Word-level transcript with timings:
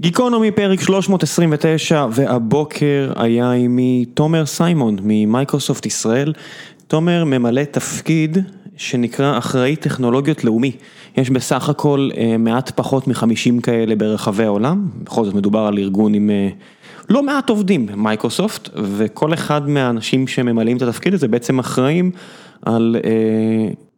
גיקונומי 0.00 0.50
פרק 0.50 0.80
329 0.80 2.06
והבוקר 2.12 3.12
היה 3.16 3.52
עימי 3.52 4.04
תומר 4.14 4.46
סיימון 4.46 4.96
ממייקרוסופט 5.02 5.86
ישראל. 5.86 6.32
תומר 6.88 7.24
ממלא 7.24 7.64
תפקיד 7.64 8.38
שנקרא 8.76 9.38
אחראי 9.38 9.76
טכנולוגיות 9.76 10.44
לאומי. 10.44 10.72
יש 11.16 11.30
בסך 11.30 11.68
הכל 11.68 12.08
מעט 12.38 12.70
פחות 12.70 13.08
מחמישים 13.08 13.60
כאלה 13.60 13.96
ברחבי 13.96 14.44
העולם, 14.44 14.88
בכל 15.02 15.24
זאת 15.24 15.34
מדובר 15.34 15.60
על 15.60 15.78
ארגון 15.78 16.14
עם 16.14 16.30
לא 17.10 17.22
מעט 17.22 17.50
עובדים 17.50 17.88
מייקרוסופט 17.94 18.68
וכל 18.74 19.34
אחד 19.34 19.68
מהאנשים 19.68 20.26
שממלאים 20.26 20.76
את 20.76 20.82
התפקיד 20.82 21.14
הזה 21.14 21.28
בעצם 21.28 21.58
אחראים 21.58 22.10
על 22.62 22.96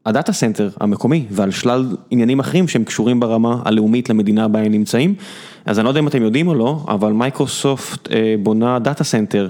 ה 0.08 0.13
data 0.13 0.32
center 0.32 0.68
המקומי 0.80 1.24
ועל 1.30 1.50
שלל 1.50 1.96
עניינים 2.10 2.40
אחרים 2.40 2.68
שהם 2.68 2.84
קשורים 2.84 3.20
ברמה 3.20 3.62
הלאומית 3.64 4.10
למדינה 4.10 4.48
בה 4.48 4.58
הם 4.58 4.72
נמצאים. 4.72 5.14
אז 5.66 5.78
אני 5.78 5.84
לא 5.84 5.90
יודע 5.90 6.00
אם 6.00 6.08
אתם 6.08 6.22
יודעים 6.22 6.48
או 6.48 6.54
לא, 6.54 6.84
אבל 6.88 7.12
מייקרוסופט 7.12 8.08
בונה 8.42 8.78
data 8.78 9.04
center 9.04 9.48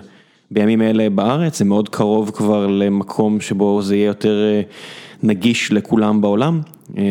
בימים 0.51 0.83
אלה 0.83 1.11
בארץ, 1.11 1.59
זה 1.59 1.65
מאוד 1.65 1.89
קרוב 1.89 2.31
כבר 2.31 2.67
למקום 2.67 3.41
שבו 3.41 3.83
זה 3.83 3.97
יהיה 3.97 4.07
יותר 4.07 4.37
נגיש 5.23 5.73
לכולם 5.73 6.21
בעולם. 6.21 6.61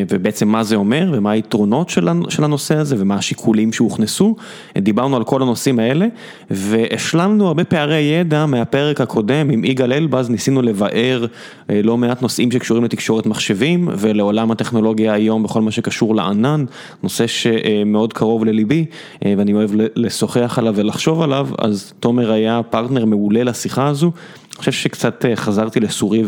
ובעצם 0.09 0.47
מה 0.47 0.63
זה 0.63 0.75
אומר 0.75 1.09
ומה 1.13 1.31
היתרונות 1.31 1.89
של 2.29 2.43
הנושא 2.43 2.75
הזה 2.75 2.95
ומה 2.99 3.15
השיקולים 3.15 3.73
שהוכנסו, 3.73 4.35
דיברנו 4.77 5.15
על 5.15 5.23
כל 5.23 5.41
הנושאים 5.41 5.79
האלה 5.79 6.07
והשלמנו 6.51 7.47
הרבה 7.47 7.63
פערי 7.63 7.99
ידע 7.99 8.45
מהפרק 8.45 9.01
הקודם 9.01 9.49
עם 9.49 9.65
יגאל 9.65 9.93
אלבז, 9.93 10.29
ניסינו 10.29 10.61
לבאר 10.61 11.25
לא 11.69 11.97
מעט 11.97 12.21
נושאים 12.21 12.51
שקשורים 12.51 12.83
לתקשורת 12.83 13.25
מחשבים 13.25 13.89
ולעולם 13.97 14.51
הטכנולוגיה 14.51 15.13
היום 15.13 15.43
בכל 15.43 15.61
מה 15.61 15.71
שקשור 15.71 16.15
לענן, 16.15 16.65
נושא 17.03 17.27
שמאוד 17.27 18.13
קרוב 18.13 18.45
לליבי 18.45 18.85
ואני 19.25 19.53
אוהב 19.53 19.71
לשוחח 19.95 20.59
עליו 20.59 20.73
ולחשוב 20.77 21.21
עליו, 21.21 21.47
אז 21.57 21.93
תומר 21.99 22.31
היה 22.31 22.61
פרטנר 22.69 23.05
מעולה 23.05 23.43
לשיחה 23.43 23.87
הזו. 23.87 24.11
חושב 24.57 24.71
שקצת 24.71 25.25
חזרתי 25.35 25.79
לסורי 25.79 26.23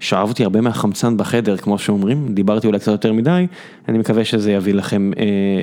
ושאבתי 0.00 0.44
הרבה 0.44 0.60
מהחמצן 0.60 1.16
בחדר 1.16 1.56
כמו 1.56 1.78
שאומרים, 1.78 2.28
דיברתי 2.34 2.66
אולי 2.66 2.78
קצת 2.78 2.92
יותר 2.92 3.12
מדי, 3.12 3.46
אני 3.88 3.98
מקווה 3.98 4.24
שזה 4.24 4.52
יביא 4.52 4.74
לכם 4.74 5.10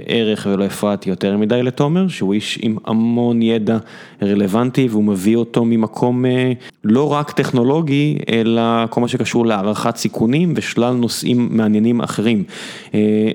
ערך 0.08 0.48
ולא 0.52 0.64
הפרעתי 0.64 1.10
יותר 1.10 1.38
מדי 1.38 1.64
לתומר, 1.64 2.08
שהוא 2.08 2.34
איש 2.34 2.60
עם 2.62 2.78
המון 2.86 3.42
ידע 3.42 3.78
רלוונטי 4.22 4.88
והוא 4.92 5.04
מביא 5.04 5.36
אותו 5.36 5.66
ממקום 5.66 6.26
לא 6.84 7.14
רק 7.14 7.32
טכנולוגי, 7.32 8.18
אלא 8.32 8.62
כל 8.90 9.02
מה 9.02 9.08
שקשור 9.08 9.46
להערכת 9.46 9.96
סיכונים 9.96 10.54
ושלל 10.56 10.94
נושאים 10.94 11.48
מעניינים 11.52 12.02
אחרים. 12.02 12.44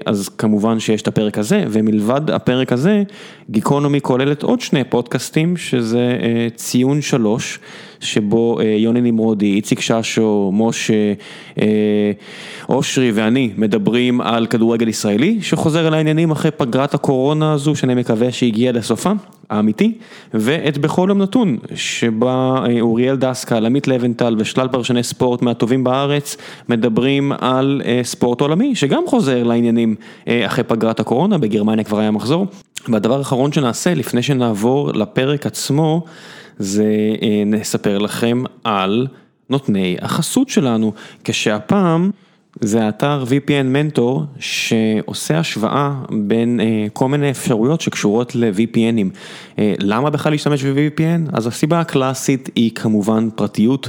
אז 0.06 0.28
כמובן 0.28 0.80
שיש 0.80 1.02
את 1.02 1.08
הפרק 1.08 1.38
הזה, 1.38 1.64
ומלבד 1.68 2.30
הפרק 2.30 2.72
הזה, 2.72 3.02
גיקונומי 3.50 4.00
כוללת 4.00 4.42
עוד 4.42 4.60
שני 4.60 4.84
פודקאסטים, 4.84 5.56
שזה 5.56 6.18
ציון 6.54 7.02
שלוש, 7.02 7.58
שבו 8.00 8.58
יוני 8.78 9.00
נמרודי, 9.00 9.54
איציק 9.54 9.80
ששו, 9.80 10.50
משה, 10.54 11.12
אושרי 12.68 13.10
ואני 13.14 13.50
מדברים 13.56 14.20
על 14.20 14.46
כדורגל 14.46 14.88
ישראלי, 14.88 15.38
שחוזר 15.42 15.88
אל 15.88 15.94
העניינים 15.94 16.30
אחרי 16.30 16.50
פגרת 16.50 16.94
הקורונה 16.94 17.52
הזו, 17.52 17.74
שאני 17.74 17.94
מקווה 17.94 18.32
שהגיעה 18.32 18.72
לסופה, 18.72 19.12
האמיתי, 19.50 19.92
ואת 20.34 20.78
בכל 20.78 21.06
יום 21.08 21.22
נתון, 21.22 21.56
שבה 21.74 22.64
אוריאל 22.80 23.16
דסקל, 23.16 23.66
עמית 23.66 23.88
לבנטל 23.88 24.36
ושלל 24.38 24.68
פרשני 24.68 25.02
ספורט 25.02 25.42
מהטובים 25.42 25.84
בארץ, 25.84 26.36
מדברים 26.68 27.32
על 27.32 27.82
ספורט 28.02 28.40
עולמי, 28.40 28.74
שגם 28.74 29.02
חוזר 29.06 29.42
לעניינים 29.42 29.94
אחרי 30.28 30.64
פגרת 30.64 31.00
הקורונה, 31.00 31.38
בגרמניה 31.38 31.84
כבר 31.84 31.98
היה 31.98 32.10
מחזור. 32.10 32.46
והדבר 32.92 33.18
האחרון 33.18 33.52
שנעשה, 33.52 33.94
לפני 33.94 34.22
שנעבור 34.22 34.92
לפרק 34.92 35.46
עצמו, 35.46 36.04
זה 36.58 36.86
נספר 37.46 37.98
לכם 37.98 38.42
על 38.64 39.06
נותני 39.50 39.96
החסות 40.00 40.48
שלנו, 40.48 40.92
כשהפעם 41.24 42.10
זה 42.60 42.84
האתר 42.84 43.24
VPN 43.28 43.98
Mentor 43.98 44.20
שעושה 44.38 45.38
השוואה 45.38 45.94
בין 46.10 46.60
כל 46.92 47.08
מיני 47.08 47.30
אפשרויות 47.30 47.80
שקשורות 47.80 48.34
ל-VPNים. 48.34 49.16
למה 49.58 50.10
בכלל 50.10 50.32
להשתמש 50.32 50.64
ב-VPN? 50.64 51.30
אז 51.32 51.46
הסיבה 51.46 51.80
הקלאסית 51.80 52.50
היא 52.54 52.70
כמובן 52.74 53.28
פרטיות, 53.34 53.88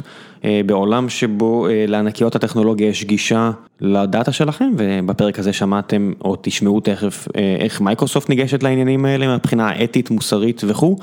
בעולם 0.65 1.09
שבו 1.09 1.67
לענקיות 1.87 2.35
הטכנולוגיה 2.35 2.87
יש 2.87 3.03
גישה 3.03 3.51
לדאטה 3.81 4.31
שלכם, 4.31 4.71
ובפרק 4.77 5.39
הזה 5.39 5.53
שמעתם 5.53 6.13
או 6.21 6.35
תשמעו 6.41 6.79
תכף 6.79 7.27
איך 7.59 7.81
מייקרוסופט 7.81 8.29
ניגשת 8.29 8.63
לעניינים 8.63 9.05
האלה 9.05 9.35
מבחינה 9.35 9.83
אתית, 9.83 10.11
מוסרית 10.11 10.61
וכו', 10.67 10.97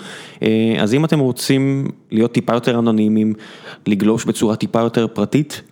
אז 0.79 0.95
אם 0.95 1.05
אתם 1.05 1.19
רוצים 1.19 1.89
להיות 2.11 2.33
טיפה 2.33 2.55
יותר 2.55 2.79
אנונימיים, 2.79 3.35
לגלוש 3.87 4.25
בצורה 4.25 4.57
טיפה 4.57 4.81
יותר 4.81 5.07
פרטית, 5.07 5.63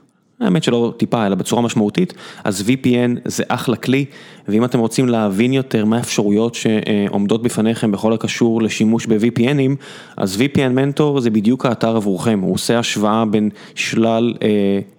האמת 0.43 0.63
שלא 0.63 0.93
טיפה 0.97 1.27
אלא 1.27 1.35
בצורה 1.35 1.63
משמעותית, 1.63 2.15
אז 2.45 2.65
VPN 2.69 3.19
זה 3.25 3.45
אחלה 3.49 3.77
כלי, 3.77 4.05
ואם 4.49 4.65
אתם 4.65 4.79
רוצים 4.79 5.09
להבין 5.09 5.53
יותר 5.53 5.85
מה 5.85 5.97
האפשרויות 5.97 6.55
שעומדות 6.55 7.43
בפניכם 7.43 7.93
בכל 7.93 8.13
הקשור 8.13 8.63
לשימוש 8.63 9.07
ב-VPNים, 9.07 9.77
אז 10.17 10.41
VPN 10.41 10.99
Mentor 10.99 11.21
זה 11.21 11.31
בדיוק 11.31 11.67
האתר 11.67 11.97
עבורכם, 11.97 12.41
הוא 12.43 12.55
עושה 12.55 12.79
השוואה 12.79 13.25
בין 13.25 13.51
שלל 13.75 14.35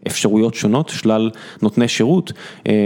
אפשרויות 0.08 0.54
שונות, 0.54 0.90
שלל 0.90 1.30
נותני 1.62 1.88
שירות, 1.88 2.32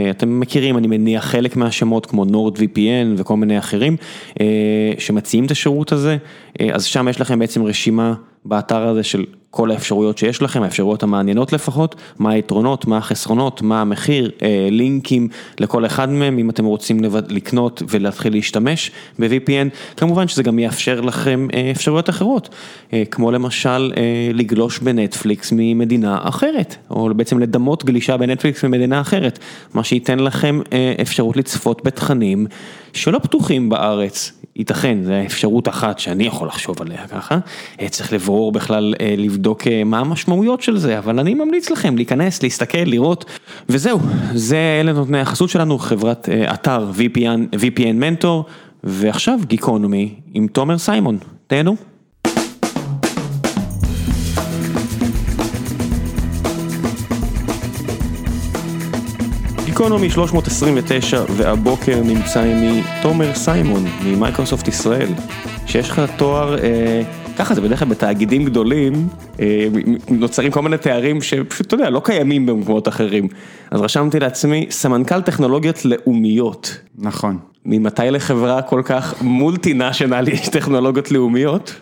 אתם 0.09 0.39
מכירים 0.39 0.77
אני 0.77 0.87
מניח 0.87 1.25
חלק 1.25 1.55
מהשמות 1.55 2.05
כמו 2.05 2.25
NordVPN 2.25 3.07
וכל 3.17 3.37
מיני 3.37 3.59
אחרים, 3.59 3.97
שמציעים 4.97 5.45
את 5.45 5.51
השירות 5.51 5.91
הזה, 5.91 6.17
אז 6.73 6.85
שם 6.85 7.07
יש 7.07 7.21
לכם 7.21 7.39
בעצם 7.39 7.63
רשימה 7.63 8.13
באתר 8.47 8.87
הזה 8.87 9.03
של 9.03 9.25
כל 9.51 9.71
האפשרויות 9.71 10.17
שיש 10.17 10.41
לכם, 10.41 10.63
האפשרויות 10.63 11.03
המעניינות 11.03 11.53
לפחות, 11.53 11.95
מה 12.19 12.31
היתרונות, 12.31 12.87
מה 12.87 12.97
החסרונות, 12.97 13.61
מה 13.61 13.81
המחיר, 13.81 14.31
לינקים 14.71 15.27
לכל 15.59 15.85
אחד 15.85 16.09
מהם, 16.09 16.37
אם 16.37 16.49
אתם 16.49 16.65
רוצים 16.65 16.99
לקנות 17.29 17.83
ולהתחיל 17.89 18.33
להשתמש 18.33 18.91
ב-VPN, 19.19 19.95
כמובן 19.97 20.27
שזה 20.27 20.43
גם 20.43 20.59
יאפשר 20.59 21.01
לכם 21.01 21.47
אפשרויות 21.71 22.09
אחרות, 22.09 22.49
כמו 23.11 23.31
למשל 23.31 23.91
לגלוש 24.33 24.79
בנטפליקס 24.79 25.53
ממדינה 25.55 26.17
אחרת, 26.21 26.75
או 26.89 27.09
בעצם 27.15 27.39
לדמות 27.39 27.85
גלישה 27.85 28.17
בנטפליקס 28.17 28.63
ממדינה 28.63 29.01
אחרת, 29.01 29.39
מה 29.73 29.83
שייתן 29.83 30.19
לכם 30.19 30.59
אפשרות 31.01 31.37
לצפות 31.37 31.81
בתכנים 31.85 32.47
שלא 32.93 33.19
פתוחים 33.19 33.69
בארץ, 33.69 34.36
ייתכן, 34.57 34.97
זו 35.03 35.13
אפשרות 35.25 35.67
אחת 35.67 35.99
שאני 35.99 36.23
יכול 36.23 36.47
לחשוב 36.47 36.81
עליה 36.81 37.07
ככה, 37.07 37.37
צריך 37.89 38.13
לברור 38.13 38.51
בכלל, 38.51 38.93
לבדוק 39.17 39.67
מה 39.85 39.99
המשמעויות 39.99 40.61
של 40.61 40.77
זה, 40.77 40.97
אבל 40.97 41.19
אני 41.19 41.33
ממליץ 41.33 41.69
לכם 41.69 41.95
להיכנס, 41.95 42.43
להסתכל, 42.43 42.77
לראות, 42.85 43.25
וזהו, 43.69 43.99
זה 44.33 44.77
אלה 44.81 44.93
נותני 44.93 45.19
החסות 45.19 45.49
שלנו, 45.49 45.79
חברת 45.79 46.29
אתר 46.53 46.91
VPN, 46.97 47.55
VPN 47.55 48.23
Mentor, 48.23 48.49
ועכשיו 48.83 49.39
גיקונומי 49.47 50.15
עם 50.33 50.47
תומר 50.47 50.77
סיימון, 50.77 51.17
תהנו. 51.47 51.75
גיקונומי 59.77 60.09
329 60.09 61.23
והבוקר 61.35 62.01
נמצא 62.03 62.41
עימי 62.41 62.83
תומר 63.01 63.35
סיימון 63.35 63.85
ממייקרוסופט 64.05 64.67
ישראל, 64.67 65.07
שיש 65.65 65.89
לך 65.89 66.01
תואר, 66.17 66.55
ככה 67.37 67.55
זה 67.55 67.61
בדרך 67.61 67.79
כלל 67.79 67.87
בתאגידים 67.87 68.45
גדולים, 68.45 69.07
נוצרים 70.09 70.51
כל 70.51 70.61
מיני 70.61 70.77
תארים 70.77 71.21
שפשוט 71.21 71.67
אתה 71.67 71.75
יודע 71.75 71.89
לא 71.89 72.01
קיימים 72.03 72.45
במקומות 72.45 72.87
אחרים, 72.87 73.27
אז 73.71 73.81
רשמתי 73.81 74.19
לעצמי 74.19 74.67
סמנכ"ל 74.69 75.21
טכנולוגיות 75.21 75.85
לאומיות. 75.85 76.77
נכון. 76.97 77.37
ממתי 77.65 78.01
לחברה 78.11 78.61
כל 78.61 78.81
כך 78.85 79.21
מולטי 79.21 79.73
נשיונל 79.73 80.27
יש 80.27 80.49
טכנולוגיות 80.49 81.11
לאומיות? 81.11 81.75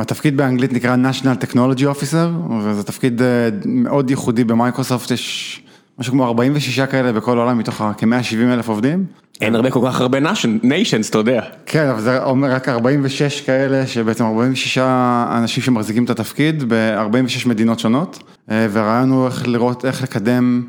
התפקיד 0.00 0.36
באנגלית 0.36 0.72
נקרא 0.72 0.96
national 0.96 1.44
technology 1.44 1.82
officer 1.96 2.52
וזה 2.62 2.82
תפקיד 2.82 3.22
מאוד 3.64 4.10
ייחודי 4.10 4.44
במייקרוסופט, 4.44 5.10
יש 5.10 5.62
משהו 5.98 6.12
כמו 6.12 6.26
46 6.26 6.80
כאלה 6.80 7.12
בכל 7.12 7.38
העולם 7.38 7.58
מתוך 7.58 7.82
כ-170 7.98 8.52
אלף 8.52 8.68
עובדים. 8.68 9.04
אין 9.40 9.54
הרבה 9.54 9.70
כל 9.70 9.80
כך 9.86 10.00
הרבה 10.00 10.18
nations, 10.62 11.08
אתה 11.10 11.18
יודע. 11.18 11.42
כן, 11.66 11.88
אבל 11.88 12.00
זה 12.00 12.24
אומר 12.24 12.52
רק 12.52 12.68
46 12.68 13.40
כאלה, 13.40 13.86
שבעצם 13.86 14.24
46 14.24 14.78
אנשים 15.38 15.62
שמחזיקים 15.62 16.04
את 16.04 16.10
התפקיד 16.10 16.64
ב-46 16.68 17.48
מדינות 17.48 17.78
שונות, 17.78 18.22
והרעיון 18.48 19.10
הוא 19.10 19.26
איך 19.26 19.48
לראות, 19.48 19.84
איך 19.84 20.02
לקדם 20.02 20.62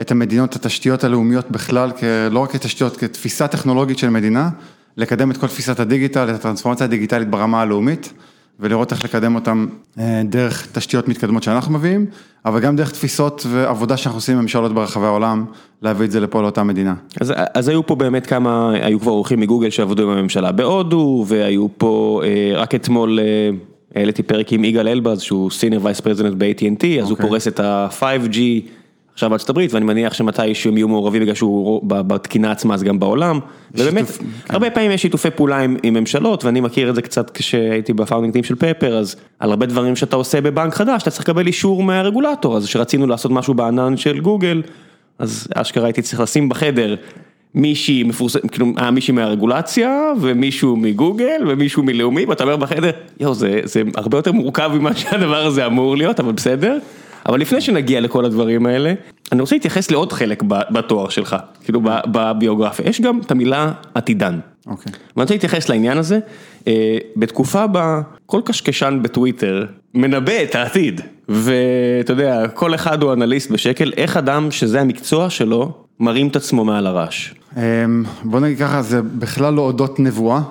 את 0.00 0.10
המדינות, 0.10 0.50
את 0.50 0.56
התשתיות 0.56 1.04
הלאומיות 1.04 1.50
בכלל, 1.50 1.90
לא 2.30 2.38
רק 2.38 2.52
כתשתיות, 2.52 2.96
כתפיסה 2.96 3.48
טכנולוגית 3.48 3.98
של 3.98 4.10
מדינה, 4.10 4.48
לקדם 4.96 5.30
את 5.30 5.36
כל 5.36 5.46
תפיסת 5.46 5.80
הדיגיטל, 5.80 6.30
את 6.30 6.34
הטרנספורמציה 6.34 6.84
הדיגיטלית 6.84 7.28
ברמה 7.28 7.62
הלאומית, 7.62 8.12
ולראות 8.60 8.92
איך 8.92 9.04
לקדם 9.04 9.34
אותם 9.34 9.66
דרך 10.24 10.68
תשתיות 10.72 11.08
מתקדמות 11.08 11.42
שאנחנו 11.42 11.74
מביאים, 11.74 12.06
אבל 12.44 12.60
גם 12.60 12.76
דרך 12.76 12.90
תפיסות 12.90 13.46
ועבודה 13.50 13.96
שאנחנו 13.96 14.18
עושים 14.18 14.36
עם 14.36 14.42
ממשלות 14.42 14.74
ברחבי 14.74 15.06
העולם, 15.06 15.44
להביא 15.82 16.06
את 16.06 16.10
זה 16.10 16.20
לפה 16.20 16.42
לאותה 16.42 16.62
מדינה. 16.62 16.94
אז, 17.20 17.32
אז 17.54 17.68
היו 17.68 17.86
פה 17.86 17.94
באמת 17.94 18.26
כמה, 18.26 18.72
היו 18.72 19.00
כבר 19.00 19.12
אורחים 19.12 19.40
מגוגל 19.40 19.70
שעבדו 19.70 20.02
עם 20.02 20.18
הממשלה 20.18 20.52
בהודו, 20.52 21.24
והיו 21.28 21.66
פה, 21.78 22.22
רק 22.54 22.74
אתמול 22.74 23.18
העליתי 23.94 24.22
פרק 24.22 24.52
עם 24.52 24.64
יגאל 24.64 24.88
אלבז, 24.88 25.20
שהוא 25.20 25.50
senior 25.50 25.78
vice 25.82 26.00
president 26.00 26.34
ב-AT&T, 26.38 27.02
אז 27.02 27.06
okay. 27.06 27.10
הוא 27.10 27.18
פורס 27.18 27.48
את 27.48 27.60
ה-5G. 27.60 28.36
עכשיו 29.14 29.30
בארצות 29.30 29.50
הברית, 29.50 29.72
ואני 29.72 29.84
מניח 29.84 30.12
שמתישהו 30.12 30.70
הם 30.70 30.76
יהיו 30.76 30.88
מעורבים 30.88 31.22
בגלל 31.22 31.34
שהוא 31.34 31.80
בתקינה 31.84 32.50
עצמה, 32.50 32.74
אז 32.74 32.82
גם 32.82 32.98
בעולם, 32.98 33.38
ובאמת, 33.74 34.06
שיתוף, 34.06 34.18
כן. 34.18 34.54
הרבה 34.54 34.70
פעמים 34.70 34.90
יש 34.90 35.02
שיתופי 35.02 35.30
פעולה 35.30 35.58
עם, 35.58 35.76
עם 35.82 35.94
ממשלות, 35.94 36.44
ואני 36.44 36.60
מכיר 36.60 36.90
את 36.90 36.94
זה 36.94 37.02
קצת 37.02 37.30
כשהייתי 37.30 37.92
ב 37.92 37.96
founding 37.96 38.32
team 38.32 38.44
של 38.44 38.54
פפר, 38.54 38.98
אז 38.98 39.16
על 39.38 39.50
הרבה 39.50 39.66
דברים 39.66 39.96
שאתה 39.96 40.16
עושה 40.16 40.40
בבנק 40.40 40.74
חדש, 40.74 41.02
אתה 41.02 41.10
צריך 41.10 41.22
לקבל 41.22 41.46
אישור 41.46 41.82
מהרגולטור, 41.82 42.56
אז 42.56 42.66
כשרצינו 42.66 43.06
לעשות 43.06 43.32
משהו 43.32 43.54
בענן 43.54 43.96
של 43.96 44.20
גוגל, 44.20 44.62
אז 45.18 45.48
אשכרה 45.54 45.84
הייתי 45.84 46.02
צריך 46.02 46.20
לשים 46.20 46.48
בחדר. 46.48 46.94
מישהי 47.54 48.02
מפורסמת, 48.02 48.50
כאילו, 48.50 48.66
היה 48.76 48.90
מישהי 48.90 49.14
מהרגולציה, 49.14 50.12
ומישהו 50.20 50.76
מגוגל, 50.76 51.42
ומישהו 51.48 51.82
מלאומי, 51.82 52.24
ואתה 52.24 52.44
אומר 52.44 52.56
בחדר, 52.56 52.90
יואו, 53.20 53.34
זה, 53.34 53.60
זה 53.64 53.82
הרבה 53.94 54.18
יותר 54.18 54.32
מורכב 54.32 54.70
ממה 54.74 54.94
שהדבר 54.96 55.46
הזה 55.46 55.66
אמור 55.66 55.96
להיות, 55.96 56.20
אבל 56.20 56.32
בסדר. 56.32 56.78
אבל 57.26 57.40
לפני 57.40 57.60
שנגיע 57.60 58.00
לכל 58.00 58.24
הדברים 58.24 58.66
האלה, 58.66 58.94
אני 59.32 59.40
רוצה 59.40 59.56
להתייחס 59.56 59.90
לעוד 59.90 60.12
חלק 60.12 60.42
בתואר 60.70 61.08
שלך, 61.08 61.36
כאילו 61.64 61.80
בביוגרפיה, 62.12 62.88
יש 62.88 63.00
גם 63.00 63.20
את 63.26 63.30
המילה 63.30 63.72
עתידן. 63.94 64.38
אוקיי. 64.66 64.92
ואני 64.92 65.22
רוצה 65.22 65.34
להתייחס 65.34 65.68
לעניין 65.68 65.98
הזה, 65.98 66.18
אה, 66.66 66.98
בתקופה 67.16 67.66
בה 67.66 68.00
כל 68.26 68.40
קשקשן 68.44 68.98
בטוויטר 69.02 69.64
מנבא 69.94 70.42
את 70.42 70.54
העתיד, 70.54 71.00
ואתה 71.28 72.12
יודע, 72.12 72.48
כל 72.48 72.74
אחד 72.74 73.02
הוא 73.02 73.12
אנליסט 73.12 73.50
בשקל, 73.50 73.92
איך 73.96 74.16
אדם 74.16 74.50
שזה 74.50 74.80
המקצוע 74.80 75.30
שלו, 75.30 75.72
מרים 76.00 76.28
את 76.28 76.36
עצמו 76.36 76.64
מעל 76.64 76.86
הרעש. 76.86 77.34
אמ, 77.56 78.04
בוא 78.24 78.40
נגיד 78.40 78.58
ככה, 78.58 78.82
זה 78.82 79.02
בכלל 79.02 79.54
לא 79.54 79.62
אודות 79.62 80.00
נבואה, 80.00 80.36
אה, 80.36 80.42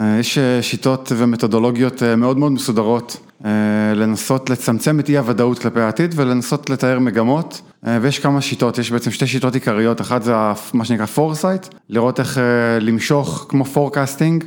יש 0.00 0.38
אה, 0.38 0.62
שיטות 0.62 1.12
ומתודולוגיות 1.16 2.02
מאוד 2.02 2.38
מאוד 2.38 2.52
מסודרות 2.52 3.16
אה, 3.44 3.94
לנסות 3.94 4.50
לצמצם 4.50 5.00
את 5.00 5.08
אי 5.08 5.18
הוודאות 5.18 5.58
כלפי 5.58 5.80
העתיד 5.80 6.14
ולנסות 6.16 6.70
לתאר 6.70 6.98
מגמות 6.98 7.60
אה, 7.86 7.98
ויש 8.02 8.18
כמה 8.18 8.40
שיטות, 8.40 8.78
יש 8.78 8.90
בעצם 8.90 9.10
שתי 9.10 9.26
שיטות 9.26 9.54
עיקריות, 9.54 10.00
אחת 10.00 10.22
זה 10.22 10.32
מה 10.74 10.84
שנקרא 10.84 11.06
foresight, 11.06 11.66
לראות 11.88 12.20
איך 12.20 12.38
אה, 12.38 12.42
למשוך 12.80 13.46
כמו 13.48 13.64
forecasting, 13.64 14.44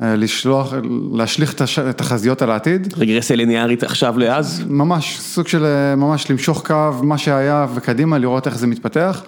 לשלוח, 0.00 0.72
להשליך 1.12 1.54
תחזיות 1.96 2.42
על 2.42 2.50
העתיד. 2.50 2.94
רגרסיה 2.96 3.36
ליניארית 3.36 3.82
עכשיו 3.82 4.18
לאז? 4.18 4.64
ממש, 4.68 5.18
סוג 5.20 5.48
של 5.48 5.66
ממש 5.96 6.30
למשוך 6.30 6.66
קו, 6.66 6.90
מה 7.02 7.18
שהיה 7.18 7.66
וקדימה, 7.74 8.18
לראות 8.18 8.46
איך 8.46 8.58
זה 8.58 8.66
מתפתח. 8.66 9.22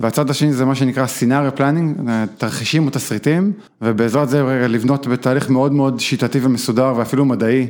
והצד 0.00 0.30
השני 0.30 0.52
זה 0.52 0.64
מה 0.64 0.74
שנקרא 0.74 1.06
scenario 1.06 1.54
planning, 1.54 1.96
תרחישים 2.38 2.86
או 2.86 2.90
תסריטים, 2.90 3.52
ובעזרת 3.82 4.28
זה 4.28 4.42
לבנות 4.68 5.06
בתהליך 5.06 5.50
מאוד 5.50 5.72
מאוד 5.72 6.00
שיטתי 6.00 6.38
ומסודר 6.42 6.92
ואפילו 6.96 7.24
מדעי. 7.24 7.66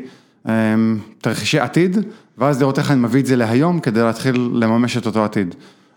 אמ, 0.49 0.99
תרחישי 1.21 1.59
עתיד, 1.59 1.97
ואז 2.39 2.61
לראות 2.61 2.79
איך 2.79 2.91
אני 2.91 3.01
מביא 3.01 3.21
את 3.21 3.27
זה 3.27 3.37
להיום 3.37 3.81
כדי 3.81 4.01
להתחיל 4.01 4.51
לממש 4.55 4.97
את 4.97 5.07
אותו 5.07 5.25
עתיד. 5.25 5.55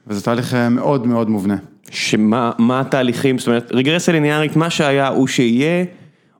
וזה 0.07 0.21
תהליך 0.21 0.53
אה, 0.53 0.69
מאוד 0.69 1.07
מאוד 1.07 1.29
מובנה. 1.29 1.55
שמה 1.91 2.51
התהליכים, 2.69 3.37
זאת 3.37 3.47
אומרת 3.47 3.71
רגרסיה 3.71 4.13
ליניארית, 4.13 4.55
מה 4.55 4.69
שהיה 4.69 5.07
הוא 5.07 5.27
שיהיה, 5.27 5.85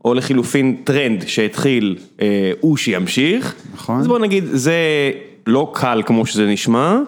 או 0.06 0.14
לחילופין 0.14 0.76
טרנד 0.84 1.28
שהתחיל 1.28 1.98
אה, 2.22 2.52
הוא 2.60 2.78
שימשיך. 2.78 3.56
נכון. 3.74 4.00
אז 4.00 4.08
בוא 4.08 4.20
נגיד, 4.20 4.44
זה 4.52 4.76
לא 5.48 5.72
קל 5.74 6.02
כמו 6.06 6.26
שזה 6.26 6.46
נשמע, 6.46 7.00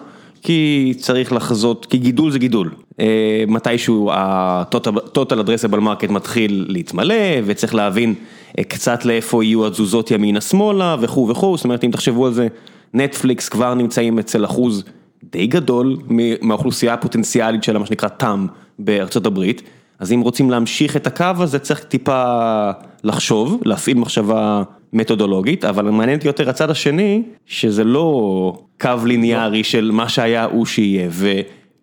כי 0.46 0.94
צריך 0.98 1.32
לחזות, 1.32 1.86
כי 1.86 1.98
גידול 1.98 2.30
זה 2.30 2.38
גידול. 2.38 2.70
אה, 3.00 3.44
מתישהו 3.48 4.10
ה-total 4.10 5.38
addressable 5.44 5.80
market 5.80 6.12
מתחיל 6.12 6.66
להתמלא 6.68 7.14
וצריך 7.44 7.74
להבין 7.74 8.14
אה, 8.58 8.64
קצת 8.64 9.04
לאיפה 9.04 9.44
יהיו 9.44 9.66
התזוזות 9.66 10.10
ימינה 10.10 10.40
שמאלה 10.40 10.96
וכו' 11.00 11.28
וכו', 11.28 11.56
זאת 11.56 11.64
אומרת 11.64 11.84
אם 11.84 11.90
תחשבו 11.90 12.26
על 12.26 12.32
זה, 12.32 12.48
נטפליקס 12.94 13.48
כבר 13.48 13.74
נמצאים 13.74 14.18
אצל 14.18 14.44
אחוז 14.44 14.84
די 15.32 15.46
גדול 15.46 15.96
מהאוכלוסייה 16.42 16.94
הפוטנציאלית 16.94 17.64
של 17.64 17.78
מה 17.78 17.86
שנקרא 17.86 18.08
תם 18.08 18.46
בארצות 18.78 19.26
הברית, 19.26 19.62
אז 19.98 20.12
אם 20.12 20.20
רוצים 20.20 20.50
להמשיך 20.50 20.96
את 20.96 21.06
הקו 21.06 21.32
הזה 21.38 21.58
צריך 21.58 21.84
טיפה 21.84 22.70
לחשוב, 23.04 23.60
להפעיל 23.64 23.98
מחשבה 23.98 24.62
מתודולוגית, 24.92 25.64
אבל 25.64 25.90
מעניין 25.90 26.16
אותי 26.16 26.28
יותר 26.28 26.50
הצד 26.50 26.70
השני, 26.70 27.22
שזה 27.46 27.84
לא 27.84 28.52
קו 28.80 28.90
ליניארי 29.06 29.64
של 29.64 29.90
מה 29.92 30.08
שהיה 30.08 30.44
הוא 30.44 30.66
שיהיה. 30.66 31.08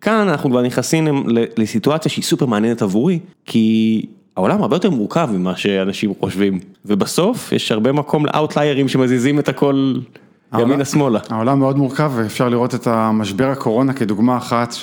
כאן 0.00 0.28
אנחנו 0.28 0.50
כבר 0.50 0.62
נכנסים 0.62 1.26
לסיטואציה 1.58 2.10
שהיא 2.10 2.24
סופר 2.24 2.46
מעניינת 2.46 2.82
עבורי, 2.82 3.18
כי 3.46 4.06
העולם 4.36 4.62
הרבה 4.62 4.76
יותר 4.76 4.90
מורכב 4.90 5.28
ממה 5.32 5.56
שאנשים 5.56 6.12
חושבים, 6.20 6.60
ובסוף 6.84 7.52
יש 7.52 7.72
הרבה 7.72 7.92
מקום 7.92 8.26
לאוטליירים 8.26 8.88
שמזיזים 8.88 9.38
את 9.38 9.48
הכל 9.48 9.94
ימינה 10.58 10.84
שמאלה. 10.84 11.18
העולם 11.28 11.58
מאוד 11.58 11.78
מורכב 11.78 12.12
ואפשר 12.14 12.48
לראות 12.48 12.74
את 12.74 12.86
המשבר 12.86 13.46
הקורונה 13.46 13.92
כדוגמה 13.92 14.36
אחת 14.36 14.74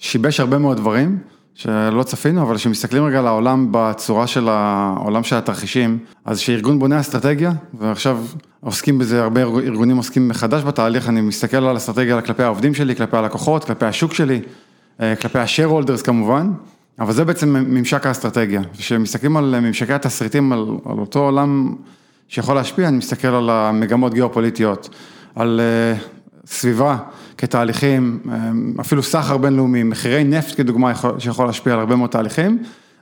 ששיבש 0.00 0.40
הרבה 0.40 0.58
מאוד 0.58 0.76
דברים. 0.76 1.18
שלא 1.54 2.02
צפינו, 2.02 2.42
אבל 2.42 2.56
כשמסתכלים 2.56 3.04
רגע 3.04 3.18
על 3.18 3.26
העולם 3.26 3.68
בצורה 3.70 4.26
של 4.26 4.48
העולם 4.48 5.24
של 5.24 5.36
התרחישים, 5.36 5.98
אז 6.24 6.38
שארגון 6.38 6.78
בונה 6.78 7.00
אסטרטגיה, 7.00 7.52
ועכשיו 7.78 8.24
עוסקים 8.60 8.98
בזה, 8.98 9.22
הרבה 9.22 9.42
ארגונים 9.42 9.96
עוסקים 9.96 10.28
מחדש 10.28 10.62
בתהליך, 10.62 11.08
אני 11.08 11.20
מסתכל 11.20 11.56
על 11.56 11.76
אסטרטגיה 11.76 12.20
כלפי 12.20 12.42
העובדים 12.42 12.74
שלי, 12.74 12.96
כלפי 12.96 13.16
הלקוחות, 13.16 13.64
כלפי 13.64 13.86
השוק 13.86 14.14
שלי, 14.14 14.40
אה, 15.00 15.16
כלפי 15.16 15.38
holders 15.68 16.04
כמובן, 16.04 16.52
אבל 17.00 17.12
זה 17.12 17.24
בעצם 17.24 17.48
ממשק 17.48 18.06
האסטרטגיה. 18.06 18.62
כשמסתכלים 18.78 19.36
על 19.36 19.60
ממשקי 19.60 19.92
התסריטים, 19.92 20.52
על, 20.52 20.66
על 20.84 20.98
אותו 20.98 21.18
עולם 21.18 21.74
שיכול 22.28 22.54
להשפיע, 22.54 22.88
אני 22.88 22.96
מסתכל 22.96 23.28
על 23.28 23.50
המגמות 23.50 24.14
גיאופוליטיות, 24.14 24.88
על 25.34 25.60
אה, 25.60 25.98
סביבה 26.46 26.96
כתהליכים, 27.38 28.20
אפילו 28.80 29.02
סחר 29.02 29.36
בינלאומי, 29.36 29.82
מחירי 29.82 30.24
נפט 30.24 30.56
כדוגמה 30.56 30.92
שיכול 31.18 31.46
להשפיע 31.46 31.72
על 31.72 31.78
הרבה 31.80 31.96
מאוד 31.96 32.10
תהליכים, 32.10 32.58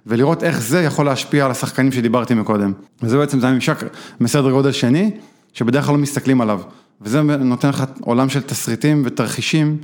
ולראות 0.07 0.45
איך 0.45 0.61
זה 0.61 0.83
יכול 0.83 1.07
להשפיע 1.07 1.45
על 1.45 1.51
השחקנים 1.51 1.93
שדיברתי 1.93 2.35
מקודם. 2.35 2.73
וזה 3.03 3.19
בעצם, 3.19 3.41
זה 3.41 3.49
הממשק 3.49 3.77
מסדר 4.21 4.51
גודל 4.51 4.73
שני, 4.73 5.11
שבדרך 5.53 5.85
כלל 5.85 5.95
לא 5.95 6.01
מסתכלים 6.01 6.41
עליו, 6.41 6.61
וזה 7.01 7.23
נותן 7.23 7.69
לך 7.69 7.85
עולם 8.01 8.29
של 8.29 8.41
תסריטים 8.41 9.03
ותרחישים 9.05 9.77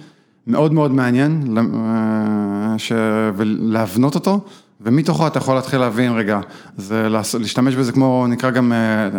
מאוד 0.47 0.73
מאוד 0.73 0.93
מעניין, 0.93 1.56
אה, 1.59 2.79
ש... 2.79 2.93
ולהבנות 3.37 4.15
אותו. 4.15 4.41
ומתוכו 4.80 5.26
אתה 5.26 5.38
יכול 5.38 5.54
להתחיל 5.54 5.80
להבין, 5.80 6.12
רגע, 6.12 6.40
זה 6.76 7.08
להשתמש 7.40 7.75
בזה 7.75 7.92
כמו, 7.92 8.26
נקרא 8.28 8.50
גם 8.50 8.72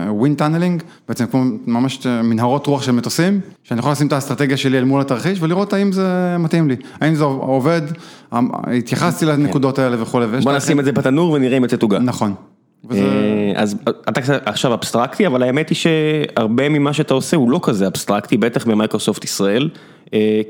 wind 0.09 0.41
אה, 0.41 0.47
tunneling, 0.47 0.83
בעצם 1.07 1.25
כמו 1.25 1.43
ממש 1.67 2.07
אה, 2.07 2.21
מנהרות 2.21 2.67
רוח 2.67 2.83
של 2.83 2.91
מטוסים, 2.91 3.39
שאני 3.63 3.79
יכול 3.79 3.91
לשים 3.91 4.07
את 4.07 4.13
האסטרטגיה 4.13 4.57
שלי 4.57 4.77
אל 4.77 4.83
מול 4.83 5.01
התרחיש 5.01 5.41
ולראות 5.41 5.73
האם 5.73 5.91
זה 5.91 6.35
מתאים 6.39 6.67
לי, 6.67 6.75
האם 7.01 7.15
זה 7.15 7.23
עובד, 7.23 7.81
התייחסתי 8.31 9.25
כן. 9.25 9.31
לנקודות 9.31 9.79
האלה 9.79 10.01
וכולי. 10.01 10.25
בוא 10.43 10.53
נשים 10.53 10.79
את 10.79 10.85
זה 10.85 10.91
בתנור 10.91 11.31
ונראה 11.31 11.57
אם 11.57 11.63
יוצא 11.63 11.75
עוגה. 11.75 11.99
נכון. 11.99 12.33
אה, 12.91 12.97
אז 13.55 13.75
אתה 14.09 14.21
עכשיו 14.45 14.73
אבסטרקטי, 14.73 15.27
אבל 15.27 15.43
האמת 15.43 15.69
היא 15.69 15.77
שהרבה 15.77 16.69
ממה 16.69 16.93
שאתה 16.93 17.13
עושה 17.13 17.37
הוא 17.37 17.51
לא 17.51 17.59
כזה 17.63 17.87
אבסטרקטי, 17.87 18.37
בטח 18.37 18.65
במייקרוסופט 18.65 19.23
ישראל, 19.23 19.69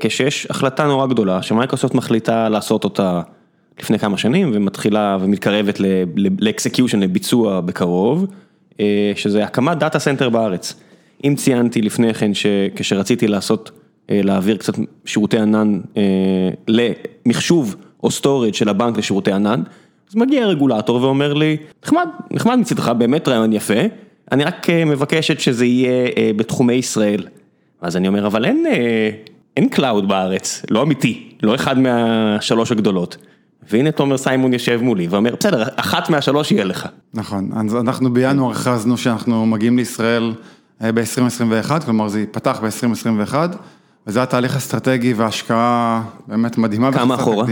כשיש 0.00 0.46
החלטה 0.50 0.86
נורא 0.86 1.06
גדולה, 1.06 1.42
שמייקרוסופט 1.42 1.94
מחליטה 1.94 2.48
לעשות 2.48 2.84
אותה. 2.84 3.20
לפני 3.82 3.98
כמה 3.98 4.18
שנים 4.18 4.50
ומתחילה 4.54 5.16
ומתקרבת 5.20 5.80
ל 6.40 6.46
execution, 6.46 7.00
לביצוע 7.00 7.60
בקרוב, 7.60 8.26
אה, 8.80 9.12
שזה 9.16 9.44
הקמת 9.44 9.78
data 9.78 9.98
center 9.98 10.28
בארץ. 10.28 10.74
אם 11.24 11.34
ציינתי 11.36 11.82
לפני 11.82 12.14
כן 12.14 12.34
שכשרציתי 12.34 13.28
לעשות, 13.28 13.70
אה, 14.10 14.20
להעביר 14.24 14.56
קצת 14.56 14.74
שירותי 15.04 15.38
ענן 15.38 15.80
אה, 15.96 16.02
למחשוב 16.68 17.76
או 18.02 18.10
storage 18.10 18.54
של 18.54 18.68
הבנק 18.68 18.98
לשירותי 18.98 19.32
ענן, 19.32 19.62
אז 20.10 20.16
מגיע 20.16 20.46
רגולטור 20.46 21.02
ואומר 21.02 21.34
לי, 21.34 21.56
נחמד, 21.84 22.08
נחמד 22.30 22.56
מצדך, 22.56 22.88
באמת 22.88 23.28
רעיון 23.28 23.52
יפה, 23.52 23.80
אני 24.32 24.44
רק 24.44 24.70
מבקשת 24.70 25.40
שזה 25.40 25.66
יהיה 25.66 26.08
בתחומי 26.36 26.72
ישראל. 26.72 27.26
אז 27.80 27.96
אני 27.96 28.08
אומר, 28.08 28.26
אבל 28.26 28.44
אין, 28.44 28.66
אין 29.56 29.68
cloud 29.68 30.08
בארץ, 30.08 30.62
לא 30.70 30.82
אמיתי, 30.82 31.28
לא 31.42 31.54
אחד 31.54 31.78
מהשלוש 31.78 32.72
הגדולות. 32.72 33.16
והנה 33.68 33.92
תומר 33.92 34.16
סיימון 34.16 34.52
יושב 34.52 34.80
מולי 34.82 35.06
ואומר, 35.06 35.34
בסדר, 35.40 35.64
אחת 35.76 36.10
מהשלוש 36.10 36.52
יהיה 36.52 36.64
לך. 36.64 36.88
נכון, 37.14 37.50
אז 37.56 37.76
אנחנו 37.76 38.12
בינואר 38.12 38.50
הכרזנו 38.50 38.96
שאנחנו 38.96 39.46
מגיעים 39.46 39.76
לישראל 39.76 40.34
אה, 40.82 40.92
ב-2021, 40.92 41.84
כלומר 41.84 42.08
זה 42.08 42.20
ייפתח 42.20 42.60
ב-2021, 42.62 43.34
וזה 44.06 44.22
התהליך 44.22 44.56
אסטרטגי 44.56 45.12
והשקעה 45.12 46.02
באמת 46.26 46.58
מדהימה. 46.58 46.92
כמה 46.92 47.14
אחורה? 47.14 47.46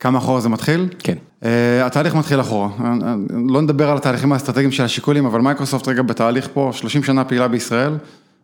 כמה 0.00 0.18
אחורה 0.18 0.40
זה 0.40 0.48
מתחיל? 0.48 0.88
כן. 0.98 1.14
Uh, 1.42 1.46
התהליך 1.84 2.14
מתחיל 2.14 2.40
אחורה, 2.40 2.68
לא 3.48 3.62
נדבר 3.62 3.90
על 3.90 3.96
התהליכים 3.96 4.32
האסטרטגיים 4.32 4.72
של 4.72 4.82
השיקולים, 4.84 5.26
אבל 5.26 5.40
מייקרוסופט 5.40 5.88
רגע 5.88 6.02
בתהליך 6.02 6.48
פה, 6.52 6.70
30 6.72 7.02
שנה 7.02 7.24
פעילה 7.24 7.48
בישראל, 7.48 7.92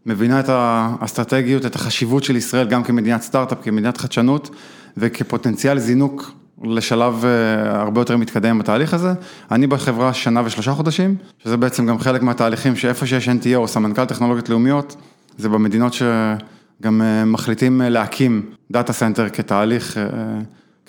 מבינה 0.06 0.40
את 0.40 0.44
האסטרטגיות, 0.48 1.66
את 1.66 1.76
החשיבות 1.76 2.24
של 2.24 2.36
ישראל 2.36 2.68
גם 2.68 2.82
כמדינת 2.82 3.22
סטארט-אפ, 3.22 3.58
כמדינת 3.62 3.96
חדשנות 3.96 4.50
וכפוטנציאל 4.96 5.78
זינוק 5.78 6.32
לשלב 6.62 7.24
אה, 7.24 7.80
הרבה 7.80 8.00
יותר 8.00 8.16
מתקדם 8.16 8.58
בתהליך 8.58 8.94
הזה. 8.94 9.12
אני 9.50 9.66
בחברה 9.66 10.14
שנה 10.14 10.42
ושלושה 10.44 10.72
חודשים, 10.72 11.16
שזה 11.44 11.56
בעצם 11.56 11.86
גם 11.86 11.98
חלק 11.98 12.22
מהתהליכים 12.22 12.76
שאיפה 12.76 13.06
שיש 13.06 13.28
NTO 13.28 13.56
או 13.56 13.68
סמנכ"ל 13.68 14.04
טכנולוגיות 14.04 14.48
לאומיות, 14.48 14.96
זה 15.38 15.48
במדינות 15.48 15.92
שגם 15.92 17.02
אה, 17.02 17.24
מחליטים 17.24 17.80
להקים 17.84 18.42
data 18.70 18.92
center 18.92 19.28
כתהליך. 19.28 19.96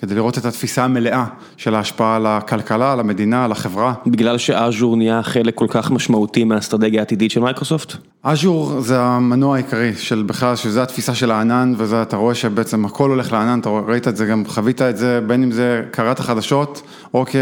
כדי 0.02 0.14
לראות 0.14 0.38
את 0.38 0.44
התפיסה 0.44 0.84
המלאה 0.84 1.24
של 1.56 1.74
ההשפעה 1.74 2.16
על 2.16 2.26
הכלכלה, 2.26 2.92
על 2.92 3.00
המדינה, 3.00 3.44
על 3.44 3.52
החברה. 3.52 3.94
בגלל 4.06 4.38
ש 4.38 4.55
Azure 4.55 4.96
נהיה 4.96 5.22
חלק 5.22 5.54
כל 5.54 5.66
כך 5.68 5.90
משמעותי 5.90 6.44
מהאסטרטגיה 6.44 7.00
העתידית 7.00 7.30
של 7.30 7.40
מייקרוסופט? 7.40 7.92
Azure 8.22 8.80
זה 8.80 9.00
המנוע 9.00 9.54
העיקרי 9.54 9.94
של 9.94 10.22
בכלל, 10.22 10.56
שזה 10.56 10.82
התפיסה 10.82 11.14
של 11.14 11.30
הענן, 11.30 11.74
וזה 11.76 12.02
אתה 12.02 12.16
רואה 12.16 12.34
שבעצם 12.34 12.84
הכל 12.84 13.10
הולך 13.10 13.32
לענן, 13.32 13.60
אתה 13.60 13.70
ראית 13.70 14.08
את 14.08 14.16
זה, 14.16 14.26
גם 14.26 14.44
חווית 14.46 14.82
את 14.82 14.96
זה, 14.96 15.20
בין 15.26 15.42
אם 15.42 15.50
זה 15.50 15.82
קראת 15.90 16.18
חדשות, 16.18 16.82
או 17.14 17.24
כ... 17.26 17.36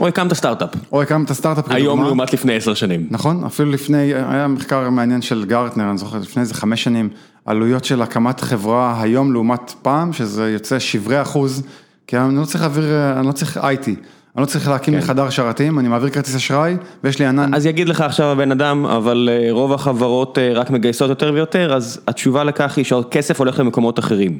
או 0.00 0.08
הקמת 0.08 0.32
סטארט-אפ. 0.32 0.70
או 0.92 1.02
הקמת 1.02 1.32
סטארט-אפ 1.32 1.64
כדוגמה. 1.64 1.78
היום 1.78 2.04
לעומת 2.04 2.32
לפני 2.32 2.56
עשר 2.56 2.74
שנים. 2.74 3.06
נכון, 3.10 3.44
אפילו 3.44 3.70
לפני, 3.70 4.14
היה 4.14 4.48
מחקר 4.48 4.90
מעניין 4.90 5.22
של 5.22 5.44
גרטנר, 5.44 5.90
אני 5.90 5.98
זוכר, 5.98 6.18
לפני 6.18 6.42
איזה 6.42 6.54
חמש 6.54 6.84
שנים, 6.84 7.08
עלויות 7.46 7.84
של 7.84 8.02
הקמת 8.02 8.40
חברה 8.40 9.02
היום 9.02 9.32
לעומת 9.32 9.74
פעם, 9.82 10.12
שזה 10.12 10.50
יוצא 10.50 10.78
שברי 10.78 11.22
אחוז. 11.22 11.62
כי 12.10 12.16
אני 12.18 12.36
לא 12.36 12.44
צריך 12.44 12.60
להעביר, 12.60 12.84
אני 13.16 13.26
לא 13.26 13.32
צריך 13.32 13.56
IT, 13.56 13.86
אני 13.86 14.42
לא 14.42 14.46
צריך 14.46 14.68
להקים 14.68 14.94
לי 14.94 15.00
כן. 15.00 15.06
חדר 15.06 15.30
שרתים, 15.30 15.78
אני 15.78 15.88
מעביר 15.88 16.10
כרטיס 16.10 16.36
אשראי 16.36 16.76
ויש 17.04 17.18
לי 17.18 17.26
ענן. 17.26 17.54
אז 17.54 17.66
יגיד 17.66 17.88
לך 17.88 18.00
עכשיו 18.00 18.26
הבן 18.26 18.52
אדם, 18.52 18.86
אבל 18.86 19.28
אה, 19.32 19.48
רוב 19.50 19.72
החברות 19.72 20.38
אה, 20.38 20.52
רק 20.54 20.70
מגייסות 20.70 21.08
יותר 21.08 21.30
ויותר, 21.34 21.74
אז 21.74 22.00
התשובה 22.08 22.44
לכך 22.44 22.76
היא 22.76 22.84
שהכסף 22.84 23.38
הולך 23.38 23.58
למקומות 23.58 23.98
אחרים. 23.98 24.38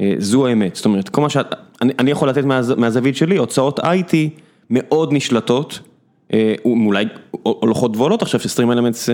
אה, 0.00 0.14
זו 0.18 0.46
האמת, 0.46 0.76
זאת 0.76 0.84
אומרת, 0.84 1.08
כל 1.08 1.20
מה 1.20 1.30
שאת, 1.30 1.54
אני, 1.82 1.92
אני 1.98 2.10
יכול 2.10 2.28
לתת 2.28 2.44
מה, 2.44 2.60
מהזווית 2.76 3.16
שלי, 3.16 3.36
הוצאות 3.36 3.80
IT 3.80 4.14
מאוד 4.70 5.12
נשלטות, 5.12 5.80
אולי 6.64 7.04
הולכות 7.42 7.96
ועולות 7.96 8.22
עכשיו 8.22 8.40
ש 8.40 8.72
StreamElements 8.72 9.08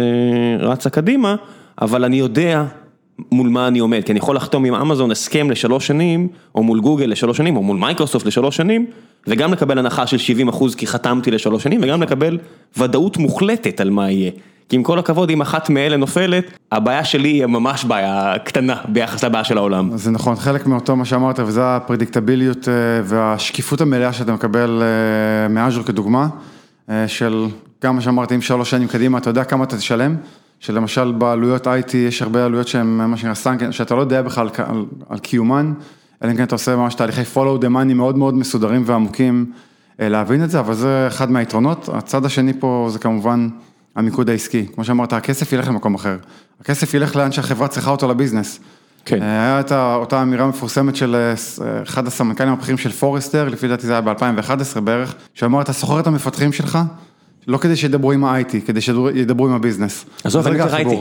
רצה 0.60 0.90
קדימה, 0.90 1.36
אבל 1.82 2.04
אני 2.04 2.16
יודע 2.16 2.64
מול 3.32 3.48
מה 3.48 3.68
אני 3.68 3.78
עומד, 3.78 4.04
כי 4.04 4.12
אני 4.12 4.18
יכול 4.18 4.36
לחתום 4.36 4.64
עם 4.64 4.74
אמזון 4.74 5.10
הסכם 5.10 5.50
לשלוש 5.50 5.86
שנים, 5.86 6.28
או 6.54 6.62
מול 6.62 6.80
גוגל 6.80 7.06
לשלוש 7.06 7.36
שנים, 7.36 7.56
או 7.56 7.62
מול 7.62 7.76
מייקרוסופט 7.76 8.26
לשלוש 8.26 8.56
שנים, 8.56 8.86
וגם 9.26 9.52
לקבל 9.52 9.78
הנחה 9.78 10.06
של 10.06 10.18
70 10.18 10.48
אחוז 10.48 10.74
כי 10.74 10.86
חתמתי 10.86 11.30
לשלוש 11.30 11.62
שנים, 11.62 11.80
וגם 11.82 12.02
לקבל 12.02 12.38
ודאות 12.78 13.16
מוחלטת 13.16 13.80
על 13.80 13.90
מה 13.90 14.10
יהיה. 14.10 14.30
כי 14.68 14.76
עם 14.76 14.82
כל 14.82 14.98
הכבוד, 14.98 15.30
אם 15.30 15.40
אחת 15.40 15.70
מאלה 15.70 15.96
נופלת, 15.96 16.44
הבעיה 16.72 17.04
שלי 17.04 17.28
היא 17.28 17.46
ממש 17.46 17.84
בעיה 17.84 18.34
קטנה 18.44 18.76
ביחס 18.88 19.24
לבעיה 19.24 19.44
של 19.44 19.58
העולם. 19.58 19.90
זה 19.96 20.10
נכון, 20.10 20.36
חלק 20.36 20.66
מאותו 20.66 20.96
מה 20.96 21.04
שאמרת, 21.04 21.40
וזה 21.40 21.60
הפרדיקטביליות 21.64 22.68
אה, 22.68 22.74
והשקיפות 23.04 23.80
המלאה 23.80 24.12
שאתה 24.12 24.32
מקבל 24.32 24.82
אה, 24.82 25.48
מאז'ור 25.48 25.84
כדוגמה, 25.84 26.26
אה, 26.90 27.08
של 27.08 27.46
גם 27.84 27.96
מה 27.96 28.00
שאמרתי, 28.00 28.34
אם 28.34 28.42
שלוש 28.42 28.70
שנים 28.70 28.88
קדימה, 28.88 29.18
אתה 29.18 29.30
יודע 29.30 29.44
כמה 29.44 29.64
אתה 29.64 29.76
תשלם. 29.76 30.16
שלמשל 30.60 31.12
בעלויות 31.12 31.66
IT 31.66 31.96
יש 31.96 32.22
הרבה 32.22 32.44
עלויות 32.44 32.68
שהן 32.68 32.86
מה 32.86 33.16
שנקרא 33.16 33.34
סאנקן, 33.34 33.72
שאתה 33.72 33.94
לא 33.94 34.00
יודע 34.00 34.22
בכלל 34.22 34.48
על, 34.56 34.84
על 35.08 35.18
קיומן, 35.18 35.72
אלא 36.22 36.30
אם 36.30 36.36
כן 36.36 36.42
אתה 36.42 36.54
עושה 36.54 36.76
ממש 36.76 36.94
תהליכי 36.94 37.22
follow 37.34 37.62
the 37.62 37.66
money 37.66 37.94
מאוד 37.94 38.18
מאוד 38.18 38.34
מסודרים 38.34 38.82
ועמוקים 38.86 39.52
אה, 40.00 40.08
להבין 40.08 40.44
את 40.44 40.50
זה, 40.50 40.60
אבל 40.60 40.74
זה 40.74 41.04
אחד 41.08 41.30
מהיתרונות. 41.30 41.88
הצד 41.92 42.24
השני 42.24 42.52
פה 42.60 42.88
זה 42.90 42.98
כמובן 42.98 43.48
המיקוד 43.96 44.30
העסקי, 44.30 44.66
כמו 44.74 44.84
שאמרת, 44.84 45.12
הכסף 45.12 45.52
ילך 45.52 45.68
למקום 45.68 45.94
אחר, 45.94 46.16
הכסף 46.60 46.94
ילך 46.94 47.16
לאן 47.16 47.32
שהחברה 47.32 47.68
צריכה 47.68 47.90
אותו 47.90 48.08
ל 48.08 48.13
business. 48.13 48.60
כן. 49.04 49.22
אה, 49.22 49.28
היה 49.28 49.60
את 49.60 49.72
אותה 49.72 50.22
אמירה 50.22 50.46
מפורסמת 50.46 50.96
של 50.96 51.14
אה, 51.14 51.82
אחד 51.82 52.06
הסמנכ"לים 52.06 52.52
הבכירים 52.52 52.78
של 52.78 52.92
Forrester, 52.92 53.48
לפי 53.48 53.68
דעתי 53.68 53.86
זה 53.86 53.92
היה 53.92 54.00
ב-2011 54.00 54.80
בערך, 54.80 55.14
שאמר, 55.34 55.60
אתה 55.60 55.72
שוכר 55.72 56.00
את 56.00 56.06
המפתחים 56.06 56.52
שלך, 56.52 56.78
לא 57.48 57.58
כדי 57.58 57.76
שידברו 57.76 58.12
עם 58.12 58.24
ה-IT, 58.24 58.66
כדי 58.66 58.80
שידברו 58.80 59.46
עם 59.46 59.52
ה 59.52 59.57
business. 59.57 60.04
עזוב, 60.24 60.46
אני 60.46 60.58
יותר 60.58 60.76
IT. 60.76 60.94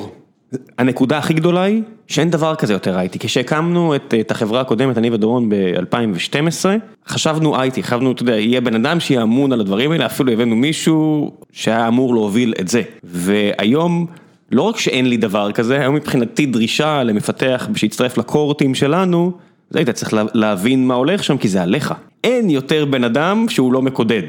הנקודה 0.77 1.17
הכי 1.17 1.33
גדולה 1.33 1.61
היא 1.61 1.81
שאין 2.07 2.29
דבר 2.29 2.55
כזה 2.55 2.73
יותר 2.73 2.99
IT. 2.99 3.17
כשהקמנו 3.19 3.95
את, 3.95 4.13
את 4.19 4.31
החברה 4.31 4.61
הקודמת, 4.61 4.97
אני 4.97 5.09
ודורון 5.09 5.49
ב-2012, 5.49 6.65
חשבנו 7.07 7.55
IT, 7.55 7.81
חשבנו, 7.81 8.11
אתה 8.11 8.21
יודע, 8.21 8.39
יהיה 8.39 8.61
בן 8.61 8.75
אדם 8.75 8.99
שיהיה 8.99 9.23
אמון 9.23 9.53
על 9.53 9.61
הדברים 9.61 9.91
האלה, 9.91 10.05
אפילו 10.05 10.31
הבאנו 10.31 10.55
מישהו 10.55 11.31
שהיה 11.51 11.87
אמור 11.87 12.13
להוביל 12.13 12.53
את 12.59 12.67
זה. 12.67 12.81
והיום, 13.03 14.05
לא 14.51 14.61
רק 14.61 14.79
שאין 14.79 15.09
לי 15.09 15.17
דבר 15.17 15.51
כזה, 15.51 15.79
היום 15.79 15.95
מבחינתי 15.95 16.45
דרישה 16.45 17.03
למפתח 17.03 17.67
שיצטרף 17.75 18.17
ל 18.17 18.24
core 18.24 18.50
team 18.50 18.75
שלנו, 18.75 19.31
זה 19.69 19.79
היית 19.79 19.89
צריך 19.89 20.13
להבין 20.33 20.87
מה 20.87 20.93
הולך 20.93 21.23
שם, 21.23 21.37
כי 21.37 21.47
זה 21.47 21.61
עליך. 21.61 21.93
אין 22.23 22.49
יותר 22.49 22.85
בן 22.85 23.03
אדם 23.03 23.45
שהוא 23.49 23.73
לא 23.73 23.81
מקודד. 23.81 24.23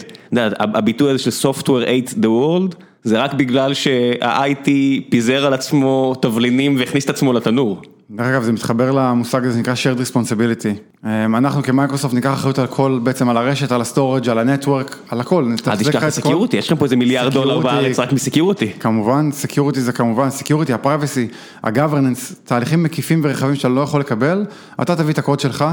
הביטוי 0.58 1.10
הזה 1.10 1.30
של 1.30 1.48
Software 1.48 1.86
ate 1.86 2.12
the 2.12 2.26
world, 2.26 2.76
זה 3.02 3.22
רק 3.22 3.34
בגלל 3.34 3.74
שה-IT 3.74 4.68
פיזר 5.08 5.46
על 5.46 5.54
עצמו 5.54 6.14
תבלינים 6.20 6.76
והכניס 6.78 7.04
את 7.04 7.10
עצמו 7.10 7.32
לתנור. 7.32 7.82
דרך 8.10 8.26
אגב, 8.26 8.42
זה 8.42 8.52
מתחבר 8.52 8.90
למושג 8.90 9.44
הזה 9.44 9.56
שנקרא 9.58 9.74
shared 9.74 9.98
responsibility. 9.98 11.06
אמ, 11.06 11.36
אנחנו 11.36 11.62
כמייקרוסופט 11.62 12.14
ניקח 12.14 12.32
אחריות 12.32 12.58
על 12.58 12.66
כל, 12.66 13.00
בעצם 13.02 13.28
על 13.28 13.36
הרשת, 13.36 13.72
על 13.72 13.80
ה 13.80 13.86
storage, 13.86 14.28
על 14.28 14.38
ה 14.38 14.45
network, 14.45 14.96
על 15.08 15.20
הכל. 15.20 15.44
אל 15.68 15.76
תשכח 15.76 16.02
את 16.02 16.08
ה 16.08 16.13
security, 16.13 16.56
יש 16.56 16.66
לכם 16.66 16.76
פה 16.76 16.84
איזה 16.84 16.96
מיליארד 16.96 17.32
דולר 17.32 17.60
בארץ 17.60 17.98
רק 17.98 18.12
מ 18.12 18.18
security. 18.18 18.72
כמובן, 18.80 19.30
security 19.32 19.80
זה 19.80 19.92
כמובן, 19.92 20.30
security, 20.30 20.72
ה 20.72 20.79
privacy, 20.79 21.28
ה 21.62 21.69
governance, 21.69 22.40
תהליכים 22.44 22.82
מקיפים 22.82 23.20
ורחבים 23.24 23.54
שאתה 23.54 23.68
לא 23.68 23.80
יכול 23.80 24.00
לקבל, 24.00 24.44
אתה 24.82 24.96
תביא 24.96 25.12
את 25.12 25.18
הקוד 25.18 25.40
שלך, 25.40 25.64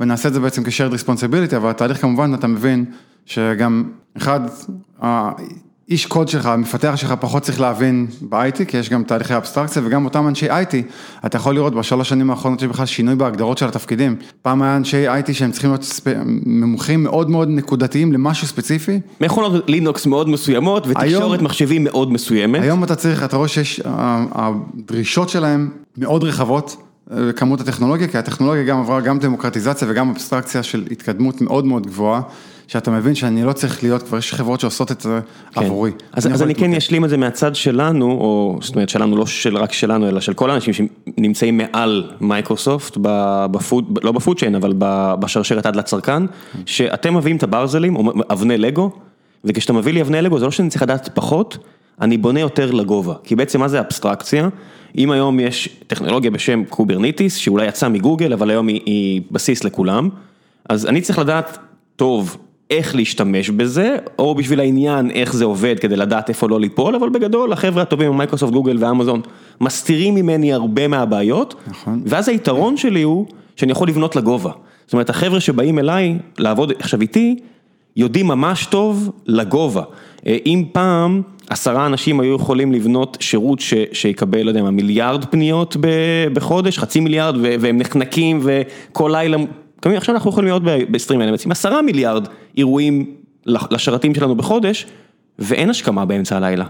ונעשה 0.00 0.28
את 0.28 0.34
זה 0.34 0.40
בעצם 0.40 0.64
כ-shared 0.64 0.94
responsibility, 0.94 1.56
אבל 1.56 1.70
התהליך 1.70 2.00
כמובן, 2.00 2.34
אתה 2.34 2.46
מבין 2.46 2.84
שגם, 3.26 3.84
אחד, 4.16 4.40
איש 5.90 6.06
קוד 6.06 6.28
שלך, 6.28 6.46
המפתח 6.46 6.92
שלך 6.96 7.14
פחות 7.20 7.42
צריך 7.42 7.60
להבין 7.60 8.06
ב-IT, 8.28 8.64
כי 8.64 8.76
יש 8.76 8.90
גם 8.90 9.04
תהליכי 9.04 9.36
אבסטרקציה 9.36 9.82
וגם 9.84 10.04
אותם 10.04 10.28
אנשי 10.28 10.50
IT, 10.50 10.74
אתה 11.26 11.36
יכול 11.36 11.54
לראות 11.54 11.74
בשלוש 11.74 12.08
שנים 12.08 12.30
האחרונות 12.30 12.60
שבכלל 12.60 12.86
שינוי 12.86 13.14
בהגדרות 13.14 13.58
של 13.58 13.66
התפקידים. 13.66 14.16
פעם 14.42 14.62
היה 14.62 14.76
אנשי 14.76 15.08
IT 15.08 15.32
שהם 15.32 15.50
צריכים 15.52 15.70
להיות 15.70 15.82
ספ... 15.82 16.14
מומחים 16.46 17.02
מאוד 17.02 17.30
מאוד 17.30 17.48
נקודתיים 17.48 18.12
למשהו 18.12 18.46
ספציפי. 18.46 19.00
מכונות 19.20 19.64
לינוקס 19.68 20.06
מאוד 20.06 20.28
מסוימות 20.28 20.86
ותקשורת 20.86 21.32
היום, 21.32 21.44
מחשבים 21.44 21.84
מאוד 21.84 22.12
מסוימת. 22.12 22.62
היום 22.62 22.84
אתה 22.84 22.94
צריך, 22.94 23.24
אתה 23.24 23.36
רואה 23.36 23.48
שיש, 23.48 23.80
הדרישות 23.84 25.28
שלהם 25.28 25.68
מאוד 25.98 26.24
רחבות. 26.24 26.76
אה, 27.12 27.32
כמות 27.32 27.60
הטכנולוגיה, 27.60 28.08
כי 28.08 28.18
הטכנולוגיה 28.18 28.64
גם 28.64 28.80
עברה 28.80 29.00
גם 29.00 29.18
דמוקרטיזציה 29.18 29.88
וגם 29.90 30.10
אבסטרקציה 30.10 30.62
של 30.62 30.86
התקדמות 30.90 31.40
מאוד 31.40 31.64
מאוד 31.64 31.86
גבוהה. 31.86 32.20
שאתה 32.70 32.90
מבין 32.90 33.14
שאני 33.14 33.44
לא 33.44 33.52
צריך 33.52 33.82
להיות, 33.82 34.02
כבר 34.02 34.18
יש 34.18 34.34
חברות 34.34 34.60
שעושות 34.60 34.92
את 34.92 35.00
זה 35.00 35.20
כן. 35.52 35.60
עבורי. 35.60 35.90
אז 36.12 36.26
אני, 36.26 36.34
אז 36.34 36.42
אני 36.42 36.54
כן 36.54 36.74
אשלים 36.74 37.04
את 37.04 37.10
זה 37.10 37.16
מהצד 37.16 37.54
שלנו, 37.54 38.10
או 38.10 38.58
זאת 38.62 38.74
אומרת 38.74 38.88
שלנו, 38.88 39.16
לא 39.16 39.26
של, 39.26 39.56
רק 39.56 39.72
שלנו, 39.72 40.08
אלא 40.08 40.20
של 40.20 40.34
כל 40.34 40.50
האנשים 40.50 40.74
שנמצאים 40.74 41.56
מעל 41.58 42.10
מייקרוסופט, 42.20 42.96
ב 43.50 43.58
food, 43.58 43.98
לא 44.02 44.12
ב 44.12 44.17
food 44.17 44.38
chain, 44.38 44.54
אבל 44.54 44.74
בשרשרת 45.20 45.66
עד 45.66 45.76
לצרכן, 45.76 46.22
שאתם 46.66 47.16
מביאים 47.16 47.36
את 47.36 47.42
הברזלים, 47.42 47.96
או 47.96 48.12
אבני 48.32 48.58
לגו, 48.58 48.90
וכשאתה 49.44 49.72
מביא 49.72 49.92
לי 49.92 50.00
אבני 50.00 50.22
לגו, 50.22 50.38
זה 50.38 50.44
לא 50.44 50.50
שאני 50.50 50.68
צריך 50.68 50.82
לדעת 50.82 51.08
פחות, 51.14 51.58
אני 52.00 52.18
בונה 52.18 52.40
יותר 52.40 52.70
לגובה, 52.70 53.14
כי 53.24 53.36
בעצם 53.36 53.60
מה 53.60 53.68
זה 53.68 53.80
אבסטרקציה? 53.80 54.48
אם 54.98 55.10
היום 55.10 55.40
יש 55.40 55.68
טכנולוגיה 55.86 56.30
בשם 56.30 56.64
Kubernetes, 56.68 57.36
שאולי 57.36 57.66
יצאה 57.66 57.88
מגוגל, 57.88 58.32
אבל 58.32 58.50
היום 58.50 58.66
היא, 58.66 58.80
היא 58.86 59.22
בסיס 59.30 59.64
לכולם, 59.64 60.08
אז 60.68 60.86
אני 60.86 61.00
צריך 61.00 61.18
לדעת 61.18 61.58
טוב 61.96 62.36
איך 62.70 62.94
להשתמש 62.94 63.50
בזה, 63.50 63.96
או 64.18 64.34
בשביל 64.34 64.60
העניין 64.60 65.10
איך 65.10 65.34
זה 65.34 65.44
עובד 65.44 65.78
כדי 65.78 65.96
לדעת 65.96 66.28
איפה 66.28 66.48
לא 66.48 66.60
ליפול, 66.60 66.94
אבל 66.94 67.08
בגדול 67.08 67.52
החבר'ה 67.52 67.82
הטובים 67.82 68.16
מייקרוסופט, 68.16 68.52
גוגל 68.52 68.76
ואמזון 68.80 69.20
מסתירים 69.60 70.14
ממני 70.14 70.52
הרבה 70.52 70.88
מהבעיות, 70.88 71.54
נכון. 71.66 72.02
ואז 72.06 72.28
היתרון 72.28 72.76
שלי 72.76 73.02
הוא 73.02 73.26
שאני 73.56 73.72
יכול 73.72 73.88
לבנות 73.88 74.16
לגובה. 74.16 74.50
זאת 74.86 74.92
אומרת, 74.92 75.10
החבר'ה 75.10 75.40
שבאים 75.40 75.78
אליי 75.78 76.18
לעבוד 76.38 76.72
עכשיו 76.78 77.00
איתי, 77.00 77.36
יודעים 77.96 78.26
ממש 78.26 78.66
טוב 78.66 79.10
לגובה. 79.26 79.82
אה, 80.26 80.36
אם 80.46 80.64
פעם 80.72 81.22
עשרה 81.50 81.86
אנשים 81.86 82.20
היו 82.20 82.34
יכולים 82.34 82.72
לבנות 82.72 83.16
שירות 83.20 83.60
ש, 83.60 83.74
שיקבל, 83.92 84.42
לא 84.42 84.50
יודע 84.50 84.62
מה, 84.62 84.70
מיליארד 84.70 85.24
פניות 85.24 85.76
בחודש, 86.32 86.78
חצי 86.78 87.00
מיליארד, 87.00 87.34
והם 87.60 87.78
נחנקים 87.78 88.40
וכל 88.42 89.10
לילה 89.14 89.36
עכשיו 89.84 90.14
אנחנו 90.14 90.30
יכולים 90.30 90.48
להיות 90.48 90.62
ב-20 90.64 91.10
אלמנטס 91.10 91.46
עם 91.46 91.52
עשרה 91.52 91.82
מיליארד 91.82 92.26
אירועים 92.56 93.14
לשרתים 93.46 94.14
שלנו 94.14 94.34
בחודש, 94.34 94.86
ואין 95.38 95.70
השכמה 95.70 96.04
באמצע 96.04 96.36
הלילה. 96.36 96.64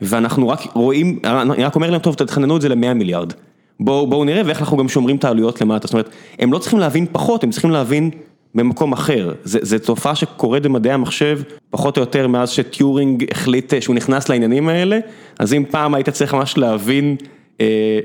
ואנחנו 0.00 0.48
רק 0.48 0.60
רואים, 0.74 1.18
אני 1.24 1.64
רק 1.64 1.74
אומר 1.74 1.90
להם, 1.90 2.00
טוב, 2.00 2.14
תתכננו 2.14 2.56
את 2.56 2.60
זה 2.60 2.68
ל-100 2.68 2.94
מיליארד. 2.94 3.32
בואו 3.80 4.06
בוא 4.06 4.24
נראה 4.24 4.42
ואיך 4.46 4.60
אנחנו 4.60 4.76
גם 4.76 4.88
שומרים 4.88 5.16
את 5.16 5.24
העלויות 5.24 5.60
למטה, 5.60 5.86
זאת 5.86 5.94
אומרת, 5.94 6.10
הם 6.38 6.52
לא 6.52 6.58
צריכים 6.58 6.78
להבין 6.78 7.06
פחות, 7.12 7.44
הם 7.44 7.50
צריכים 7.50 7.70
להבין 7.70 8.10
במקום 8.54 8.92
אחר, 8.92 9.32
זו 9.44 9.78
תופעה 9.78 10.14
שקורית 10.14 10.62
במדעי 10.62 10.92
המחשב 10.92 11.40
פחות 11.70 11.96
או 11.96 12.02
יותר 12.02 12.28
מאז 12.28 12.50
שטיורינג 12.50 13.24
החליט 13.30 13.74
שהוא 13.80 13.96
נכנס 13.96 14.28
לעניינים 14.28 14.68
האלה, 14.68 14.98
אז 15.38 15.52
אם 15.52 15.64
פעם 15.70 15.94
היית 15.94 16.08
צריך 16.08 16.34
ממש 16.34 16.58
להבין, 16.58 17.16
אה, 17.60 17.98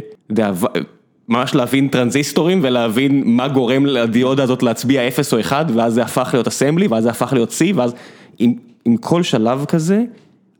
ממש 1.31 1.55
להבין 1.55 1.88
טרנזיסטורים 1.88 2.59
ולהבין 2.63 3.23
מה 3.25 3.47
גורם 3.47 3.85
לדיודה 3.85 4.43
הזאת 4.43 4.63
להצביע 4.63 5.07
0 5.07 5.33
או 5.33 5.39
1 5.39 5.65
ואז 5.75 5.93
זה 5.93 6.03
הפך 6.03 6.29
להיות 6.33 6.47
אסמבלי 6.47 6.88
ואז 6.88 7.03
זה 7.03 7.09
הפך 7.09 7.33
להיות 7.33 7.50
C 7.50 7.75
ואז 7.75 7.93
עם, 8.39 8.53
עם 8.85 8.97
כל 8.97 9.23
שלב 9.23 9.65
כזה. 9.65 10.03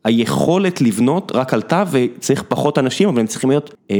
היכולת 0.04 0.80
לבנות 0.80 1.32
רק 1.34 1.54
עלתה 1.54 1.84
וצריך 1.90 2.42
פחות 2.48 2.78
אנשים, 2.78 3.08
אבל 3.08 3.20
הם 3.20 3.26
צריכים 3.26 3.50
להיות 3.50 3.74
אה, 3.90 3.96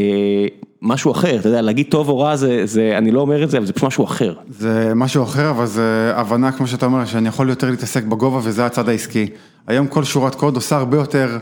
משהו 0.82 1.12
אחר, 1.12 1.36
אתה 1.36 1.48
יודע, 1.48 1.62
להגיד 1.62 1.86
טוב 1.90 2.08
או 2.08 2.18
רע 2.18 2.36
זה, 2.36 2.66
זה, 2.66 2.94
אני 2.98 3.10
לא 3.10 3.20
אומר 3.20 3.44
את 3.44 3.50
זה, 3.50 3.58
אבל 3.58 3.66
זה 3.66 3.72
פשוט 3.72 3.86
משהו 3.86 4.04
אחר. 4.04 4.34
זה 4.48 4.92
משהו 4.94 5.22
אחר, 5.22 5.50
אבל 5.50 5.66
זה 5.66 6.12
הבנה, 6.14 6.52
כמו 6.52 6.66
שאתה 6.66 6.86
אומר, 6.86 7.04
שאני 7.04 7.28
יכול 7.28 7.48
יותר 7.48 7.70
להתעסק 7.70 8.04
בגובה 8.04 8.40
וזה 8.42 8.66
הצד 8.66 8.88
העסקי. 8.88 9.26
היום 9.66 9.86
כל 9.86 10.04
שורת 10.04 10.34
קוד 10.34 10.56
עושה 10.56 10.76
הרבה 10.76 10.96
יותר 10.96 11.38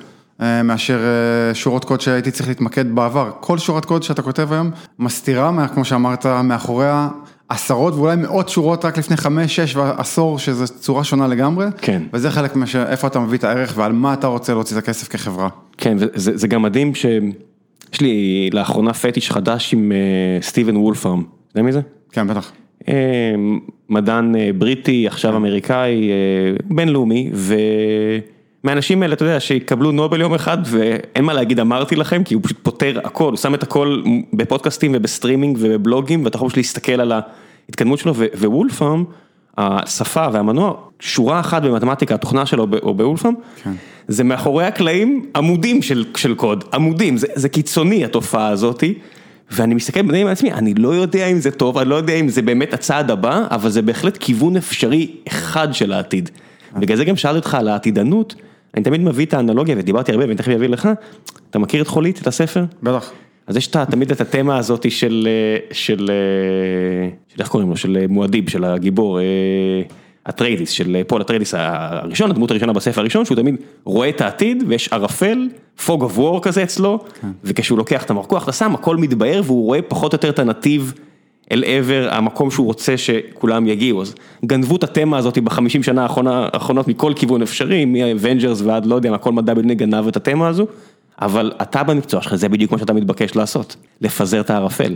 מאשר 0.65 0.99
אה, 0.99 1.55
שורות 1.55 1.85
קוד 1.85 2.01
שהייתי 2.01 2.31
צריך 2.31 2.49
להתמקד 2.49 2.95
בעבר. 2.95 3.31
כל 3.41 3.59
שורת 3.59 3.85
קוד 3.85 4.03
שאתה 4.03 4.23
כותב 4.23 4.53
היום 4.53 4.71
מסתירה, 4.99 5.69
כמו 5.69 5.85
שאמרת, 5.85 6.27
מאחוריה 6.27 7.09
עשרות 7.49 7.95
ואולי 7.95 8.17
מאות 8.17 8.49
שורות 8.49 8.85
רק 8.85 8.99
לפני 8.99 9.17
חמש, 9.17 9.57
שש 9.57 9.77
ועשור, 9.77 10.39
שזו 10.39 10.75
צורה 10.75 11.05
שונה 11.05 11.27
לגמרי. 11.27 11.67
כן. 11.79 12.03
וזה 12.13 12.31
חלק 12.31 12.57
מאיפה 12.57 13.07
אתה 13.07 13.21
מביא 13.21 13.39
את 13.39 13.45
הערך 13.45 13.73
ועל 13.77 13.93
מה 13.93 14.13
אתה 14.13 14.27
רוצה 14.27 14.55
להוציא 14.55 14.79
את 14.79 14.83
הכסף 14.83 15.09
כחברה. 15.09 15.49
כן, 15.77 15.97
וזה 15.99 16.49
גם 16.49 16.63
מדהים 16.63 16.95
ש... 16.95 17.07
יש 17.93 18.01
לי 18.01 18.51
לאחרונה 18.53 18.93
פטיש 18.93 19.31
חדש 19.31 19.73
עם 19.73 19.93
uh, 19.93 20.45
סטיבן 20.45 20.77
וולפרם, 20.77 21.21
אתה 21.21 21.59
יודע 21.59 21.67
מי 21.67 21.73
זה? 21.73 21.81
כן, 22.13 22.27
בטח. 22.27 22.53
מדען 23.89 24.35
בריטי, 24.59 25.07
עכשיו 25.07 25.37
אמריקאי, 25.37 26.11
uh, 26.11 26.63
בינלאומי, 26.75 27.31
ומהאנשים 28.65 29.03
האלה, 29.03 29.15
אתה 29.15 29.25
יודע, 29.25 29.41
שיקבלו 29.41 29.93
נובל 29.93 30.21
יום 30.21 30.35
אחד, 30.35 30.59
ואין 30.65 31.25
מה 31.25 31.35
להגיד 31.35 31.61
אמרתי 31.61 31.97
לכם, 31.97 32.25
כי 32.25 32.35
הוא 32.35 32.43
פשוט 32.43 32.59
פותר 32.63 32.99
הכל, 33.05 33.31
הוא 33.31 33.37
שם 33.37 33.55
את 33.55 33.63
הכל 33.63 34.03
בפודקאסטים 34.33 34.93
ובסטרימינג 34.95 35.59
ובבלוגים, 35.61 36.25
ואתה 36.25 36.37
יכול 36.37 36.49
פשוט 36.49 36.57
להסתכל 36.57 37.01
על 37.01 37.13
ההתקדמות 37.13 37.99
שלו, 37.99 38.15
ווולפרם, 38.15 39.05
השפה 39.57 40.27
והמנוע, 40.33 40.75
שורה 41.01 41.41
אחת 41.41 41.63
במתמטיקה, 41.63 42.15
התוכנה 42.15 42.47
שלו 42.47 42.67
או 42.83 42.95
בוולפרם, 42.95 43.35
כן. 43.63 43.73
זה 44.09 44.25
מאחורי 44.25 44.65
הקלעים 44.65 45.27
עמודים 45.37 45.83
של 45.83 46.05
של 46.17 46.35
קוד, 46.35 46.65
עמודים, 46.75 47.17
זה 47.17 47.27
זה 47.35 47.49
קיצוני 47.49 48.05
התופעה 48.05 48.49
הזאתי. 48.49 48.95
ואני 49.53 49.75
מסתכל 49.75 50.03
בדברים 50.03 50.27
על 50.27 50.33
עצמי, 50.33 50.53
אני 50.53 50.75
לא 50.75 50.89
יודע 50.89 51.27
אם 51.27 51.39
זה 51.39 51.51
טוב, 51.51 51.79
אני 51.79 51.89
לא 51.89 51.95
יודע 51.95 52.15
אם 52.15 52.29
זה 52.29 52.43
באמת 52.43 52.75
הצעד 52.75 53.11
הבא, 53.11 53.47
אבל 53.51 53.71
זה 53.71 53.83
בהחלט 53.83 54.17
כיוון 54.17 54.57
אפשרי 54.57 55.11
אחד 55.29 55.69
של 55.73 55.93
העתיד. 55.93 56.31
בגלל 56.77 56.97
זה 56.97 57.05
גם 57.05 57.17
שאלתי 57.17 57.37
אותך 57.37 57.55
על 57.55 57.69
העתידנות, 57.69 58.35
אני 58.75 58.83
תמיד 58.83 59.01
מביא 59.01 59.27
את 59.27 59.35
האנלוגיה 59.35 59.75
ודיברתי 59.79 60.13
הרבה 60.13 60.25
ואני 60.25 60.37
תכף 60.37 60.49
אביא 60.49 60.69
לך, 60.69 60.89
אתה 61.51 61.59
מכיר 61.59 61.83
את 61.83 61.89
חולית, 61.89 62.21
את 62.23 62.27
הספר? 62.27 62.65
בטח. 62.83 63.13
אז 63.47 63.57
יש 63.57 63.67
תמיד 63.67 64.11
את 64.11 64.21
התמה 64.21 64.59
הזאת 64.59 64.91
של, 64.91 65.29
של, 65.73 66.11
של, 67.33 67.41
איך 67.41 67.49
קוראים 67.49 67.71
לו, 67.71 67.77
של 67.77 68.07
מואדיב, 68.09 68.51
של 68.51 68.65
הגיבור. 68.65 69.19
אטריידיס 70.27 70.71
של 70.71 71.03
פול 71.07 71.21
אטריידיס 71.21 71.55
הראשון, 71.57 72.31
הדמות 72.31 72.51
הראשונה 72.51 72.73
בספר 72.73 73.01
הראשון, 73.01 73.25
שהוא 73.25 73.37
תמיד 73.37 73.57
רואה 73.85 74.09
את 74.09 74.21
העתיד 74.21 74.65
ויש 74.67 74.93
ערפל, 74.93 75.49
fog 75.87 76.03
of 76.03 76.19
war 76.19 76.43
כזה 76.43 76.63
אצלו, 76.63 77.05
כן. 77.21 77.29
וכשהוא 77.45 77.79
לוקח 77.79 78.05
את 78.05 78.11
המרקוח 78.11 78.49
הסם 78.49 78.75
הכל 78.75 78.97
מתבהר 78.97 79.43
והוא 79.45 79.67
רואה 79.67 79.83
פחות 79.83 80.13
או 80.13 80.17
יותר 80.17 80.31
את 80.31 80.39
הנתיב 80.39 80.93
אל 81.53 81.65
עבר 81.67 82.09
המקום 82.11 82.51
שהוא 82.51 82.67
רוצה 82.67 82.97
שכולם 82.97 83.67
יגיעו, 83.67 84.03
אז 84.03 84.15
גנבו 84.45 84.77
את 84.77 84.85
התמה 84.85 85.19
הזאת 85.19 85.39
בחמישים 85.39 85.83
שנה 85.83 86.07
האחרונות 86.27 86.89
מכל 86.89 87.13
כיוון 87.17 87.43
אפשרי, 87.43 87.85
מאבנג'רס 87.85 88.61
ועד 88.61 88.87
לא 88.87 88.95
יודע 88.95 89.11
מה, 89.11 89.19
כל 89.19 89.33
מדע 89.33 89.55
בדיוני 89.55 89.75
גנב 89.75 90.07
את 90.07 90.17
התמה 90.17 90.49
הזו, 90.49 90.67
אבל 91.21 91.53
אתה 91.63 91.83
במקצוע 91.83 92.23
שלך 92.23 92.35
זה 92.35 92.49
בדיוק 92.49 92.73
מה 92.73 92.79
שאתה 92.79 92.93
מתבקש 92.93 93.37
לעשות, 93.37 93.77
לפזר 94.01 94.41
את 94.41 94.51
הערפל. 94.51 94.95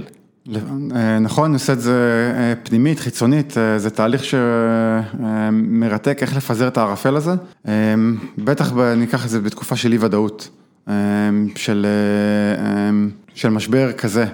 אה, 0.94 1.18
נכון, 1.18 1.44
אני 1.44 1.54
עושה 1.54 1.72
את 1.72 1.80
זה 1.80 2.32
אה, 2.36 2.54
פנימית, 2.62 3.00
חיצונית, 3.00 3.58
אה, 3.58 3.78
זה 3.78 3.90
תהליך 3.90 4.24
שמרתק 4.24 6.18
איך 6.20 6.36
לפזר 6.36 6.68
את 6.68 6.78
הערפל 6.78 7.16
הזה, 7.16 7.32
בטח 8.38 8.72
ניקח 8.96 9.24
את 9.24 9.30
זה 9.30 9.40
בתקופה 9.40 9.76
של 9.76 9.92
אי 9.92 9.98
ודאות, 9.98 10.48
של, 11.56 11.86
של 13.34 13.50
משבר 13.50 13.92
כזה. 13.92 14.26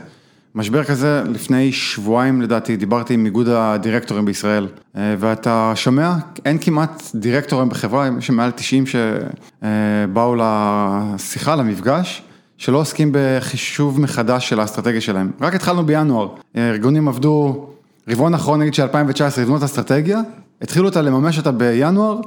משבר 0.54 0.84
כזה, 0.84 1.22
לפני 1.26 1.72
שבועיים 1.72 2.42
לדעתי 2.42 2.76
דיברתי 2.76 3.14
עם 3.14 3.24
איגוד 3.24 3.48
הדירקטורים 3.48 4.24
בישראל, 4.24 4.68
ואתה 4.94 5.72
שומע, 5.74 6.14
אין 6.44 6.58
כמעט 6.60 7.02
דירקטורים 7.14 7.68
בחברה, 7.68 8.08
יש 8.18 8.30
מעל 8.30 8.50
90 8.50 8.84
שבאו 8.86 10.36
לשיחה, 10.38 11.56
למפגש. 11.56 12.22
שלא 12.58 12.78
עוסקים 12.78 13.10
בחישוב 13.12 14.00
מחדש 14.00 14.48
של 14.48 14.60
האסטרטגיה 14.60 15.00
שלהם. 15.00 15.30
רק 15.40 15.54
התחלנו 15.54 15.86
בינואר, 15.86 16.28
ארגונים 16.56 17.08
עבדו, 17.08 17.66
רבעון 18.08 18.34
אחרון 18.34 18.60
נגיד 18.60 18.74
של 18.74 18.82
2019, 18.82 19.44
לבנות 19.44 19.62
אסטרטגיה, 19.62 20.20
התחילו 20.62 20.88
אותה 20.88 21.02
לממש 21.02 21.38
אותה 21.38 21.50
בינואר, 21.52 22.20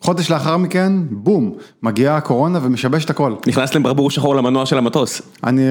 חודש 0.00 0.30
לאחר 0.30 0.56
מכן, 0.56 0.92
בום, 1.10 1.52
מגיעה 1.82 2.16
הקורונה 2.16 2.58
ומשבש 2.62 3.04
את 3.04 3.10
הכל. 3.10 3.34
נכנס 3.46 3.74
להם 3.74 3.82
ברבור 3.82 4.10
שחור 4.10 4.36
למנוע 4.36 4.66
של 4.66 4.78
המטוס. 4.78 5.22
אני, 5.44 5.62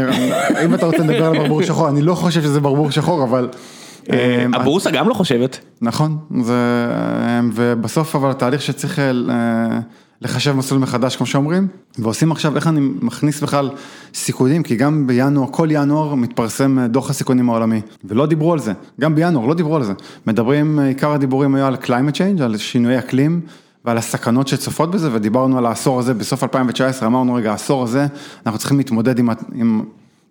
אם 0.66 0.74
אתה 0.74 0.86
רוצה 0.86 0.98
לדבר 0.98 1.26
על 1.26 1.38
ברבור 1.38 1.64
שחור, 1.64 1.90
אני 1.90 2.02
לא 2.02 2.16
חושב 2.16 2.42
שזה 2.42 2.60
ברבור 2.60 2.92
שחור, 2.92 3.24
אבל... 3.24 3.50
אה, 4.12 4.46
הבורסה 4.54 4.92
גם 4.92 5.10
לא 5.10 5.14
חושבת. 5.14 5.60
נכון, 5.82 6.18
זה, 6.44 6.54
אה, 6.54 7.42
ובסוף 7.54 8.16
אבל 8.16 8.30
התהליך 8.32 8.62
שצריך 8.62 9.00
אה, 9.00 9.80
לחשב 10.22 10.52
מסלול 10.52 10.82
מחדש 10.82 11.16
כמו 11.16 11.26
שאומרים, 11.26 11.68
ועושים 12.00 12.32
עכשיו 12.32 12.56
איך 12.56 12.68
אני 12.68 12.80
מכניס 13.02 13.42
בכלל 13.42 13.70
סיכונים, 14.14 14.64
כי 14.64 14.76
גם 14.76 15.08
בינואר, 15.08 15.48
כל 15.52 15.68
ינואר 15.72 16.16
מתפרסם 16.16 16.86
דוח 16.86 17.10
הסיכונים 17.10 17.50
העולמי, 17.50 17.82
ולא 18.06 18.26
דיברו 18.26 18.54
על 18.54 18.60
זה, 18.60 18.74
גם 19.02 19.16
בינואר 19.16 19.46
לא 19.46 19.54
דיברו 19.54 19.76
על 19.76 19.84
זה, 19.84 19.94
מדברים, 20.28 20.80
עיקר 20.80 21.12
הדיבורים 21.12 21.56
היו 21.56 21.66
על 21.66 21.76
climate 21.84 22.16
change, 22.16 22.44
על 22.44 22.58
שינוי 22.58 23.00
אקלים. 23.00 23.42
ועל 23.88 23.98
הסכנות 23.98 24.48
שצופות 24.48 24.92
בזה, 24.92 25.10
ודיברנו 25.14 25.58
על 25.58 25.66
העשור 25.66 26.00
הזה, 26.00 26.14
בסוף 26.14 26.44
2019 26.44 27.08
אמרנו, 27.08 27.34
רגע, 27.34 27.52
העשור 27.52 27.84
הזה, 27.84 28.08
אנחנו 28.46 28.60
צריכים 28.60 28.78
להתמודד 28.78 29.20
עם, 29.20 29.30
עם, 29.54 29.84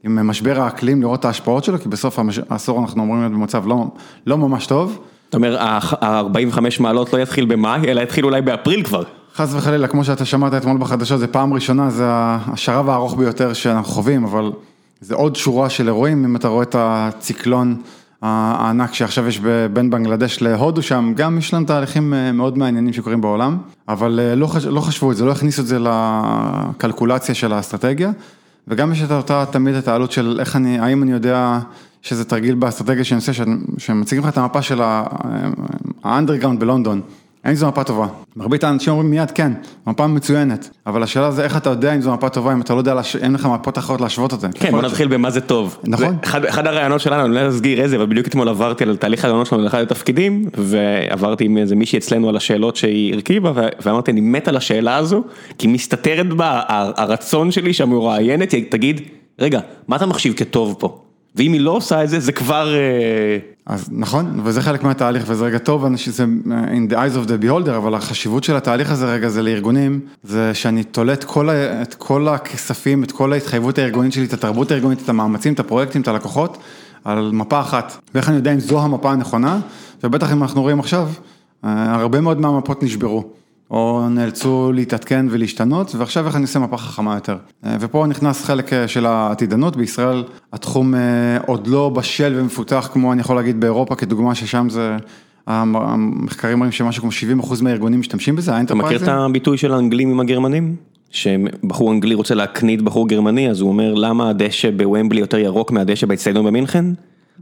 עם 0.04 0.26
משבר 0.26 0.60
האקלים, 0.60 1.02
לראות 1.02 1.20
את 1.20 1.24
ההשפעות 1.24 1.64
שלו, 1.64 1.78
כי 1.78 1.88
בסוף 1.88 2.18
העשור 2.50 2.80
אנחנו 2.80 3.02
אמורים 3.02 3.20
להיות 3.20 3.32
במצב 3.32 3.66
לא, 3.66 3.86
לא 4.26 4.38
ממש 4.38 4.66
טוב. 4.66 4.98
אתה 5.28 5.36
אומר, 5.36 5.62
ה-45 5.62 6.60
מעלות 6.80 7.12
לא 7.12 7.18
יתחיל 7.18 7.44
במאי, 7.44 7.80
אלא 7.88 8.00
יתחיל 8.00 8.24
אולי 8.24 8.42
באפריל 8.42 8.84
כבר. 8.84 9.02
חס 9.34 9.54
וחלילה, 9.54 9.88
כמו 9.88 10.04
שאתה 10.04 10.24
שמעת 10.24 10.54
אתמול 10.54 10.78
בחדשות, 10.78 11.20
זה 11.20 11.26
פעם 11.26 11.54
ראשונה, 11.54 11.90
זה 11.90 12.04
השרב 12.06 12.88
הארוך 12.88 13.16
ביותר 13.16 13.52
שאנחנו 13.52 13.92
חווים, 13.92 14.24
אבל 14.24 14.52
זה 15.00 15.14
עוד 15.14 15.36
שורה 15.36 15.70
של 15.70 15.86
אירועים, 15.86 16.24
אם 16.24 16.36
אתה 16.36 16.48
רואה 16.48 16.62
את 16.62 16.76
הציקלון 16.78 17.76
הענק 18.22 18.94
שעכשיו 18.94 19.28
יש 19.28 19.40
בין 19.72 19.90
בנגלדש 19.90 20.42
להודו 20.42 20.82
שם, 20.82 21.12
גם 21.16 21.38
יש 21.38 21.54
לנו 21.54 21.66
תהליכים 21.66 22.14
אה, 22.14 22.32
מאוד 22.32 22.58
מעניינים 22.58 22.92
שקורים 22.92 23.20
בעולם, 23.20 23.58
אבל 23.88 24.20
אה, 24.22 24.34
לא, 24.34 24.46
חש, 24.46 24.64
לא 24.64 24.80
חשבו 24.80 25.12
את 25.12 25.16
זה, 25.16 25.24
לא 25.24 25.32
הכניסו 25.32 25.62
את 25.62 25.66
זה 25.66 25.78
לקלקולציה 25.78 27.34
של 27.34 27.52
האסטרטגיה, 27.52 28.10
וגם 28.68 28.92
יש 28.92 29.02
את 29.02 29.10
אותה 29.10 29.44
תמיד 29.50 29.74
את 29.74 29.88
העלות 29.88 30.12
של 30.12 30.36
איך 30.40 30.56
אני, 30.56 30.78
האם 30.78 31.02
אני 31.02 31.12
יודע 31.12 31.58
שזה 32.02 32.24
תרגיל 32.24 32.54
באסטרטגיה 32.54 33.04
שאני 33.04 33.18
עושה, 33.18 33.32
שמציגים 33.78 34.24
לך 34.24 34.30
את 34.30 34.38
המפה 34.38 34.62
של 34.62 34.80
האנדרגראונד 36.04 36.60
בלונדון. 36.60 37.00
האם 37.46 37.54
זו 37.54 37.68
מפה 37.68 37.84
טובה? 37.84 38.06
מרבית 38.36 38.64
האנשים 38.64 38.92
אומרים 38.92 39.10
מיד 39.10 39.30
כן, 39.30 39.52
מפה 39.86 40.06
מצוינת, 40.06 40.70
אבל 40.86 41.02
השאלה 41.02 41.30
זה 41.30 41.44
איך 41.44 41.56
אתה 41.56 41.70
יודע 41.70 41.94
אם 41.94 42.00
זו 42.00 42.14
מפה 42.14 42.28
טובה, 42.28 42.52
אם 42.52 42.60
אתה 42.60 42.74
לא 42.74 42.78
יודע, 42.78 42.94
אין 43.20 43.32
לך 43.32 43.46
מפות 43.46 43.78
אחרות 43.78 44.00
להשוות 44.00 44.40
זה. 44.40 44.48
כן, 44.54 44.70
בוא 44.70 44.82
נתחיל 44.82 45.08
במה 45.08 45.30
זה 45.30 45.40
טוב. 45.40 45.78
נכון. 45.84 46.16
אחד 46.24 46.66
הרעיונות 46.66 47.00
שלנו, 47.00 47.26
אני 47.26 47.34
לא 47.34 47.48
אסגיר 47.48 47.80
איזה, 47.80 47.96
אבל 47.96 48.06
בדיוק 48.06 48.26
אתמול 48.26 48.48
עברתי 48.48 48.84
על 48.84 48.96
תהליך 48.96 49.24
הרעיונות 49.24 49.46
שלנו 49.46 49.62
לאחד 49.62 49.80
התפקידים, 49.80 50.44
ועברתי 50.56 51.44
עם 51.44 51.58
איזה 51.58 51.76
מישהי 51.76 51.98
אצלנו 51.98 52.28
על 52.28 52.36
השאלות 52.36 52.76
שהיא 52.76 53.14
הרכיבה, 53.14 53.52
ואמרתי, 53.84 54.10
אני 54.10 54.20
מת 54.20 54.48
על 54.48 54.56
השאלה 54.56 54.96
הזו, 54.96 55.24
כי 55.58 55.66
מסתתרת 55.66 56.28
בה 56.28 56.62
הרצון 56.68 57.50
שלי 57.50 57.72
שהמרואיינת 57.72 58.54
תגיד, 58.54 59.00
רגע, 59.38 59.60
מה 59.88 59.96
אתה 59.96 60.06
מחשיב 60.06 60.34
כטוב 60.34 60.76
פה? 60.78 61.05
ואם 61.36 61.52
היא 61.52 61.60
לא 61.60 61.70
עושה 61.70 62.04
את 62.04 62.08
זה, 62.08 62.20
זה 62.20 62.32
כבר... 62.32 62.74
אה, 62.74 63.38
אז 63.66 63.88
נכון, 63.92 64.40
וזה 64.44 64.62
חלק 64.62 64.82
מהתהליך, 64.82 65.24
וזה 65.26 65.44
רגע 65.44 65.58
טוב, 65.58 65.96
שזה 65.96 66.24
in 66.46 66.92
the 66.92 66.94
eyes 66.94 67.24
of 67.24 67.28
the 67.28 67.44
beholder, 67.44 67.76
אבל 67.76 67.94
החשיבות 67.94 68.44
של 68.44 68.56
התהליך 68.56 68.90
הזה 68.90 69.12
רגע 69.12 69.28
זה 69.28 69.42
לארגונים, 69.42 70.00
זה 70.22 70.54
שאני 70.54 70.84
תולה 70.84 71.12
את 71.12 71.24
כל, 71.24 71.50
את 71.50 71.94
כל 71.94 72.28
הכספים, 72.28 73.04
את 73.04 73.12
כל 73.12 73.32
ההתחייבות 73.32 73.78
הארגונית 73.78 74.12
שלי, 74.12 74.24
את 74.24 74.32
התרבות 74.32 74.70
הארגונית, 74.70 75.02
את 75.04 75.08
המאמצים, 75.08 75.52
את 75.52 75.60
הפרויקטים, 75.60 76.02
את 76.02 76.08
הלקוחות, 76.08 76.58
על 77.04 77.30
מפה 77.32 77.60
אחת. 77.60 77.96
ואיך 78.14 78.28
אני 78.28 78.36
יודע 78.36 78.52
אם 78.52 78.60
זו 78.60 78.82
המפה 78.82 79.12
הנכונה, 79.12 79.60
ובטח 80.04 80.32
אם 80.32 80.42
אנחנו 80.42 80.62
רואים 80.62 80.80
עכשיו, 80.80 81.08
אה, 81.64 81.94
הרבה 81.94 82.20
מאוד 82.20 82.40
מהמפות 82.40 82.82
נשברו. 82.82 83.24
או 83.70 84.08
נאלצו 84.10 84.72
להתעדכן 84.72 85.26
ולהשתנות, 85.30 85.94
ועכשיו 85.94 86.26
איך 86.26 86.36
אני 86.36 86.42
עושה 86.42 86.58
מפה 86.58 86.76
חכמה 86.76 87.14
יותר. 87.14 87.36
אה, 87.64 87.76
ופה 87.80 88.06
נכנס 88.06 88.44
חלק 88.44 88.72
אה, 88.72 88.88
של 88.88 89.06
העתידנות, 89.06 89.76
בישראל 89.76 90.24
התחום 90.52 90.94
אה, 90.94 91.00
עוד 91.46 91.66
לא 91.66 91.88
בשל 91.88 92.32
ומפותח 92.36 92.88
כמו 92.92 93.12
אני 93.12 93.20
יכול 93.20 93.36
להגיד 93.36 93.60
באירופה 93.60 93.94
כדוגמה 93.94 94.34
ששם 94.34 94.68
זה 94.70 94.96
המחקרים 95.46 96.58
מראים 96.58 96.72
שמשהו 96.72 97.02
כמו 97.02 97.42
70% 97.42 97.62
מהארגונים 97.62 98.00
משתמשים 98.00 98.36
בזה, 98.36 98.60
אתה 98.60 98.74
מכיר 98.74 99.02
את 99.02 99.08
הביטוי 99.08 99.58
של 99.58 99.72
האנגלים 99.72 100.10
עם 100.10 100.20
הגרמנים? 100.20 100.76
שבחור 101.10 101.92
אנגלי 101.92 102.14
רוצה 102.14 102.34
להקניט 102.34 102.80
בחור 102.80 103.08
גרמני, 103.08 103.50
אז 103.50 103.60
הוא 103.60 103.68
אומר 103.68 103.94
למה 103.94 104.30
הדשא 104.30 104.70
בוומבלי 104.70 105.20
יותר 105.20 105.38
ירוק 105.38 105.72
מהדשא 105.72 106.06
באצטדיון 106.06 106.46
במינכן? 106.46 106.84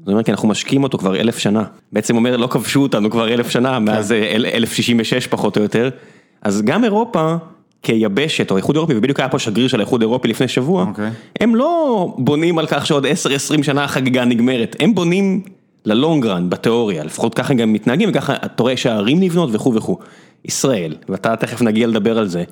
זאת 0.04 0.08
אומרת, 0.12 0.24
כי 0.24 0.30
אנחנו 0.30 0.48
משקים 0.48 0.82
אותו 0.82 0.98
כבר 0.98 1.16
אלף 1.16 1.38
שנה. 1.38 1.64
בעצם 1.92 2.16
אומר, 2.16 2.36
לא 2.36 2.46
כבשו 2.46 2.82
אותנו 2.82 3.10
כבר 3.10 3.28
אלף 3.28 3.50
שנה, 3.50 3.78
מאז 3.78 4.12
1066 4.12 5.26
פחות 5.26 5.56
או 5.56 5.62
יותר. 5.62 5.90
אז 6.42 6.62
גם 6.62 6.84
אירופה, 6.84 7.34
כיבשת, 7.82 8.50
או 8.50 8.56
איחוד 8.56 8.76
אירופי, 8.76 8.92
ובדיוק 8.96 9.20
היה 9.20 9.28
פה 9.28 9.38
שגריר 9.38 9.68
של 9.68 9.80
האיחוד 9.80 10.00
אירופי 10.00 10.28
לפני 10.28 10.48
שבוע, 10.48 10.86
הם 11.40 11.54
לא 11.54 12.06
בונים 12.18 12.58
על 12.58 12.66
כך 12.66 12.86
שעוד 12.86 13.06
10-20 13.06 13.62
שנה 13.62 13.84
החגיגה 13.84 14.24
נגמרת, 14.24 14.76
הם 14.80 14.94
בונים 14.94 15.42
ללונגרן, 15.84 16.50
בתיאוריה, 16.50 17.04
לפחות 17.04 17.34
ככה 17.34 17.54
גם 17.54 17.72
מתנהגים, 17.72 18.10
וככה 18.10 18.34
אתה 18.44 18.62
רואה 18.62 18.76
שהערים 18.76 19.20
נבנות 19.20 19.50
וכו' 19.52 19.74
וכו'. 19.74 19.98
ישראל, 20.44 20.96
ואתה 21.08 21.36
תכף 21.36 21.62
נגיע 21.62 21.86
לדבר 21.86 22.18
על 22.18 22.26
זה, 22.26 22.44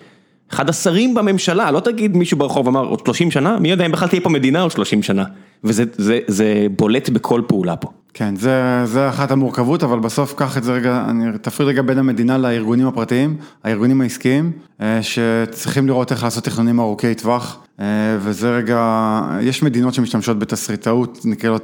אחד 0.53 0.69
השרים 0.69 1.15
בממשלה, 1.15 1.71
לא 1.71 1.81
תגיד 1.81 2.17
מישהו 2.17 2.38
ברחוב 2.38 2.69
אמר 2.69 2.85
עוד 2.85 3.01
30 3.07 3.31
שנה, 3.31 3.59
מי 3.59 3.71
יודע 3.71 3.87
אם 3.87 3.93
בכלל 3.93 4.09
תהיה 4.09 4.21
פה 4.21 4.29
מדינה 4.29 4.62
עוד 4.62 4.71
30 4.71 5.03
שנה, 5.03 5.25
וזה 5.65 6.67
בולט 6.77 7.09
בכל 7.09 7.43
פעולה 7.47 7.77
פה. 7.77 7.88
כן, 8.15 8.37
זה, 8.37 8.83
זה 8.85 9.09
אחת 9.09 9.31
המורכבות, 9.31 9.83
אבל 9.83 9.99
בסוף 9.99 10.35
קח 10.35 10.59
את 10.59 10.65
זה 10.65 10.73
רגע, 10.73 11.05
אני 11.09 11.38
תפריד 11.38 11.69
רגע 11.69 11.83
בין 11.83 11.99
המדינה 11.99 12.38
לארגונים 12.38 12.87
הפרטיים, 12.87 13.37
הארגונים 13.65 14.01
העסקיים, 14.01 14.53
אה, 14.81 15.01
שצריכים 15.03 15.87
לראות 15.87 16.12
איך 16.12 16.23
לעשות 16.23 16.45
תכנונים 16.45 16.81
ארוכי 16.81 17.15
טווח, 17.15 17.59
אה, 17.81 17.87
וזה 18.21 18.57
רגע, 18.57 19.21
יש 19.41 19.62
מדינות 19.62 19.95
שמשתמשות 19.95 20.38
בתסריטאות, 20.38 21.19
נקרא 21.25 21.51
לו 21.51 21.59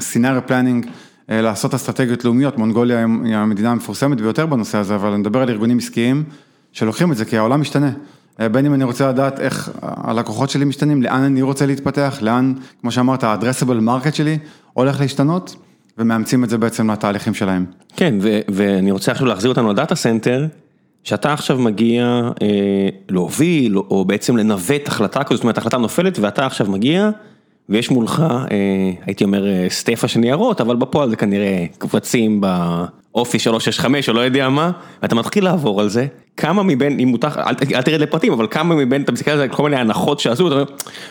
scenario 0.00 0.40
planning, 0.46 0.86
אה, 1.30 1.40
לעשות 1.40 1.74
אסטרטגיות 1.74 2.24
לאומיות, 2.24 2.58
מונגוליה 2.58 3.06
היא 3.24 3.34
המדינה 3.34 3.72
המפורסמת 3.72 4.20
ביותר 4.20 4.46
בנושא 4.46 4.78
הזה, 4.78 4.94
אבל 4.94 5.08
אני 5.08 5.18
מדבר 5.18 5.42
על 5.42 5.50
ארגונים 5.50 5.78
עסקיים 5.78 6.24
שלוקחים 6.72 7.12
את 7.12 7.16
זה 7.16 7.24
כי 7.24 7.38
העולם 7.38 7.60
משתנה. 7.60 7.90
בין 8.38 8.66
אם 8.66 8.74
אני 8.74 8.84
רוצה 8.84 9.08
לדעת 9.08 9.40
איך 9.40 9.70
הלקוחות 9.82 10.50
שלי 10.50 10.64
משתנים, 10.64 11.02
לאן 11.02 11.22
אני 11.22 11.42
רוצה 11.42 11.66
להתפתח, 11.66 12.18
לאן, 12.20 12.52
כמו 12.80 12.90
שאמרת, 12.90 13.24
ה-addressable 13.24 13.88
market 13.88 14.14
שלי 14.14 14.38
הולך 14.72 15.00
להשתנות, 15.00 15.56
ומאמצים 15.98 16.44
את 16.44 16.50
זה 16.50 16.58
בעצם 16.58 16.90
לתהליכים 16.90 17.34
שלהם. 17.34 17.64
כן, 17.96 18.14
ואני 18.48 18.90
רוצה 18.90 19.12
עכשיו 19.12 19.26
להחזיר 19.26 19.50
אותנו 19.50 19.72
ל 19.72 19.76
data 19.76 19.94
center, 19.94 20.46
שאתה 21.04 21.32
עכשיו 21.32 21.58
מגיע 21.58 22.30
אה, 22.42 22.88
להוביל, 23.08 23.78
או 23.78 24.04
בעצם 24.04 24.36
לנווט 24.36 24.88
החלטה 24.88 25.24
כזאת, 25.24 25.36
זאת 25.36 25.42
אומרת, 25.42 25.58
החלטה 25.58 25.76
נופלת, 25.76 26.18
ואתה 26.18 26.46
עכשיו 26.46 26.70
מגיע, 26.70 27.10
ויש 27.68 27.90
מולך, 27.90 28.24
אה, 28.50 28.56
הייתי 29.06 29.24
אומר, 29.24 29.46
אה, 29.46 29.66
סטפה 29.68 30.08
של 30.08 30.20
ניירות, 30.20 30.60
אבל 30.60 30.76
בפועל 30.76 31.10
זה 31.10 31.16
כנראה 31.16 31.64
קבצים 31.78 32.40
באופיס 33.16 33.38
365 33.38 34.08
או 34.08 34.14
לא 34.14 34.20
יודע 34.20 34.48
מה, 34.48 34.70
ואתה 35.02 35.14
מתחיל 35.14 35.44
לעבור 35.44 35.80
על 35.80 35.88
זה, 35.88 36.06
כמה 36.36 36.62
מבין, 36.62 37.00
אם 37.00 37.08
מותר, 37.08 37.28
אל, 37.28 37.54
אל 37.74 37.82
תרד 37.82 38.00
לפרטים, 38.00 38.32
אבל 38.32 38.46
כמה 38.50 38.74
מבין, 38.74 39.02
אתה 39.02 39.12
מסתכל 39.12 39.30
על 39.30 39.38
זה, 39.38 39.48
כל 39.48 39.62
מיני 39.62 39.76
הנחות 39.76 40.20
שעשו, 40.20 40.46
אתה 40.46 40.54
אומר, 40.54 40.64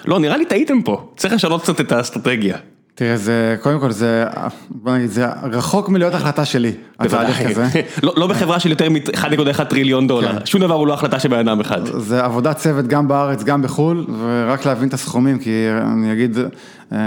לא, 0.05 0.19
נראה 0.19 0.37
לי 0.37 0.45
טעיתם 0.45 0.81
פה, 0.81 1.11
צריך 1.17 1.33
לשנות 1.33 1.61
קצת 1.61 1.81
את 1.81 1.91
האסטרטגיה. 1.91 2.57
תראה, 2.95 3.17
זה, 3.17 3.55
קודם 3.61 3.79
כל 3.79 3.91
זה, 3.91 4.25
בוא 4.69 4.95
נגיד, 4.95 5.09
זה 5.09 5.25
רחוק 5.43 5.89
מלהיות 5.89 6.13
החלטה 6.13 6.45
שלי, 6.45 6.71
התהליך 6.99 7.41
כזה. 7.47 7.65
לא, 8.03 8.13
לא 8.17 8.27
בחברה 8.27 8.59
של 8.59 8.69
יותר 8.69 8.89
מ-1.1 8.89 9.63
טריליון 9.63 10.07
דולר, 10.07 10.39
כן. 10.39 10.45
שום 10.45 10.61
דבר 10.61 10.73
הוא 10.73 10.87
לא 10.87 10.93
החלטה 10.93 11.19
של 11.19 11.29
בן 11.29 11.39
אדם 11.39 11.59
אחד. 11.59 11.85
זה 11.85 12.23
עבודת 12.23 12.57
צוות 12.57 12.87
גם 12.87 13.07
בארץ, 13.07 13.43
גם 13.43 13.61
בחו"ל, 13.61 14.05
ורק 14.19 14.65
להבין 14.65 14.87
את 14.87 14.93
הסכומים, 14.93 15.39
כי 15.39 15.67
אני 15.81 16.13
אגיד, 16.13 16.37
אמ, 16.91 16.97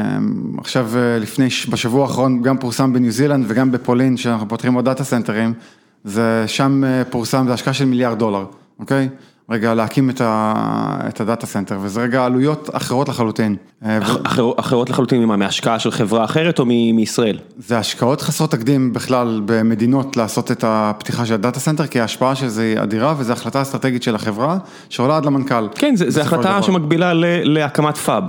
עכשיו 0.59 0.91
לפני, 1.21 1.49
בשבוע 1.69 2.03
האחרון 2.03 2.43
גם 2.43 2.59
פורסם 2.59 2.93
בניו 2.93 3.11
זילנד 3.11 3.45
וגם 3.49 3.73
בפולין, 3.73 4.17
שאנחנו 4.17 4.49
פותחים 4.49 4.75
עוד 4.75 4.85
data 4.85 5.05
center 5.05 5.38
ים, 5.38 5.55
זה 6.05 6.45
שם 6.47 6.83
פורסם, 7.11 7.45
זה 7.47 7.55
השקעה 7.55 7.75
של 7.75 7.85
מיליארד 7.85 8.19
דולר, 8.19 8.45
אוקיי? 8.81 9.09
רגע 9.51 9.75
להקים 9.75 10.11
את 10.11 11.21
ה 11.21 11.26
data 11.26 11.47
center, 11.47 11.79
וזה 11.83 12.03
רגע 12.03 12.25
עלויות 12.25 12.71
אחרות 12.73 13.09
לחלוטין. 13.09 13.57
אה, 13.85 13.99
אחרות 14.57 14.91
לחלוטין 14.91 15.23
ממה? 15.23 15.37
מהשקעה 15.37 15.79
של 15.79 15.91
חברה 15.91 16.25
אחרת 16.25 16.59
או 16.59 16.67
מישראל? 16.67 17.39
זה 17.59 17.79
השקעות 17.79 18.21
חסרות 18.21 18.51
תקדים 18.51 18.93
בכלל 18.93 19.41
במדינות 19.45 20.17
לעשות 20.17 20.51
את 20.51 20.65
הפתיחה 20.67 21.27
של 21.27 21.35
ה 21.35 21.40
data 21.40 21.61
center, 21.61 21.87
כי 21.87 22.01
ההשפעה 22.01 22.35
של 22.35 22.49
זה 22.49 22.63
היא 22.63 22.83
אדירה, 22.83 23.15
וזו 23.19 23.33
החלטה 23.33 23.63
אסטרטגית 23.63 24.03
של 24.03 24.15
החברה, 24.15 24.59
שעולה 24.89 25.17
עד 25.17 25.27
למנכ"ל. 25.27 25.69
כן, 25.75 25.97
זו 25.97 26.21
החלטה 26.21 26.63
שמקבילה 26.63 27.13
להקמת 27.45 27.97
fab, 27.97 28.25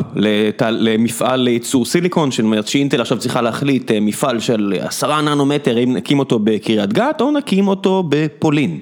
למפעל 0.60 1.40
לייצור 1.40 1.86
סיליקון, 1.86 2.32
זאת 2.32 2.40
אומרת 2.40 2.68
שאינטל 2.68 3.02
עכשיו 3.02 3.18
צריכה 3.18 3.42
להחליט 3.42 3.92
אה, 3.92 4.00
מפעל 4.00 4.40
של 4.40 4.74
עשרה 4.80 5.22
ננומטר, 5.22 5.84
אם 5.84 5.94
נקים 5.94 6.20
אותו 6.20 6.40
בקריית 6.40 6.94
גת 6.94 7.22
או 7.22 7.32
נקים 7.32 7.68
אותו 7.68 8.04
בפולין. 8.10 8.80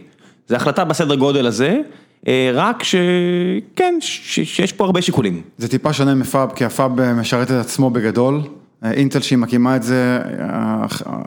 זו 0.50 0.56
החלטה 0.56 0.84
בסדר 0.84 1.15
גודל 1.15 1.45
הזה. 1.45 1.82
אה, 2.28 2.52
רק 2.54 2.84
שכן, 2.84 3.96
שיש 4.02 4.74
פה 4.74 4.86
הרבה 4.86 5.02
שיקולים. 5.02 5.42
זה 5.58 5.68
טיפה 5.68 5.94
שונה 5.94 6.16
מפאב, 6.16 6.52
כי 6.56 6.66
הפאב 6.66 7.13
משרת 7.13 7.52
את 7.52 7.56
עצמו 7.56 7.90
בגדול. 7.90 8.42
אה, 8.84 8.92
אינטל 8.92 9.22
שהיא 9.22 9.38
מקימה 9.38 9.76
את 9.76 9.84
זה, 9.84 10.20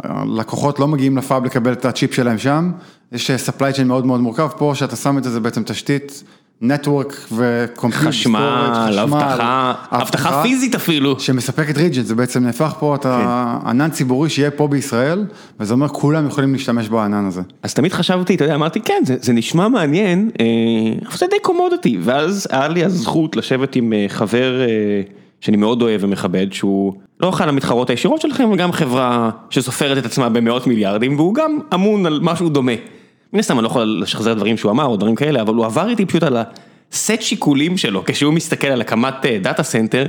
הלקוחות 0.02 0.78
לא 0.78 0.88
מגיעים 0.88 1.18
לפאב 1.18 1.44
לקבל 1.44 1.72
את 1.72 1.84
הצ'יפ 1.84 2.14
שלהם 2.14 2.38
שם, 2.38 2.72
יש 3.12 3.30
supply 3.30 3.76
chain 3.76 3.84
מאוד 3.84 4.06
מאוד 4.06 4.20
מורכב, 4.20 4.48
פה 4.58 4.72
שאתה 4.74 4.96
שם 4.96 5.18
את 5.18 5.24
זה, 5.24 5.30
זה 5.30 5.40
בעצם 5.40 5.62
תשתית 5.62 6.24
נטוורק 6.62 7.28
וקומפיוט, 7.36 8.08
חשמל, 8.08 8.98
אבטחה, 9.02 9.72
אבטחה 9.90 10.42
פיזית 10.42 10.74
אפילו. 10.74 11.20
שמספקת 11.20 11.76
ריג'ט, 11.78 12.04
זה 12.04 12.14
בעצם 12.14 12.44
נהפך 12.44 12.74
פה, 12.78 12.94
אתה 12.94 13.60
כן. 13.62 13.68
ענן 13.68 13.90
ציבורי 13.90 14.30
שיהיה 14.30 14.50
פה 14.50 14.68
בישראל, 14.68 15.24
וזה 15.60 15.74
אומר 15.74 15.88
כולם 15.88 16.26
יכולים 16.26 16.52
להשתמש 16.52 16.88
בענן 16.88 17.26
הזה. 17.26 17.42
אז 17.62 17.74
תמיד 17.74 17.92
חשבתי, 17.92 18.34
אתה 18.34 18.44
יודע, 18.44 18.54
אמרתי 18.54 18.80
כן, 18.80 19.02
זה, 19.04 19.16
זה 19.20 19.32
נשמע 19.32 19.68
מעניין, 19.68 20.30
אה, 20.40 20.46
אבל 21.06 21.16
זה 21.16 21.26
די 21.30 21.36
commodity, 21.42 21.98
ואז 22.00 22.48
היה 22.50 22.68
לי 22.68 22.84
הזכות 22.84 23.36
לשבת 23.36 23.76
עם 23.76 23.92
אה, 23.92 24.04
חבר 24.08 24.60
אה, 24.60 24.66
שאני 25.40 25.56
מאוד 25.56 25.82
אוהב 25.82 26.04
ומכבד, 26.04 26.52
שהוא 26.52 26.94
לא 27.20 27.28
אחד 27.28 27.48
המתחרות 27.48 27.90
הישירות 27.90 28.20
שלכם, 28.20 28.50
וגם 28.52 28.72
חברה 28.72 29.30
שסופרת 29.50 29.98
את 29.98 30.06
עצמה 30.06 30.28
במאות 30.28 30.66
מיליארדים, 30.66 31.16
והוא 31.16 31.34
גם 31.34 31.58
אמון 31.74 32.06
על 32.06 32.20
משהו 32.22 32.48
דומה. 32.48 32.72
מן 33.32 33.40
הסתם 33.40 33.58
אני 33.58 33.62
לא 33.62 33.68
יכול 33.68 34.00
לשחזר 34.02 34.34
דברים 34.34 34.56
שהוא 34.56 34.72
אמר 34.72 34.84
או 34.84 34.96
דברים 34.96 35.14
כאלה, 35.14 35.42
אבל 35.42 35.54
הוא 35.54 35.66
עבר 35.66 35.88
איתי 35.88 36.06
פשוט 36.06 36.22
על 36.22 36.36
הסט 36.92 37.20
שיקולים 37.22 37.76
שלו, 37.76 38.02
כשהוא 38.06 38.34
מסתכל 38.34 38.66
על 38.66 38.80
הקמת 38.80 39.14
data 39.42 39.62
center, 39.62 40.06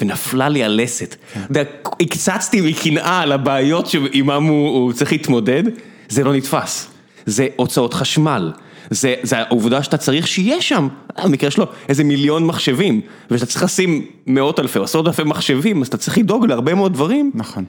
ונפלה 0.00 0.48
לי 0.48 0.64
הלסת. 0.64 1.16
כן. 1.32 1.62
התפוצצתי 2.00 2.60
מקנאה 2.60 3.20
על 3.20 3.32
הבעיות 3.32 3.86
שעימם 3.86 4.44
הוא 4.44 4.92
צריך 4.92 5.12
להתמודד, 5.12 5.62
זה 6.08 6.24
לא 6.24 6.34
נתפס. 6.34 6.88
זה 7.26 7.46
הוצאות 7.56 7.94
חשמל. 7.94 8.52
זה, 8.90 9.14
זה 9.22 9.38
העובדה 9.38 9.82
שאתה 9.82 9.96
צריך 9.96 10.28
שיהיה 10.28 10.60
שם, 10.60 10.88
במקרה 11.24 11.50
שלו, 11.50 11.66
איזה 11.88 12.04
מיליון 12.04 12.46
מחשבים, 12.46 13.00
ושאתה 13.30 13.50
צריך 13.50 13.64
לשים 13.64 14.06
מאות 14.26 14.60
אלפי 14.60 14.78
או 14.78 14.84
עשרות 14.84 15.06
אלפי 15.06 15.22
מחשבים, 15.24 15.82
אז 15.82 15.88
אתה 15.88 15.96
צריך 15.96 16.18
לדאוג 16.18 16.46
להרבה 16.46 16.74
מאוד 16.74 16.94
דברים, 16.94 17.30
נכון, 17.34 17.64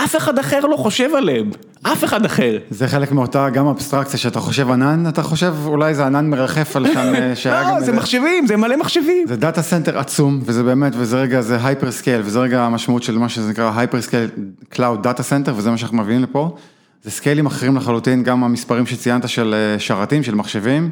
שאף 0.00 0.16
אחד 0.16 0.38
אחר 0.38 0.60
לא 0.60 0.76
חושב 0.76 1.10
עליהם, 1.16 1.50
אף 1.82 2.04
אחד 2.04 2.24
אחר. 2.24 2.58
זה 2.70 2.88
חלק 2.88 3.12
מאותה 3.12 3.50
גם 3.50 3.66
אבסטרקציה, 3.66 4.18
שאתה 4.18 4.40
חושב 4.40 4.70
ענן, 4.70 5.08
אתה 5.08 5.22
חושב 5.22 5.54
אולי 5.66 5.94
זה 5.94 6.06
ענן 6.06 6.30
מרחף 6.30 6.76
על 6.76 6.86
שם, 6.92 7.14
אה, 7.14 7.36
שהיה 7.40 7.62
גם... 7.62 7.74
לא, 7.74 7.80
זה 7.80 7.92
מחשבים, 7.92 8.46
זה 8.46 8.56
מלא 8.56 8.76
מחשבים. 8.76 9.26
זה 9.28 9.36
data 9.36 9.62
center 9.62 9.98
עצום, 9.98 10.40
וזה 10.44 10.62
באמת, 10.62 10.92
וזה 10.96 11.20
רגע, 11.20 11.40
זה 11.40 11.58
hyper 11.64 11.90
scale, 11.90 12.20
וזה 12.24 12.40
רגע 12.40 12.62
המשמעות 12.62 13.02
של 13.02 13.18
מה 13.18 13.28
שזה 13.28 13.50
נקרא 13.50 13.72
hyper 13.76 14.02
scale 14.02 14.30
cloud 14.68 15.02
data 15.02 15.22
center, 15.22 15.54
וזה 15.56 15.70
מה 15.70 15.78
שאנחנו 15.78 15.96
מביאים 15.96 16.22
לפה. 16.22 16.56
זה 17.04 17.10
scale 17.10 17.36
ים 17.36 17.46
אחרים 17.46 17.76
לחלוטין, 17.76 18.22
גם 18.22 18.44
המספרים 18.44 18.86
שציינת 18.86 19.28
של 19.28 19.54
אה, 19.54 19.78
שרתים, 19.78 20.22
של 20.22 20.34
מחשבים, 20.34 20.90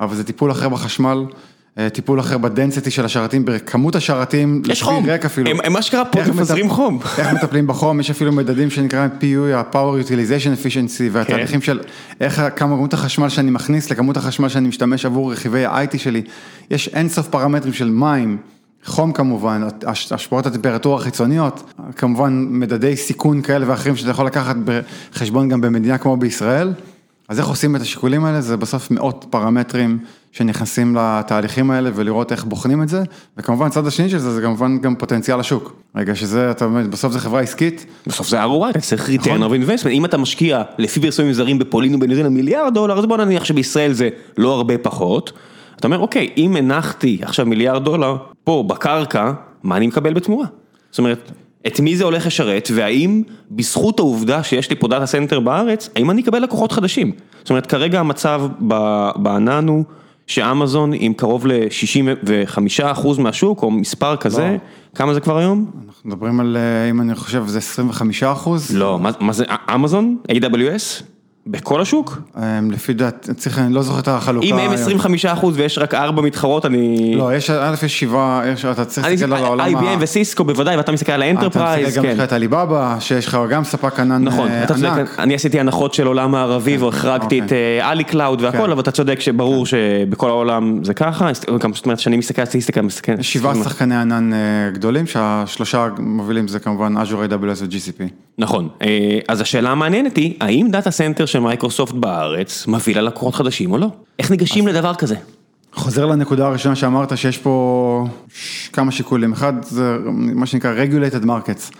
אבל 0.00 0.16
זה 0.16 0.24
טיפול 0.24 0.50
אחר 0.50 0.68
בחשמל, 0.68 1.24
טיפול 1.92 2.20
אחר 2.20 2.38
ב 2.38 2.45
density 2.45 2.90
של 2.90 3.04
השרתים, 3.04 3.44
בכמות 3.44 3.94
השרתים, 3.96 4.62
יש 4.68 4.82
חום, 4.82 5.06
הם 5.64 5.72
מה 5.72 5.82
שקרה 5.82 6.04
פה, 6.04 6.22
הם 6.22 6.30
מפזרים 6.30 6.70
חום. 6.70 6.98
איך 7.18 7.32
מטפלים 7.32 7.66
בחום, 7.66 8.00
יש 8.00 8.10
אפילו 8.10 8.32
מדדים 8.32 8.70
שנקראים 8.70 9.10
PUE, 9.20 9.54
ה-Power 9.54 10.06
Utilization 10.06 10.62
Efficiency, 10.62 11.02
והתהליכים 11.12 11.60
כן. 11.60 11.66
של 11.66 11.80
איך 12.20 12.42
כמות 12.56 12.94
החשמל 12.94 13.28
שאני 13.28 13.50
מכניס 13.50 13.90
לכמות 13.90 14.16
החשמל 14.16 14.48
שאני 14.48 14.68
משתמש 14.68 15.04
עבור 15.04 15.32
רכיבי 15.32 15.64
ה-IT 15.64 15.98
שלי, 15.98 16.22
יש 16.70 16.88
אינסוף 16.88 17.28
פרמטרים 17.28 17.72
של 17.72 17.90
מים. 17.90 18.36
חום 18.84 19.12
כמובן, 19.12 19.62
השפעות 20.10 20.46
הטמפרטורה 20.46 20.96
החיצוניות, 20.96 21.72
כמובן 21.96 22.46
מדדי 22.50 22.96
סיכון 22.96 23.42
כאלה 23.42 23.70
ואחרים 23.70 23.96
שאתה 23.96 24.10
יכול 24.10 24.26
לקחת 24.26 24.56
בחשבון 24.64 25.48
גם 25.48 25.60
במדינה 25.60 25.98
כמו 25.98 26.16
בישראל. 26.16 26.72
אז 27.28 27.38
איך 27.38 27.48
עושים 27.48 27.76
את 27.76 27.80
השיקולים 27.80 28.24
האלה? 28.24 28.40
זה 28.40 28.56
בסוף 28.56 28.90
מאות 28.90 29.26
פרמטרים 29.30 29.98
שנכנסים 30.32 30.96
לתהליכים 30.96 31.70
האלה 31.70 31.90
ולראות 31.94 32.32
איך 32.32 32.44
בוחנים 32.44 32.82
את 32.82 32.88
זה, 32.88 33.02
וכמובן 33.36 33.68
צד 33.68 33.86
השני 33.86 34.08
של 34.08 34.18
זה, 34.18 34.32
זה 34.34 34.42
כמובן 34.42 34.78
גם 34.78 34.94
פוטנציאל 34.94 35.40
השוק. 35.40 35.76
רגע 35.96 36.14
שזה, 36.14 36.50
אתה 36.50 36.64
אומר, 36.64 36.82
בסוף 36.90 37.12
זה 37.12 37.18
חברה 37.18 37.40
עסקית. 37.40 37.86
בסוף 38.06 38.28
זה 38.28 38.44
ROI, 38.44 38.70
אתה 38.70 38.80
צריך 38.80 39.08
return 39.08 39.40
of 39.40 39.68
investment, 39.68 39.88
אם 39.88 40.04
אתה 40.04 40.18
משקיע 40.18 40.62
לפי 40.78 41.00
פרסומים 41.00 41.32
זרים 41.32 41.58
בפולין 41.58 41.94
ובניו 41.94 42.30
מיליארד 42.30 42.74
דולר, 42.74 42.98
אז 42.98 43.06
בוא 43.06 43.16
נניח 43.16 43.44
שבישראל 43.44 43.92
זה 43.92 44.08
לא 44.38 44.54
הרבה 44.54 44.78
פחות. 44.78 45.32
אתה 45.76 45.86
אומר, 45.86 45.98
אוקיי, 45.98 46.30
אם 46.36 46.56
הנחתי 46.56 47.18
עכשיו 47.22 47.46
מיליארד 47.46 47.84
דולר 47.84 48.16
פה 48.44 48.64
בקרקע, 48.66 49.32
מה 49.62 49.76
אני 49.76 49.86
מקבל 49.86 50.12
בתמורה? 50.12 50.46
זאת 50.90 50.98
אומרת, 50.98 51.30
את 51.66 51.80
מי 51.80 51.96
זה 51.96 52.04
הולך 52.04 52.26
לשרת, 52.26 52.68
והאם 52.74 53.22
בזכות 53.50 53.98
העובדה 53.98 54.42
שיש 54.42 54.70
לי 54.70 54.76
פה 54.76 54.88
data 54.88 55.06
center 55.06 55.40
בארץ, 55.40 55.90
האם 55.96 56.10
אני 56.10 56.22
אקבל 56.22 56.38
לקוחות 56.38 56.72
חדשים? 56.72 57.12
זאת 57.38 57.50
אומרת, 57.50 57.66
כרגע 57.66 58.00
המצב 58.00 58.42
בענן 59.16 59.68
הוא 59.68 59.84
שאמזון 60.26 60.90
עם 60.94 61.14
קרוב 61.14 61.46
ל-65% 61.46 63.20
מהשוק, 63.20 63.62
או 63.62 63.70
מספר 63.70 64.16
כזה, 64.16 64.56
כמה 64.94 65.14
זה 65.14 65.20
כבר 65.20 65.38
היום? 65.38 65.70
אנחנו 65.86 66.10
מדברים 66.10 66.40
על, 66.40 66.56
אה, 66.56 66.90
אם 66.90 67.00
אני 67.00 67.14
חושב, 67.14 67.44
זה 67.46 67.58
25%? 67.58 68.48
לא, 68.74 68.98
מה 69.20 69.32
זה, 69.32 69.44
אמזון? 69.74 70.16
AWS? 70.32 71.13
בכל 71.46 71.80
השוק? 71.80 72.18
לפי 72.70 72.92
דעת, 72.92 73.30
צריך, 73.36 73.58
אני 73.58 73.74
לא 73.74 73.82
זוכר 73.82 74.00
את 74.00 74.08
החלוקה. 74.08 74.46
אם 74.46 74.58
הם 74.58 74.72
25 74.72 75.26
אחוז 75.26 75.58
ויש 75.58 75.78
רק 75.78 75.94
4 75.94 76.22
מתחרות, 76.22 76.66
אני... 76.66 77.14
לא, 77.16 77.34
יש, 77.34 77.50
א', 77.50 77.74
יש 77.84 78.00
7, 78.00 78.42
אתה 78.72 78.84
צריך 78.84 79.06
להסתכל 79.06 79.32
על 79.32 79.44
העולם 79.44 79.76
ה... 79.76 79.80
IBM 79.80 79.96
וסיסקו 80.00 80.44
בוודאי, 80.44 80.76
ואתה 80.76 80.92
מסתכל 80.92 81.12
על 81.12 81.22
ה 81.22 81.28
enterprise, 81.28 81.94
כן. 81.94 82.00
אתה 82.00 82.00
מסתכל 82.00 82.14
גם 82.14 82.20
על 82.20 82.34
עליבאבא, 82.34 82.96
שיש 83.00 83.26
לך 83.26 83.38
גם 83.50 83.64
ספק 83.64 84.00
ענן 84.00 84.24
נכון, 84.24 84.48
אתה 84.64 84.74
צודק, 84.74 85.18
אני 85.18 85.34
עשיתי 85.34 85.60
הנחות 85.60 85.94
של 85.94 86.06
עולם 86.06 86.34
הערבי 86.34 86.76
והחרגתי 86.76 87.40
את 87.40 87.52
עלי 87.80 88.04
קלאוד 88.04 88.42
והכל, 88.42 88.72
אבל 88.72 88.80
אתה 88.80 88.90
צודק 88.90 89.20
שברור 89.20 89.66
שבכל 89.66 90.28
העולם 90.28 90.84
זה 90.84 90.94
ככה, 90.94 91.30
זאת 91.34 91.84
אומרת 91.84 91.98
שאני 91.98 92.16
מסתכל 92.16 92.42
על 92.42 92.46
סטטיסטיקה, 92.46 92.82
מסתכל... 92.82 93.12
יש 93.18 93.32
שבעה 93.32 93.54
שחקני 93.54 93.96
ענן 93.96 94.30
גדולים, 94.72 95.06
שהשלושה 95.06 95.88
מובילים 95.98 96.48
זה 96.48 96.58
כמובן 96.58 96.96
Azure 96.96 97.30
AWS 97.30 97.62
ו-GCP. 97.62 98.02
נכון, 98.38 98.68
אז 99.28 99.40
השאלה 99.40 99.70
המעניינת 99.70 100.16
היא, 100.16 100.34
האם 100.40 100.68
data 100.70 100.90
center 100.90 101.26
של 101.34 101.40
מייקרוסופט 101.40 101.94
בארץ 101.94 102.66
מביא 102.66 102.96
ללקוחות 102.96 103.34
חדשים 103.34 103.72
או 103.72 103.78
לא? 103.78 103.88
איך 104.18 104.30
ניגשים 104.30 104.68
לדבר 104.68 104.94
כזה? 104.94 105.16
חוזר 105.72 106.06
לנקודה 106.06 106.46
הראשונה 106.46 106.76
שאמרת 106.76 107.18
שיש 107.18 107.38
פה 107.38 108.06
כמה 108.72 108.90
שיקולים, 108.90 109.32
אחד 109.32 109.52
זה 109.62 109.96
מה 110.10 110.46
שנקרא 110.46 110.74
regulated 110.84 111.24
markets, 111.24 111.76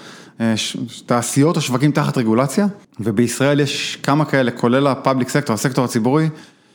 תעשיות 1.06 1.56
או 1.56 1.60
שווקים 1.60 1.92
תחת 1.92 2.18
רגולציה, 2.18 2.66
ובישראל 3.00 3.60
יש 3.60 3.98
כמה 4.02 4.24
כאלה, 4.24 4.50
כולל 4.50 4.86
ה 4.86 4.92
public 4.92 5.28
sector, 5.28 5.54
הסקטור 5.54 5.84
הציבורי, 5.84 6.28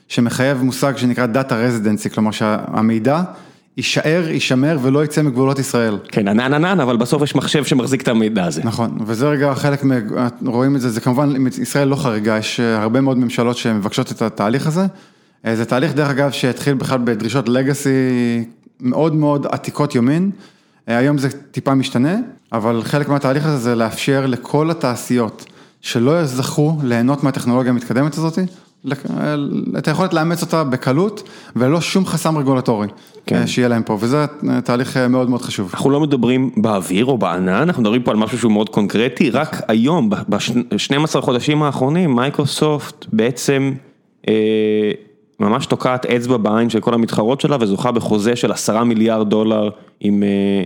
שמחייב 0.08 0.64
מושג 0.64 0.98
שנקרא 0.98 1.28
Data 1.34 1.52
Residency, 1.52 2.14
כלומר 2.14 2.32
שהמידע 2.32 3.22
יישאר, 3.80 4.24
יישמר 4.30 4.78
ולא 4.82 5.04
יצא 5.04 5.22
מגבולות 5.22 5.60
ישראל. 5.60 5.98
כן, 6.08 6.28
ענן 6.28 6.54
ענן, 6.54 6.80
אבל 6.80 6.98
בסוף 6.98 7.22
יש 7.22 7.36
מחשב 7.36 7.64
שמחזיק 7.64 8.02
את 8.02 8.08
המידע 8.08 8.46
הזה. 8.46 8.62
נכון, 8.64 8.98
וזה 9.06 9.30
רגע 9.30 9.54
חלק, 9.56 9.84
רואים 10.46 10.76
את 10.76 10.82
זה, 10.82 10.90
זה 10.90 11.02
כמובן, 11.02 11.34
ישראל 11.62 11.88
לא 11.88 11.96
חריגה, 11.96 12.38
יש 12.38 12.60
הרבה 12.60 13.02
מאוד 13.02 13.18
ממשלות 13.18 13.58
שמבקשות 13.58 14.12
את 14.12 14.22
התהליך 14.22 14.68
הזה. 14.68 14.86
זה 15.54 15.66
תהליך, 15.66 15.94
דרך 15.94 16.10
אגב, 16.10 16.32
שהתחיל 16.32 16.74
בכלל 16.74 17.00
בדרישות 17.04 17.50
לגאסי 17.50 17.90
מאוד 18.80 19.16
מאוד 19.16 19.46
עתיקות 19.50 19.96
יומין. 19.96 20.32
היום 20.88 21.18
זה 21.18 21.30
טיפה 21.52 21.74
משתנה, 21.76 22.16
אבל 22.52 22.82
חלק 22.84 23.10
מהתהליך 23.10 23.46
הזה 23.46 23.58
זה 23.58 23.76
לאפשר 23.76 24.26
לכל 24.26 24.72
התעשיות 24.72 25.46
שלא 25.82 26.26
זכו 26.26 26.78
ליהנות 26.84 27.24
מהטכנולוגיה 27.24 27.72
המתקדמת 27.72 28.18
הזאת, 28.18 28.40
את 29.78 29.88
היכולת 29.88 30.14
לאמץ 30.14 30.42
אותה 30.42 30.64
בקלות 30.64 31.30
וללא 31.56 31.82
שום 31.82 32.06
חסם 32.06 32.38
רגולטורי 32.38 32.88
כן. 33.26 33.48
שיהיה 33.48 33.68
להם 33.68 33.84
פה, 33.84 33.98
וזה 34.00 34.26
תהליך 34.64 34.98
מאוד 34.98 35.30
מאוד 35.30 35.42
חשוב. 35.42 35.70
אנחנו 35.74 35.90
לא 35.90 36.00
מדברים 36.00 36.52
באוויר 36.58 37.06
או 37.06 37.18
בענן, 37.18 37.50
אנחנו 37.50 37.82
מדברים 37.82 38.04
פה 38.04 38.12
על 38.12 38.18
משהו 38.18 38.38
שהוא 38.38 38.52
מאוד 38.52 38.70
קונקרטי, 38.70 39.30
רק 39.30 39.62
היום, 39.68 40.10
ב-12 40.10 41.22
חודשים 41.22 41.64
האחרונים, 41.64 42.16
מייקרוסופט 42.16 43.06
בעצם 43.14 43.74
אה, 44.28 44.92
ממש 45.40 45.66
תוקעת 45.66 46.06
אצבע 46.06 46.38
בעין 46.38 46.70
של 46.70 46.80
כל 46.80 46.94
המתחרות 46.94 47.42
שלה 47.42 47.58
וזוכה 47.60 47.92
בחוזה 47.92 48.36
של 48.36 48.52
10 48.52 48.84
מיליארד 48.84 49.30
דולר 49.30 49.70
עם, 50.00 50.24
אה, 50.24 50.64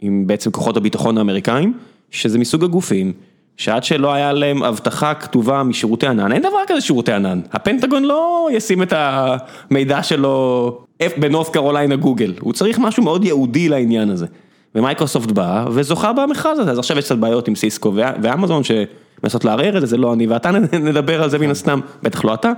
עם 0.00 0.26
בעצם 0.26 0.50
כוחות 0.50 0.76
הביטחון 0.76 1.18
האמריקאים, 1.18 1.72
שזה 2.10 2.38
מסוג 2.38 2.64
הגופים. 2.64 3.12
שעד 3.60 3.84
שלא 3.84 4.12
היה 4.12 4.32
להם 4.32 4.62
הבטחה 4.62 5.14
כתובה 5.14 5.62
משירותי 5.62 6.06
ענן, 6.06 6.32
אין 6.32 6.42
דבר 6.42 6.58
כזה 6.66 6.80
שירותי 6.80 7.12
ענן, 7.12 7.40
הפנטגון 7.52 8.04
לא 8.04 8.48
ישים 8.52 8.82
את 8.82 8.92
המידע 8.96 10.02
שלו 10.02 10.78
בנורת' 11.16 11.48
קרוליינה 11.48 11.96
גוגל, 11.96 12.34
הוא 12.40 12.52
צריך 12.52 12.78
משהו 12.78 13.02
מאוד 13.02 13.24
ייעודי 13.24 13.68
לעניין 13.68 14.10
הזה. 14.10 14.26
ומייקרוסופט 14.74 15.30
באה 15.30 15.64
וזוכה 15.70 16.12
במכרז 16.12 16.58
הזה, 16.58 16.70
אז 16.70 16.78
עכשיו 16.78 16.98
יש 16.98 17.04
קצת 17.04 17.16
בעיות 17.16 17.48
עם 17.48 17.54
סיסקו 17.54 17.92
ואמזון 18.22 18.62
שמנסות 18.64 19.44
לערער 19.44 19.76
את 19.76 19.80
זה, 19.80 19.86
זה 19.86 19.96
לא 19.96 20.12
אני 20.12 20.26
ואתה 20.26 20.50
נדבר 20.72 21.22
על 21.22 21.30
זה 21.30 21.38
מן 21.38 21.50
הסתם, 21.50 21.80
בטח 22.02 22.24
לא 22.24 22.34
אתה. 22.34 22.52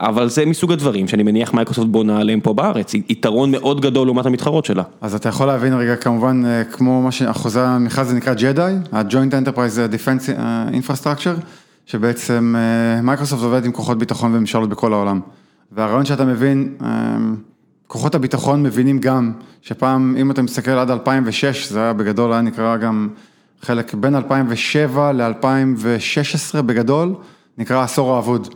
אבל 0.00 0.28
זה 0.28 0.46
מסוג 0.46 0.72
הדברים 0.72 1.08
שאני 1.08 1.22
מניח 1.22 1.54
מייקרוסופט 1.54 1.88
בונה 1.88 2.20
עליהם 2.20 2.40
פה 2.40 2.52
בארץ, 2.54 2.94
יתרון 2.94 3.50
מאוד 3.50 3.80
גדול 3.80 4.06
לעומת 4.06 4.26
המתחרות 4.26 4.64
שלה. 4.64 4.82
אז 5.00 5.14
אתה 5.14 5.28
יכול 5.28 5.46
להבין 5.46 5.74
רגע 5.74 5.96
כמובן 5.96 6.42
כמו 6.72 7.02
מה 7.02 7.12
שהחוזה 7.12 7.66
המכרז 7.66 8.08
זה 8.08 8.14
נקרא 8.14 8.34
ג'די, 8.34 8.74
ה-Joint 8.92 9.32
Enterprise 9.32 9.92
Defense 9.92 10.30
Infrastructure, 10.72 11.40
שבעצם 11.86 12.54
מייקרוסופט 13.02 13.42
עובדת 13.42 13.64
עם 13.64 13.72
כוחות 13.72 13.98
ביטחון 13.98 14.34
וממשלות 14.34 14.68
בכל 14.68 14.92
העולם. 14.92 15.20
והרעיון 15.72 16.04
שאתה 16.04 16.24
מבין, 16.24 16.74
כוחות 17.86 18.14
הביטחון 18.14 18.62
מבינים 18.62 18.98
גם 18.98 19.32
שפעם 19.62 20.16
אם 20.20 20.30
אתה 20.30 20.42
מסתכל 20.42 20.70
עד 20.70 20.90
2006, 20.90 21.68
זה 21.72 21.80
היה 21.80 21.92
בגדול 21.92 22.32
היה 22.32 22.40
נקרא 22.40 22.76
גם 22.76 23.08
חלק 23.62 23.94
בין 23.94 24.14
2007 24.14 25.12
ל-2016 25.12 26.62
בגדול, 26.62 27.14
נקרא 27.58 27.82
עשור 27.82 28.14
האבוד. 28.14 28.54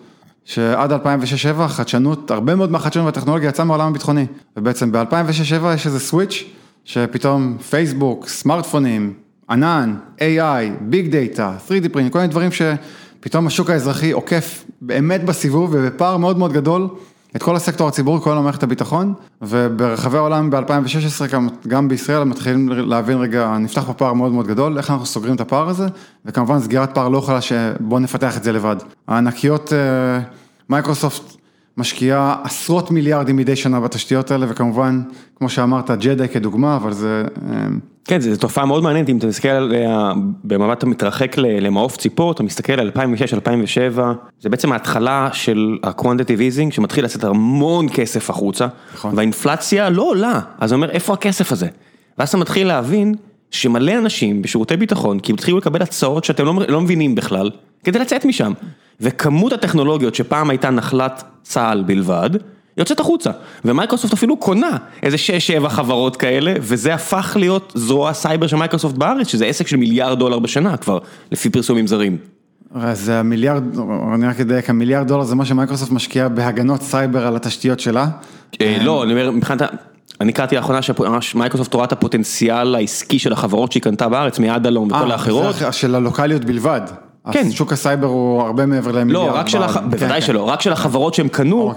שעד 0.50 0.92
2006-2007 0.92 1.68
חדשנות, 1.68 2.30
הרבה 2.30 2.54
מאוד 2.54 2.70
מהחדשנות 2.70 3.06
והטכנולוגיה 3.06 3.48
יצאה 3.48 3.64
מהעולם 3.64 3.88
הביטחוני. 3.88 4.26
ובעצם 4.56 4.92
ב-2006-2007 4.92 5.74
יש 5.74 5.86
איזה 5.86 6.00
סוויץ', 6.00 6.44
שפתאום 6.84 7.58
פייסבוק, 7.70 8.28
סמארטפונים, 8.28 9.12
ענן, 9.50 9.96
AI, 10.18 10.22
big 10.80 11.16
data, 11.16 11.52
3D 11.68 11.88
print, 11.92 12.12
כל 12.12 12.18
מיני 12.18 12.30
דברים 12.30 12.50
שפתאום 12.52 13.46
השוק 13.46 13.70
האזרחי 13.70 14.10
עוקף 14.10 14.64
באמת 14.80 15.24
בסיבוב 15.24 15.70
ובפער 15.72 16.16
מאוד 16.16 16.38
מאוד 16.38 16.52
גדול. 16.52 16.88
את 17.36 17.42
כל 17.42 17.56
הסקטור 17.56 17.88
הציבורי, 17.88 18.20
כל 18.22 18.36
המערכת 18.36 18.62
הביטחון, 18.62 19.14
וברחבי 19.42 20.16
העולם 20.16 20.50
ב-2016, 20.50 21.36
גם 21.68 21.88
בישראל, 21.88 22.24
מתחילים 22.24 22.68
להבין 22.68 23.18
רגע, 23.18 23.56
נפתח 23.58 23.84
פה 23.86 23.92
פער 23.92 24.12
מאוד 24.12 24.32
מאוד 24.32 24.46
גדול, 24.46 24.78
איך 24.78 24.90
אנחנו 24.90 25.06
סוגרים 25.06 25.34
את 25.34 25.40
הפער 25.40 25.68
הזה, 25.68 25.86
וכמובן 26.24 26.60
סגירת 26.60 26.94
פער 26.94 27.08
לא 27.08 27.18
יכולה 27.18 27.40
שבואו 27.40 27.98
נפתח 28.00 28.36
את 28.36 28.44
זה 28.44 28.52
לבד. 28.52 28.76
הענקיות, 29.08 29.72
מייקרוסופט 30.70 31.36
משקיעה 31.76 32.36
עשרות 32.44 32.90
מיליארדים 32.90 33.36
מדי 33.36 33.56
שנה 33.56 33.80
בתשתיות 33.80 34.30
האלה, 34.30 34.46
וכמובן, 34.48 35.02
כמו 35.38 35.48
שאמרת, 35.48 35.90
ג'די 35.90 36.28
כדוגמה, 36.28 36.76
אבל 36.76 36.92
זה... 36.92 37.24
כן, 38.04 38.20
זו 38.20 38.36
תופעה 38.36 38.66
מאוד 38.66 38.82
מעניינת, 38.82 39.08
אם 39.08 39.18
אתה 39.18 39.26
מסתכל 39.26 39.48
עליה 39.48 40.12
במבט 40.44 40.82
המתרחק 40.82 41.36
למעוף 41.38 41.96
ציפור, 41.96 42.32
אתה 42.32 42.42
מסתכל 42.42 42.72
על 42.72 42.90
2006-2007, 43.96 44.00
זה 44.40 44.48
בעצם 44.48 44.72
ההתחלה 44.72 45.28
של 45.32 45.78
ה-quantitative 45.82 46.40
easing, 46.70 46.74
שמתחיל 46.74 47.04
לצאת 47.04 47.24
המון 47.24 47.86
כסף 47.94 48.30
החוצה, 48.30 48.66
נכון. 48.94 49.14
והאינפלציה 49.16 49.90
לא 49.90 50.02
עולה, 50.02 50.40
אז 50.58 50.72
אני 50.72 50.76
אומר, 50.76 50.90
איפה 50.90 51.12
הכסף 51.12 51.52
הזה? 51.52 51.68
ואז 52.18 52.28
אתה 52.28 52.38
מתחיל 52.38 52.66
להבין 52.66 53.14
שמלא 53.50 53.92
אנשים 53.98 54.42
בשירותי 54.42 54.76
ביטחון, 54.76 55.20
כי 55.20 55.32
הם 55.32 55.34
התחילו 55.34 55.58
לקבל 55.58 55.82
הצעות 55.82 56.24
שאתם 56.24 56.44
לא, 56.44 56.54
לא 56.68 56.80
מבינים 56.80 57.14
בכלל, 57.14 57.50
כדי 57.84 57.98
לצאת 57.98 58.24
משם. 58.24 58.52
וכמות 59.00 59.52
הטכנולוגיות 59.52 60.14
שפעם 60.14 60.50
הייתה 60.50 60.70
נחלת 60.70 61.22
צה"ל 61.42 61.82
בלבד, 61.82 62.30
יוצאת 62.76 63.00
החוצה, 63.00 63.30
ומייקרוסופט 63.64 64.12
אפילו 64.12 64.36
קונה 64.36 64.76
איזה 65.02 65.16
6-7 65.64 65.68
חברות 65.68 66.16
כאלה, 66.16 66.54
וזה 66.60 66.94
הפך 66.94 67.36
להיות 67.40 67.72
זרוע 67.76 68.12
סייבר 68.12 68.46
של 68.46 68.56
מייקרוסופט 68.56 68.94
בארץ, 68.94 69.28
שזה 69.28 69.46
עסק 69.46 69.66
של 69.66 69.76
מיליארד 69.76 70.18
דולר 70.18 70.38
בשנה 70.38 70.76
כבר, 70.76 70.98
לפי 71.32 71.50
פרסומים 71.50 71.86
זרים. 71.86 72.16
אז 72.74 73.08
המיליארד, 73.08 73.64
אני 74.14 74.26
רק 74.26 74.40
אדייק, 74.40 74.70
המיליארד 74.70 75.08
דולר 75.08 75.24
זה 75.24 75.34
מה 75.34 75.44
שמייקרוסופט 75.44 75.92
משקיעה 75.92 76.28
בהגנות 76.28 76.82
סייבר 76.82 77.26
על 77.26 77.36
התשתיות 77.36 77.80
שלה? 77.80 78.06
לא, 78.60 79.02
אני 79.02 79.12
אומר, 79.12 79.30
מבחינת, 79.30 79.62
אני 80.20 80.32
קראתי 80.32 80.56
לאחרונה 80.56 80.82
שמייקרוסופט 81.20 81.74
רואה 81.74 81.84
את 81.84 81.92
הפוטנציאל 81.92 82.74
העסקי 82.74 83.18
של 83.18 83.32
החברות 83.32 83.72
שהיא 83.72 83.82
קנתה 83.82 84.08
בארץ, 84.08 84.38
מ-Adallom 84.38 84.88
וכל 84.88 85.10
האחרות. 85.10 85.54
זה 85.54 85.72
של 85.72 85.94
הלוקאליות 85.94 86.44
בלבד. 86.44 86.80
כן. 87.32 87.50
שוק 87.50 87.72
הסייבר 87.72 88.06
הוא 88.06 88.42
הרבה 88.42 88.66
מעבר 88.66 88.92
למיליארד. 88.92 89.26
לא, 89.26 89.36
רק 89.36 89.48
של, 89.48 89.62
הח... 89.62 89.76
בוודאי 89.76 90.22
שלא, 90.22 90.48
רק 90.48 90.60
של 90.60 90.72
החברות 90.72 91.14
שהם 91.14 91.28
קנו, 91.28 91.72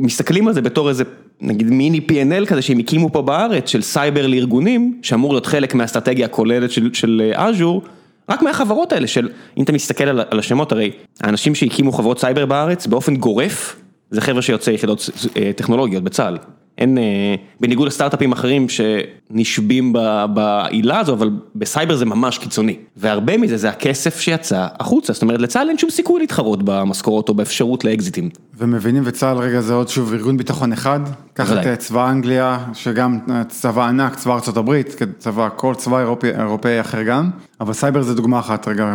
מסתכלים 0.00 0.48
על 0.48 0.54
זה 0.54 0.62
בתור 0.62 0.88
איזה, 0.88 1.04
נגיד 1.40 1.70
מיני 1.70 2.00
P&L 2.08 2.46
כזה 2.46 2.62
שהם 2.62 2.78
הקימו 2.78 3.12
פה 3.12 3.22
בארץ, 3.22 3.68
של 3.68 3.82
סייבר 3.82 4.26
לארגונים, 4.26 4.98
שאמור 5.02 5.32
להיות 5.32 5.46
חלק 5.46 5.74
מהאסטרטגיה 5.74 6.26
הכוללת 6.26 6.70
של 6.92 7.32
אג'ור, 7.34 7.82
רק 8.28 8.42
מהחברות 8.42 8.92
האלה 8.92 9.06
של, 9.06 9.28
אם 9.56 9.62
אתה 9.62 9.72
מסתכל 9.72 10.04
על 10.04 10.38
השמות, 10.38 10.72
הרי 10.72 10.90
האנשים 11.20 11.54
שהקימו 11.54 11.92
חברות 11.92 12.18
סייבר 12.18 12.46
בארץ, 12.46 12.86
באופן 12.86 13.16
גורף, 13.16 13.76
זה 14.10 14.20
חבר'ה 14.20 14.42
שיוצאי 14.42 14.74
יחידות 14.74 15.10
טכנולוגיות 15.56 16.04
בצה"ל. 16.04 16.38
אין, 16.80 16.98
בניגוד 17.60 17.86
לסטארט-אפים 17.86 18.32
אחרים 18.32 18.66
שנשבים 18.68 19.92
בעילה 20.34 20.98
הזו, 20.98 21.12
אבל 21.12 21.30
בסייבר 21.54 21.96
זה 21.96 22.04
ממש 22.04 22.38
קיצוני. 22.38 22.76
והרבה 22.96 23.36
מזה 23.36 23.56
זה 23.56 23.68
הכסף 23.68 24.20
שיצא 24.20 24.66
החוצה, 24.80 25.12
זאת 25.12 25.22
אומרת 25.22 25.40
לצה"ל 25.40 25.68
אין 25.68 25.78
שום 25.78 25.90
סיכוי 25.90 26.20
להתחרות 26.20 26.62
במשכורות 26.64 27.28
או 27.28 27.34
באפשרות 27.34 27.84
לאקזיטים. 27.84 28.28
ומבינים 28.58 29.02
וצה"ל 29.06 29.38
רגע 29.38 29.60
זה 29.60 29.74
עוד 29.74 29.88
שוב 29.88 30.12
ארגון 30.12 30.36
ביטחון 30.36 30.72
אחד, 30.72 31.00
קח 31.34 31.52
את 31.52 31.78
צבא 31.78 32.10
אנגליה, 32.10 32.58
שגם 32.74 33.18
צבא 33.48 33.86
ענק, 33.86 34.14
צבא 34.14 34.34
ארצות 34.34 34.56
הברית, 34.56 34.96
צבא, 35.18 35.48
כל 35.56 35.74
צבא 35.74 35.98
אירופאי, 35.98 36.30
אירופאי 36.30 36.80
אחר 36.80 37.02
גם, 37.02 37.30
אבל 37.60 37.72
סייבר 37.72 38.02
זה 38.02 38.14
דוגמה 38.14 38.38
אחת 38.38 38.68
רגע. 38.68 38.94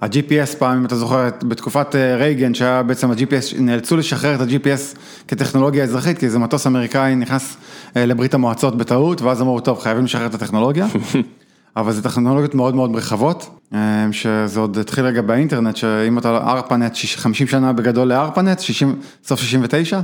ה-GPS 0.00 0.56
פעם, 0.58 0.78
אם 0.78 0.84
אתה 0.84 0.96
זוכר, 0.96 1.28
בתקופת 1.42 1.94
רייגן, 1.94 2.54
שהיה 2.54 2.82
בעצם 2.82 3.10
ה-GPS, 3.10 3.60
נאלצו 3.60 3.96
לשחרר 3.96 4.34
את 4.34 4.40
ה-GPS 4.40 4.98
כטכנולוגיה 5.28 5.84
אזרחית, 5.84 6.18
כי 6.18 6.26
איזה 6.26 6.38
מטוס 6.38 6.66
אמריקאי 6.66 7.14
נכנס 7.14 7.56
לברית 7.96 8.34
המועצות 8.34 8.76
בטעות, 8.76 9.22
ואז 9.22 9.40
אמרו, 9.40 9.60
טוב, 9.60 9.78
חייבים 9.80 10.04
לשחרר 10.04 10.26
את 10.26 10.34
הטכנולוגיה. 10.34 10.86
אבל 11.78 11.92
זה 11.92 12.02
טכנולוגיות 12.02 12.54
מאוד 12.54 12.74
מאוד 12.74 12.96
רחבות, 12.96 13.50
שזה 14.12 14.60
עוד 14.60 14.78
התחיל 14.78 15.04
רגע 15.04 15.22
באינטרנט, 15.22 15.76
שאם 15.76 16.18
אתה 16.18 16.36
ארפנט 16.36 16.96
50 17.16 17.46
שנה 17.46 17.72
בגדול 17.72 18.08
לארפנט, 18.08 18.60
סוף 19.24 19.40
69, 19.40 20.00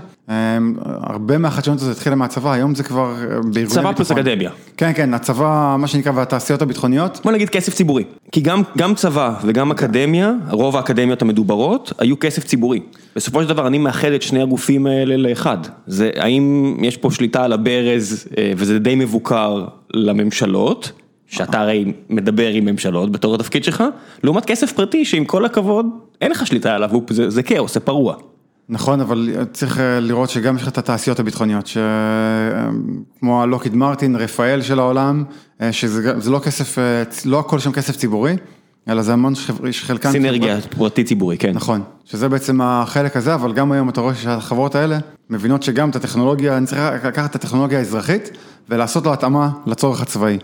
הרבה 0.87 1.38
מהחדשנות 1.38 1.80
הזאת 1.80 1.96
התחילה 1.96 2.16
מהצבא, 2.16 2.52
היום 2.52 2.74
זה 2.74 2.82
כבר 2.82 3.14
בארגוני 3.14 3.50
ביטחון. 3.52 3.82
צבא 3.82 3.92
פלוס 3.92 4.10
אקדמיה. 4.10 4.50
כן, 4.76 4.92
כן, 4.94 5.14
הצבא, 5.14 5.76
מה 5.78 5.87
שנקרא, 5.87 6.12
והתעשיות 6.14 6.62
הביטחוניות. 6.62 7.20
בוא 7.24 7.32
נגיד 7.32 7.48
כסף 7.48 7.74
ציבורי, 7.74 8.04
כי 8.32 8.40
גם 8.78 8.94
צבא 8.94 9.34
וגם 9.44 9.70
אקדמיה, 9.70 10.32
רוב 10.50 10.76
האקדמיות 10.76 11.22
המדוברות, 11.22 11.92
היו 11.98 12.18
כסף 12.20 12.44
ציבורי. 12.44 12.80
בסופו 13.16 13.42
של 13.42 13.48
דבר 13.48 13.66
אני 13.66 13.78
מאחד 13.78 14.08
את 14.08 14.22
שני 14.22 14.42
הגופים 14.42 14.87
האלה 14.87 15.16
לאחד, 15.16 15.58
זה 15.87 16.10
האם 16.16 16.76
יש 16.82 16.96
פה 16.96 17.10
שליטה 17.10 17.44
על 17.44 17.52
הברז, 17.52 18.28
וזה 18.56 18.78
די 18.78 18.94
מבוקר 18.94 19.64
לממשלות. 19.94 20.92
שאתה 21.34 21.60
הרי 21.60 21.92
מדבר 22.10 22.48
עם 22.48 22.64
ממשלות 22.64 23.12
בתור 23.12 23.34
התפקיד 23.34 23.64
שלך, 23.64 23.84
לעומת 24.22 24.44
כסף 24.44 24.72
פרטי 24.72 25.04
שעם 25.04 25.24
כל 25.24 25.44
הכבוד 25.44 25.86
אין 26.20 26.30
לך 26.30 26.46
שליטה 26.46 26.74
עליו, 26.74 26.90
זה 27.10 27.42
כאוס, 27.42 27.74
זה 27.74 27.80
פרוע. 27.80 28.14
נכון, 28.68 29.00
אבל 29.00 29.30
צריך 29.52 29.80
לראות 30.00 30.30
שגם 30.30 30.56
יש 30.56 30.62
לך 30.62 30.68
את 30.68 30.78
התעשיות 30.78 31.20
הביטחוניות, 31.20 31.70
כמו 33.20 33.42
הלוקיד 33.42 33.74
מרטין, 33.74 34.16
רפאל 34.16 34.62
של 34.62 34.78
העולם, 34.78 35.24
שזה 35.70 36.30
לא 36.30 36.38
כסף, 36.38 36.78
לא 37.24 37.38
הכל 37.38 37.58
שם 37.58 37.72
כסף 37.72 37.96
ציבורי, 37.96 38.36
אלא 38.88 39.02
זה 39.02 39.12
המון 39.12 39.32
חלקן... 39.72 40.12
סינרגיה 40.12 40.60
פרטי 40.60 41.04
ציבורי, 41.04 41.38
כן. 41.38 41.52
נכון, 41.54 41.82
שזה 42.04 42.28
בעצם 42.28 42.60
החלק 42.60 43.16
הזה, 43.16 43.34
אבל 43.34 43.52
גם 43.52 43.72
היום 43.72 43.88
אתה 43.88 44.00
רואה 44.00 44.14
שהחברות 44.14 44.74
האלה 44.74 44.98
מבינות 45.30 45.62
שגם 45.62 45.90
את 45.90 45.96
הטכנולוגיה, 45.96 46.56
אני 46.56 46.66
צריך 46.66 47.04
לקחת 47.04 47.30
את 47.30 47.34
הטכנולוגיה 47.34 47.78
האזרחית 47.78 48.30
ולעשות 48.68 49.06
לו 49.06 49.12
התאמה 49.12 49.50
לצורך 49.66 50.02
הצבאי. 50.02 50.38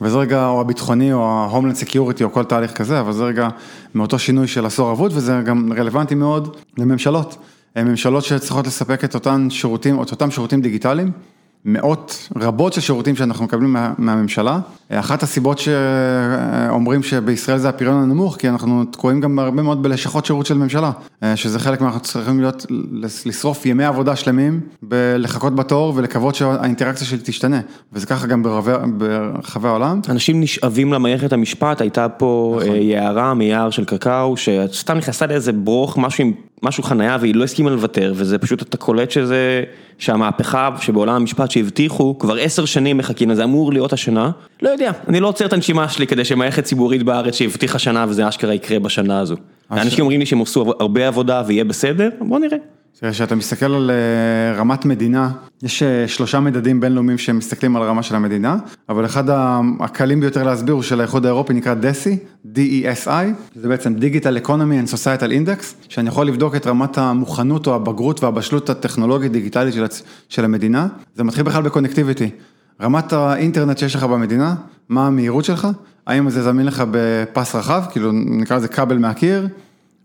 וזה 0.00 0.18
רגע, 0.18 0.46
או 0.46 0.60
הביטחוני, 0.60 1.12
או 1.12 1.24
ה-Homeland 1.26 1.84
Security, 1.84 2.24
או 2.24 2.32
כל 2.32 2.44
תהליך 2.44 2.72
כזה, 2.72 3.00
אבל 3.00 3.12
זה 3.12 3.24
רגע 3.24 3.48
מאותו 3.94 4.18
שינוי 4.18 4.46
של 4.46 4.66
עשור 4.66 4.92
אבוד, 4.92 5.12
וזה 5.14 5.40
גם 5.44 5.72
רלוונטי 5.72 6.14
מאוד 6.14 6.56
לממשלות. 6.78 7.36
ממשלות 7.76 8.24
שצריכות 8.24 8.66
לספק 8.66 9.04
את 9.04 9.14
אותם 9.14 9.46
שירותים, 9.50 10.02
את 10.02 10.10
אותם 10.10 10.30
שירותים 10.30 10.60
דיגיטליים, 10.60 11.12
מאות 11.64 12.28
רבות 12.36 12.72
של 12.72 12.80
שירותים 12.80 13.16
שאנחנו 13.16 13.44
מקבלים 13.44 13.72
מה, 13.72 13.92
מהממשלה. 13.98 14.58
אחת 14.90 15.22
הסיבות 15.22 15.58
שאומרים 15.58 17.02
שבישראל 17.02 17.58
זה 17.58 17.68
הפריון 17.68 18.02
הנמוך, 18.02 18.36
כי 18.36 18.48
אנחנו 18.48 18.84
תקועים 18.84 19.20
גם 19.20 19.38
הרבה 19.38 19.62
מאוד 19.62 19.82
בלשכות 19.82 20.26
שירות 20.26 20.46
של 20.46 20.58
ממשלה, 20.58 20.90
שזה 21.34 21.58
חלק 21.58 21.80
מהנחנו 21.80 22.00
צריכים 22.00 22.40
להיות, 22.40 22.66
לשרוף 23.26 23.66
ימי 23.66 23.84
עבודה 23.84 24.16
שלמים, 24.16 24.60
בלחכות 24.82 25.54
בתור 25.54 25.92
ולקוות 25.96 26.34
שהאינטראקציה 26.34 27.06
שלי 27.06 27.18
תשתנה, 27.24 27.60
וזה 27.92 28.06
ככה 28.06 28.26
גם 28.26 28.42
ברחבי 28.98 29.68
העולם. 29.68 30.00
אנשים 30.08 30.40
נשאבים 30.40 30.92
למערכת 30.92 31.32
המשפט, 31.32 31.80
הייתה 31.80 32.08
פה 32.08 32.60
יערה 32.64 33.34
מיער 33.34 33.70
של 33.70 33.84
קקאו, 33.84 34.36
שסתם 34.36 34.96
נכנסה 34.96 35.26
לאיזה 35.26 35.52
ברוך, 35.52 35.98
משהו 35.98 36.24
עם... 36.24 36.32
משהו 36.62 36.82
חנייה 36.82 37.16
והיא 37.20 37.34
לא 37.34 37.44
הסכימה 37.44 37.70
לוותר 37.70 38.12
וזה 38.16 38.38
פשוט 38.38 38.62
אתה 38.62 38.76
קולט 38.76 39.10
שזה 39.10 39.62
שהמהפכה 39.98 40.70
שבעולם 40.80 41.14
המשפט 41.14 41.50
שהבטיחו 41.50 42.18
כבר 42.18 42.36
עשר 42.36 42.64
שנים 42.64 42.96
מחכים 42.96 43.30
לזה 43.30 43.44
אמור 43.44 43.72
להיות 43.72 43.92
השנה 43.92 44.30
לא 44.62 44.68
יודע 44.68 44.92
אני 45.08 45.20
לא 45.20 45.28
עוצר 45.28 45.46
את 45.46 45.52
הנשימה 45.52 45.88
שלי 45.88 46.06
כדי 46.06 46.24
שמערכת 46.24 46.64
ציבורית 46.64 47.02
בארץ 47.02 47.34
שהבטיחה 47.34 47.78
שנה 47.78 48.06
וזה 48.08 48.28
אשכרה 48.28 48.54
יקרה 48.54 48.78
בשנה 48.78 49.20
הזו. 49.20 49.36
אנשים 49.70 50.00
אומרים 50.00 50.20
לי 50.20 50.26
שהם 50.26 50.42
עשו 50.42 50.72
הרבה 50.80 51.08
עבודה 51.08 51.42
ויהיה 51.46 51.64
בסדר 51.64 52.08
בוא 52.20 52.38
נראה. 52.38 52.58
כשאתה 53.10 53.34
מסתכל 53.34 53.74
על 53.74 53.90
רמת 54.56 54.84
מדינה, 54.84 55.30
יש 55.62 55.82
שלושה 56.06 56.40
מדדים 56.40 56.80
בינלאומיים 56.80 57.18
שמסתכלים 57.18 57.76
על 57.76 57.82
הרמה 57.82 58.02
של 58.02 58.14
המדינה, 58.14 58.56
אבל 58.88 59.04
אחד 59.04 59.24
הקלים 59.80 60.20
ביותר 60.20 60.42
להסביר 60.42 60.74
הוא 60.74 60.82
של 60.82 61.00
האיחוד 61.00 61.26
האירופי 61.26 61.52
נקרא 61.52 61.74
DESI, 61.74 62.46
D-E-S-I, 62.54 63.10
זה 63.54 63.68
בעצם 63.68 63.94
Digital 63.96 64.46
Economy 64.46 64.88
and 64.88 64.92
Societal 64.92 65.28
Index, 65.28 65.64
שאני 65.88 66.08
יכול 66.08 66.26
לבדוק 66.26 66.56
את 66.56 66.66
רמת 66.66 66.98
המוכנות 66.98 67.66
או 67.66 67.74
הבגרות 67.74 68.22
והבשלות 68.24 68.70
הטכנולוגית 68.70 69.32
דיגיטלית 69.32 69.74
של 70.28 70.44
המדינה, 70.44 70.88
זה 71.14 71.24
מתחיל 71.24 71.42
בכלל 71.42 71.62
בקונקטיביטי, 71.62 72.30
רמת 72.82 73.12
האינטרנט 73.12 73.78
שיש 73.78 73.94
לך 73.94 74.04
במדינה, 74.04 74.54
מה 74.88 75.06
המהירות 75.06 75.44
שלך, 75.44 75.68
האם 76.06 76.30
זה 76.30 76.42
זמין 76.42 76.66
לך 76.66 76.84
בפס 76.90 77.54
רחב, 77.54 77.82
כאילו 77.90 78.12
נקרא 78.12 78.56
לזה 78.56 78.68
כבל 78.68 78.98
מהקיר, 78.98 79.48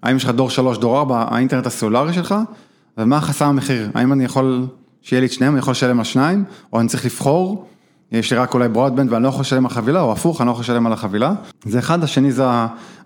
האם 0.04 0.16
יש 0.16 0.24
לך 0.24 0.30
דור 0.30 0.50
3, 0.50 0.78
דור 0.78 1.00
4, 1.00 1.26
האינטרנט 1.30 1.66
הסלולרי 1.66 2.14
שלך, 2.14 2.36
ומה 2.98 3.18
החסם 3.18 3.46
המחיר, 3.46 3.90
האם 3.94 4.14
אני 4.14 4.24
יכול 4.24 4.68
שיהיה 5.02 5.20
לי 5.20 5.26
את 5.26 5.32
שניהם, 5.32 5.54
אני 5.54 5.60
יכול 5.60 5.72
לשלם 5.72 6.00
על 6.00 6.06
שניים, 6.06 6.44
או 6.74 6.80
אני 6.80 6.88
צריך 6.88 7.06
לבחור, 7.06 7.66
יש 8.12 8.32
לי 8.32 8.38
רק 8.38 8.54
אולי 8.54 8.70
ברודבנד 8.70 9.12
ואני 9.12 9.24
לא 9.24 9.28
יכול 9.30 9.42
לשלם 9.42 9.66
על 9.66 9.72
חבילה, 9.72 10.02
או 10.02 10.12
הפוך, 10.12 10.42
אני 10.42 10.48
לא 10.48 10.52
יכול 10.52 10.62
לשלם 10.62 10.86
על 10.86 10.94
החבילה. 10.94 11.34
זה 11.66 11.80
אחד, 11.80 12.04
השני 12.04 12.32
זה 12.32 12.44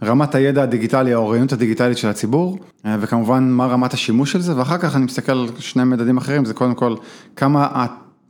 רמת 0.03 0.35
הידע 0.35 0.63
הדיגיטלי, 0.63 1.13
האוריינות 1.13 1.53
הדיגיטלית 1.53 1.97
של 1.97 2.07
הציבור, 2.07 2.59
וכמובן 2.85 3.49
מה 3.51 3.65
רמת 3.65 3.93
השימוש 3.93 4.31
של 4.31 4.41
זה, 4.41 4.57
ואחר 4.57 4.77
כך 4.77 4.95
אני 4.95 5.05
מסתכל 5.05 5.31
על 5.31 5.47
שני 5.59 5.83
מדדים 5.83 6.17
אחרים, 6.17 6.45
זה 6.45 6.53
קודם 6.53 6.75
כל 6.75 6.95
כמה 7.35 7.85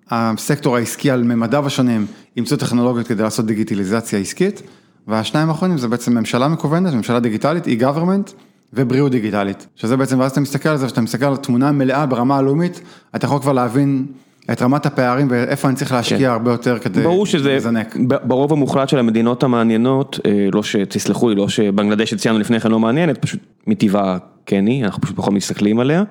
הסקטור 0.10 0.76
העסקי 0.76 1.12
על 1.12 1.24
ממדיו 1.24 1.66
השונים 1.68 2.06
אימצו 2.38 2.58
טכנולוגיות 2.58 3.08
כדי 3.08 3.24
לעשות 3.24 3.46
דיגיטליזציה 3.46 4.20
עסקית, 4.20 4.62
והשניים 5.08 5.50
האחרונים 5.50 5.78
זה 5.78 5.88
בעצם 5.88 6.18
ממשלה 6.18 6.48
מקוונת, 6.48 6.94
ממשלה 6.94 7.20
דיגיטלית, 7.20 7.66
e-government. 7.66 8.32
ובריאות 8.74 9.12
דיגיטלית, 9.12 9.68
שזה 9.76 9.98
בעצם, 9.98 10.20
ואז 10.20 10.32
אתה 10.32 10.42
מסתכל 10.42 10.70
על 10.70 10.78
זה, 10.78 10.86
ואתה 10.86 11.02
מסתכל 11.02 11.26
על 11.26 11.38
תמונה 11.38 11.72
מלאה 11.72 12.06
ברמה 12.06 12.38
הלאומית, 12.38 12.82
אתה 13.16 13.26
יכול 13.26 13.40
כבר 13.40 13.54
להבין 13.54 14.06
את 14.52 14.62
רמת 14.62 14.86
הפערים 14.86 15.28
ואיפה 15.30 15.68
אני 15.68 15.76
צריך 15.76 15.92
להשקיע 15.92 16.18
כן. 16.18 16.26
הרבה 16.26 16.52
יותר 16.52 16.80
כדי 16.80 17.04
ברור 17.04 17.26
שזה, 17.26 17.56
לזנק. 17.56 17.98
ברוב 18.24 18.54
המוחלט 18.54 18.90
של 18.90 19.00
המדינות 19.00 19.44
המעניינות, 19.44 20.20
לא 20.52 20.64
שתסלחו 20.64 21.30
לי, 21.30 21.36
לא 21.36 21.50
שבנגלדש 21.50 22.10
שציינו 22.10 22.40
לפני 22.40 22.60
כן 22.60 22.72
לא 22.72 22.80
מעניינת, 22.80 23.18
פשוט 23.18 23.40
מטבעה 23.68 24.18
כן 24.46 24.66
היא, 24.68 24.86
אנחנו 24.86 25.02
פשוט 25.02 25.16
פחות 25.16 25.34
מסתכלים 25.34 25.80
עליה. 25.80 26.04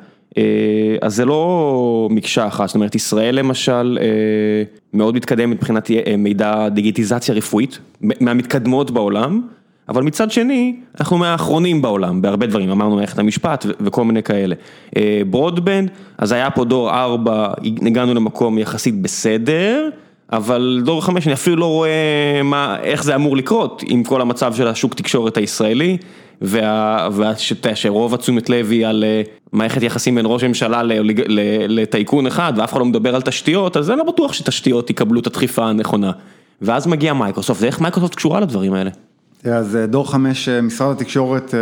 אז 1.03 1.15
זה 1.15 1.25
לא 1.25 2.09
מקשה 2.11 2.47
אחת, 2.47 2.67
זאת 2.67 2.75
אומרת 2.75 2.95
ישראל 2.95 3.35
למשל 3.35 3.99
מאוד 4.95 5.15
מתקדם 5.15 5.51
מבחינת 5.51 5.91
מידע 6.19 6.69
דיגיטיזציה 6.69 7.35
רפואית, 7.35 7.79
מהמתקדמות 8.01 8.91
בעולם. 8.91 9.43
אבל 9.89 10.03
מצד 10.03 10.31
שני, 10.31 10.77
אנחנו 11.01 11.19
מהאחרונים 11.19 11.83
בעולם, 11.83 12.23
בהרבה 12.23 12.47
דברים, 12.47 12.71
אמרנו 12.71 12.97
מערכת 12.97 13.19
המשפט 13.19 13.67
וכל 13.81 14.05
מיני 14.05 14.23
כאלה. 14.23 14.55
ברודבנד, 15.31 15.91
אז 16.19 16.33
היה 16.33 16.51
פה 16.51 16.65
דור 16.65 16.91
4, 16.91 17.53
הגענו 17.87 18.15
למקום 18.15 18.59
יחסית 18.59 19.03
בסדר, 19.03 19.89
אבל 20.33 20.83
דור 20.85 21.03
5 21.03 21.27
אני 21.27 21.35
אפילו 21.35 21.57
לא 21.57 21.67
רואה 21.67 22.41
מה, 22.45 22.77
איך 22.83 23.05
זה 23.05 23.15
אמור 23.15 23.37
לקרות 23.37 23.83
עם 23.87 24.05
כל 24.05 24.21
המצב 24.21 24.55
של 24.55 24.69
השוק 24.69 24.95
תקשורת 24.95 25.37
הישראלי, 25.37 25.97
ושרוב 26.43 28.15
התשומת 28.15 28.51
לב 28.51 28.71
היא 28.71 28.87
על 28.87 29.05
מערכת 29.53 29.83
יחסים 29.83 30.15
בין 30.15 30.25
ראש 30.29 30.45
הממשלה 30.45 30.83
לטייקון 31.69 32.27
אחד, 32.27 32.53
ואף 32.57 32.73
אחד 32.73 32.81
לא 32.81 32.87
מדבר 32.87 33.15
על 33.15 33.23
תשתיות, 33.23 33.77
אז 33.77 33.91
אני 33.91 33.99
לא 33.99 34.05
בטוח 34.05 34.33
שתשתיות 34.33 34.91
יקבלו 34.91 35.21
את 35.21 35.27
הדחיפה 35.27 35.65
הנכונה. 35.65 36.11
ואז 36.63 36.87
מגיע 36.87 37.13
מייקרוסופט, 37.13 37.63
ואיך 37.63 37.81
מייקרוסופט 37.81 38.15
קשורה 38.15 38.41
לדברים 38.41 38.75
האלה? 38.75 38.91
אז 39.45 39.79
דור 39.89 40.11
חמש, 40.11 40.49
משרד 40.49 40.97
התקשורת 40.97 41.55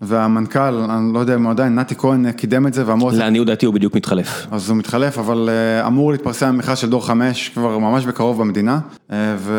והמנכ"ל, 0.00 0.60
אני 0.60 1.14
לא 1.14 1.18
יודע 1.18 1.34
אם 1.34 1.44
הוא 1.44 1.50
עדיין, 1.50 1.74
נתי 1.78 1.94
כהן 1.94 2.32
קידם 2.32 2.66
את 2.66 2.74
זה 2.74 2.82
ואמור... 2.86 3.10
לעניות 3.12 3.46
דעתי 3.46 3.66
הוא 3.66 3.74
בדיוק 3.74 3.94
מתחלף. 3.94 4.46
אז 4.50 4.70
הוא 4.70 4.76
מתחלף, 4.76 5.18
אבל 5.18 5.48
אמור 5.86 6.12
להתפרסם 6.12 6.46
המכרז 6.46 6.78
של 6.78 6.90
דור 6.90 7.06
חמש 7.06 7.48
כבר 7.48 7.78
ממש 7.78 8.04
בקרוב 8.04 8.40
במדינה, 8.40 8.78
ו... 9.36 9.52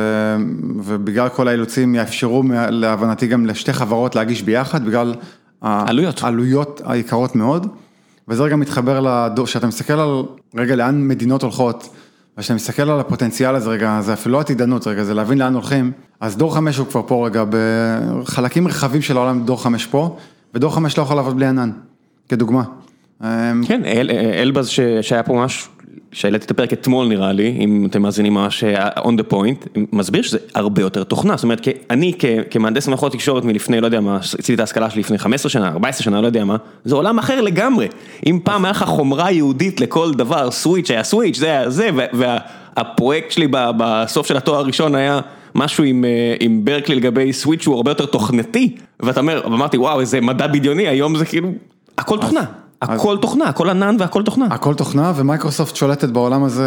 ובגלל 0.83 1.29
כל 1.29 1.47
האילוצים 1.47 1.95
יאפשרו 1.95 2.43
להבנתי 2.69 3.27
גם 3.27 3.45
לשתי 3.45 3.73
חברות 3.73 4.15
להגיש 4.15 4.41
ביחד, 4.41 4.85
בגלל... 4.85 5.15
עלויות. 5.61 6.23
עלויות 6.23 6.81
היקרות 6.85 7.35
מאוד, 7.35 7.67
וזה 8.27 8.43
רגע 8.43 8.55
מתחבר 8.55 8.99
לדור, 8.99 9.47
שאתה 9.47 9.67
מסתכל 9.67 9.93
על 9.93 10.23
רגע 10.55 10.75
לאן 10.75 11.07
מדינות 11.07 11.43
הולכות. 11.43 11.89
וכשאתה 12.37 12.53
מסתכל 12.53 12.89
על 12.89 12.99
הפוטנציאל 12.99 13.55
הזה 13.55 13.69
רגע, 13.69 14.01
זה 14.01 14.13
אפילו 14.13 14.33
לא 14.33 14.39
עתידנות 14.39 14.87
רגע, 14.87 15.03
זה 15.03 15.13
להבין 15.13 15.37
לאן 15.37 15.53
הולכים, 15.53 15.91
אז 16.19 16.37
דור 16.37 16.55
חמש 16.55 16.77
הוא 16.77 16.87
כבר 16.87 17.01
פה 17.07 17.25
רגע, 17.27 17.43
בחלקים 17.49 18.67
רחבים 18.67 19.01
של 19.01 19.17
העולם 19.17 19.43
דור 19.45 19.63
חמש 19.63 19.85
פה, 19.85 20.17
ודור 20.53 20.75
חמש 20.75 20.97
לא 20.97 21.03
יכול 21.03 21.15
לעבוד 21.15 21.35
בלי 21.35 21.45
ענן, 21.45 21.71
כדוגמה. 22.29 22.63
כן, 23.63 23.81
אלבז 24.41 24.67
שהיה 25.01 25.23
פה 25.23 25.33
ממש 25.33 25.69
שהעליתי 26.15 26.45
את 26.45 26.51
הפרק 26.51 26.73
אתמול 26.73 27.07
נראה 27.07 27.31
לי, 27.31 27.57
אם 27.59 27.87
אתם 27.89 28.01
מאזינים 28.01 28.33
ממש 28.33 28.63
אה, 28.63 28.89
on 28.89 29.07
the 29.19 29.33
point, 29.33 29.79
מסביר 29.93 30.21
שזה 30.21 30.37
הרבה 30.53 30.81
יותר 30.81 31.03
תוכנה, 31.03 31.35
זאת 31.35 31.43
אומרת, 31.43 31.67
אני 31.89 32.13
כמהנדס 32.49 32.87
מערכות 32.87 33.11
תקשורת 33.11 33.45
מלפני, 33.45 33.81
לא 33.81 33.85
יודע 33.85 33.99
מה, 33.99 34.17
עשיתי 34.17 34.53
את 34.53 34.59
ההשכלה 34.59 34.89
שלי 34.89 35.01
לפני 35.01 35.17
15 35.17 35.49
שנה, 35.49 35.69
14 35.69 36.03
שנה, 36.03 36.21
לא 36.21 36.27
יודע 36.27 36.45
מה, 36.45 36.55
זה 36.85 36.95
עולם 36.95 37.19
אחר 37.19 37.41
לגמרי. 37.41 37.87
אם 38.25 38.39
פעם 38.43 38.65
היה 38.65 38.71
לך 38.71 38.83
חומרה 38.83 39.31
יהודית 39.31 39.81
לכל 39.81 40.13
דבר, 40.13 40.51
סוויץ' 40.51 40.91
היה 40.91 41.03
סוויץ', 41.03 41.37
זה 41.37 41.45
היה 41.45 41.69
זה, 41.69 41.89
והפרויקט 42.13 43.31
שלי 43.31 43.47
בסוף 43.51 44.27
של 44.27 44.37
התואר 44.37 44.59
הראשון 44.59 44.95
היה 44.95 45.19
משהו 45.55 45.83
עם, 45.83 46.05
אה, 46.05 46.35
עם 46.39 46.65
ברקלי 46.65 46.95
לגבי 46.95 47.33
סוויץ' 47.33 47.61
שהוא 47.61 47.75
הרבה 47.75 47.91
יותר 47.91 48.05
תוכנתי, 48.05 48.75
ואתה 48.99 49.19
אומר, 49.19 49.45
אמרתי 49.45 49.77
וואו 49.77 49.99
איזה 49.99 50.21
מדע 50.21 50.47
בדיוני, 50.47 50.87
היום 50.87 51.17
זה 51.17 51.25
כאילו, 51.25 51.51
הכל 51.97 52.17
תוכנה. 52.17 52.45
הכל 52.89 53.17
תוכנה, 53.21 53.45
הכל 53.45 53.69
ענן 53.69 53.95
והכל 53.99 54.23
תוכנה. 54.23 54.45
הכל 54.51 54.73
תוכנה 54.73 55.13
ומייקרוסופט 55.15 55.75
שולטת 55.75 56.09
בעולם 56.09 56.43
הזה 56.43 56.65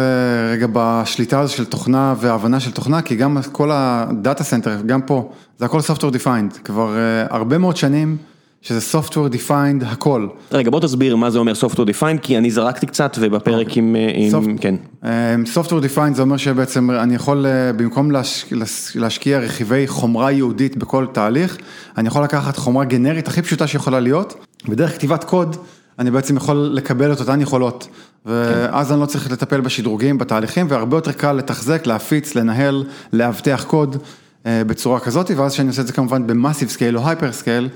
רגע 0.51 0.67
בשליטה 0.73 1.39
הזו 1.39 1.53
של 1.53 1.65
תוכנה 1.65 2.15
והבנה 2.19 2.59
של 2.59 2.71
תוכנה, 2.71 3.01
כי 3.01 3.15
גם 3.15 3.37
כל 3.51 3.69
ה-data 3.73 4.43
center, 4.43 4.81
גם 4.85 5.01
פה, 5.01 5.29
זה 5.57 5.65
הכל 5.65 5.79
software 5.79 6.13
defined, 6.13 6.59
כבר 6.63 6.95
uh, 6.95 7.33
הרבה 7.33 7.57
מאוד 7.57 7.77
שנים 7.77 8.17
שזה 8.61 8.99
software 8.99 9.33
defined 9.33 9.85
הכל. 9.85 10.27
רגע 10.51 10.71
בוא 10.71 10.79
תסביר 10.79 11.15
מה 11.15 11.29
זה 11.29 11.39
אומר 11.39 11.53
software 11.53 11.85
defined, 11.89 12.19
כי 12.21 12.37
אני 12.37 12.51
זרקתי 12.51 12.85
קצת 12.85 13.17
ובפרק 13.19 13.77
עם, 13.77 13.95
אה, 13.95 14.11
עם, 14.13 14.31
Soft- 14.31 14.61
כן. 14.61 14.75
Um, 15.03 15.07
software 15.55 15.83
defined 15.95 16.15
זה 16.15 16.21
אומר 16.21 16.37
שבעצם 16.37 16.91
אני 16.91 17.15
יכול, 17.15 17.45
uh, 17.45 17.77
במקום 17.77 18.11
להש, 18.11 18.45
להש, 18.51 18.95
להשקיע 18.95 19.39
רכיבי 19.39 19.87
חומרה 19.87 20.31
ייעודית 20.31 20.77
בכל 20.77 21.05
תהליך, 21.11 21.57
אני 21.97 22.07
יכול 22.07 22.23
לקחת 22.23 22.57
חומרה 22.57 22.85
גנרית 22.85 23.27
הכי 23.27 23.41
פשוטה 23.41 23.67
שיכולה 23.67 23.99
להיות, 23.99 24.45
ודרך 24.69 24.93
כתיבת 24.93 25.23
קוד, 25.23 25.55
אני 25.99 26.11
בעצם 26.11 26.37
יכול 26.37 26.69
לקבל 26.73 27.13
את 27.13 27.19
אותן 27.19 27.41
יכולות, 27.41 27.87
ואז 28.25 28.91
אני 28.91 28.99
לא 28.99 29.05
צריך 29.05 29.31
לטפל 29.31 29.61
בשדרוגים, 29.61 30.17
בתהליכים, 30.17 30.65
והרבה 30.69 30.97
יותר 30.97 31.11
קל 31.11 31.31
לתחזק, 31.31 31.85
להפיץ, 31.85 32.35
לנהל, 32.35 32.83
לאבטח 33.13 33.65
קוד 33.67 33.95
uh, 33.95 34.47
בצורה 34.67 34.99
כזאת, 34.99 35.31
ואז 35.35 35.53
כשאני 35.53 35.67
עושה 35.67 35.81
את 35.81 35.87
זה 35.87 35.93
כמובן 35.93 36.27
ב-massive 36.27 36.69
scale 36.69 36.97
או 36.97 37.07
hyper 37.07 37.31
scale, 37.31 37.69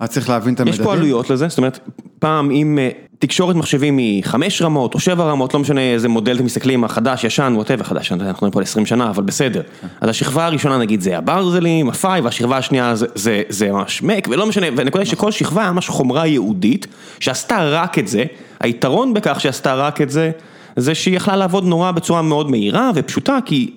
אז 0.00 0.08
צריך 0.08 0.28
להבין 0.28 0.54
את 0.54 0.60
המדדים. 0.60 0.80
יש 0.80 0.86
פה 0.86 0.92
עלויות 0.92 1.30
לזה, 1.30 1.48
זאת 1.48 1.58
אומרת, 1.58 1.78
פעם 2.18 2.50
אם 2.50 2.78
אה, 2.78 2.88
תקשורת 3.18 3.56
מחשבים 3.56 3.96
היא 3.96 4.24
חמש 4.24 4.62
רמות 4.62 4.94
או 4.94 5.00
שבע 5.00 5.24
רמות, 5.24 5.54
לא 5.54 5.60
משנה 5.60 5.80
איזה 5.80 6.08
מודל 6.08 6.36
אתם 6.36 6.44
מסתכלים, 6.44 6.84
החדש, 6.84 7.24
ישן, 7.24 7.52
whatever, 7.56 7.84
חדש, 7.84 8.12
אנחנו 8.12 8.26
מדברים 8.28 8.52
פה 8.52 8.58
על 8.58 8.62
20 8.62 8.86
שנה, 8.86 9.10
אבל 9.10 9.22
בסדר. 9.22 9.62
אז 10.00 10.08
השכבה 10.08 10.46
הראשונה 10.46 10.78
נגיד 10.78 11.00
זה 11.00 11.18
הברזלים, 11.18 11.88
ה-PHY, 11.88 12.20
והשכבה 12.20 12.56
השנייה 12.56 12.94
זה, 12.94 13.06
זה, 13.14 13.42
זה 13.48 13.72
ממש 13.72 14.02
MAC, 14.02 14.28
ולא 14.30 14.46
משנה, 14.46 14.66
והנקודה 14.76 15.04
היא 15.04 15.10
שכל 15.10 15.30
שכבה 15.30 15.62
היה 15.62 15.72
ממש 15.72 15.88
חומרה 15.88 16.26
ייעודית, 16.26 16.86
שעשתה 17.20 17.58
רק 17.62 17.98
את 17.98 18.08
זה, 18.08 18.24
היתרון 18.60 19.14
בכך 19.14 19.40
שעשתה 19.40 19.74
רק 19.74 20.00
את 20.00 20.10
זה, 20.10 20.30
זה 20.76 20.94
שהיא 20.94 21.16
יכלה 21.16 21.36
לעבוד 21.36 21.64
נורא 21.64 21.90
בצורה 21.90 22.22
מאוד 22.22 22.50
מהירה 22.50 22.90
ופשוטה, 22.94 23.38
כי 23.44 23.74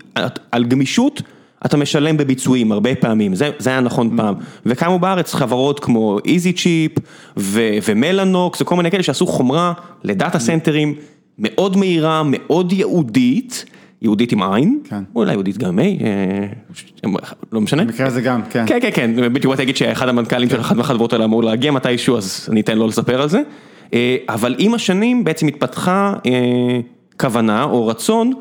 על 0.52 0.64
גמישות, 0.64 1.22
אתה 1.66 1.78
משלם 1.78 2.18
בביצועים 2.18 2.72
הרבה 2.72 2.96
פעמים, 2.96 3.36
זה, 3.36 3.50
זה 3.60 3.70
היה 3.70 3.80
נכון 3.80 4.18
פעם, 4.18 4.36
וקמו 4.66 5.00
בארץ 5.00 5.34
חברות 5.34 5.80
כמו 5.80 6.20
איזיצ'יפ 6.26 6.92
ומלאנוקס 7.38 8.62
וכל 8.62 8.76
מיני 8.76 8.92
כאלה 8.92 9.04
שעשו 9.04 9.28
חומרה 9.28 9.74
ל-data 10.04 10.40
center 10.40 10.82
ים 10.82 10.96
מאוד 11.40 11.78
מהירה, 11.78 12.22
מאוד 12.26 12.72
ייעודית, 12.72 13.66
ייעודית 14.02 14.32
עם 14.32 14.44
עין, 14.44 14.80
כן. 14.90 15.04
אולי 15.16 15.32
ייעודית 15.32 15.58
גם 15.58 15.76
מי, 15.76 16.00
אה, 16.04 17.10
לא 17.52 17.62
משנה. 17.62 17.84
במקרה 17.84 18.08
הזה 18.08 18.22
גם, 18.22 18.42
כן. 18.50 18.66
כן, 18.68 18.80
כן, 18.82 18.90
כן, 18.94 19.34
בדיוק 19.34 19.52
באתי 19.52 19.62
להגיד 19.62 19.78
שאחד 19.78 20.10
המנכ"לים 20.10 20.50
של 20.50 20.60
אחת 20.60 20.76
מהחברות 20.76 21.14
האלה 21.14 21.26
אמור 21.26 21.44
להגיע 21.44 21.72
מתישהו, 21.72 22.18
אז 22.18 22.48
אני 22.52 22.62
אתן 22.62 22.78
לו 22.78 22.88
לספר 22.88 23.22
על 23.22 23.30
זה. 23.30 23.42
אה, 23.94 24.18
אבל 24.30 24.56
עם 24.58 24.74
השנים 24.74 25.24
בעצם 25.24 25.48
התפתחה 25.48 26.14
אה, 26.26 26.80
כוונה 27.20 27.64
או 27.64 27.88
רצון 27.88 28.32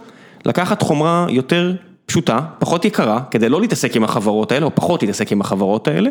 לקחת 0.46 0.82
חומרה 0.82 1.26
יותר 1.30 1.74
פשוטה, 2.12 2.40
פחות 2.58 2.84
יקרה, 2.84 3.20
כדי 3.30 3.48
לא 3.48 3.60
להתעסק 3.60 3.96
עם 3.96 4.04
החברות 4.04 4.52
האלה, 4.52 4.66
או 4.66 4.74
פחות 4.74 5.02
להתעסק 5.02 5.32
עם 5.32 5.40
החברות 5.40 5.88
האלה, 5.88 6.10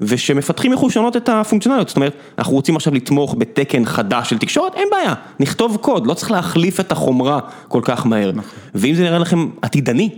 ושמפתחים 0.00 0.72
יוכלו 0.72 0.88
לשנות 0.88 1.16
את 1.16 1.28
הפונקציונליות, 1.28 1.88
זאת 1.88 1.96
אומרת, 1.96 2.14
אנחנו 2.38 2.52
רוצים 2.52 2.76
עכשיו 2.76 2.94
לתמוך 2.94 3.34
בתקן 3.38 3.84
חדש 3.84 4.30
של 4.30 4.38
תקשורת, 4.38 4.74
אין 4.74 4.88
בעיה, 4.90 5.14
נכתוב 5.40 5.76
קוד, 5.76 6.06
לא 6.06 6.14
צריך 6.14 6.30
להחליף 6.30 6.80
את 6.80 6.92
החומרה 6.92 7.40
כל 7.68 7.80
כך 7.84 8.06
מהר. 8.06 8.30
ואם 8.74 8.94
זה 8.94 9.02
נראה 9.02 9.18
לכם 9.18 9.48
עתידני, 9.62 10.10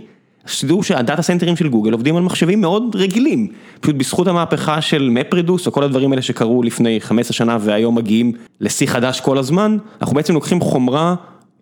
אז 0.45 0.51
שתדעו 0.51 0.83
שהדאטה 0.83 1.21
סנטרים 1.21 1.55
של 1.55 1.69
גוגל 1.69 1.91
עובדים 1.91 2.15
על 2.15 2.23
מחשבים 2.23 2.61
מאוד 2.61 2.95
רגילים, 2.95 3.47
פשוט 3.79 3.95
בזכות 3.95 4.27
המהפכה 4.27 4.81
של 4.81 5.09
מפרדוס, 5.09 5.67
או 5.67 5.71
כל 5.71 5.83
הדברים 5.83 6.11
האלה 6.11 6.21
שקרו 6.21 6.63
לפני 6.63 7.01
15 7.01 7.33
שנה 7.33 7.57
והיום 7.61 7.95
מגיעים 7.95 8.31
לשיא 8.61 8.87
חדש 8.87 9.19
כל 9.19 9.37
הזמן, 9.37 9.77
אנחנו 10.01 10.15
בעצם 10.15 10.33
לוקחים 10.33 10.61
חומרה 10.61 11.15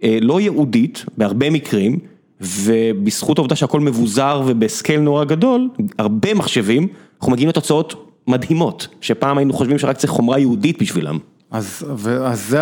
אה, 0.04 0.18
לא 0.22 0.42
ייעודית, 0.42 1.06
בהרבה 1.18 1.50
מקרים, 1.50 2.00
ובזכות 2.42 3.38
העובדה 3.38 3.56
שהכל 3.56 3.80
מבוזר 3.80 4.42
ובסקייל 4.46 5.00
נורא 5.00 5.24
גדול, 5.24 5.70
הרבה 6.00 6.34
מחשבים, 6.34 6.88
אנחנו 7.20 7.32
מגיעים 7.32 7.50
לתוצאות 7.50 8.08
מדהימות, 8.28 8.88
שפעם 9.02 9.38
היינו 9.38 9.54
חושבים 9.54 9.78
שרק 9.78 9.98
צריך 9.98 10.14
חומרה 10.14 10.40
יהודית 10.40 10.82
בשבילם. 10.82 11.18
אז, 11.52 11.86
ו- 11.96 12.26
אז 12.26 12.50
זה 12.50 12.60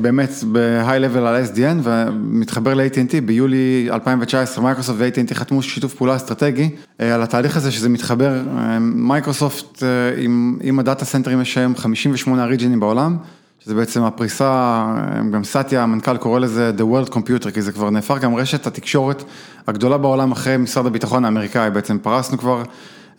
באמת 0.00 0.30
ב-high 0.52 1.14
level 1.14 1.18
על 1.18 1.44
SDN 1.44 1.80
ומתחבר 1.82 2.74
ל-AT&T 2.74 3.20
ביולי 3.24 3.88
2019 3.92 4.64
מייקרוסופט 4.64 4.98
ו-AT&T 4.98 5.34
חתמו 5.34 5.62
שיתוף 5.62 5.94
פעולה 5.94 6.16
אסטרטגי 6.16 6.70
אה, 7.00 7.14
על 7.14 7.22
התהליך 7.22 7.56
הזה 7.56 7.70
שזה 7.70 7.88
מתחבר, 7.88 8.42
אה, 8.58 8.78
מייקרוסופט 8.78 9.82
אה, 9.82 9.88
עם, 10.22 10.58
עם 10.62 10.78
ה-data 10.78 11.04
center 11.04 11.31
ים 11.31 11.40
יש 11.40 11.58
היום 11.58 11.76
58 11.76 12.44
region 12.44 12.71
ים 12.71 12.80
בעולם, 12.80 13.16
שזה 13.64 13.74
בעצם 13.74 14.02
הפריסה, 14.02 14.84
גם 15.32 15.44
סאטיה 15.44 15.82
המנכ"ל 15.82 16.16
קורא 16.16 16.40
לזה 16.40 16.72
The 16.78 16.80
World 16.80 17.12
Computer 17.12 17.50
כי 17.50 17.62
זה 17.62 17.72
כבר 17.72 17.90
נהפך 17.90 18.18
גם 18.20 18.34
רשת 18.34 18.66
התקשורת 18.66 19.24
הגדולה 19.66 19.98
בעולם 19.98 20.32
אחרי 20.32 20.56
משרד 20.56 20.86
הביטחון 20.86 21.24
האמריקאי, 21.24 21.70
בעצם 21.70 21.98
פרסנו 21.98 22.38
כבר 22.38 22.62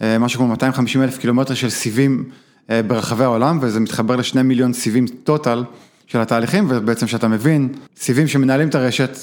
אה, 0.02 0.18
משהו 0.20 0.40
כמו 0.40 0.48
250 0.48 1.04
אלף 1.04 1.18
קילומטר 1.18 1.54
של 1.54 1.70
סיבים 1.70 2.24
אה, 2.70 2.82
ברחבי 2.84 3.24
העולם, 3.24 3.60
וזה 3.62 3.80
מתחבר 3.80 4.16
לשני 4.16 4.42
מיליון 4.42 4.74
סיבים 4.74 5.06
טוטל 5.08 5.64
של 6.08 6.20
התהליכים, 6.22 6.66
ובעצם 6.70 7.08
שאתה 7.08 7.28
מבין, 7.28 7.70
סיבים 7.98 8.28
שמנהלים 8.28 8.70
את 8.70 8.76
הרשת, 8.76 9.18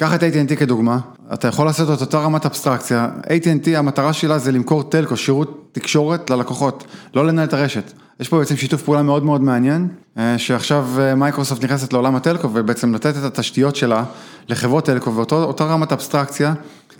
קח 0.00 0.14
את 0.14 0.22
AT&T 0.22 0.56
כדוגמה, 0.56 0.98
אתה 1.34 1.48
יכול 1.48 1.66
לעשות 1.66 1.96
את 1.96 2.00
אותה 2.00 2.18
רמת 2.18 2.46
אבסטרקציה, 2.46 3.08
AT&T 3.22 3.78
המטרה 3.78 4.12
שלה 4.12 4.38
זה 4.38 4.52
למכור 4.52 4.82
טלקו, 4.82 5.16
שירות 5.16 5.68
תקשורת 5.72 6.30
ללקוחות, 6.30 6.84
לא 7.14 7.26
לנהל 7.26 7.48
את 7.48 7.52
הרשת. 7.52 7.92
יש 8.20 8.28
פה 8.28 8.38
בעצם 8.38 8.56
שיתוף 8.56 8.82
פעולה 8.82 9.02
מאוד 9.02 9.24
מאוד 9.24 9.40
מעניין, 9.40 9.88
אה, 10.18 10.38
שעכשיו 10.38 10.86
אה, 10.98 11.14
מייקרוסופט 11.14 11.64
נכנסת 11.64 11.92
לעולם 11.92 12.16
הטלקו, 12.16 12.48
ובעצם 12.52 12.94
לתת 12.94 13.16
את 13.16 13.24
התשתיות 13.24 13.76
שלה 13.76 14.04
לחברות 14.48 14.84
טלקו, 14.84 15.14
ואותה 15.14 15.64
רמת 15.64 15.92
אבסטרקציה 15.92 16.54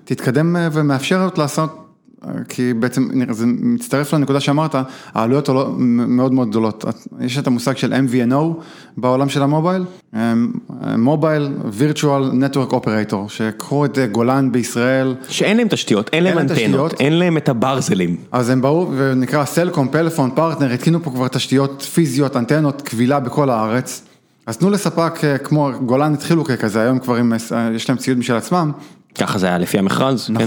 תתקדם 0.05 0.57
אה, 0.57 0.69
ומאפשרת 0.73 1.39
לעשות 1.39 1.90
כי 2.49 2.75
בעצם 2.75 3.09
זה 3.31 3.47
מצטרף 3.47 4.15
לנקודה 4.15 4.41
שאמרת, 4.41 4.75
העלויות 5.15 5.49
עולות 5.49 5.69
מאוד 5.79 6.33
מאוד 6.33 6.49
גדולות. 6.51 6.85
יש 7.21 7.39
את 7.39 7.47
המושג 7.47 7.77
של 7.77 7.93
MVNO 7.93 8.63
בעולם 8.97 9.29
של 9.29 9.43
המובייל, 9.43 9.85
מובייל 10.99 11.53
וירטואל 11.73 12.31
נטוורק 12.33 12.73
אופרטור, 12.73 13.29
שקחו 13.29 13.85
את 13.85 13.99
גולן 14.13 14.53
בישראל. 14.53 15.15
שאין 15.29 15.57
להם 15.57 15.69
תשתיות, 15.69 16.11
אין 16.13 16.25
להם 16.25 16.39
אנטנות. 16.39 17.01
אין 17.01 17.19
להם 17.19 17.37
את 17.37 17.49
הברזלים. 17.49 18.17
אז 18.33 18.49
הם 18.51 18.63
באו 18.63 18.91
ונקרא 18.97 19.45
סלקום, 19.45 19.89
פלאפון, 19.89 20.31
פרטנר, 20.35 20.73
התקינו 20.73 21.03
פה 21.03 21.11
כבר 21.11 21.29
תשתיות 21.29 21.83
פיזיות, 21.83 22.37
אנטנות, 22.37 22.83
כבילה 22.83 23.21
בכל 23.21 23.51
הארץ. 23.51 24.03
אז 24.47 24.57
תנו 24.57 24.71
לספק 24.71 25.25
אה, 25.25 25.39
כמו 25.39 25.71
גולן 25.87 26.15
התחילו 26.15 26.45
ככזה, 26.45 26.81
היום 26.81 26.99
כבר 26.99 27.17
עם, 27.17 27.33
אה, 27.33 27.71
יש 27.75 27.89
להם 27.89 27.99
ציוד 27.99 28.19
משל 28.19 28.35
עצמם, 28.35 28.73
ככה 29.15 29.39
זה 29.39 29.47
היה 29.47 29.59
לפי 29.59 29.79
המכרז. 29.79 30.31
כן. 30.39 30.47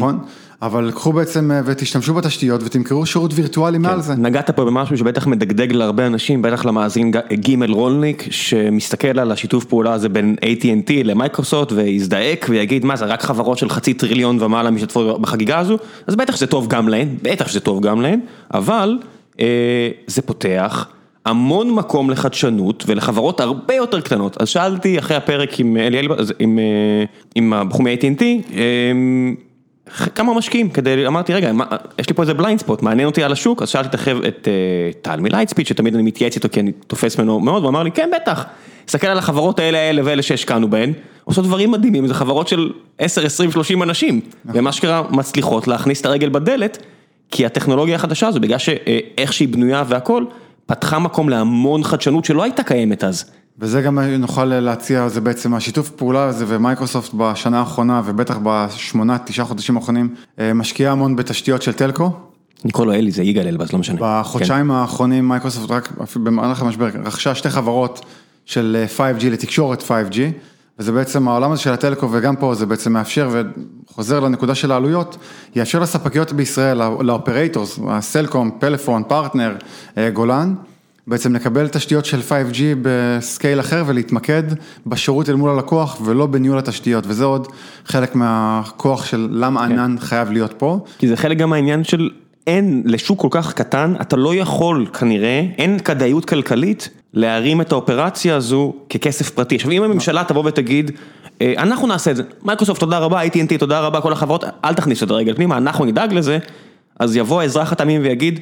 אבל 0.66 0.92
קחו 0.92 1.14
בעצם 1.14 1.52
אה, 1.52 1.62
ותשתמשו 1.66 2.14
בתשתיות 2.14 2.62
ותמכרו 2.64 3.06
שירות 3.06 3.32
וירטואלי 3.36 3.78
מעל 3.78 4.02
זה. 4.02 4.16
נגעת 4.16 4.50
פה 4.50 4.66
במשהו 4.66 4.98
שבטח 4.98 5.28
מדגדג 5.28 5.72
להרבה 5.72 6.08
אנשים, 6.08 6.42
בטח 6.42 6.66
למאזין 6.66 7.12
ג- 7.12 7.34
גימל 7.34 7.72
רולניק, 7.72 8.28
שמסתכל 8.32 9.20
על 9.20 9.32
השיתוף 9.32 9.66
פעולה 9.66 9.94
הזה 9.94 10.10
בין 10.10 10.36
AT&T 10.42 10.92
למייקרוסופט 11.04 11.72
ויזדעק 11.72 12.46
ויגיד 12.50 12.86
מה 12.86 12.96
זה 12.96 13.06
רק 13.06 13.22
חברות 13.22 13.58
של 13.58 13.70
חצי 13.70 13.94
טריליון 13.94 14.42
ומעלה 14.42 14.72
משתתפות 14.72 15.22
בחגיגה 15.22 15.60
הזו, 15.60 15.78
אז 16.08 16.16
בטח 16.16 16.36
שזה 16.36 16.48
טוב 16.48 16.68
גם 16.68 16.90
להן, 16.90 17.08
בטח 17.22 17.48
שזה 17.48 17.60
טוב 17.60 17.82
גם 17.82 18.02
להן, 18.02 18.20
אבל 18.54 18.98
אה, 19.40 19.90
זה 20.08 20.22
פותח 20.22 20.88
המון 21.26 21.72
מקום 21.72 22.10
לחדשנות 22.10 22.84
ולחברות 22.88 23.40
הרבה 23.40 23.74
יותר 23.74 24.02
קטנות, 24.02 24.42
אז 24.42 24.50
שאלתי 24.50 25.00
אחרי 25.00 25.18
הפרק 25.18 25.60
עם 25.60 25.78
אלי 25.78 26.00
אלבז, 26.00 26.34
עם, 26.40 26.60
אה, 26.60 27.06
עם 27.36 27.54
הבחור 27.54 27.84
מ-AT&T, 27.84 28.24
אה, 28.54 28.62
כמה 30.16 30.34
משקיעים, 30.34 30.70
כדי, 30.70 31.08
אמרתי 31.08 31.34
רגע, 31.34 31.52
מה, 31.52 31.66
יש 32.00 32.10
לי 32.10 32.16
פה 32.16 32.22
איזה 32.22 32.34
blind 32.34 32.60
spot, 32.60 32.82
מעניין 32.82 33.08
אותי 33.08 33.24
על 33.24 33.32
השוק, 33.32 33.62
אז 33.62 33.70
שאלתי 33.70 33.90
את 33.90 33.94
החבר'ה, 33.94 34.28
את 34.28 34.48
אה, 34.48 35.02
טל 35.02 35.20
מ-Lightspeed, 35.20 35.68
שתמיד 35.68 35.94
אני 35.94 36.04
מתייעץ 36.04 36.36
איתו 36.36 36.50
כי 36.52 36.60
אני 36.60 36.72
תופס 36.72 37.20
ממנו 37.20 37.40
מאוד, 37.40 37.64
הוא 37.64 37.70
אמר 37.70 37.84
לי, 37.84 37.92
כן 37.92 38.10
בטח, 38.16 38.46
תסתכל 38.86 39.08
על 39.08 39.18
החברות 39.18 39.60
האלה, 39.60 39.78
האלה 39.78 40.02
ואלה 40.06 40.22
שהשקענו 40.22 40.70
בהן, 40.70 40.94
עושות 41.24 41.46
דברים 41.46 41.72
מדהימים, 41.72 42.08
זה 42.08 42.14
חברות 42.14 42.48
של 42.48 42.72
10, 42.98 43.26
20, 43.26 43.52
30 43.52 43.84
אנשים, 43.84 44.22
ומה 44.46 44.72
שקרה, 44.72 45.04
מצליחות 45.10 45.68
להכניס 45.68 46.02
את 46.02 46.06
הרגל 46.06 46.30
בדלת, 46.30 46.78
כי 47.32 47.46
הטכנולוגיה 47.46 47.96
החדשה 47.96 48.28
הזו, 48.28 48.40
בגלל 48.40 48.58
שאיך 48.58 49.34
שהיא 49.34 49.48
בנויה 49.48 49.84
והכל, 49.88 50.26
פתחה 50.66 51.00
מקום 51.00 51.30
להמון 51.30 51.84
חדשנות 51.84 52.26
שלא 52.26 52.44
הייתה 52.44 52.64
קיימת 52.64 53.04
אז. 53.04 53.32
וזה 53.60 53.82
גם 53.82 54.00
נוכל 54.00 54.46
להציע, 54.46 55.10
זה 55.10 55.22
בעצם 55.22 55.54
השיתוף 55.54 55.90
פעולה 55.90 56.24
הזה 56.24 56.46
ומייקרוסופט 56.48 57.14
בשנה 57.14 57.60
האחרונה 57.60 58.02
ובטח 58.06 58.38
בשמונה, 58.44 59.18
תשעה 59.18 59.46
חודשים 59.46 59.78
האחרונים, 59.78 60.16
משקיעה 60.56 60.92
המון 60.92 61.16
בתשתיות 61.16 61.62
של 61.62 61.74
telco. 61.74 62.12
אני 62.64 62.72
קורא 62.72 62.86
לו 62.86 62.94
אלי, 62.94 63.12
זה 63.12 63.24
יגאל 63.24 63.48
אלבז, 63.48 63.74
לא 63.74 63.80
משנה. 63.80 64.00
בחודשיים 64.02 64.72
האחרונים 64.72 65.28
מייקרוסופט 65.28 65.72
רק 65.72 65.92
במהלך 66.16 66.62
המשבר 66.62 66.90
רכשה 67.06 67.36
שתי 67.36 67.50
חברות 67.50 68.06
של 68.46 68.86
5G 68.98 69.26
לתקשורת 69.26 69.82
5G, 69.82 70.18
וזה 70.80 70.92
בעצם 70.92 71.28
העולם 71.28 71.52
הזה 71.52 71.62
של 71.62 71.74
ה-telco 71.74 72.12
וגם 72.12 72.36
פה 72.36 72.56
זה 72.56 72.66
בעצם 72.66 72.94
מאפשר 72.94 73.30
וחוזר 73.90 74.20
לנקודה 74.20 74.56
של 74.56 74.72
העלויות, 74.72 75.18
יאפשר 75.56 75.80
לספקיות 75.80 76.34
בישראל, 76.34 76.78
ל-operators, 76.78 77.80
הסלקום, 77.88 78.52
פלאפון, 78.60 79.04
פרטנר, 79.08 79.56
גולן. 80.14 80.54
בעצם 81.08 81.36
לקבל 81.36 81.68
תשתיות 81.68 82.06
של 82.06 82.20
5G 82.20 82.62
ב-scale 82.82 83.60
אחר 83.60 83.84
ולהתמקד 83.88 84.44
בשירות 84.86 85.30
אל 85.30 85.36
מול 85.36 85.50
הלקוח 85.50 86.02
ולא 86.06 86.26
בניהול 86.26 86.58
התשתיות 86.58 87.04
וזה 87.08 87.24
עוד 87.24 87.48
חלק 87.86 88.16
מהכוח 88.16 89.06
של 89.06 89.28
למה 89.32 89.66
ענן 89.66 89.96
חייב 90.00 90.32
להיות 90.32 90.54
פה. 90.58 90.80
כי 90.98 91.08
זה 91.08 91.18
חלק 91.18 91.38
גם 91.38 91.50
מהעניין 91.50 91.84
של 91.84 92.10
אין 92.48 92.84
לשוק 92.86 93.22
כל 93.22 93.28
כך 93.32 93.54
קטן, 93.54 93.94
אתה 94.02 94.16
לא 94.16 94.36
יכול 94.36 94.86
כנראה, 95.00 95.46
אין 95.58 95.80
כדאיות 95.80 96.26
כלכלית 96.26 96.90
להרים 97.14 97.62
את 97.62 97.72
האופרציה 97.72 98.36
הזו 98.36 98.74
ככסף 98.90 99.30
פרטי. 99.30 99.56
עכשיו 99.56 99.72
אם 99.72 99.84
הממשלה 99.84 100.24
תבוא 100.28 100.44
ותגיד, 100.46 100.92
אנחנו 101.42 101.88
נעשה 101.88 102.12
את 102.12 102.16
זה, 102.16 102.24
מייקרוסופט 102.44 102.80
תודה 102.80 102.98
רבה, 102.98 103.24
AT&T 103.24 103.58
תודה 103.60 103.80
רבה, 103.80 104.02
כל 104.02 104.14
החברות, 104.14 104.44
אל 104.66 104.74
תכניסו 104.74 105.06
את 105.06 105.12
הרגל 105.12 105.36
פנימה, 105.36 105.58
אנחנו 105.58 105.86
נדאג 105.86 106.14
לזה, 106.14 106.38
אז 107.00 107.16
יבוא 107.16 107.42
האזרח 107.42 107.72
התמים 107.72 108.02
ויגיד, 108.02 108.40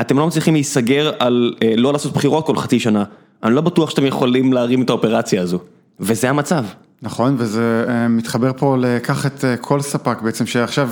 אתם 0.00 0.18
לא 0.18 0.26
מצליחים 0.26 0.54
להיסגר 0.54 1.12
על 1.18 1.54
לא 1.76 1.92
לעשות 1.92 2.12
בחירות 2.12 2.46
כל 2.46 2.56
חצי 2.56 2.80
שנה, 2.80 3.04
אני 3.42 3.54
לא 3.54 3.60
בטוח 3.60 3.90
שאתם 3.90 4.06
יכולים 4.06 4.52
להרים 4.52 4.82
את 4.82 4.90
האופרציה 4.90 5.42
הזו, 5.42 5.58
וזה 6.00 6.30
המצב. 6.30 6.64
נכון, 7.02 7.34
וזה 7.38 7.86
מתחבר 8.10 8.52
פה 8.56 8.76
לקח 8.78 9.26
את 9.26 9.44
כל 9.60 9.80
ספק 9.80 10.22
בעצם, 10.22 10.46
שעכשיו, 10.46 10.90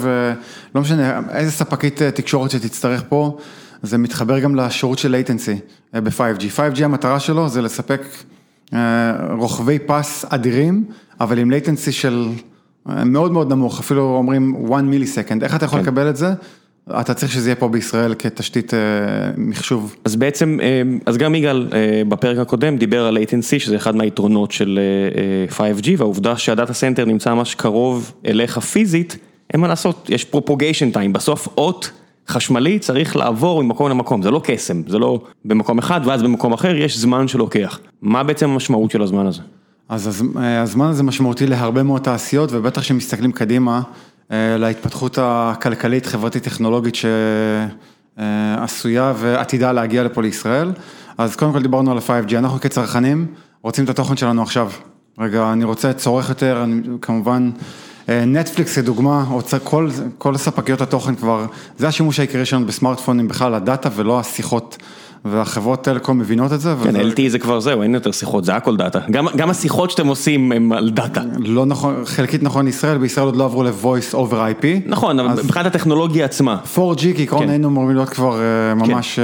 לא 0.75 0.81
משנה 0.81 1.21
איזה 1.31 1.51
ספקית 1.51 2.03
תקשורת 2.03 2.51
שתצטרך 2.51 3.05
פה, 3.09 3.37
זה 3.83 3.99
מתחבר 3.99 4.39
גם 4.39 4.55
לשירות 4.55 4.99
של 4.99 5.17
latency 5.23 5.59
ב-5G, 6.01 6.43
5G 6.57 6.85
המטרה 6.85 7.21
שלו 7.21 7.49
זה 7.49 7.63
לספק 7.63 8.03
רוחבי 9.31 9.79
פס 9.79 10.25
אדירים, 10.29 10.85
אבל 11.21 11.39
עם 11.39 11.51
latency 11.53 11.91
של 11.91 12.29
מאוד 12.87 13.33
מאוד 13.33 13.53
נמוך, 13.53 13.81
אפילו 13.81 14.17
אומרים 14.17 14.67
1 14.75 14.83
millisecond, 14.85 15.45
איך 15.45 15.55
אתה 15.55 15.65
יכול 15.65 15.81
לקבל 15.81 16.11
את 16.11 16.17
זה? 16.17 16.33
אתה 17.01 17.15
צריך 17.15 17.33
שזה 17.33 17.49
יהיה 17.49 17.57
פה 17.57 17.69
בישראל 17.69 18.15
כתשתית 18.19 18.73
מחשוב. 19.37 19.97
אז 20.05 20.17
בעצם, 20.17 20.59
אז 21.07 21.17
גם 21.17 21.35
יגאל 21.35 21.69
בפרק 22.09 22.39
הקודם 22.39 22.77
דיבר 22.77 23.07
על 23.07 23.17
latency, 23.17 23.59
שזה 23.59 23.77
אחד 23.77 23.97
מהיתרונות 23.97 24.53
של 24.53 24.79
5G, 25.51 25.89
והעובדה 25.99 26.37
שה 26.37 26.52
data 26.52 26.73
center 26.73 27.05
נמצא 27.05 27.35
ממש 27.35 27.55
קרוב 27.55 28.13
אליך 28.27 28.59
פיזית, 28.59 29.17
אין 29.53 29.61
מה 29.61 29.69
לעשות, 29.69 30.11
יש 30.13 30.27
propagation 30.35 30.95
time, 30.95 31.13
בסוף 31.13 31.49
אות 31.57 31.91
חשמלי 32.29 32.79
צריך 32.79 33.17
לעבור 33.17 33.63
ממקום 33.63 33.91
למקום, 33.91 34.23
זה 34.23 34.31
לא 34.31 34.41
קסם, 34.45 34.83
זה 34.87 34.99
לא 34.99 35.21
במקום 35.45 35.79
אחד 35.79 36.01
ואז 36.05 36.23
במקום 36.23 36.53
אחר, 36.53 36.77
יש 36.77 36.99
זמן 36.99 37.29
שלוקח. 37.29 37.81
מה 38.03 38.23
בעצם 38.23 38.51
המשמעות 38.51 38.91
של 38.91 39.03
הזמן 39.03 39.27
הזה? 39.27 39.43
אז 39.89 40.25
הזמן 40.37 40.87
הזה 40.87 41.03
משמעותי 41.03 41.47
להרבה 41.47 41.83
מאוד 41.83 42.03
תעשיות, 42.03 42.51
ובטח 42.53 42.83
שמסתכלים 42.83 43.33
קדימה. 43.33 43.81
להתפתחות 44.31 45.19
הכלכלית, 45.23 46.07
חברתית, 46.07 46.43
טכנולוגית 46.43 46.95
שעשויה 48.17 49.13
ועתידה 49.17 49.73
להגיע 49.73 50.03
לפה 50.03 50.23
לישראל. 50.23 50.73
אז 51.19 51.37
קודם 51.37 51.53
כל 51.53 51.63
דיברנו 51.63 51.91
על 51.91 51.99
ה-5G, 51.99 52.39
אנחנו 52.39 52.61
כצרכנים 52.61 53.27
רוצים 53.63 53.85
את 53.85 53.91
התוכן 53.91 54.17
שלנו 54.17 54.43
עכשיו. 54.43 54.71
רגע, 55.19 55.53
אני 55.53 55.65
רוצה 55.65 55.93
צורך 55.93 56.29
יותר, 56.29 56.61
אני 56.65 56.83
כמובן, 57.03 57.51
נטפליקס 58.09 58.75
כדוגמה, 58.75 59.25
כל, 59.65 59.91
כל 60.19 60.37
ספקיות 60.37 60.81
התוכן 60.81 61.15
כבר, 61.15 61.47
זה 61.79 61.89
השימוש 61.89 62.19
העיקרי 62.19 62.45
שלנו 62.45 62.67
בסמארטפונים 62.67 63.29
בכלל, 63.29 63.55
הדאטה 63.55 63.89
ולא 63.97 64.21
השיחות. 64.21 64.77
והחברות 65.25 65.85
טלקום 65.85 66.19
מבינות 66.19 66.53
את 66.53 66.61
זה. 66.61 66.75
כן, 66.85 66.97
LTE 66.97 67.21
זה 67.29 67.39
כבר 67.39 67.61
זהו, 67.61 67.83
אין 67.83 67.95
יותר 67.95 68.13
שיחות, 68.13 68.45
זה 68.45 68.55
הכל 68.55 68.77
דאטה. 68.77 68.99
גם 69.37 69.51
השיחות 69.51 69.91
שאתם 69.91 70.07
עושים 70.07 70.53
הם 70.53 70.73
על 70.73 70.91
data. 70.91 71.23
לא 71.39 71.67
נכון, 71.67 72.03
חלקית 72.05 72.43
נכון 72.43 72.69
ישראל, 72.69 72.99
בישראל 72.99 73.27
עוד 73.27 73.37
לא 73.37 73.45
עברו 73.45 73.63
ל-voice 73.63 74.15
over 74.15 74.63
IP. 74.63 74.67
נכון, 74.87 75.21
אבל 75.21 75.43
מבחינת 75.43 75.67
הטכנולוגיה 75.67 76.25
עצמה. 76.25 76.57
4G 76.75 77.01
כעיקרון 77.17 77.49
היינו 77.49 77.69
אמורים 77.69 77.97
להיות 77.97 78.09
כבר 78.09 78.41
ממש, 78.77 79.19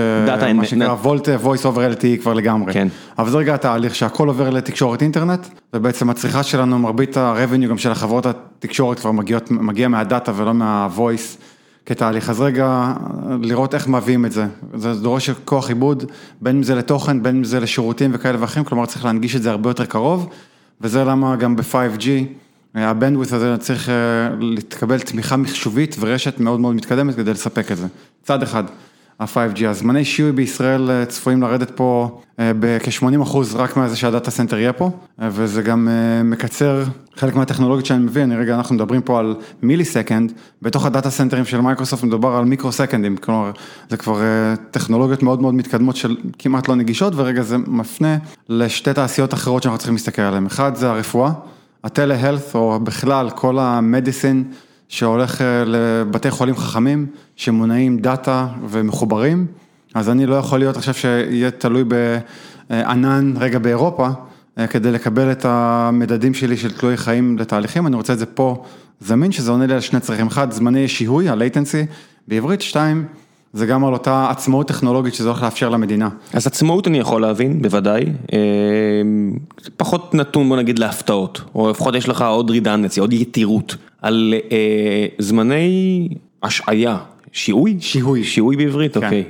מה 0.55 0.65
שנקרא 0.65 0.93
VoLTE, 0.93 1.29
voice 1.29 1.63
over 1.63 1.99
LTE 1.99 2.23
כבר 2.23 2.35
לגמרי. 2.35 2.73
כן. 2.73 2.89
אבל 3.19 3.31
זה 3.31 3.39
רגע 3.39 3.55
התהליך 3.55 3.95
שהכל 3.95 4.29
עובר 4.29 4.51
לתקשורת 4.51 5.03
אינטרנט, 5.03 5.47
ובעצם 5.75 6.11
הצריכה 6.11 6.43
שלנו, 6.43 6.79
מרבית 6.79 7.17
ה-revenue 7.17 7.67
גם 7.67 7.79
של 7.79 7.91
החברות 7.91 8.27
התקשורת 8.27 9.01
כבר 9.01 9.11
מגיע 9.51 9.89
מה 9.89 10.03
data 10.03 10.33
ולא 10.37 10.55
מה-voice. 10.55 11.54
כתהליך, 11.87 12.31
אז 12.31 12.41
רגע 12.41 12.93
לראות 13.43 13.75
איך 13.75 13.89
מביאים 13.89 14.27
את 14.27 14.33
זה, 14.33 14.47
זה 14.75 14.95
דורש 14.95 15.31
כוח 15.31 15.69
עיבוד, 15.69 16.05
בין 16.41 16.57
אם 16.57 16.63
זה 16.63 16.75
לתוכן, 16.75 17.23
בין 17.23 17.37
אם 17.37 17.45
זה 17.45 17.61
לשירותים 17.61 18.11
וכאלה 18.15 18.41
ואחרים, 18.41 18.65
כלומר 18.65 18.87
צריך 18.87 19.05
להנגיש 19.05 19.37
את 19.37 19.43
זה 19.43 19.51
הרבה 19.51 19.71
יותר 19.71 19.85
קרוב, 19.85 20.29
וזה 20.81 21.05
למה 21.05 21.37
גם 21.37 21.57
ב-5G, 21.57 22.07
ה 22.75 22.80
bandwidth 22.80 23.33
הזה 23.33 23.57
צריך 23.59 23.89
להתקבל 24.41 25.01
תמיכה 25.01 25.37
מחשובית 25.37 25.97
ורשת 26.01 26.41
מאוד 26.41 26.61
מאוד 26.61 26.75
מתקדמת 26.75 27.15
כדי 27.15 27.31
לספק 27.31 27.73
את 27.73 27.77
זה, 27.77 27.87
צד 28.23 28.43
אחד. 28.43 28.65
ה-5G, 29.21 29.67
הזמני 29.67 30.05
שיעוי 30.05 30.33
בישראל 30.33 31.05
צפויים 31.05 31.43
לרדת 31.43 31.71
פה 31.71 32.21
בכ-80 32.39 33.23
אחוז 33.23 33.55
רק 33.55 33.77
מהזה 33.77 33.97
שה 33.97 34.11
data 34.11 34.31
center 34.31 34.59
יהיה 34.59 34.73
פה, 34.73 34.91
וזה 35.19 35.63
גם 35.63 35.89
מקצר 36.25 36.85
חלק 37.17 37.35
מהטכנולוגיות 37.35 37.87
שאני 37.87 38.05
מביא, 38.05 38.23
אני 38.23 38.37
רגע, 38.37 38.55
אנחנו 38.55 38.75
מדברים 38.75 39.03
פה 39.03 39.19
על 39.19 39.35
millisecond, 39.63 40.33
בתוך 40.63 40.87
ה 40.87 40.91
data 40.91 41.11
center 41.11 41.36
ים 41.36 41.45
של 41.45 41.61
מייקרוסופט 41.61 42.05
מדובר 42.05 42.29
על 42.37 42.45
microsecond 42.45 42.73
ים, 42.73 43.17
כלומר 43.17 43.51
זה 43.91 43.97
כבר 43.97 44.21
טכנולוגיות 44.71 45.23
מאוד 45.23 45.43
מאוד 45.43 45.55
מתקדמות 45.55 45.97
של 45.97 46.17
כמעט 46.39 46.69
לא 46.69 46.75
נגישות, 46.75 47.13
ורגע 47.17 47.43
זה 47.43 47.59
מפנה 47.59 48.17
לשתי 48.49 48.93
תעשיות 48.93 49.35
אחרות 49.35 49.63
שאנחנו 49.63 49.79
צריכים 49.79 49.95
להסתכל 49.95 50.23
עליהן, 50.23 50.47
אחד 50.47 50.75
זה 50.75 50.91
הרפואה, 50.91 51.31
ה 51.85 51.91
telehealth 51.91 52.55
או 52.55 52.81
בכלל 52.83 53.31
כל 53.31 53.59
ה 53.59 53.67
medicine, 53.67 54.45
שהולך 54.89 55.41
לבתי 55.67 56.31
חולים 56.31 56.57
חכמים, 56.57 57.07
שמונעים 57.37 57.99
data 57.99 58.49
ומחוברים, 58.69 59.47
אז 59.95 60.11
אני 60.11 60.27
לא 60.27 60.35
יכול 60.35 60.59
להיות 60.59 60.77
עכשיו 60.77 60.95
שיהיה 60.95 61.51
תלוי 61.51 61.85
בענן 61.85 63.35
רגע 63.37 63.59
באירופה, 63.59 64.09
כדי 64.71 64.93
לקבל 64.93 65.33
את 65.33 65.45
המדדים 65.45 66.35
שלי 66.35 66.57
של 66.57 66.73
תלוי 66.73 66.97
חיים 66.97 67.39
לתהליכים, 67.39 67.87
אני 67.87 67.97
רוצה 67.97 68.13
את 68.13 68.19
זה 68.19 68.27
פה 68.27 68.65
זמין, 69.01 69.33
שזה 69.33 69.51
עונה 69.51 69.67
לי 69.67 69.75
על 69.75 69.81
שני 69.81 70.01
צרכים, 70.01 70.27
אחד, 70.27 70.51
זמני 70.53 70.89
שיהוי, 70.89 71.29
ה-latency. 71.29 71.93
בעברית, 72.29 72.61
שתיים, 72.61 73.07
זה 73.55 73.67
גם 73.67 73.85
על 73.85 73.93
אותה 73.93 74.27
עצמאות 74.31 74.69
טכנולוגית 74.69 75.15
שזה 75.15 75.29
הולך 75.29 75.43
לאפשר 75.43 75.69
למדינה. 75.69 76.09
אז 76.33 76.47
עצמאות 76.47 76.89
אני 76.89 76.99
יכול 76.99 77.23
להבין, 77.23 77.63
בוודאי, 77.63 78.05
פחות 79.77 80.15
נתון 80.15 80.49
בוא 80.49 80.57
נגיד 80.57 80.79
להפתעות, 80.79 81.41
או 81.55 81.71
לפחות 81.71 81.95
יש 81.95 82.09
לך 82.09 82.23
עוד 82.23 82.51
רידנדנסי, 82.51 83.01
עוד 83.01 83.13
יתירות, 83.13 83.77
על 84.03 84.35
זמני 85.19 86.09
השעיה, 86.43 86.97
שיהוי? 87.33 87.77
שיהוי. 87.81 88.25
שיהוי 88.25 88.57
בעברית, 88.57 88.97
אוקיי. 88.97 89.25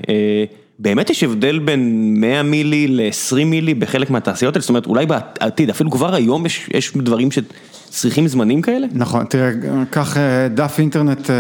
באמת 0.79 1.11
יש 1.11 1.25
הבדל 1.25 1.59
בין 1.59 2.15
100 2.21 2.43
מילי 2.43 2.87
ל-20 2.87 3.45
מילי 3.45 3.75
בחלק 3.75 4.11
מהתעשיות 4.11 4.55
האלה, 4.57 4.61
זאת 4.61 4.69
אומרת 4.69 4.87
אולי 4.87 5.07
בעתיד, 5.07 5.71
אפילו 5.71 5.91
כבר 5.91 6.15
היום 6.15 6.47
יש 6.75 6.93
דברים 6.97 7.29
שצריכים 7.31 8.29
זמנים 8.29 8.63
כאלה? 8.63 8.87
נכון, 8.93 9.25
תראה, 9.25 9.51
קח 9.91 10.17
דף 10.55 10.75
אינטרנט 10.79 11.31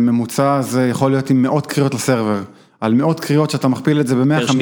ממוצע, 0.00 0.60
זה 0.62 0.88
יכול 0.88 1.10
להיות 1.10 1.30
עם 1.30 1.42
מאות 1.42 1.66
קריאות 1.66 1.94
ל 1.94 2.00
server, 2.00 2.42
על 2.80 2.94
מאות 2.94 3.20
קריאות 3.20 3.50
שאתה 3.50 3.68
מכפיל 3.68 4.00
את 4.00 4.06
זה 4.06 4.14
ב-150, 4.14 4.52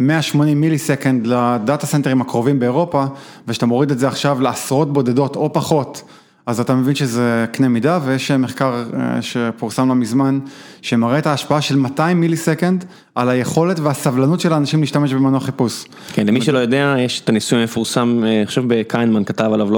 180 0.00 0.60
millisecond 0.60 1.26
ל 1.26 1.38
data 1.38 1.86
center 1.86 2.11
ים 2.11 2.20
הקרובים 2.20 2.58
באירופה, 2.58 3.04
ושאתה 3.48 3.66
מוריד 3.66 3.90
את 3.90 3.98
זה 3.98 4.08
עכשיו 4.08 4.40
לעשרות 4.40 4.92
בודדות 4.92 5.36
או 5.36 5.52
פחות. 5.52 6.02
אז 6.46 6.60
אתה 6.60 6.74
מבין 6.74 6.94
שזה 6.94 7.46
קנה 7.52 7.68
מידה 7.68 7.98
ויש 8.04 8.30
מחקר 8.30 8.84
שפורסם 9.20 9.88
לא 9.88 9.94
מזמן 9.94 10.38
שמראה 10.86 11.18
את 11.18 11.26
ההשפעה 11.26 11.60
של 11.60 11.76
200 11.76 12.20
מילי 12.20 12.36
סקנד 12.36 12.84
על 13.14 13.28
היכולת 13.28 13.80
והסבלנות 13.80 14.40
של 14.40 14.52
האנשים 14.52 14.80
להשתמש 14.80 15.12
במנוע 15.12 15.40
חיפוש. 15.40 15.84
כן, 16.12 16.26
למי 16.26 16.40
שלא 16.40 16.58
יודע, 16.58 16.94
יש 16.98 17.20
את 17.20 17.28
הניסוי 17.28 17.60
המפורסם, 17.60 18.20
אני 18.22 18.46
חושב 18.46 18.62
בקיינמן 18.66 19.24
כתב 19.24 19.50
עליו 19.52 19.70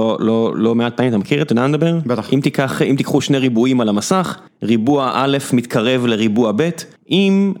לא 0.55 0.75
מעט 0.75 0.97
פעמים, 0.97 1.09
אתה 1.09 1.17
מכיר 1.17 1.41
אתה 1.41 1.51
יודע 1.51 1.67
לדבר? 1.67 1.99
בטח. 2.05 2.29
אם 2.83 2.95
תיקחו 2.97 3.21
שני 3.21 3.37
ריבועים 3.37 3.81
על 3.81 3.89
המסך, 3.89 4.37
ריבוע 4.63 5.11
א' 5.13 5.37
מתקרב 5.53 6.05
לריבוע 6.05 6.51
ב', 6.55 6.69
אם 7.09 7.53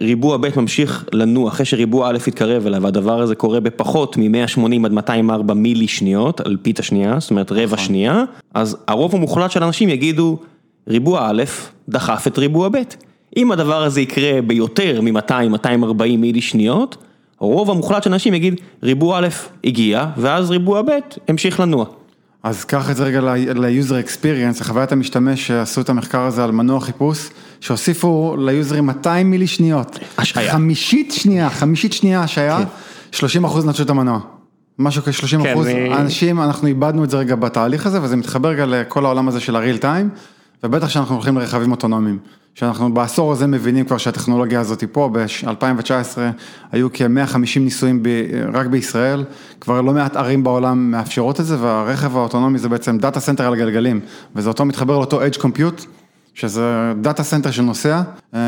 ריבוע 0.00 0.36
ב' 0.36 0.48
ממשיך 0.56 1.04
לנוע 1.12 1.48
אחרי 1.48 1.66
שריבוע 1.66 2.08
א' 2.08 2.18
יתקרב 2.26 2.66
אליו, 2.66 2.82
והדבר 2.82 3.20
הזה 3.20 3.34
קורה 3.34 3.60
בפחות 3.60 4.16
מ-180 4.16 4.84
עד 4.84 4.92
204 4.92 5.54
מילי 5.54 5.88
שניות, 5.88 6.40
אלפית 6.46 6.78
השנייה, 6.78 7.16
זאת 7.20 7.30
אומרת 7.30 7.52
רבע 7.52 7.76
שנייה, 7.76 8.24
אז 8.54 8.76
הרוב 8.88 9.14
המוחלט 9.14 9.50
של 9.50 9.62
אנשים 9.62 9.88
יגידו, 9.88 10.38
ריבוע 10.88 11.28
א' 11.30 11.42
דחף 11.88 12.26
את 12.26 12.38
ריבוע 12.38 12.68
ב'. 12.68 12.76
אם 13.36 13.52
הדבר 13.52 13.82
הזה 13.82 14.00
יקרה 14.00 14.42
ביותר 14.42 15.00
מ-200-240 15.00 16.16
מילי 16.18 16.40
שניות, 16.40 16.96
רוב 17.38 17.70
המוחלט 17.70 18.02
של 18.02 18.12
אנשים 18.12 18.34
יגיד 18.34 18.54
ריבוע 18.82 19.18
א' 19.18 19.28
הגיע, 19.64 20.06
ואז 20.16 20.50
ריבוע 20.50 20.82
ב' 20.82 20.88
המשיך 21.28 21.60
לנוע. 21.60 21.84
אז 22.42 22.64
קח 22.64 22.90
את 22.90 22.96
זה 22.96 23.04
רגע 23.04 23.20
ל-user 23.20 24.06
experience, 24.08 24.60
לחוויית 24.60 24.92
המשתמש 24.92 25.46
שעשו 25.46 25.80
את 25.80 25.88
המחקר 25.88 26.20
הזה 26.20 26.44
על 26.44 26.50
מנוע 26.52 26.80
חיפוש, 26.80 27.28
שהוסיפו 27.60 28.36
ליוזרים 28.38 28.86
200 28.86 29.30
מילי 29.30 29.46
שניות. 29.46 29.98
השעיה. 30.18 30.52
חמישית 30.52 31.12
שנייה, 31.12 31.50
חמישית 31.50 31.92
שנייה 31.92 32.20
השעיה, 32.20 32.58
30 33.12 33.44
אחוז 33.44 33.66
נטשו 33.66 33.82
את 33.82 33.90
המנוע. 33.90 34.20
משהו 34.78 35.02
כ-30 35.02 35.42
כן, 35.42 35.52
אחוז, 35.52 35.66
אני- 35.66 35.94
אנשים, 35.94 36.40
אנחנו 36.40 36.68
איבדנו 36.68 37.04
את 37.04 37.10
זה 37.10 37.16
רגע 37.18 37.34
בתהליך 37.34 37.86
הזה, 37.86 38.02
וזה 38.02 38.16
מתחבר 38.16 38.48
רגע 38.48 38.66
לכל 38.66 39.04
העולם 39.04 39.28
הזה 39.28 39.40
של 39.40 39.56
ה 39.56 39.60
real 39.60 39.76
time, 39.76 40.10
ובטח 40.64 40.88
שאנחנו 40.88 41.14
הולכים 41.14 41.38
לרכבים 41.38 41.70
אוטונומיים. 41.70 42.18
שאנחנו 42.54 42.94
בעשור 42.94 43.32
הזה 43.32 43.46
מבינים 43.46 43.86
כבר 43.86 43.98
שהטכנולוגיה 43.98 44.60
הזאת 44.60 44.80
היא 44.80 44.88
פה, 44.92 45.10
ב-2019 45.12 46.18
היו 46.72 46.88
כ-150 46.92 47.60
ניסויים 47.60 48.02
ב- 48.02 48.08
רק 48.52 48.66
בישראל, 48.66 49.24
כבר 49.60 49.80
לא 49.80 49.92
מעט 49.92 50.16
ערים 50.16 50.44
בעולם 50.44 50.90
מאפשרות 50.90 51.40
את 51.40 51.46
זה, 51.46 51.56
והרכב 51.60 52.16
האוטונומי 52.16 52.58
זה 52.58 52.68
בעצם 52.68 52.98
data 52.98 53.20
center 53.20 53.46
על 53.46 53.56
גלגלים, 53.56 54.00
וזה 54.36 54.48
אותו 54.48 54.64
מתחבר 54.64 54.92
לאותו 54.92 55.20
Edge 55.26 55.38
Compute, 55.38 55.86
שזה 56.34 56.62
data 57.00 57.22
center 57.22 57.50
שנוסע. 57.50 58.02
אמ, 58.34 58.38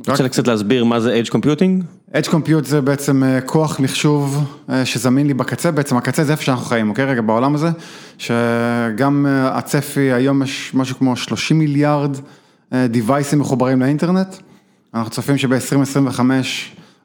רק- 0.00 0.08
רוצה 0.08 0.28
קצת 0.28 0.46
להסביר 0.46 0.84
מה 0.84 1.00
זה 1.00 1.20
Edge 1.24 1.30
Computing? 1.30 1.82
Edge 2.14 2.28
Compute 2.28 2.64
זה 2.64 2.80
בעצם 2.80 3.24
אה, 3.24 3.40
כוח 3.40 3.80
מחשוב 3.80 4.44
אה, 4.70 4.84
שזמין 4.84 5.26
לי 5.26 5.34
בקצה, 5.34 5.70
בעצם 5.70 5.96
הקצה 5.96 6.24
זה 6.24 6.32
איפה 6.32 6.42
שאנחנו 6.42 6.64
חיים, 6.64 6.90
אוקיי? 6.90 7.04
רגע, 7.04 7.20
בעולם 7.20 7.54
הזה, 7.54 7.70
שגם 8.18 9.26
אה, 9.28 9.58
הצפי, 9.58 10.12
היום 10.12 10.42
יש 10.42 10.70
משהו 10.74 10.96
כמו 10.98 11.16
30 11.16 11.58
מיליארד 11.58 12.16
דיווייסים 12.88 13.38
מחוברים 13.38 13.80
לאינטרנט, 13.80 14.36
אנחנו 14.94 15.10
צופים 15.10 15.38
שב-2025 15.38 16.20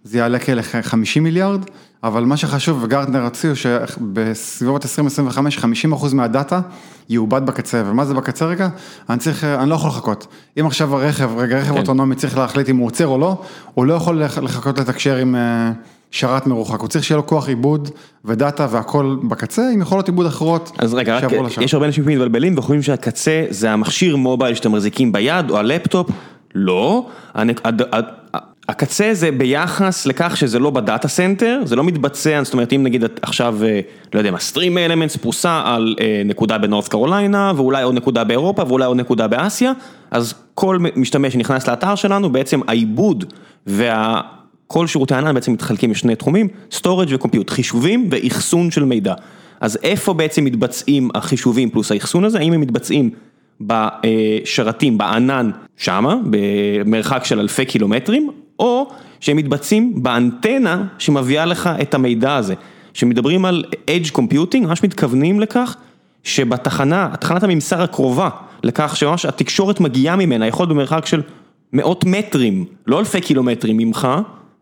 זה 0.03 0.17
יעלה 0.17 0.39
כ-50 0.39 1.19
מיליארד, 1.21 1.65
אבל 2.03 2.23
מה 2.23 2.37
שחשוב, 2.37 2.83
וגרטנר 2.83 3.25
הציעו 3.25 3.55
שבסביבות 3.55 4.85
2025, 4.85 5.57
50 5.57 5.93
אחוז 5.93 6.13
מהדאטה 6.13 6.61
יעובד 7.09 7.45
בקצה, 7.45 7.83
ומה 7.85 8.05
זה 8.05 8.13
בקצה 8.13 8.45
רגע? 8.45 8.69
אני 9.09 9.19
צריך, 9.19 9.43
אני 9.43 9.69
לא 9.69 9.75
יכול 9.75 9.89
לחכות. 9.89 10.27
אם 10.59 10.65
עכשיו 10.65 10.95
הרכב, 10.95 11.29
רגע, 11.37 11.57
רכב 11.59 11.71
כן. 11.73 11.77
אוטונומי 11.79 12.15
צריך 12.15 12.37
להחליט 12.37 12.69
אם 12.69 12.77
הוא 12.77 12.85
עוצר 12.87 13.07
או 13.07 13.17
לא, 13.17 13.41
הוא 13.73 13.85
לא 13.85 13.93
יכול 13.93 14.23
לח- 14.23 14.37
לחכות 14.37 14.79
לתקשר 14.79 15.15
עם 15.17 15.35
אה, 15.35 15.71
שרת 16.11 16.47
מרוחק, 16.47 16.79
הוא 16.79 16.87
צריך 16.89 17.03
שיהיה 17.05 17.17
לו 17.17 17.27
כוח 17.27 17.47
עיבוד 17.47 17.89
ו 18.25 18.34
data 18.34 18.67
והכל 18.71 19.17
בקצה, 19.29 19.69
עם 19.73 19.81
יכולות 19.81 20.07
עיבוד 20.07 20.25
אחרות. 20.25 20.71
אז 20.77 20.93
רגע, 20.93 21.17
רק, 21.17 21.23
לשרת. 21.23 21.63
יש 21.63 21.73
הרבה 21.73 21.85
אנשים 21.85 22.03
שמתבלבלים 22.03 22.57
וחושבים 22.57 22.81
שהקצה 22.81 23.45
זה 23.49 23.71
המכשיר 23.71 24.15
mobile 24.15 24.55
שאתם 24.55 24.71
מחזיקים 24.71 25.11
ביד 25.11 25.49
או 25.49 25.57
הלפטופ, 25.57 26.09
לא, 26.55 27.07
הנק- 27.33 27.61
הקצה 28.71 29.09
זה 29.13 29.31
ביחס 29.31 30.05
לכך 30.05 30.37
שזה 30.37 30.59
לא 30.59 30.69
ב 30.69 30.77
data 30.77 31.07
center, 31.07 31.61
זה 31.65 31.75
לא 31.75 31.83
מתבצע, 31.83 32.43
זאת 32.43 32.53
אומרת 32.53 32.73
אם 32.73 32.83
נגיד 32.83 33.03
עכשיו, 33.21 33.57
אה, 33.63 33.79
לא 34.13 34.19
יודע 34.19 34.31
מה, 34.31 34.39
סטרים 34.39 34.77
אלמנטס 34.77 35.15
פרוסה 35.15 35.61
על 35.65 35.95
אה, 35.99 36.21
נקודה 36.25 36.57
בנורת 36.57 36.87
קרוליינה 36.87 37.53
ואולי 37.55 37.83
עוד 37.83 37.95
נקודה 37.95 38.23
באירופה 38.23 38.63
ואולי 38.67 38.85
עוד 38.85 38.97
נקודה 38.97 39.27
באסיה, 39.27 39.71
אז 40.11 40.33
כל 40.53 40.77
משתמש 40.95 41.33
שנכנס 41.33 41.67
לאתר 41.67 41.95
שלנו 41.95 42.29
בעצם 42.29 42.59
העיבוד 42.67 43.33
וה... 43.67 44.21
שירותי 44.85 45.13
הענן 45.13 45.33
בעצם 45.33 45.53
מתחלקים 45.53 45.91
לשני 45.91 46.15
תחומים, 46.15 46.47
storage 46.73 47.09
וקומפיוט, 47.09 47.49
חישובים 47.49 48.07
ואחסון 48.11 48.71
של 48.71 48.83
מידע. 48.83 49.13
אז 49.61 49.79
איפה 49.83 50.13
בעצם 50.13 50.43
מתבצעים 50.45 51.09
החישובים 51.15 51.69
פלוס 51.69 51.91
האחסון 51.91 52.23
הזה, 52.23 52.39
האם 52.39 52.53
הם 52.53 52.61
מתבצעים 52.61 53.09
בשרתים, 53.61 54.97
בענן 54.97 55.51
שמה, 55.77 56.15
במרחק 56.29 57.25
של 57.25 57.39
אלפי 57.39 57.65
קילומטרים, 57.65 58.29
או 58.61 58.91
שהם 59.19 59.37
מתבצעים 59.37 60.03
באנטנה 60.03 60.83
שמביאה 60.97 61.45
לך 61.45 61.69
את 61.81 61.93
המידע 61.93 62.35
הזה. 62.35 62.53
כשמדברים 62.93 63.45
על 63.45 63.63
Edge 63.73 64.11
Computing, 64.11 64.59
ממש 64.59 64.83
מתכוונים 64.83 65.39
לכך 65.39 65.75
שבתחנה, 66.23 67.09
תחנת 67.19 67.43
הממסר 67.43 67.81
הקרובה, 67.81 68.29
לכך 68.63 68.97
שממש 68.97 69.25
התקשורת 69.25 69.79
מגיעה 69.79 70.15
ממנה, 70.15 70.47
יכול 70.47 70.63
להיות 70.63 70.69
במרחק 70.69 71.05
של 71.05 71.21
מאות 71.73 72.05
מטרים, 72.05 72.65
לא 72.87 72.99
אלפי 72.99 73.21
קילומטרים 73.21 73.77
ממך, 73.77 74.07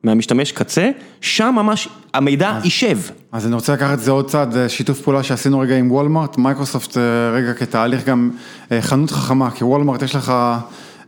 מהמשתמש 0.04 0.52
קצה, 0.52 0.90
שם 1.22 1.54
ממש 1.56 1.90
המידע 2.14 2.60
יישב. 2.64 2.98
אז 3.32 3.46
אני 3.46 3.56
רוצה 3.56 3.74
לקחת 3.74 3.94
את 3.94 4.00
זה 4.00 4.12
עוד 4.12 4.30
צעד, 4.30 4.58
אה, 4.58 4.70
שיתוף 4.70 5.02
פעולה 5.02 5.24
שעשינו 5.24 5.60
רגע 5.60 5.78
עם 5.78 5.92
וולמרט, 5.92 6.38
מייקרוסופט 6.38 6.98
אה, 6.98 7.02
רגע 7.34 7.54
כתהליך 7.54 8.06
גם 8.06 8.32
אה, 8.72 8.82
חנות 8.82 9.12
חכמה, 9.12 9.52
כי 9.52 9.64
וולמרט 9.64 10.02
יש 10.02 10.16
לך, 10.16 10.34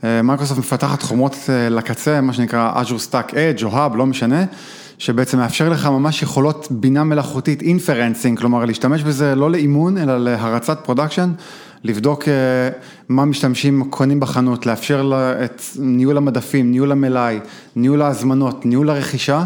מייקרוסופט 0.04 0.60
מפתחת 0.60 1.02
חומרות 1.02 1.36
אה, 1.50 1.70
לקצה, 1.70 2.22
מה 2.22 2.34
שנקרא 2.34 2.82
Azure 2.82 3.12
Stack 3.12 3.32
Edge 3.32 3.64
או 3.64 3.70
Hub, 3.70 3.96
לא 3.96 4.06
משנה, 4.06 4.44
שבעצם 4.98 5.38
מאפשר 5.38 5.70
לך 5.70 5.86
ממש 5.86 6.24
יכולות 6.24 6.68
בינה 6.70 7.04
מלאכותית, 7.04 7.62
inferencing, 7.62 8.40
כלומר 8.40 8.66
להשתמש 8.66 9.04
בזה 9.04 9.36
לא 9.36 9.52
לאימון, 9.52 9.98
אלא 9.98 10.18
להרצת 10.18 10.80
production. 10.84 11.32
לבדוק 11.84 12.28
אה, 12.28 12.34
מה 13.10 13.26
משתמשים 13.26 13.84
קונים 13.90 14.20
בחנות, 14.20 14.66
לאפשר 14.66 15.04
לה 15.04 15.46
את 15.46 15.62
ניהול 15.80 16.18
המדפים, 16.18 16.72
ניהול 16.72 16.92
המלאי, 16.92 17.40
ניהול 17.76 18.02
ההזמנות, 18.02 18.66
ניהול 18.66 18.90
הרכישה, 18.90 19.44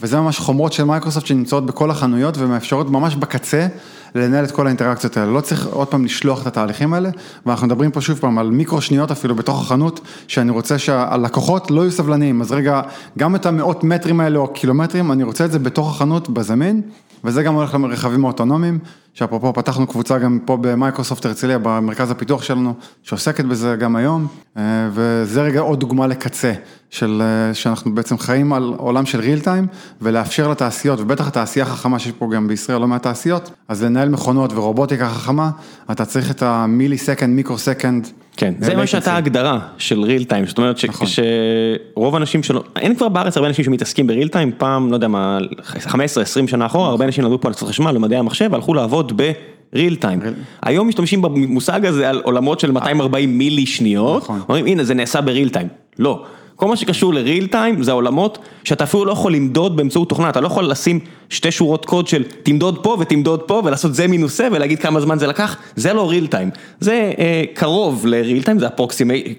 וזה 0.00 0.20
ממש 0.20 0.38
חומרות 0.38 0.72
של 0.72 0.84
מייקרוסופט 0.84 1.26
שנמצאות 1.26 1.66
בכל 1.66 1.90
החנויות 1.90 2.38
ומאפשרות 2.38 2.90
ממש 2.90 3.16
בקצה 3.16 3.66
לנהל 4.14 4.44
את 4.44 4.50
כל 4.50 4.66
האינטראקציות 4.66 5.16
האלה. 5.16 5.30
לא 5.30 5.40
צריך 5.40 5.66
עוד 5.66 5.88
פעם 5.88 6.04
לשלוח 6.04 6.42
את 6.42 6.46
התהליכים 6.46 6.94
האלה, 6.94 7.10
ואנחנו 7.46 7.66
מדברים 7.66 7.90
פה 7.90 8.00
שוב 8.00 8.18
פעם 8.18 8.38
על 8.38 8.50
מיקרו 8.50 8.80
שניות 8.80 9.10
אפילו 9.10 9.34
בתוך 9.34 9.60
החנות, 9.60 10.00
שאני 10.28 10.50
רוצה 10.50 10.78
שהלקוחות 10.78 11.70
לא 11.70 11.80
יהיו 11.80 11.92
סבלניים, 11.92 12.40
אז 12.40 12.52
רגע, 12.52 12.82
גם 13.18 13.36
את 13.36 13.46
המאות 13.46 13.84
מטרים 13.84 14.20
האלה 14.20 14.38
או 14.38 14.48
קילומטרים, 14.48 15.12
אני 15.12 15.22
רוצה 15.22 15.44
את 15.44 15.52
זה 15.52 15.58
בתוך 15.58 15.90
החנות 15.90 16.28
בזמין, 16.28 16.82
וזה 17.24 17.42
גם 17.42 17.54
הולך 17.54 17.74
לרכבים 17.74 18.24
האוטונומיים, 18.24 18.78
שאפרופו 19.14 19.52
פתחנו 19.52 19.86
קבוצה 19.86 20.18
גם 20.18 20.38
פה 20.44 20.56
במייקרוסופט 20.60 21.26
הרצליה, 21.26 21.58
במרכז 21.58 22.10
הפיתוח 22.10 22.42
שלנו, 22.42 22.74
שעוסקת 23.02 23.44
בזה 23.44 23.76
גם 23.78 23.96
היום, 23.96 24.26
אה, 24.56 24.62
וזה 24.92 25.42
רגע 25.42 25.60
עוד 25.60 25.80
דוגמה 25.80 26.06
לקצה, 26.06 26.52
של, 26.90 27.22
אה, 27.22 27.54
שאנחנו 27.54 27.94
בעצם 27.94 28.18
חיים 28.18 28.52
על 28.52 28.74
עולם 28.76 29.06
של 29.06 29.20
ריל 29.20 29.40
טיים, 29.40 29.66
ולאפשר 30.00 30.48
לתעשיות, 30.48 31.00
ובטח 31.00 31.28
התעשייה 31.28 31.66
החכמה 31.66 31.98
שיש 31.98 32.12
פה 32.12 32.30
גם 32.34 32.48
בישראל 32.48 32.80
לא 32.80 32.86
מעט 32.86 33.02
תעשיות, 33.02 33.50
אז 33.68 33.84
לנהל 33.96 34.08
מכונות 34.08 34.52
ורובוטיקה 34.52 35.08
חכמה, 35.08 35.50
אתה 35.90 36.04
צריך 36.04 36.30
את 36.30 36.42
ה 36.42 36.98
millisecond, 36.98 37.30
microsecond. 37.30 38.08
כן, 38.36 38.54
זה 38.60 38.76
מה 38.76 38.86
שהייתה 38.86 39.12
ההגדרה 39.12 39.58
של 39.78 40.00
real 40.02 40.24
time, 40.24 40.46
זאת 40.46 40.58
אומרת 40.58 40.84
נכון. 40.88 41.06
שרוב 41.94 42.14
האנשים 42.14 42.42
שלא, 42.42 42.62
אין 42.76 42.96
כבר 42.96 43.08
בארץ 43.08 43.36
הרבה 43.36 43.48
אנשים 43.48 43.64
שמתעסקים 43.64 44.06
ב 44.06 44.10
real 44.10 44.28
time, 44.28 44.52
פעם, 44.58 44.90
לא 44.90 44.96
יודע 44.96 45.08
מה, 45.08 45.38
15-20 45.86 45.92
שנה 46.46 46.66
אחורה, 46.66 46.88
הרבה 46.88 47.04
אנשים 47.04 47.24
למדו 47.24 47.40
פה 47.40 47.48
על 47.48 47.54
קצת 47.54 47.66
חשמל, 47.66 47.92
למדעי 47.92 48.18
המחשב, 48.18 48.48
והלכו 48.52 48.74
לעבוד 48.74 49.22
ב 49.72 49.77
real 49.77 49.96
time. 49.96 50.20
היום 50.62 50.88
משתמשים 50.88 51.22
במושג 51.22 51.86
הזה 51.86 52.08
על 52.08 52.20
עולמות 52.24 52.60
של 52.60 52.70
240 52.70 53.38
מילי 53.38 53.66
שניות, 53.66 54.22
נכון. 54.22 54.40
אומרים 54.48 54.66
הנה 54.66 54.84
זה 54.84 54.94
נעשה 54.94 55.20
ב 55.20 55.26
real 55.26 55.48
time, 55.48 55.68
לא. 55.98 56.24
כל 56.56 56.66
מה 56.68 56.76
שקשור 56.76 57.14
ל 57.14 57.20
real 57.20 57.46
time 57.46 57.82
זה 57.82 57.90
העולמות 57.90 58.38
שאתה 58.64 58.84
אפילו 58.84 59.04
לא 59.04 59.12
יכול 59.12 59.32
למדוד 59.34 59.76
באמצעות 59.76 60.08
תוכנה, 60.08 60.28
אתה 60.28 60.40
לא 60.40 60.46
יכול 60.46 60.64
לשים 60.70 60.98
שתי 61.28 61.50
שורות 61.50 61.84
קוד 61.86 62.08
של 62.08 62.22
תמדוד 62.42 62.82
פה 62.82 62.96
ותמדוד 63.00 63.40
פה 63.42 63.62
ולעשות 63.64 63.94
זה 63.94 64.06
מינוס 64.06 64.38
זה 64.38 64.48
ולהגיד 64.52 64.78
כמה 64.78 65.00
זמן 65.00 65.18
זה 65.18 65.26
לקח, 65.26 65.56
זה 65.76 65.92
לא 65.92 66.10
real 66.10 66.26
time, 66.26 66.50
זה 66.80 67.12
אה, 67.18 67.42
קרוב 67.54 68.06
ל 68.06 68.13
real 68.13 68.42
time, 68.42 68.58
זה 68.58 68.66
approximi-, 68.66 69.34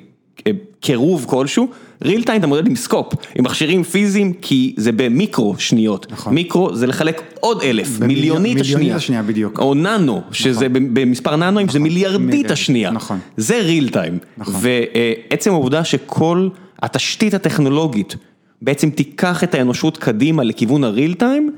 אה, 0.48 0.52
קירוב 0.80 1.26
כלשהו, 1.30 1.68
real 2.06 2.24
time 2.24 2.40
אתה 2.40 2.48
מודד 2.48 2.68
עם 2.68 2.76
scope, 2.76 3.14
עם 3.36 3.44
מכשירים 3.46 3.84
פיזיים 3.84 4.34
כי 4.42 4.74
זה 4.78 4.92
במיקרו 4.92 5.56
שניות, 5.58 6.08
נכון. 6.12 6.34
מיקרו 6.34 6.76
זה 6.76 6.88
לחלק 6.88 7.22
עוד 7.40 7.62
אלף, 7.64 7.88
במיליון- 8.00 8.08
מיליונית 8.08 8.44
מיליונית 8.58 8.62
השנייה, 8.76 8.96
השנייה, 8.96 9.24
בדיוק. 9.24 9.60
או 9.60 9.74
ננו, 9.74 10.22
שזה 10.32 10.68
במספר 10.70 11.36
ננואים, 11.36 11.70
שזה 11.70 11.80
מיליארדית 11.80 12.26
מיליארד, 12.28 12.52
השנייה, 12.52 12.92
נכון. 12.92 13.20
זה 13.38 13.62
real 13.62 13.90
time, 13.90 14.18
נכון. 14.38 14.54
ועצם 14.62 15.52
העובדה 15.52 15.84
שכל 15.84 16.48
התשתית 16.82 17.34
הטכנולוגית 17.34 18.16
בעצם 18.62 18.90
תיקח 18.90 19.44
את 19.44 19.56
האנושות 19.56 19.98
קדימה 19.98 20.44
לכיוון 20.44 20.84
הריל 20.84 21.14
טיים, 21.14 21.52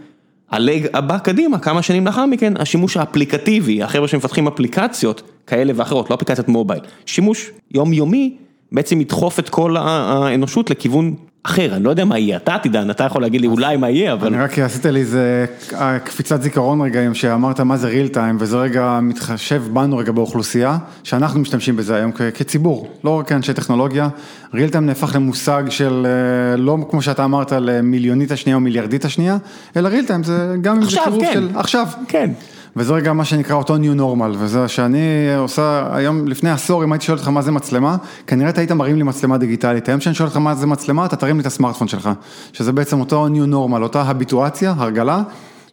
הלג 0.50 0.88
הבא 0.94 1.18
קדימה, 1.18 1.60
כמה 1.60 1.82
שנים 1.82 2.06
לאחר 2.06 2.26
מכן, 2.26 2.54
השימוש 2.58 2.98
האפליקטיבי, 2.98 3.84
החבר'ה 3.84 4.08
שמפתחים 4.08 4.48
אפליקציות 4.48 5.22
כאלה 5.48 5.74
ואחרות, 5.76 6.10
לא 6.10 6.16
אפליקציית 6.16 6.48
מובייל, 6.48 6.82
שימוש 7.06 7.52
יומיומי, 7.72 8.38
בעצם 8.72 9.02
ידחוף 9.02 9.40
את 9.40 9.50
כל 9.50 9.78
האנושות 9.78 10.70
לכיוון 10.70 11.16
אחר, 11.44 11.76
אני 11.76 11.84
לא 11.84 11.90
יודע 11.90 12.06
מה 12.06 12.20
יהיה, 12.20 12.38
אתה 12.38 12.56
תדע, 12.64 12.84
אתה 12.92 13.04
יכול 13.04 13.22
להגיד 13.22 13.42
לי 13.42 13.48
אולי 13.48 13.78
מה 13.78 13.90
יהיה, 13.90 14.14
אבל... 14.14 14.28
אני 14.28 14.44
רק 14.44 14.60
עשית 14.60 14.86
לי 14.86 15.00
איזה 15.00 15.46
אה, 15.74 16.00
קפיצת 16.00 16.42
זיכרון 16.42 16.82
רגע, 16.82 17.02
עם 17.02 17.14
שאמרת 17.14 17.60
מה 17.60 17.78
זה 17.78 17.88
ריל 17.88 18.08
טיים, 18.08 18.38
וזה 18.40 18.58
רגע 18.58 19.00
מתחשב 19.02 19.64
בנו 19.74 19.98
רגע 19.98 20.12
באוכלוסייה, 20.12 20.78
שאנחנו 21.04 21.40
משתמשים 21.40 21.76
בזה 21.76 21.96
היום 21.96 22.12
כציבור, 22.12 22.88
לא 23.04 23.20
רק 23.20 23.28
כאנשי 23.28 23.54
טכנולוגיה, 23.54 24.10
ריל 24.54 24.70
טיים 24.70 24.86
נהפך 24.86 25.16
למושג 25.16 25.64
של 25.70 26.08
אה, 26.08 26.58
לא 26.58 26.78
כמו 26.90 27.02
שאתה 27.02 27.26
אמרת 27.26 27.52
למיליונית 27.52 28.32
השנייה 28.32 28.56
או 28.56 28.62
מיליארדית 28.62 29.06
השנייה, 29.06 29.38
אלא 29.78 29.88
ריל 29.88 30.06
טיים 30.06 30.24
זה 30.24 30.56
גם 30.62 30.76
אם 30.76 30.82
זה 30.82 30.88
עכשיו, 30.88 31.04
קירוב 31.04 31.22
כן. 31.22 31.34
של 31.34 31.50
עכשיו. 31.56 31.88
כן. 32.08 32.32
וזה 32.76 32.94
רגע 32.94 33.14
מה 33.14 33.26
שנקרא 33.26 33.56
אותו 33.56 33.76
new 33.76 34.00
normal, 34.00 34.38
וזה 34.38 34.68
שאני 34.68 35.36
עושה, 35.38 35.88
היום 35.92 36.28
לפני 36.28 36.50
עשור, 36.50 36.84
אם 36.84 36.92
הייתי 36.92 37.06
שואל 37.06 37.18
אותך 37.18 37.28
מה 37.28 37.42
זה 37.42 37.52
מצלמה, 37.52 37.98
כנראה 38.28 38.50
אתה 38.50 38.62
היית 38.62 38.72
מרים 38.72 38.96
לי 38.96 39.04
מצלמה 39.04 39.38
דיגיטלית, 39.38 39.90
היום 39.90 40.00
שאני 40.00 40.16
שואל 40.16 40.28
אותך 40.28 40.38
מה 40.38 40.56
זה 40.56 40.68
מצלמה, 40.68 41.06
אתה 41.06 41.16
תרים 41.16 41.36
לי 41.36 41.42
את 41.42 41.46
הסמארטפון 41.46 41.88
שלך, 41.88 42.10
שזה 42.54 42.72
בעצם 42.72 43.00
אותו 43.00 43.28
new 43.28 43.54
normal, 43.54 43.82
אותה 43.82 44.02
הביטואציה, 44.02 44.74
הרגלה, 44.78 45.22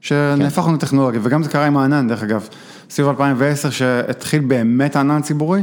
שנהפכנו 0.01 0.75
לטכנולוגיה, 0.75 1.21
וגם 1.23 1.43
זה 1.43 1.49
קרה 1.49 1.67
עם 1.67 1.77
הענן 1.77 2.09
דרך 2.09 2.23
אגב, 2.23 2.49
סביב 2.91 3.09
2010 3.09 3.71
שהתחיל 3.71 4.41
באמת 4.41 4.97
הענן 4.97 5.23
ציבורי, 5.23 5.63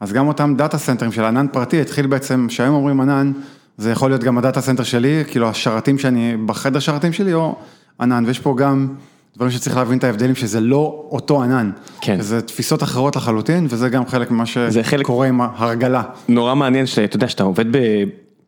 אז 0.00 0.12
גם 0.12 0.28
אותם 0.28 0.54
data 0.56 0.78
center 0.78 1.03
ים 1.03 1.12
של 1.12 1.24
ענן 1.24 1.46
פרטי, 1.52 1.80
התחיל 1.80 2.06
בעצם, 2.06 2.46
שהיום 2.48 2.74
אומרים 2.74 3.00
ענן, 3.00 3.32
זה 3.78 3.90
יכול 3.90 4.10
להיות 4.10 4.24
גם 4.24 4.38
ה 4.38 4.42
data 4.42 4.60
center 4.60 4.82
שלי, 4.82 5.24
כאילו 5.28 5.48
השרתים 5.48 5.98
שאני, 5.98 6.36
בחדר 6.46 6.78
שרתים 6.78 7.12
שלי, 7.12 7.34
או 7.34 7.56
ענן, 8.00 8.24
ויש 8.26 8.38
פה 8.38 8.54
גם 8.58 8.88
דברים 9.36 9.50
שצריך 9.50 9.76
להבין 9.76 9.98
את 9.98 10.04
ההבדלים, 10.04 10.34
שזה 10.34 10.60
לא 10.60 11.04
אותו 11.10 11.42
ענן. 11.42 11.70
כן. 12.00 12.20
זה 12.20 12.42
תפיסות 12.42 12.82
אחרות 12.82 13.16
לחלוטין, 13.16 13.66
וזה 13.70 13.88
גם 13.88 14.06
חלק 14.06 14.30
ממה 14.30 14.44
זה 14.68 14.82
חלק- 14.82 15.02
שקורה 15.04 15.26
עם 15.28 15.40
ההרגלה. 15.40 16.02
נורא 16.28 16.54
מעניין 16.54 16.86
שאתה 16.86 17.16
יודע 17.16 17.28
שאתה 17.28 17.42
עובד 17.42 17.76
ב... 17.76 17.78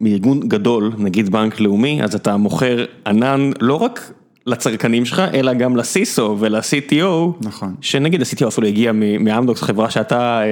בארגון 0.01 0.41
גדול, 0.41 0.93
נגיד 0.99 1.31
בנק 1.33 1.61
לאומי, 1.61 2.03
אז 2.03 2.15
אתה 2.15 2.37
מוכר 2.37 2.85
ענן 3.07 3.51
לא 3.61 3.75
רק 3.75 4.13
לצרכנים 4.47 5.05
שלך, 5.05 5.23
אלא 5.35 5.53
גם 5.55 5.77
ל-CISO 5.77 6.23
ול-CTO, 6.39 7.05
נכון. 7.41 7.75
שנגיד 7.81 8.23
ה-CTO 8.23 8.49
אפילו 8.49 8.67
הגיע 8.67 8.93
מאמדוקס, 9.21 9.63
חברה 9.63 9.91
שאתה 9.91 10.41
אה, 10.43 10.45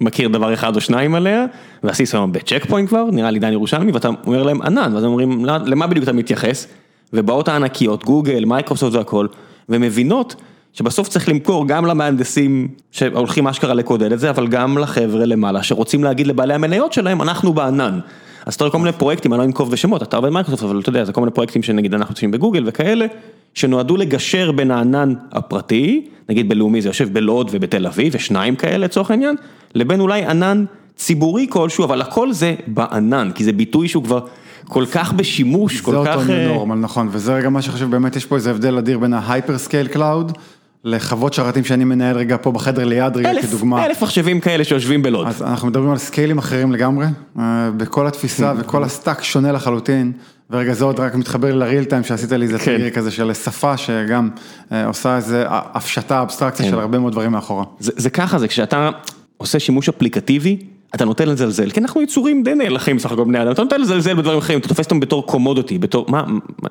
מכיר 0.00 0.28
דבר 0.28 0.54
אחד 0.54 0.76
או 0.76 0.80
שניים 0.80 1.14
עליה, 1.14 1.44
וה-CISO 1.84 2.12
היום 2.12 2.32
בצ'ק 2.32 2.64
פוינט 2.68 2.88
כבר, 2.88 3.04
נראה 3.12 3.30
לי 3.30 3.38
דן 3.38 3.52
ירושלמי, 3.52 3.92
ואתה 3.92 4.08
אומר 4.26 4.42
להם 4.42 4.62
ענן, 4.62 4.90
ואז 4.94 5.04
הם 5.04 5.10
אומרים, 5.10 5.44
"למה- 5.44 5.64
למה 5.66 5.86
בדיוק 5.86 6.04
אתה 6.04 6.12
מתייחס? 6.12 6.66
ובאות 7.12 7.48
הענקיות, 7.48 8.04
גוגל, 8.04 8.44
מייקרוסופט 8.44 8.94
והכל, 8.96 9.26
ומבינות 9.70 10.34
שבסוף 10.72 11.08
צריך 11.08 11.28
למכור 11.28 11.68
גם 11.68 11.86
למהנדסים 11.86 12.68
שהולכים 12.90 13.46
אשכרה 13.46 13.74
לקודד 13.74 14.12
את 14.12 14.18
זה, 14.18 14.30
אבל 14.30 14.46
גם 14.46 14.78
לחבר'ה 14.78 15.24
למעלה 15.24 15.62
שרוצים 15.62 16.04
להגיד 16.04 16.26
לבעלי 16.26 16.54
המניות 16.54 16.92
שלהם, 16.92 17.22
אנחנו 17.22 17.52
בענן. 17.52 17.98
אז 18.46 18.54
אתה 18.54 18.64
רואה 18.64 18.72
כל 18.72 18.78
מיני 18.78 18.92
פרויקטים, 18.92 19.32
אני 19.32 19.38
לא 19.38 19.44
אנקוב 19.44 19.70
בשמות, 19.70 20.02
אתה 20.02 20.16
עובד 20.16 20.28
מייקרוסופט, 20.28 20.62
אבל 20.62 20.80
אתה 20.80 20.88
יודע, 20.88 21.04
זה 21.04 21.12
כל 21.12 21.20
מיני 21.20 21.30
פרויקטים 21.30 21.62
שנגיד 21.62 21.94
אנחנו 21.94 22.12
עושים 22.12 22.30
בגוגל 22.30 22.64
וכאלה, 22.66 23.06
שנועדו 23.54 23.96
לגשר 23.96 24.52
בין 24.52 24.70
הענן 24.70 25.14
הפרטי, 25.32 26.06
נגיד 26.28 26.48
בלאומי 26.48 26.82
זה 26.82 26.88
יושב 26.88 27.12
בלוד 27.12 27.48
ובתל 27.52 27.86
אביב, 27.86 28.12
ושניים 28.16 28.56
כאלה 28.56 28.78
לצורך 28.78 29.10
העניין, 29.10 29.36
לבין 29.74 30.00
אולי 30.00 30.24
ענן 30.24 30.64
ציבורי 30.96 31.46
כלשהו, 31.50 31.84
אבל 31.84 32.00
הכל 32.00 32.32
זה 32.32 32.54
בענן, 32.66 33.30
כי 33.34 33.44
זה 33.44 33.52
ביטוי 33.52 33.88
שהוא 33.88 34.04
כבר 34.04 34.20
כל 34.70 34.84
כך 34.92 35.12
בשימוש, 35.12 35.80
כל 35.80 35.92
זה 35.92 35.98
כך... 36.06 36.16
אותו 36.16 36.32
אה, 36.32 36.56
new 36.56 36.58
normal, 36.58 36.74
נכון, 36.74 37.08
וזה 37.10 37.34
רגע 37.34 37.48
מה 37.48 37.62
שחשוב, 37.62 37.90
באמת 37.90 38.16
יש 38.16 38.26
פה 38.26 38.36
איזה 38.36 38.50
הבדל 38.50 38.78
אדיר 38.78 38.98
בין 38.98 39.14
ה-hyperscale 39.14 39.96
cloud, 39.96 40.32
לחוות 40.84 41.32
שרתים 41.34 41.64
שאני 41.64 41.84
מנהל 41.84 42.16
רגע 42.16 42.36
פה 42.42 42.52
בחדר 42.52 42.84
ליד 42.84 43.16
רגע 43.16 43.30
אלף, 43.30 43.46
כדוגמה. 43.46 43.86
אלף 43.86 44.02
מחשבים 44.02 44.40
כאלה 44.40 44.64
שיושבים 44.64 45.02
בלוד. 45.02 45.26
אז 45.26 45.42
אנחנו 45.42 45.68
מדברים 45.68 45.90
על 45.90 45.98
scale 45.98 46.27
ים 46.27 46.38
אחרים 46.38 46.72
לגמרי, 46.72 47.06
אה, 47.38 47.70
בכל 47.76 48.06
התפיסה 48.06 48.52
וכל 48.58 48.84
ה 48.84 48.90
stack 48.90 49.22
שונה 49.22 49.52
לחלוטין, 49.52 50.12
ורגע 50.50 50.72
זה 50.72 50.84
עוד 50.84 51.00
רק 51.00 51.14
מתחבר 51.14 51.54
לריל 51.54 51.84
טיים 51.84 52.04
שעשית 52.04 52.32
לי 52.32 52.46
איזה 52.46 52.58
כן. 52.58 52.76
תגרי 52.76 52.90
כזה 52.90 53.10
של 53.10 53.34
שפה 53.34 53.76
שגם 53.76 54.28
אה, 54.72 54.86
עושה 54.86 55.16
איזה 55.16 55.44
הפשטה, 55.48 56.22
אבסטרקציה 56.22 56.64
כן. 56.64 56.70
של 56.70 56.78
הרבה 56.78 56.98
מאוד 56.98 57.12
דברים 57.12 57.32
מאחורה. 57.32 57.64
זה, 57.78 57.92
זה 57.96 58.10
ככה, 58.10 58.38
זה 58.38 58.48
כשאתה 58.48 58.90
עושה 59.36 59.58
שימוש 59.58 59.88
אפליקטיבי, 59.88 60.56
אתה 60.94 61.04
נוטה 61.04 61.24
לזלזל, 61.24 61.70
כי 61.70 61.80
אנחנו 61.80 62.02
יצורים 62.02 62.42
די 62.42 62.54
נאלחים 62.54 62.96
בסך 62.96 63.12
הכל 63.12 63.24
בני 63.24 63.42
אדם, 63.42 63.52
אתה 63.52 63.62
נוטה 63.62 63.78
לזלזל 63.78 64.14
בדברים 64.14 64.38
אחרים, 64.38 64.58
אתה 64.58 64.68
תופס 64.68 64.84
אותם 64.84 65.00
בתור 65.00 65.26
קומודיטי, 65.26 65.78
בתור, 65.78 66.06
מה, 66.08 66.24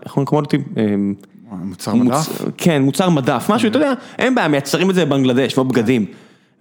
איך 0.06 0.12
אומרים 0.12 0.26
קומודיטי? 0.26 0.58
אמ, 0.58 1.14
מוצר 1.52 1.94
מדף? 1.94 2.42
כן, 2.58 2.82
מוצר 2.82 3.10
מדף, 3.10 3.46
משהו, 3.50 3.70
אתה 3.70 3.78
יודע, 3.78 3.94
אין 4.20 4.36
בעיה, 4.36 4.48
מייצרים 4.48 4.90
את 4.90 4.96
זה 4.96 5.06
בבנגלדש, 5.06 5.58
לא 5.58 5.64
בגדים. 5.64 6.06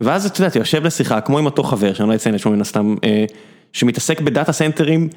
ואז 0.01 0.27
אתה 0.27 0.41
יודע, 0.41 0.49
אתה 0.49 0.59
יושב 0.59 0.85
לשיחה, 0.85 1.21
כמו 1.21 1.39
עם 1.39 1.45
אותו 1.45 1.63
חבר, 1.63 1.93
שאני 1.95 2.09
לא 2.09 2.15
אציין 2.15 2.35
את 2.35 2.41
שמו 2.41 2.53
מן 2.53 2.61
הסתם, 2.61 2.95
אה, 3.05 3.25
שמתעסק 3.73 4.21
ב 4.21 4.27
data 4.27 4.53
center 4.53 4.95
ים 4.95 5.09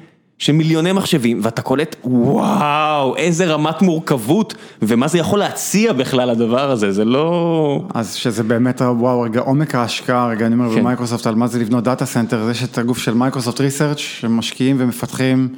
של 0.42 0.52
מיליוני 0.52 0.92
מחשבים, 0.92 1.40
ואתה 1.42 1.62
קולט, 1.62 1.96
וואו, 2.04 3.16
איזה 3.16 3.46
רמת 3.46 3.82
מורכבות, 3.82 4.54
ומה 4.82 5.08
זה 5.08 5.18
יכול 5.18 5.38
להציע 5.38 5.92
בכלל 5.92 6.30
הדבר 6.30 6.70
הזה, 6.70 6.92
זה 6.92 7.04
לא... 7.04 7.82
אז 7.94 8.14
שזה 8.14 8.42
באמת, 8.42 8.82
וואו, 8.82 9.20
רגע, 9.20 9.40
עומק 9.40 9.74
ההשקעה, 9.74 10.28
רגע, 10.28 10.46
אני 10.46 10.54
אומר 10.54 10.74
כן. 10.74 10.80
במייקרוסופט 10.80 11.26
על 11.26 11.34
מה 11.34 11.46
זה 11.46 11.58
לבנות 11.58 11.84
data 11.84 12.06
center, 12.06 12.50
יש 12.50 12.64
את 12.64 12.78
הגוף 12.78 12.98
של 12.98 13.14
Microsoft 13.14 13.60
Research 13.60 13.98
שמשקיעים 13.98 14.76
ומפתחים 14.78 15.48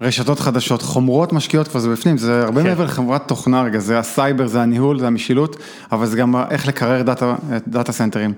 רשתות 0.00 0.40
חדשות, 0.40 0.82
חומרות, 0.82 1.32
משקיעות 1.32 1.68
כבר 1.68 1.80
זה 1.80 1.90
בפנים, 1.90 2.18
זה 2.18 2.44
הרבה 2.44 2.62
כן. 2.62 2.68
מעבר 2.68 2.84
לחברת 2.84 3.28
תוכנה 3.28 3.62
רגע, 3.62 3.78
זה 3.78 3.98
הסייבר, 3.98 4.46
זה 4.46 4.62
הניהול, 4.62 4.98
זה 4.98 5.06
המשילות, 5.06 5.56
אבל 5.92 6.06
זה 6.06 6.16
גם 6.16 6.34
איך 6.50 6.66
לקרר 6.66 7.02
data, 7.02 7.34
data 7.68 7.92
center 7.92 8.19
ים, 8.19 8.32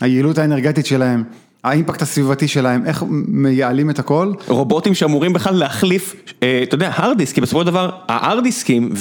היעילות 0.00 0.38
האנרגטית 0.38 0.86
שלהם, 0.86 1.24
האימפקט 1.64 2.02
הסביבתי 2.02 2.48
שלהם, 2.48 2.86
איך 2.86 3.04
מייעלים 3.08 3.90
את 3.90 3.98
הכל, 3.98 4.32
רובוטים 4.48 4.94
שאמורים 4.94 5.32
בכלל 5.32 5.54
להחליף, 5.54 6.14
אה, 6.42 6.60
אתה 6.62 6.74
יודע, 6.74 6.90
hard 6.94 7.18
disk, 7.18 7.34
כי 7.34 7.40
בסופו 7.40 7.60
של 7.60 7.66
דבר, 7.66 7.90
hard 8.08 8.42
disk 8.42 8.75
ים 8.75 8.92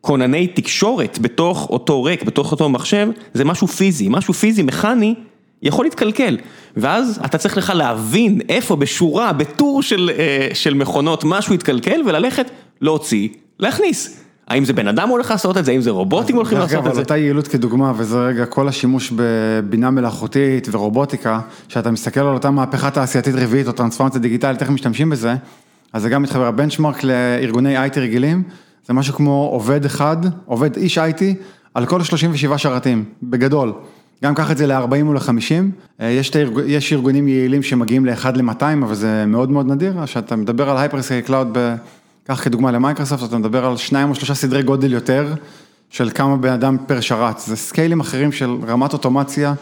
והכונני 0.00 0.46
תקשורת 0.46 1.18
בתוך 1.18 1.70
אותו 1.70 2.02
ריק, 2.02 2.22
בתוך 2.22 2.52
אותו 2.52 2.68
מחשב, 2.68 3.08
זה 3.34 3.44
משהו 3.44 3.66
פיזי, 3.66 4.06
משהו 4.10 4.34
פיזי, 4.34 4.62
מכני, 4.62 5.14
יכול 5.62 5.84
להתקלקל. 5.84 6.36
ואז 6.76 7.20
אתה 7.24 7.38
צריך 7.38 7.56
לך 7.58 7.72
להבין 7.74 8.40
איפה 8.48 8.76
בשורה, 8.76 9.32
בטור 9.32 9.82
של, 9.82 10.10
אה, 10.18 10.48
של 10.54 10.74
מכונות, 10.74 11.24
משהו 11.24 11.54
התקלקל, 11.54 12.00
וללכת, 12.06 12.50
להוציא, 12.80 13.28
להכניס. 13.58 14.17
האם 14.48 14.64
זה 14.64 14.72
בן 14.72 14.88
אדם 14.88 15.08
הולך 15.08 15.30
לעשות 15.30 15.56
את 15.58 15.64
זה, 15.64 15.72
האם 15.72 15.80
זה 15.80 15.90
רובוטים 15.90 16.36
הולכים 16.36 16.58
לעשות 16.58 16.86
את 16.86 16.94
זה? 16.94 17.00
אותה 17.00 17.16
יעילות 17.16 17.48
כדוגמה, 17.48 17.92
וזה 17.96 18.18
רגע 18.18 18.46
כל 18.46 18.68
השימוש 18.68 19.12
בבינה 19.16 19.90
מלאכותית 19.90 20.68
ורובוטיקה, 20.70 21.40
שאתה 21.68 21.90
מסתכל 21.90 22.20
על 22.20 22.34
אותה 22.34 22.50
מהפכה 22.50 22.90
תעשייתית 22.90 23.34
רביעית 23.34 23.66
או 23.66 23.72
טרנספורמציה 23.72 24.20
דיגיטלית, 24.20 24.62
איך 24.62 24.70
משתמשים 24.70 25.10
בזה, 25.10 25.34
אז 25.92 26.02
זה 26.02 26.08
גם 26.08 26.22
מתחבר, 26.22 26.46
ה 26.46 26.52
benchmark 26.52 27.04
לארגוני 27.04 27.86
IT 27.86 27.98
רגילים, 27.98 28.42
זה 28.86 28.92
משהו 28.94 29.14
כמו 29.14 29.48
עובד 29.52 29.84
אחד, 29.84 30.16
עובד 30.46 30.76
איש 30.76 30.98
IT, 30.98 31.22
על 31.74 31.86
כל 31.86 32.02
37 32.02 32.58
שרתים, 32.58 33.04
בגדול. 33.22 33.72
גם 34.24 34.34
קח 34.34 34.50
את 34.50 34.56
זה 34.56 34.66
ל-40 34.66 35.06
או 35.06 35.12
ל-50, 35.14 36.00
יש, 36.00 36.30
את 36.30 36.36
הארג- 36.36 36.62
יש 36.66 36.92
ארגונים 36.92 37.28
יעילים 37.28 37.62
שמגיעים 37.62 38.06
ל-1 38.06 38.26
ל-200, 38.34 38.62
אבל 38.82 38.94
זה 38.94 39.24
מאוד 39.26 39.50
מאוד 39.50 39.66
נדיר, 39.66 40.04
כשאתה 40.04 40.36
מדבר 40.36 40.70
על 40.70 40.76
hyperscale 40.78 41.20
cloud, 41.20 41.58
קח 42.30 42.44
כדוגמה 42.44 42.70
למייקרוסופט, 42.70 43.28
אתה 43.28 43.38
מדבר 43.38 43.66
על 43.66 43.76
שניים 43.76 44.10
או 44.10 44.14
שלושה 44.14 44.34
סדרי 44.34 44.62
גודל 44.62 44.92
יותר, 44.92 45.34
של 45.90 46.10
כמה 46.10 46.36
בן 46.36 46.52
אדם 46.52 46.76
per 46.86 47.00
שרת, 47.00 47.38
זה 47.38 47.56
scale 47.56 47.87
ים 47.87 48.00
אחרים 48.00 48.32
של 48.32 48.50
רמת 48.66 48.92
אוטומציה 48.92 49.54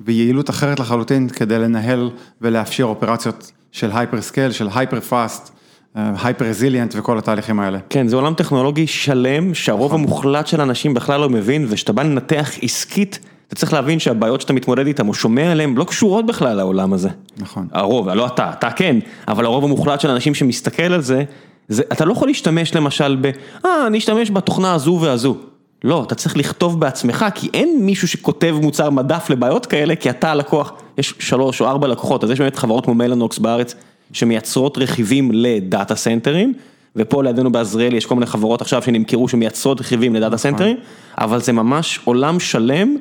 ויעילות 0.00 0.50
אחרת 0.50 0.80
לחלוטין 0.80 1.28
כדי 1.28 1.58
לנהל 1.58 2.10
ולאפשר 2.40 2.84
אופרציות 2.84 3.52
של 3.72 3.90
hyper 3.94 4.22
scale, 4.22 4.52
של 4.52 4.68
hyper 4.74 5.00
fast, 5.00 5.50
hyper 5.94 6.44
resilient 6.44 6.94
וכל 6.96 7.18
התהליכים 7.18 7.60
האלה. 7.60 7.78
כן, 7.90 8.08
זה 8.08 8.16
עולם 8.16 8.34
טכנולוגי 8.34 8.86
שלם, 8.86 9.54
שהרוב 9.54 9.94
המוחלט 9.94 10.46
של 10.46 10.60
האנשים 10.60 10.94
בכלל 10.94 11.20
לא 11.20 11.28
מבין, 11.28 11.66
וכשאתה 11.68 11.92
בא 11.92 12.02
לנתח 12.02 12.50
עסקית, 12.62 13.18
אתה 13.46 13.56
צריך 13.56 13.72
להבין 13.72 13.98
שהבעיות 13.98 14.40
שאתה 14.40 14.52
מתמודד 14.52 14.86
איתן 14.86 15.08
או 15.08 15.14
שומע 15.14 15.52
עליהן 15.52 15.74
לא 15.74 15.84
קשורות 15.84 16.26
בכלל 16.26 16.56
לעולם 16.56 16.92
הזה. 16.92 17.08
נכון. 17.38 17.68
הרוב, 17.72 18.08
לא 18.08 18.26
אתה, 18.26 18.50
אתה 18.50 18.70
כן, 18.70 18.96
אבל 19.28 19.44
הרוב 19.44 19.64
המוחלט 19.64 20.00
של 20.00 20.10
האנשים 20.10 20.34
שמסתכל 20.34 20.82
על 20.82 21.00
זה, 21.00 21.24
אתה 21.72 22.04
לא 22.04 22.12
יכול 22.12 22.28
להשתמש 22.28 22.74
למשל 22.74 23.16
ב, 23.20 23.30
אה, 23.64 23.86
אני 23.86 23.98
אשתמש 23.98 24.30
בתוכנה 24.30 24.74
הזו 24.74 24.98
והזו. 25.00 25.36
לא, 25.84 26.02
אתה 26.06 26.14
צריך 26.14 26.36
לכתוב 26.36 26.80
בעצמך, 26.80 27.26
כי 27.34 27.48
אין 27.54 27.78
מישהו 27.80 28.08
שכותב 28.08 28.56
מוצר 28.62 28.90
מדף 28.90 29.30
לבעיות 29.30 29.66
כאלה, 29.66 29.96
כי 29.96 30.10
אתה 30.10 30.30
הלקוח, 30.30 30.72
יש 30.98 31.14
שלוש 31.18 31.60
או 31.60 31.66
ארבע 31.66 31.88
לקוחות, 31.88 32.24
אז 32.24 32.30
יש 32.30 32.40
באמת 32.40 32.56
חברות 32.56 32.84
כמו 32.84 32.94
מלאנוקס 32.94 33.38
בארץ, 33.38 33.74
שמייצרות 34.12 34.78
רכיבים 34.78 35.30
ל 35.32 35.45
data 35.45 35.96
center 35.96 36.35
ים, 36.35 36.54
ופה 36.96 37.22
לידינו 37.22 37.52
בעזריאלי 37.52 37.96
יש 37.96 38.06
כל 38.06 38.14
מיני 38.14 38.26
חברות 38.26 38.60
עכשיו 38.60 38.82
שנמכרו 38.82 39.28
שמייצרות 39.28 39.80
רכיבים 39.80 40.14
ל 40.14 40.18
data 40.18 40.36
center 40.36 40.63
ים, 40.63 40.76
אבל 41.18 41.40
זה 41.40 41.52
ממש 41.52 42.00
עולם 42.04 42.40
שלם 42.40 42.96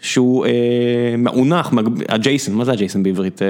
שהוא 0.00 0.46
אה, 0.46 0.50
מאונח, 1.18 1.72
ה 2.08 2.13
adjacent, 2.13 2.54
מה 2.54 2.64
זה 2.64 2.72
ה 2.72 2.75
adjacent 2.75 3.02
בעברית? 3.02 3.42
אה, 3.42 3.48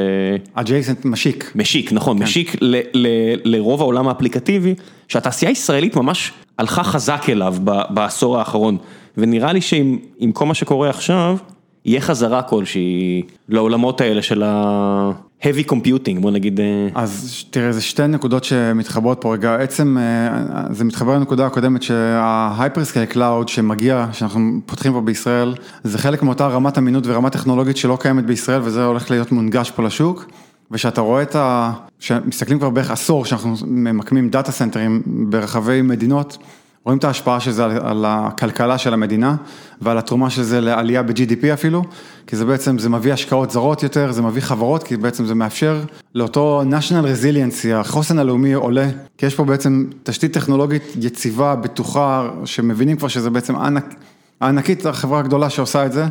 adjacent 0.57 1.05
משיק. 1.05 1.53
משיק, 1.55 1.93
נכון, 1.93 2.23
משיק 2.23 2.57
ל, 2.61 2.77
ל, 2.95 3.09
לרוב 3.45 3.81
העולם 3.81 4.09
האפליקטיבי, 4.09 4.75
שהתעשייה 5.09 5.49
הישראלית 5.49 5.97
ממש 5.97 6.33
הלכה 6.59 6.85
חזק 6.85 7.25
אליו 7.29 7.55
ב, 7.65 7.81
בעשור 7.91 8.39
האחרון, 8.39 8.77
ונראה 9.17 9.53
לי 9.53 9.61
שעם 9.61 9.99
עם 10.19 10.33
כל 10.33 10.47
מה 10.47 10.55
שקורה 10.55 10.91
עכשיו, 10.91 11.37
יהיה 11.85 12.01
חזרה 12.01 12.43
כלשהי 12.43 13.23
לעולמות 13.49 14.01
האלה 14.01 14.23
של 14.23 14.43
ה-heavy 15.45 15.71
computing, 15.71 16.21
בוא 16.21 16.31
נגיד, 16.31 16.61
אה, 16.61 16.89
אז 16.95 17.45
תראה, 17.51 17.73
זה 17.73 17.81
שתי 17.81 18.07
נקודות 18.07 18.45
שמתחברות 18.45 19.19
פה 19.21 19.33
רגע, 19.33 19.55
עצם 19.55 19.99
אה, 19.99 20.63
זה 20.71 20.85
מתחבר 20.85 21.15
לנקודה 21.15 21.47
הקודמת 21.47 21.83
שה 21.83 22.11
hyperscale 22.11 23.05
cloud 23.05 23.49
שמגיע, 23.49 24.07
שאנחנו 24.13 24.61
פותחים 24.67 24.93
פה 24.93 25.01
בישראל, 25.01 25.55
זה 25.85 25.99
חלק 25.99 26.23
מאותה 26.23 26.47
רמת 26.47 26.79
אמינות 26.79 27.07
ורמה 27.07 27.31
טכנולוגית 27.31 27.77
שלא 27.77 27.99
קיימת 28.01 28.25
בישראל 28.27 28.61
וזה 28.65 28.85
הולך 28.85 29.11
להיות 29.11 29.33
מונגש 29.33 29.71
פה 29.71 29.83
לשוק. 29.83 30.27
ושאתה 30.71 31.01
רואה 31.01 31.23
את 31.23 31.37
ה... 31.37 31.73
שמסתכלים 32.01 32.59
כבר 32.59 32.71
בערך 32.71 32.91
עשור 32.91 33.25
שאנחנו 33.25 33.55
ממקמים 33.67 34.29
דאטה 34.29 34.53
סנטרים 34.53 35.03
ברחבי 35.07 35.83
מדינות, 35.83 36.39
רואים 36.85 36.99
את 36.99 37.05
ההשפעה 37.05 37.41
של 37.41 37.51
זה 37.51 37.65
על 37.65 38.05
הכלכלה 38.09 38.79
של 38.79 38.95
המדינה 38.95 39.37
ועל 39.81 39.99
התרומה 39.99 40.31
של 40.31 40.43
זה 40.43 40.61
לעלייה 40.61 41.03
ב-GDP 41.03 41.53
אפילו, 41.53 41.85
כי 42.27 42.37
זה 42.37 42.45
בעצם, 42.45 42.79
זה 42.79 42.89
מביא 42.89 43.13
השקעות 43.13 43.51
זרות 43.51 43.83
יותר, 43.83 44.13
זה 44.13 44.23
מביא 44.23 44.43
חברות, 44.43 44.83
כי 44.83 44.97
בעצם 44.97 45.27
זה 45.27 45.35
מאפשר 45.35 45.81
לאותו 46.15 46.63
national 46.71 47.05
resiliency, 47.05 47.75
החוסן 47.75 48.19
הלאומי 48.19 48.53
עולה, 48.53 48.89
כי 49.19 49.27
יש 49.27 49.35
פה 49.35 49.45
בעצם 49.45 49.85
תשתית 50.03 50.33
טכנולוגית 50.33 50.83
יציבה, 51.01 51.55
בטוחה, 51.55 52.29
שמבינים 52.45 52.97
כבר 52.97 53.09
שזה 53.09 53.31
בעצם 53.31 53.57
ענק, 53.57 53.95
הענקית, 54.41 54.87
החברה 54.87 55.21
הגדולה 55.21 55.51
שעושה 55.51 55.87
את 55.87 55.93
זה. 55.93 56.05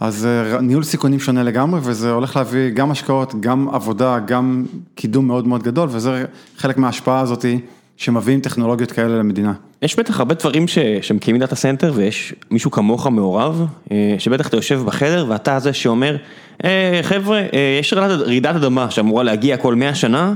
אז 0.00 0.26
אה, 0.26 0.60
ניהול 0.60 0.84
סיכונים 0.84 1.20
שונה 1.20 1.42
לגמרי, 1.42 1.80
וזה 1.82 2.10
הולך 2.10 2.36
להביא 2.36 2.70
גם 2.70 2.90
השקעות, 2.90 3.40
גם 3.40 3.68
עבודה, 3.72 4.18
גם 4.18 4.64
קידום 4.94 5.26
מאוד 5.26 5.46
מאוד 5.46 5.62
גדול, 5.62 5.88
וזה 5.92 6.24
חלק 6.56 6.78
מההשפעה 6.78 7.20
הזאתי. 7.20 7.60
שמביאים 8.00 8.40
טכנולוגיות 8.40 8.92
כאלה 8.92 9.18
למדינה. 9.18 9.52
יש 9.82 9.96
בטח 9.96 10.18
הרבה 10.18 10.34
דברים 10.34 10.68
ש... 10.68 10.78
שמקימים 11.02 11.40
data 11.40 11.56
center 11.56 11.92
ויש 11.94 12.34
מישהו 12.50 12.70
כמוך 12.70 13.06
מעורב, 13.06 13.66
אה, 13.92 14.14
שבטח 14.18 14.48
אתה 14.48 14.56
יושב 14.56 14.82
בחדר 14.84 15.26
ואתה 15.28 15.58
זה 15.58 15.72
שאומר, 15.72 16.16
אה, 16.64 17.00
חבר'ה, 17.02 17.38
אה, 17.38 17.78
יש 17.80 17.92
רעידת 17.92 18.54
אדמה 18.54 18.90
שאמורה 18.90 19.22
להגיע 19.22 19.56
כל 19.56 19.74
100 19.74 19.94
שנה, 19.94 20.34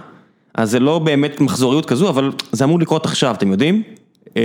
אז 0.54 0.70
זה 0.70 0.80
לא 0.80 0.98
באמת 0.98 1.40
מחזוריות 1.40 1.86
כזו, 1.86 2.08
אבל 2.08 2.32
זה 2.52 2.64
אמור 2.64 2.80
לקרות 2.80 3.06
עכשיו, 3.06 3.34
אתם 3.34 3.52
יודעים? 3.52 3.82
אה, 4.36 4.42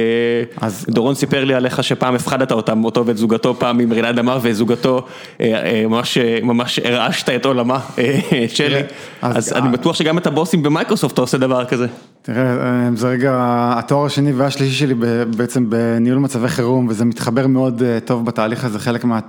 אז 0.61 0.85
דורון 0.89 1.15
סיפר 1.15 1.43
לי 1.43 1.53
עליך 1.53 1.83
שפעם 1.83 2.15
הפחדת 2.15 2.51
אותם, 2.51 2.83
אותו 2.83 3.05
ואת 3.05 3.17
זוגתו 3.17 3.55
פעם 3.55 3.79
עם 3.79 3.93
רעידת 3.93 4.09
אדמה 4.09 4.37
וזוגתו 4.41 5.05
אה, 5.41 5.45
אה, 5.65 5.87
ממש 5.87 6.17
ממש 6.43 6.79
הרעשת 6.79 7.29
את 7.29 7.45
עולמה, 7.45 7.79
את 7.93 8.49
שלי, 8.55 8.81
אז 9.21 9.53
אני 9.53 9.69
בטוח 9.69 9.95
שגם 9.95 10.17
את 10.17 10.27
הבוסים 10.27 10.63
במייקרוסופט 10.63 11.13
אתה 11.13 11.21
עושה 11.21 11.37
דבר 11.37 11.65
כזה. 11.65 11.87
תראה, 12.21 12.89
זה 12.95 13.07
רגע 13.07 13.33
התואר 13.77 14.05
השני 14.05 14.31
והשלישי 14.31 14.75
שלי 14.75 14.93
בעצם 15.37 15.69
בניהול 15.69 16.19
מצבי 16.19 16.47
חירום 16.47 16.87
וזה 16.89 17.05
מתחבר 17.05 17.47
מאוד 17.47 17.83
טוב 18.05 18.25
בתהליך 18.25 18.65
הזה, 18.65 18.79
חלק 18.79 19.05
מה... 19.05 19.19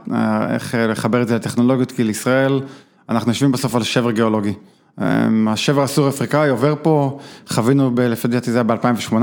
איך 0.55 0.75
לחבר 0.89 1.23
את 1.23 1.29
זה 1.29 1.35
לטכנולוגיות, 1.35 1.93
כי 1.93 2.05
לישראל 2.05 2.61
אנחנו 3.09 3.31
יושבים 3.31 3.53
בסוף 3.53 3.75
על 3.75 3.83
שבר 3.83 4.11
גיאולוגי. 4.11 4.53
אמ, 5.01 5.49
השבר 5.49 5.83
הסורי-אפריקאי 5.83 6.49
עובר 6.49 6.75
פה, 6.83 7.19
חווינו, 7.49 7.91
לפי 7.97 8.29
דעתי 8.29 8.51
זה 8.53 8.59
היה 8.59 8.65
ב-2018, 8.65 9.15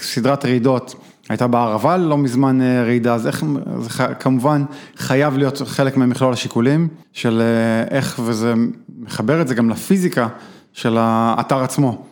סדרת 0.00 0.44
רעידות, 0.44 0.94
הייתה 1.28 1.46
בערבה 1.46 1.96
לא 1.96 2.18
מזמן 2.18 2.60
אה, 2.62 2.84
רעידה, 2.84 3.14
אז 3.14 3.26
איך, 3.26 3.44
זה 3.78 3.88
כמובן 4.20 4.64
חייב 4.96 5.36
להיות 5.36 5.62
חלק 5.66 5.96
ממכלול 5.96 6.32
השיקולים 6.32 6.88
של 7.12 7.42
אה, 7.42 7.96
איך, 7.96 8.20
וזה 8.24 8.54
מחבר 8.98 9.40
את 9.40 9.48
זה 9.48 9.54
גם 9.54 9.70
לפיזיקה 9.70 10.28
של 10.72 10.96
האתר 10.98 11.62
עצמו. 11.62 12.04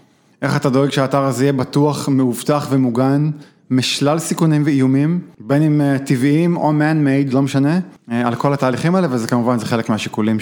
איך 0.42 0.56
אתה 0.56 0.70
דואג 0.70 0.90
שהאתר 0.90 1.22
הזה 1.22 1.44
יהיה 1.44 1.52
בטוח, 1.52 2.08
מאובטח 2.08 2.66
ומוגן 2.70 3.30
משלל 3.70 4.18
סיכונים 4.18 4.62
ואיומים, 4.64 5.20
בין 5.40 5.62
אם 5.62 5.80
אה, 5.80 5.98
טבעיים 5.98 6.56
או 6.56 6.70
man-made, 6.70 7.34
לא 7.34 7.42
משנה, 7.42 7.78
אה, 8.10 8.26
על 8.26 8.34
כל 8.34 8.52
התהליכים 8.52 8.94
האלה, 8.94 9.08
וזה 9.10 9.26
כמובן 9.26 9.58
זה 9.58 9.66
חלק 9.66 9.88
מהשיקולים 9.88 10.38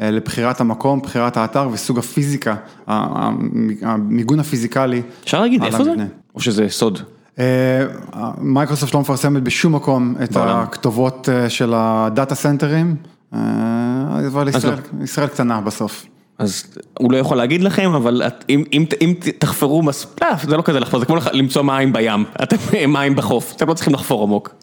אה, 0.00 0.10
לבחירת 0.10 0.60
המקום, 0.60 1.00
בחירת 1.00 1.36
האתר 1.36 1.68
וסוג 1.72 1.98
הפיזיקה, 1.98 2.54
המיגון 2.86 4.40
הפיזיקלי. 4.40 5.02
אפשר 5.24 5.40
להגיד 5.40 5.62
איפה 5.62 5.84
זה? 5.84 5.94
או 6.34 6.40
שזה 6.40 6.66
סוד? 6.68 6.98
מייקרוסופט 8.38 8.94
לא 8.94 9.00
מפרסמת 9.00 9.42
בשום 9.42 9.74
מקום 9.74 10.14
את 10.24 10.36
הכתובות 10.36 11.28
של 11.48 11.72
ה 11.76 11.88
data 11.88 12.34
center 12.34 12.75
ים, 12.75 12.96
אבל 13.32 14.48
ישראל, 14.48 14.74
לא. 14.98 15.04
ישראל 15.04 15.26
קטנה 15.26 15.60
בסוף. 15.60 16.06
אז 16.38 16.76
הוא 16.98 17.12
לא 17.12 17.16
יכול 17.16 17.36
להגיד 17.36 17.62
לכם, 17.62 17.92
אבל 17.94 18.22
אם 18.48 18.64
אם, 18.72 18.84
אם 19.00 19.14
תחפרו 19.38 19.82
מספיק, 19.82 20.42
זה 20.48 20.56
לא 20.56 20.62
כזה 20.62 20.80
לחפור, 20.80 21.00
זה 21.00 21.06
כמו 21.06 21.16
למצוא 21.32 21.62
מים 21.62 21.92
בים, 21.92 22.24
אתם 22.42 22.56
מים 22.88 23.16
בחוף, 23.16 23.52
אתם 23.56 23.68
לא 23.68 23.74
צריכים 23.74 23.94
לחפור 23.94 24.22
עמוק. 24.22 24.54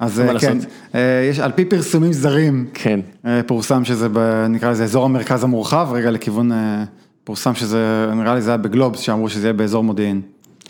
אז 0.00 0.22
כן, 0.40 0.58
אה, 0.94 1.28
יש 1.30 1.38
על 1.38 1.52
פי 1.52 1.64
פרסומים 1.64 2.12
זרים, 2.12 2.66
כן. 2.74 3.00
אה, 3.26 3.40
פורסם 3.46 3.84
שזה 3.84 4.08
נקרא 4.48 4.70
לזה 4.70 4.84
אזור 4.84 5.04
המרכז 5.04 5.44
המורחב, 5.44 5.88
רגע 5.92 6.10
לכיוון, 6.10 6.52
אה, 6.52 6.84
פורסם 7.24 7.54
שזה, 7.54 8.10
נראה 8.16 8.34
לי 8.34 8.40
זה 8.40 8.50
היה 8.50 8.56
בגלובס, 8.56 9.00
שאמרו 9.00 9.28
שזה 9.28 9.46
יהיה 9.46 9.52
באזור 9.52 9.84
מודיעין. 9.84 10.20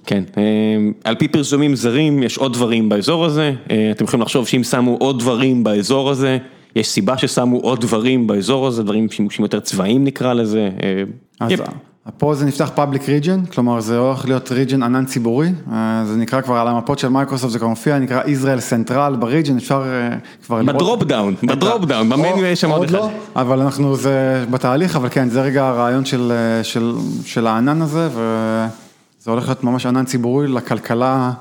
כן, 0.06 0.24
על 1.04 1.14
פי 1.14 1.28
פרסומים 1.28 1.76
זרים 1.76 2.22
יש 2.22 2.38
עוד 2.38 2.52
דברים 2.52 2.88
באזור 2.88 3.24
הזה, 3.24 3.52
אתם 3.90 4.04
יכולים 4.04 4.22
לחשוב 4.22 4.46
שאם 4.46 4.64
שמו 4.64 4.96
עוד 5.00 5.18
דברים 5.18 5.64
באזור 5.64 6.10
הזה, 6.10 6.38
יש 6.76 6.88
סיבה 6.88 7.18
ששמו 7.18 7.56
עוד 7.56 7.80
דברים 7.80 8.26
באזור 8.26 8.66
הזה, 8.66 8.82
דברים 8.82 9.10
שימושים 9.10 9.44
יותר 9.44 9.60
צבאיים 9.60 10.04
נקרא 10.04 10.32
לזה. 10.32 10.70
אה, 10.82 11.02
אז 11.40 11.52
פה 12.18 12.34
זה 12.34 12.44
נפתח 12.44 12.70
public 12.74 13.08
region, 13.08 13.44
כלומר 13.44 13.80
זה 13.80 13.98
הולך 13.98 14.24
להיות 14.24 14.52
region 14.52 14.82
ענן 14.82 15.04
ציבורי, 15.04 15.48
אה, 15.72 16.02
זה 16.06 16.16
נקרא 16.16 16.40
כבר 16.40 16.56
על 16.56 16.68
המפות 16.68 16.98
של 16.98 17.08
מייקרוסופט, 17.08 17.52
זה 17.52 17.58
כבר 17.58 17.68
מופיע, 17.68 17.98
נקרא 17.98 18.26
Israel 18.26 18.60
Central 18.60 19.16
ב 19.16 19.21
region, 19.21 19.56
אפשר 19.56 19.82
אה, 19.86 20.16
כבר 20.46 20.62
לראות. 20.62 20.76
בדרופ 20.76 21.02
דאון, 21.02 21.34
בדרופ 21.42 21.84
דאון, 21.84 22.08
במניו 22.08 22.44
יש 22.44 22.60
שם 22.60 22.70
עוד 22.70 22.84
אחד. 22.84 22.94
לא, 22.94 23.10
אבל 23.36 23.60
אנחנו, 23.60 23.96
זה 23.96 24.44
בתהליך, 24.50 24.96
אבל 24.96 25.08
כן, 25.08 25.28
זה 25.28 25.42
רגע 25.42 25.66
הרעיון 25.66 26.04
של, 26.04 26.32
של, 26.62 26.94
של 27.24 27.46
הענן 27.46 27.82
הזה, 27.82 28.08
וזה 28.12 29.30
הולך 29.30 29.46
להיות 29.46 29.64
ממש 29.64 29.86
ענן 29.86 30.04
ציבורי 30.04 30.48
לכלכלה. 30.48 31.32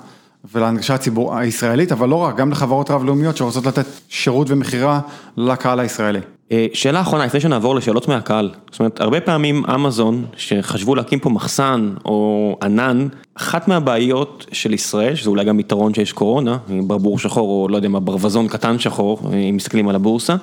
ולהנגשה 0.54 0.94
הציבור 0.94 1.38
הישראלית, 1.38 1.92
אבל 1.92 2.10
לא 2.10 2.16
רק, 2.16 2.38
גם 2.38 2.52
לחברות 2.52 2.92
רב-לאומיות 2.92 3.38
שרוצות 3.38 3.66
לתת 3.66 3.86
שירות 4.10 4.50
ומכירה 4.50 5.00
לקהל 5.38 5.80
הישראלי. 5.80 6.20
אה, 6.52 6.68
שאלה 6.74 7.02
אחרונה, 7.02 7.26
לפני 7.26 7.40
שנעבור 7.40 7.76
לשאלות 7.76 8.08
מהקהל, 8.08 8.52
זאת 8.72 8.80
אומרת, 8.80 9.02
הרבה 9.02 9.22
פעמים 9.22 9.64
אמזון, 9.76 10.26
שחשבו 10.38 10.96
להקים 10.96 11.20
פה 11.20 11.30
מחסן 11.30 11.94
או 12.06 12.58
ענן, 12.64 13.08
אחת 13.36 13.68
מהבעיות 13.68 14.46
של 14.52 14.74
ישראל, 14.74 15.16
שזה 15.16 15.30
אולי 15.30 15.46
גם 15.46 15.60
יתרון 15.60 15.94
שיש 15.94 16.14
קורונה, 16.14 16.58
ברבור 16.88 17.20
שחור 17.20 17.64
או 17.64 17.68
לא 17.68 17.76
יודע 17.76 17.90
מה, 17.90 18.00
ברווזון 18.00 18.48
קטן 18.48 18.80
שחור, 18.80 19.20
אם 19.50 19.56
מסתכלים 19.56 19.90
על 19.90 19.96
הבורסה, 19.96 20.36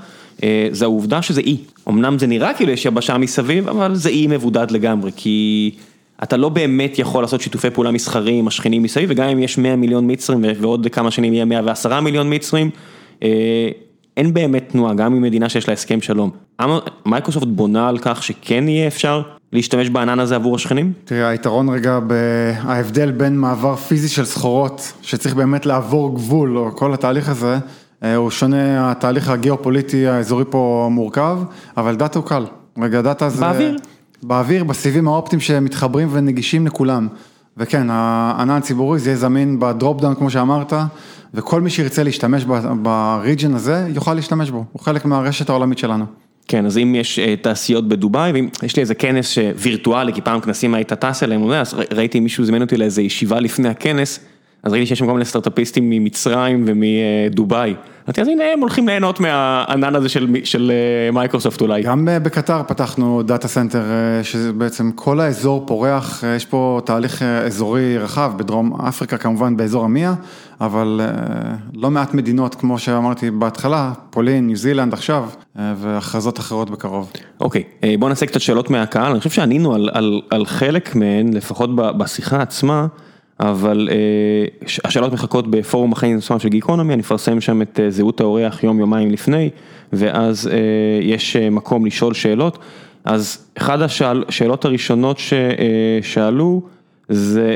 אה, 0.42 0.68
זה 0.70 0.84
העובדה 0.84 1.22
שזה 1.22 1.40
אי. 1.40 1.56
אמנם 1.88 2.18
זה 2.18 2.26
נראה 2.26 2.54
כאילו 2.54 2.72
יש 2.72 2.84
יבשה 2.84 3.18
מסביב, 3.18 3.68
אבל 3.68 3.94
זה 3.94 4.08
אי 4.08 4.26
מבודד 4.26 4.70
לגמרי, 4.70 5.10
כי... 5.16 5.70
אתה 6.22 6.36
לא 6.36 6.48
באמת 6.48 6.98
יכול 6.98 7.24
לעשות 7.24 7.40
שיתופי 7.40 7.70
פעולה 7.70 7.90
מסחריים 7.90 8.38
עם 8.38 8.46
השכנים 8.46 8.82
מסביב, 8.82 9.10
וגם 9.12 9.28
אם 9.28 9.38
יש 9.38 9.58
100 9.58 9.76
מיליון 9.76 10.10
מצרים 10.10 10.44
ועוד 10.60 10.86
כמה 10.92 11.10
שנים 11.10 11.34
יהיה 11.34 11.44
110 11.44 12.00
מיליון 12.00 12.34
מצרים, 12.34 12.70
אה, 13.22 13.68
אין 14.16 14.34
באמת 14.34 14.64
תנועה, 14.68 14.94
גם 14.94 15.14
עם 15.14 15.22
מדינה 15.22 15.48
שיש 15.48 15.68
לה 15.68 15.74
הסכם 15.74 16.00
שלום. 16.00 16.30
מייקרוסופט 17.06 17.46
בונה 17.46 17.88
על 17.88 17.98
כך 17.98 18.22
שכן 18.22 18.68
יהיה 18.68 18.86
אפשר 18.86 19.22
להשתמש 19.52 19.88
בענן 19.88 20.18
הזה 20.20 20.36
עבור 20.36 20.56
השכנים? 20.56 20.92
תראה, 21.04 21.28
היתרון 21.28 21.68
רגע, 21.68 21.98
ההבדל 22.60 23.10
בין 23.10 23.38
מעבר 23.38 23.76
פיזי 23.76 24.08
של 24.08 24.24
סחורות, 24.24 24.92
שצריך 25.02 25.34
באמת 25.34 25.66
לעבור 25.66 26.14
גבול, 26.14 26.58
או 26.58 26.76
כל 26.76 26.94
התהליך 26.94 27.28
הזה, 27.28 27.58
אה, 28.02 28.16
הוא 28.16 28.30
שונה, 28.30 28.90
התהליך 28.90 29.28
הגיאופוליטי 29.28 30.06
האזורי 30.06 30.44
פה 30.50 30.88
מורכב, 30.90 31.38
אבל 31.76 31.96
data 31.96 32.18
הוא 32.18 32.26
קל. 32.26 32.44
רגע, 32.82 33.02
data 33.02 33.28
זה... 33.28 33.40
באוויר? 33.40 33.76
באוויר, 34.26 34.64
בסיבים 34.64 35.08
האופטיים 35.08 35.40
שמתחברים 35.40 36.08
ונגישים 36.12 36.66
לכולם. 36.66 37.08
וכן, 37.56 37.86
הענן 37.90 38.56
הציבורי 38.56 38.98
זה 38.98 39.10
יהיה 39.10 39.18
זמין 39.18 39.60
ב 39.60 39.68
drop 39.68 40.00
down 40.00 40.14
כמו 40.14 40.30
שאמרת, 40.30 40.72
וכל 41.34 41.60
מי 41.60 41.70
שירצה 41.70 42.02
להשתמש 42.02 42.44
ב 42.82 42.93
region 42.93 43.54
הזה, 43.54 43.86
יוכל 43.94 44.14
להשתמש 44.14 44.50
בו, 44.50 44.64
הוא 44.72 44.82
חלק 44.82 45.04
מהרשת 45.04 45.48
העולמית 45.48 45.78
שלנו. 45.78 46.04
כן, 46.48 46.66
אז 46.66 46.78
אם 46.78 46.94
יש 46.94 47.18
אה, 47.18 47.34
תעשיות 47.36 47.88
בדובאי, 47.88 48.32
ויש 48.62 48.76
לי 48.76 48.80
איזה 48.80 48.94
כנס 48.94 49.38
וירטואלי, 49.56 50.12
כי 50.12 50.20
פעם 50.20 50.40
כנסים 50.40 50.74
היית 50.74 50.92
טס 50.92 51.22
אליהם, 51.22 51.50
אז 51.50 51.74
ראיתי 51.92 52.20
מישהו 52.20 52.44
זימן 52.44 52.62
אותי 52.62 52.76
לאיזה 52.76 53.02
ישיבה 53.02 53.40
לפני 53.40 53.68
הכנס, 53.68 54.20
אז 54.62 54.72
ראיתי 54.72 54.86
שיש 54.86 54.98
שם 54.98 55.06
כל 55.06 55.12
מיני 55.12 55.24
סטארט-אפיסטים 55.24 55.90
ממצרים 55.90 56.64
ומדובאי. 56.66 57.74
אמרתי, 58.06 58.20
אז 58.20 58.28
הנה 58.28 58.44
הם 58.52 58.60
הולכים 58.60 58.88
ליהנות 58.88 59.20
מהענן 59.20 59.94
הזה 59.94 60.08
של 60.44 60.70
אה, 60.70 61.10
מייקרוסופט 61.12 61.60
אולי. 61.60 61.82
גם 61.82 62.08
אה, 62.08 62.18
בקטאר 62.18 62.62
פתחנו 62.68 63.22
data 63.22 63.48
center, 63.48 63.82
אה, 63.82 64.24
שזה 64.24 64.52
בעצם 64.52 64.92
כל 64.92 65.20
האזור 65.20 65.64
פורח, 65.66 66.24
יש 66.36 66.46
פה 66.46 66.80
תהליך 66.84 67.22
אזורי 67.22 67.98
רחב, 67.98 68.32
בדרום 68.36 68.80
אפריקה 68.80 69.18
כמובן 69.18 69.56
באזור 69.56 69.84
ה-MEA, 69.84 70.14
אבל 70.60 71.00
לא 71.74 71.90
מעט 71.90 72.14
מדינות, 72.14 72.54
כמו 72.54 72.78
שאמרתי 72.78 73.30
בהתחלה, 73.30 73.92
פולין, 74.10 74.46
ניו 74.46 74.56
זילנד 74.56 74.92
עכשיו, 74.92 75.28
והכרזות 75.56 76.38
אחרות 76.38 76.70
בקרוב. 76.70 77.12
אוקיי, 77.40 77.62
בואו 77.98 78.08
נעשה 78.08 78.26
קצת 78.26 78.40
שאלות 78.40 78.70
מהקהל, 78.70 79.10
אני 79.10 79.18
חושב 79.18 79.30
שענינו 79.30 79.74
על, 79.74 79.90
על, 79.92 80.20
על 80.30 80.46
חלק 80.46 80.94
מהן, 80.94 81.32
לפחות 81.32 81.70
בשיחה 81.76 82.42
עצמה. 82.42 82.86
אבל 83.40 83.88
אה, 83.92 84.68
השאלות 84.84 85.12
מחכות 85.12 85.50
בפורום 85.50 85.92
החיים 85.92 86.18
עצמם 86.18 86.38
של 86.38 86.48
גיקונומי, 86.48 86.94
אני 86.94 87.02
אפרסם 87.02 87.40
שם 87.40 87.62
את 87.62 87.80
אה, 87.80 87.90
זהות 87.90 88.20
האורח 88.20 88.64
יום 88.64 88.80
יומיים 88.80 89.10
לפני, 89.10 89.50
ואז 89.92 90.48
אה, 90.48 90.54
יש 91.02 91.36
מקום 91.36 91.86
לשאול 91.86 92.14
שאלות. 92.14 92.58
אז 93.04 93.46
אחת 93.58 93.78
השאלות 93.80 94.64
הראשונות 94.64 95.18
ששאלו 95.18 96.62
זה 97.08 97.54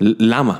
למה? 0.00 0.56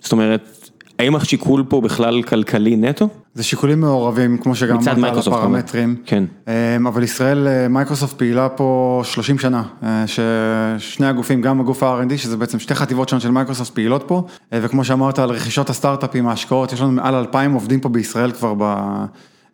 זאת 0.00 0.12
אומרת, 0.12 0.59
האם 1.00 1.16
השיקול 1.16 1.64
פה 1.68 1.80
בכלל 1.80 2.22
כלכלי 2.22 2.76
נטו? 2.76 3.08
זה 3.34 3.42
שיקולים 3.42 3.80
מעורבים, 3.80 4.38
כמו 4.38 4.54
שגם 4.54 4.78
אמרת 4.88 5.12
על 5.12 5.18
הפרמטרים. 5.18 5.96
כן. 6.06 6.24
אמ, 6.48 6.86
אבל 6.86 7.02
ישראל, 7.02 7.48
אה, 7.48 7.68
מייקרוסופט 7.68 8.18
פעילה 8.18 8.48
פה 8.48 9.00
30 9.04 9.38
שנה, 9.38 9.62
אה, 9.82 10.04
ששני 10.06 11.06
הגופים, 11.06 11.42
גם 11.42 11.60
הגוף 11.60 11.82
ה-R&D, 11.82 12.16
שזה 12.16 12.36
בעצם 12.36 12.58
שתי 12.58 12.74
חטיבות 12.74 13.08
שונות 13.08 13.22
של 13.22 13.30
מייקרוסופט 13.30 13.74
פעילות 13.74 14.04
פה, 14.06 14.22
אה, 14.52 14.58
וכמו 14.62 14.84
שאמרת 14.84 15.18
על 15.18 15.30
רכישות 15.30 15.70
הסטארט-אפים, 15.70 16.28
ההשקעות, 16.28 16.72
יש 16.72 16.80
לנו 16.80 16.92
מעל 16.92 17.14
2,000 17.14 17.52
עובדים 17.52 17.80
פה 17.80 17.88
בישראל 17.88 18.32
כבר 18.32 18.54
ב... 18.58 18.62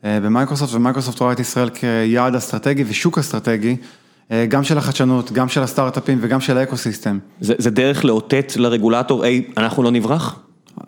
אה, 0.05 0.21
במייקרוסופט, 0.21 0.75
ומייקרוסופט 0.75 1.21
רואה 1.21 1.33
את 1.33 1.41
ישראל 1.41 1.71
כיעד 1.71 2.35
אסטרטגי 2.35 2.85
ושוק 2.89 3.19
אסטרטגי, 3.19 3.77
אה, 4.31 4.47
גם 4.47 4.65
של 4.65 4.79
החדשנות, 4.79 5.33
גם 5.33 5.49
של 5.49 5.63
הסטארט-אפים 5.63 6.19
וגם 6.21 6.41
של 6.41 6.59
ה-ecosystem. 6.59 7.19
זה, 7.41 7.55
זה 7.59 7.71
דרך 7.71 8.05
לאותת 8.05 8.53
לרגולטור, 8.57 9.25
היי, 9.25 9.43
אנחנו 9.57 9.83
לא 9.83 9.91
נברח? 9.91 10.41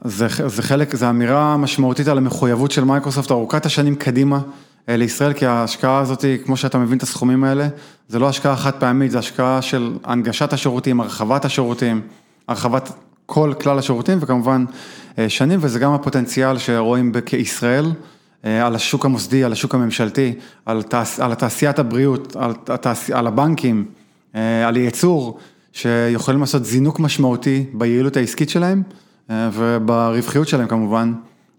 זה, 0.04 0.26
זה 0.46 0.62
חלק, 0.62 0.96
זו 0.96 1.10
אמירה 1.10 1.56
משמעותית 1.56 2.08
על 2.08 2.18
המחויבות 2.18 2.70
של 2.70 2.84
מייקרוסופט 2.84 3.30
ארוכת 3.30 3.66
השנים 3.66 3.94
קדימה 3.94 4.40
אה, 4.88 4.96
לישראל, 4.96 5.32
כי 5.32 5.46
ההשקעה 5.46 5.98
הזאת, 5.98 6.24
כמו 6.44 6.56
שאתה 6.56 6.78
מבין 6.78 6.98
את 6.98 7.02
הסכומים 7.02 7.44
האלה, 7.44 7.68
זה 8.08 8.18
לא 8.18 8.28
השקעה 8.28 8.56
חד 8.56 8.70
פעמית, 8.70 9.10
זה 9.10 9.18
השקעה 9.18 9.62
של 9.62 9.92
הנגשת 10.04 10.52
השירותים, 10.52 11.00
הרחבת 11.00 11.44
השירותים, 11.44 12.00
הרחבת 12.48 12.92
כל 13.26 13.52
כלל 13.60 13.78
השירותים 13.78 14.18
וכמובן 14.20 14.64
אה, 15.18 15.28
שנים, 15.28 15.58
וזה 15.62 15.78
גם 15.78 15.92
הפוטנציאל 15.92 16.58
שרואים 16.58 17.12
כישראל. 17.26 17.92
אה, 18.44 18.66
על 18.66 18.74
השוק 18.74 19.04
המוסדי, 19.04 19.44
על 19.44 19.52
השוק 19.52 19.74
הממשלתי, 19.74 20.34
על, 20.66 20.82
תעש, 20.82 21.20
על 21.20 21.34
תעשיית 21.34 21.78
הבריאות, 21.78 22.36
על, 22.36 22.52
התעש, 22.68 23.10
על 23.10 23.26
הבנקים, 23.26 23.84
על 24.66 24.76
ייצור, 24.76 25.38
שיכולים 25.72 26.40
לעשות 26.40 26.64
זינוק 26.64 27.00
משמעותי 27.00 27.64
ביעילות 27.72 28.16
העסקית 28.16 28.50
שלהם 28.50 28.82
וברווחיות 29.30 30.48
שלהם 30.48 30.68
כמובן. 30.68 31.12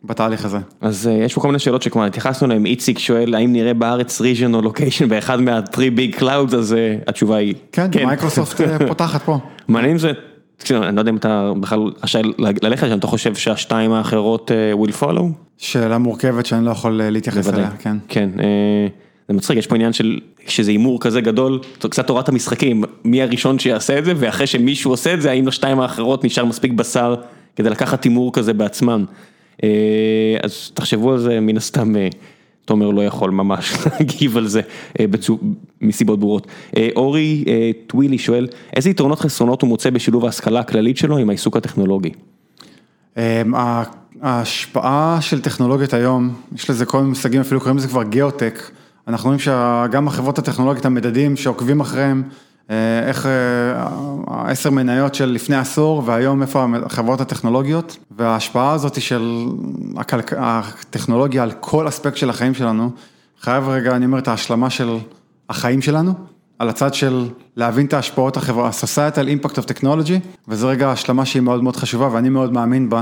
בתהליך 0.03 0.45
הזה. 0.45 0.57
אז 0.81 1.07
uh, 1.07 1.25
יש 1.25 1.33
פה 1.33 1.41
כל 1.41 1.47
מיני 1.47 1.59
שאלות 1.59 1.81
שכבר 1.81 2.03
התייחסנו 2.03 2.47
אליהן, 2.47 2.65
איציק 2.65 2.99
שואל 2.99 3.35
האם 3.35 3.53
נראה 3.53 3.73
בארץ 3.73 4.21
region 4.21 4.53
או 4.53 4.61
לוקיישן 4.61 5.09
באחד 5.09 5.41
מה-3 5.41 5.75
big 5.75 6.19
clouds, 6.19 6.55
אז 6.55 6.73
uh, 6.73 7.09
התשובה 7.09 7.35
היא 7.35 7.53
כן, 7.71 7.87
כן. 7.91 8.05
מייקרוסופט 8.05 8.61
פותחת 8.87 9.21
פה. 9.21 9.37
מעניין 9.67 9.91
אם 9.91 9.97
זה, 9.97 10.11
אני 10.71 10.95
לא 10.95 11.01
יודע 11.01 11.11
אם 11.11 11.17
אתה 11.17 11.51
בכלל 11.59 11.79
רשאי 12.03 12.21
ללכת 12.37 12.87
שם, 12.87 12.97
אתה 12.97 13.07
חושב 13.07 13.35
שהשתיים 13.35 13.91
האחרות 13.91 14.51
will 14.83 15.03
follow? 15.03 15.23
שאלה 15.57 15.97
מורכבת 15.97 16.45
שאני 16.45 16.65
לא 16.65 16.71
יכול 16.71 17.01
להתייחס 17.03 17.49
אליה, 17.49 17.69
כן. 17.79 17.97
כן, 18.07 18.29
זה 19.27 19.33
מצחיק, 19.33 19.57
יש 19.57 19.67
פה 19.67 19.75
עניין 19.75 19.93
של, 19.93 20.19
שזה 20.47 20.71
הימור 20.71 20.99
כזה 21.01 21.21
גדול, 21.21 21.59
קצת 21.79 22.07
תורת 22.07 22.29
המשחקים, 22.29 22.83
מי 23.03 23.21
הראשון 23.21 23.59
שיעשה 23.59 23.99
את 23.99 24.05
זה, 24.05 24.13
ואחרי 24.17 24.47
שמישהו 24.47 24.91
עושה 24.91 25.13
את 25.13 25.21
זה, 25.21 25.31
האם 25.31 25.47
לשתיים 25.47 25.79
האחרות 25.79 26.23
נשאר 26.23 26.45
מספיק 26.45 26.71
בשר 26.71 27.15
כדי 27.55 27.69
לקחת 27.69 28.03
הימור 28.03 28.33
כזה 28.33 28.53
בעצמם. 28.53 29.05
אז 30.43 30.71
תחשבו 30.73 31.11
על 31.11 31.19
זה, 31.19 31.39
מן 31.39 31.57
הסתם 31.57 31.93
תומר 32.65 32.89
לא 32.89 33.05
יכול 33.05 33.31
ממש 33.31 33.73
להגיב 33.85 34.37
על 34.37 34.47
זה 34.47 34.61
מסיבות 35.81 36.19
ברורות. 36.19 36.47
אורי 36.95 37.45
טווילי 37.87 38.17
שואל, 38.17 38.47
איזה 38.75 38.89
יתרונות 38.89 39.19
חסרונות 39.19 39.61
הוא 39.61 39.67
מוצא 39.67 39.89
בשילוב 39.89 40.25
ההשכלה 40.25 40.59
הכללית 40.59 40.97
שלו 40.97 41.17
עם 41.17 41.29
העיסוק 41.29 41.57
הטכנולוגי? 41.57 42.11
ההשפעה 44.21 45.17
של 45.21 45.41
טכנולוגיות 45.41 45.93
היום, 45.93 46.35
יש 46.55 46.69
לזה 46.69 46.85
כל 46.85 46.97
מיני 46.97 47.09
מושגים, 47.09 47.41
אפילו 47.41 47.59
קוראים 47.59 47.77
לזה 47.77 47.87
כבר 47.87 48.03
גיאוטק. 48.03 48.59
אנחנו 49.07 49.27
רואים 49.27 49.39
שגם 49.39 50.07
החברות 50.07 50.39
הטכנולוגיות, 50.39 50.85
המדדים 50.85 51.37
שעוקבים 51.37 51.79
אחריהם, 51.79 52.23
איך 53.07 53.27
העשר 54.27 54.69
מניות 54.69 55.15
של 55.15 55.25
לפני 55.25 55.55
עשור 55.55 56.03
והיום 56.05 56.41
איפה 56.41 56.65
החברות 56.85 57.21
הטכנולוגיות 57.21 57.97
וההשפעה 58.11 58.71
הזאת 58.71 59.01
של 59.01 59.45
הטכנולוגיה 60.37 61.43
על 61.43 61.51
כל 61.59 61.87
אספקט 61.87 62.17
של 62.17 62.29
החיים 62.29 62.53
שלנו, 62.53 62.91
חייב 63.41 63.69
רגע, 63.69 63.95
אני 63.95 64.05
אומר 64.05 64.19
את 64.19 64.27
ההשלמה 64.27 64.69
של 64.69 64.97
החיים 65.49 65.81
שלנו, 65.81 66.13
על 66.59 66.69
הצד 66.69 66.93
של 66.93 67.27
להבין 67.55 67.85
את 67.85 67.93
ההשפעות 67.93 68.37
החברה, 68.37 68.67
ה-societal 68.67 69.45
impact 69.45 69.53
of 69.53 69.63
technology, 69.73 70.39
וזה 70.47 70.67
רגע 70.67 70.91
השלמה 70.91 71.25
שהיא 71.25 71.41
מאוד 71.41 71.63
מאוד 71.63 71.75
חשובה 71.75 72.09
ואני 72.11 72.29
מאוד 72.29 72.53
מאמין 72.53 72.89
בה, 72.89 73.01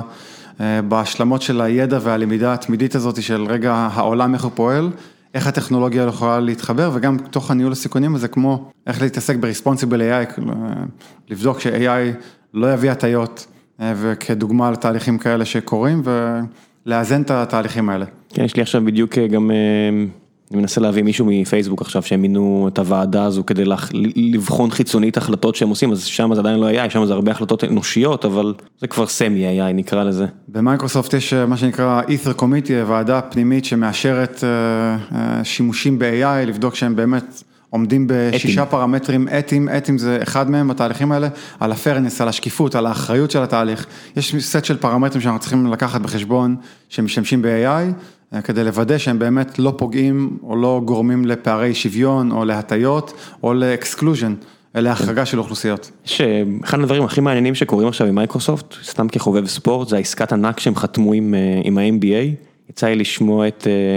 בהשלמות 0.59 1.41
של 1.41 1.61
הידע 1.61 1.99
והלמידה 2.01 2.53
התמידית 2.53 2.95
הזאת 2.95 3.21
של 3.21 3.45
רגע 3.49 3.73
העולם 3.73 4.33
איך 4.33 4.43
הוא 4.43 4.51
פועל. 4.55 4.89
איך 5.37 5.47
הטכנולוגיה 5.47 6.03
יכולה 6.03 6.39
להתחבר 6.39 6.91
וגם 6.93 7.17
תוך 7.17 7.51
הניהול 7.51 7.71
הסיכונים 7.71 8.15
הזה 8.15 8.27
כמו 8.27 8.71
איך 8.87 9.01
להתעסק 9.01 9.35
ב-responsible 9.35 10.33
AI, 10.37 10.41
לבדוק 11.29 11.59
ש-AI 11.59 12.15
לא 12.53 12.73
יביא 12.73 12.91
הטיות 12.91 13.47
וכדוגמה 13.79 14.71
לתהליכים 14.71 15.17
כאלה 15.17 15.45
שקורים 15.45 16.01
ולאזן 16.85 17.21
את 17.21 17.31
התהליכים 17.31 17.89
האלה. 17.89 18.05
כן, 18.29 18.43
יש 18.43 18.55
לי 18.55 18.61
עכשיו 18.61 18.85
בדיוק 18.85 19.17
גם, 19.17 19.51
אני 20.51 20.59
מנסה 20.61 20.81
להביא 20.81 21.03
מישהו 21.03 21.25
מפייסבוק 21.29 21.81
עכשיו 21.81 22.01
שהם 22.01 22.21
מינו 22.21 22.69
את 22.73 22.79
הוועדה 22.79 23.23
הזו 23.23 23.45
כדי 23.45 23.63
לבחון 24.15 24.71
חיצונית 24.71 25.17
החלטות 25.17 25.55
שהם 25.55 25.69
עושים, 25.69 25.91
אז 25.91 26.03
שם 26.03 26.33
זה 26.33 26.41
עדיין 26.41 26.59
לא 26.59 26.69
AI, 26.69 26.89
שם 26.89 27.05
זה 27.05 27.13
הרבה 27.13 27.31
החלטות 27.31 27.63
אנושיות, 27.63 28.25
אבל 28.25 28.53
זה 28.81 28.87
כבר 28.87 29.07
סמי 29.07 29.59
AI 29.59 29.73
נקרא 29.73 30.03
לזה. 30.03 30.25
במייקרוסופט 30.47 31.13
יש 31.13 31.33
מה 31.33 31.57
שנקרא 31.57 32.01
Ether 32.01 32.41
Committee, 32.41 32.87
ועדה 32.87 33.21
פנימית 33.21 33.65
שמאשרת 33.65 34.43
שימושים 35.43 35.99
ב-AI, 35.99 36.45
לבדוק 36.47 36.75
שהם 36.75 36.95
באמת 36.95 37.43
עומדים 37.69 38.07
בשישה 38.09 38.65
פרמטרים 38.65 39.27
אתיים, 39.39 39.69
אתיים 39.77 39.97
זה 39.97 40.19
אחד 40.23 40.49
מהם 40.49 40.67
בתהליכים 40.67 41.11
האלה, 41.11 41.27
על 41.59 41.71
ה-fairness, 41.71 42.21
על 42.21 42.27
השקיפות, 42.27 42.75
על 42.75 42.85
האחריות 42.85 43.31
של 43.31 43.43
התהליך. 43.43 43.85
יש 44.15 44.35
סט 44.39 44.65
של 44.65 44.77
פרמטרים 44.77 45.21
שאנחנו 45.21 45.39
צריכים 45.39 45.71
לקחת 45.73 46.01
בחשבון 46.01 46.55
שמשתמשים 46.89 47.41
ב-AI. 47.41 47.93
כדי 48.43 48.63
לוודא 48.63 48.97
שהם 48.97 49.19
באמת 49.19 49.59
לא 49.59 49.73
פוגעים 49.77 50.37
או 50.43 50.55
לא 50.55 50.81
גורמים 50.85 51.25
לפערי 51.25 51.73
שוויון 51.73 52.31
או 52.31 52.45
להטיות 52.45 53.13
או 53.43 53.53
ל-exclusion, 53.53 54.33
להחרגה 54.75 55.25
של 55.25 55.39
אוכלוסיות. 55.39 55.91
יש 56.05 56.21
אחד 56.63 56.79
הדברים 56.79 57.03
הכי 57.03 57.21
מעניינים 57.21 57.55
שקורים 57.55 57.87
עכשיו 57.87 58.07
עם 58.07 58.15
מייקרוסופט, 58.15 58.75
סתם 58.83 59.07
כחובב 59.07 59.45
ספורט, 59.45 59.87
זה 59.87 59.95
העסקת 59.95 60.33
ענק 60.33 60.59
שהם 60.59 60.75
חתמו 60.75 61.13
עם 61.13 61.77
ה-NBA. 61.77 62.45
יצא 62.69 62.87
לי 62.87 62.95
לשמוע 62.95 63.47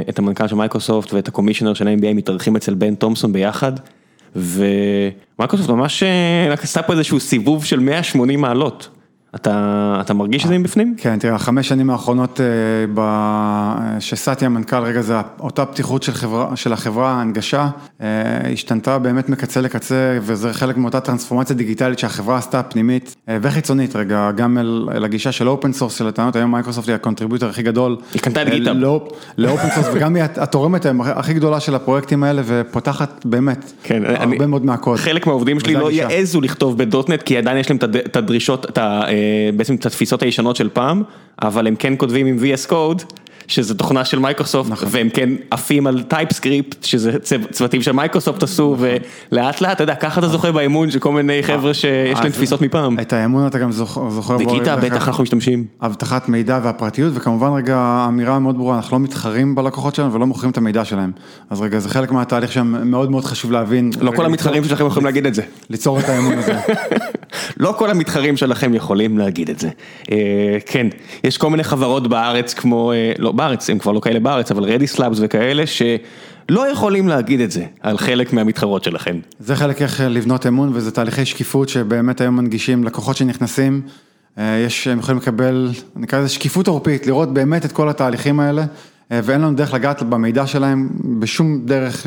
את 0.08 0.18
המנכ"ל 0.18 0.46
של 0.46 0.54
מייקרוסופט 0.54 1.12
ואת 1.12 1.28
ה-commissioner 1.28 1.74
של 1.74 1.88
ה-NBA 1.88 2.14
מתארחים 2.14 2.56
אצל 2.56 2.74
בן 2.74 2.94
תומפסון 2.94 3.32
ביחד. 3.32 3.72
ומייקרוסופט 4.36 5.70
ממש 5.70 6.02
עשתה 6.62 6.82
פה 6.82 6.92
איזשהו 6.92 7.20
סיבוב 7.20 7.64
של 7.64 7.80
180 7.80 8.40
מעלות. 8.40 8.88
אתה, 9.34 9.98
אתה 10.00 10.14
מרגיש 10.14 10.44
את 10.44 10.48
זה 10.48 10.58
מבפנים? 10.58 10.94
כן, 10.96 11.18
תראה, 11.18 11.34
החמש 11.34 11.68
שנים 11.68 11.90
האחרונות 11.90 12.40
שסאטיה 14.00 14.46
המנכ"ל, 14.46 14.82
רגע 14.82 15.00
זה 15.00 15.14
אותה 15.40 15.66
פתיחות 15.66 16.02
של 16.02 16.12
חברה, 16.12 16.56
של 16.56 16.72
החברה, 16.72 17.10
ההנגשה, 17.10 17.68
השתנתה 18.52 18.98
באמת 18.98 19.28
מקצה 19.28 19.60
לקצה, 19.60 20.18
וזה 20.22 20.52
חלק 20.52 20.76
מאותה 20.76 21.00
טרנספורמציה 21.00 21.56
דיגיטלית 21.56 21.98
שהחברה 21.98 22.38
עשתה 22.38 22.62
פנימית 22.62 23.16
וחיצונית, 23.28 23.96
רגע, 23.96 24.30
גם 24.36 24.58
אל 24.94 25.04
הגישה 25.04 25.32
של 25.32 25.48
open 25.48 25.72
source 25.72 25.98
של 25.98 26.08
הטענות, 26.08 26.36
היום 26.36 26.50
מייקרוסופט 26.50 26.88
היא 26.88 26.94
ה-contributor 26.94 27.48
הכי 27.48 27.62
גדול. 27.62 27.96
היא 28.12 28.22
קנתה 28.22 28.42
את 28.42 28.48
GitHub. 28.48 28.72
ל-open 29.38 29.68
source, 29.74 29.86
וגם 29.92 30.16
היא 30.16 30.24
התורמת 30.36 30.86
הכי 31.04 31.34
גדולה 31.34 31.60
של 31.60 31.74
הפרויקטים 31.74 32.22
האלה, 32.22 32.42
ופותחת 32.44 33.24
באמת 33.24 33.72
כן, 33.82 34.02
הרבה 34.04 34.24
אני, 34.24 34.46
מאוד 34.46 34.64
מהקוד. 34.64 34.98
חלק 34.98 35.26
מהעובדים 35.26 35.60
שלי 35.60 35.74
לא 35.74 35.90
יעזו 35.90 36.40
לכתוב 36.40 36.78
בדוטנט, 36.78 37.22
כי 37.22 37.38
עדיין 37.38 37.56
יש 37.56 37.70
להם 37.70 37.78
את 38.06 38.16
הדרישות, 38.16 38.70
את 38.70 38.78
ה... 38.78 39.02
בעצם 39.56 39.74
את 39.74 39.86
התפיסות 39.86 40.22
הישנות 40.22 40.56
של 40.56 40.68
פעם, 40.68 41.02
אבל 41.42 41.66
הם 41.66 41.76
כן 41.76 41.94
כותבים 41.96 42.26
עם 42.26 42.38
VS 42.38 42.70
Code, 42.70 43.14
שזה 43.50 43.74
תוכנה 43.74 44.04
של 44.04 44.18
מייקרוסופט, 44.18 44.70
נכון. 44.70 44.88
והם 44.90 45.08
כן 45.08 45.28
עפים 45.50 45.86
על 45.86 46.02
TypeScript, 46.02 46.84
שזה 46.84 47.12
צוותים 47.50 47.82
של 47.82 47.92
מייקרוסופט 47.92 48.42
עשו, 48.42 48.74
נכון. 48.74 48.86
ולאט 49.32 49.60
לאט, 49.60 49.72
אתה 49.72 49.82
יודע, 49.82 49.94
ככה 49.94 50.20
אתה 50.20 50.28
זוכה 50.28 50.52
באמון 50.52 50.90
של 50.90 50.98
כל 50.98 51.12
מיני 51.12 51.42
חבר'ה 51.42 51.74
שיש 51.74 52.18
להם 52.20 52.30
תפיסות 52.30 52.62
מפעם. 52.62 53.00
את 53.00 53.12
האמון 53.12 53.46
אתה 53.46 53.58
גם 53.58 53.72
זוכר. 53.72 54.36
וגיטה 54.38 54.76
בטח 54.76 55.08
אנחנו 55.08 55.22
משתמשים. 55.22 55.64
אבטחת 55.82 56.28
מידע 56.28 56.60
והפרטיות, 56.62 57.12
וכמובן 57.16 57.52
רגע, 57.52 58.04
אמירה 58.08 58.38
מאוד 58.38 58.56
ברורה, 58.56 58.76
אנחנו 58.76 58.98
לא 58.98 59.04
מתחרים 59.04 59.54
בלקוחות 59.54 59.94
שלנו 59.94 60.12
ולא 60.12 60.26
מוכרים 60.26 60.50
את 60.50 60.56
המידע 60.56 60.84
שלהם. 60.84 61.12
אז 61.50 61.60
רגע, 61.60 61.78
זה 61.78 61.88
חלק 61.88 62.12
מהתהליך 62.12 62.52
שמאוד 62.52 63.10
מאוד 63.10 63.24
חשוב 63.24 63.52
להבין. 63.52 63.90
לא 64.00 64.12
כל 64.16 64.24
המתחרים 64.24 64.64
שלכם 64.64 64.86
יכולים 64.86 65.04
להגיד 65.04 65.26
את 65.26 65.34
זה. 65.34 65.42
ליצור 65.70 65.98
את 65.98 66.08
האמון 66.08 66.38
הזה. 66.38 66.52
לא 67.56 67.74
כל 67.78 67.90
המתחרים 67.90 68.36
שלכם 68.36 68.74
יכולים 68.74 69.18
להגיד 69.18 69.50
את 69.50 69.58
זה. 69.58 69.68
כן, 70.66 70.86
יש 71.24 71.38
כל 71.38 71.50
מיני 71.50 71.64
חברות 71.64 72.08
בארץ 72.08 72.54
כמו, 72.54 72.92
לא 73.18 73.32
בארץ, 73.40 73.70
הם 73.70 73.78
כבר 73.78 73.92
לא 73.92 74.00
כאלה 74.00 74.20
בארץ, 74.20 74.50
אבל 74.50 74.64
רדיס 74.64 74.98
לאבס 74.98 75.18
וכאלה, 75.20 75.62
שלא 75.66 76.72
יכולים 76.72 77.08
להגיד 77.08 77.40
את 77.40 77.50
זה 77.50 77.64
על 77.80 77.98
חלק 77.98 78.32
מהמתחרות 78.32 78.84
שלכם. 78.84 79.18
זה 79.38 79.56
חלק 79.56 79.82
איך 79.82 80.00
לבנות 80.00 80.46
אמון, 80.46 80.70
וזה 80.72 80.90
תהליכי 80.90 81.24
שקיפות 81.24 81.68
שבאמת 81.68 82.20
היום 82.20 82.36
מנגישים 82.36 82.84
לקוחות 82.84 83.16
שנכנסים, 83.16 83.82
יש, 84.38 84.86
הם 84.86 84.98
יכולים 84.98 85.20
לקבל, 85.20 85.70
נקרא 85.96 86.18
לזה 86.18 86.28
שקיפות 86.28 86.68
עורפית, 86.68 87.06
לראות 87.06 87.34
באמת 87.34 87.64
את 87.64 87.72
כל 87.72 87.88
התהליכים 87.88 88.40
האלה. 88.40 88.64
ואין 89.12 89.40
לנו 89.40 89.56
דרך 89.56 89.74
לגעת 89.74 90.02
במידע 90.02 90.46
שלהם 90.46 90.88
בשום 91.18 91.60
דרך 91.64 92.06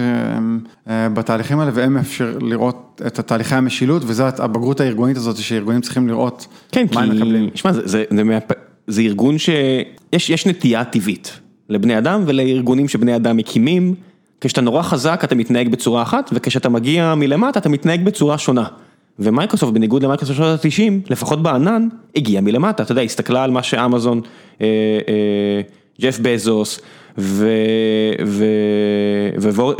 בתהליכים 0.88 1.60
האלה, 1.60 1.72
והם 1.74 1.98
אפשר 1.98 2.38
לראות 2.42 3.02
את 3.08 3.20
התהליכי 3.20 3.56
המשילות, 3.56 4.02
וזו 4.06 4.24
הבגרות 4.38 4.80
הארגונית 4.80 5.18
הזאת 5.18 5.38
שארגונים 5.38 5.82
צריכים 5.82 6.08
לראות 6.08 6.48
כן, 6.72 6.86
מה 6.94 7.02
הם 7.02 7.10
מקבלים. 7.16 7.50
שמע, 7.56 7.72
זה, 7.72 7.82
זה, 7.86 8.04
זה 8.10 8.24
זה 8.88 9.02
ארגון 9.02 9.38
שיש 9.38 10.48
נטייה 10.48 10.84
טבעית 10.84 11.40
לבני 11.70 11.98
אדם 11.98 12.24
ולארגונים 12.26 12.88
שבני 12.88 13.16
אדם 13.16 13.38
מקימים, 13.38 13.96
כשאתה 14.42 14.62
נורא 14.62 14.82
חזק 14.82 15.22
אתה 15.24 15.36
מתנהג 15.36 15.70
בצורה 15.70 16.02
אחת 16.02 16.30
וכשאתה 16.34 16.70
מגיע 16.70 17.16
מלמטה 17.16 17.60
אתה 17.60 17.70
מתנהג 17.70 18.06
בצורה 18.06 18.38
שונה. 18.38 18.66
ומייקרוסופט 19.20 19.74
בניגוד 19.74 20.04
למייקרוסופט 20.04 20.38
שנות 20.38 20.66
ה-90, 20.66 21.12
לפחות 21.12 21.44
בענן, 21.44 21.88
הגיע 22.16 22.42
מלמטה, 22.42 22.84
אתה 22.84 22.92
יודע, 22.92 23.02
הסתכלה 23.02 23.44
על 23.44 23.52
מה 23.52 23.64
שאמזון, 23.64 24.22
אה, 24.62 24.68
אה, 25.08 25.62
ג'ף 26.02 26.20
בזוס 26.22 26.80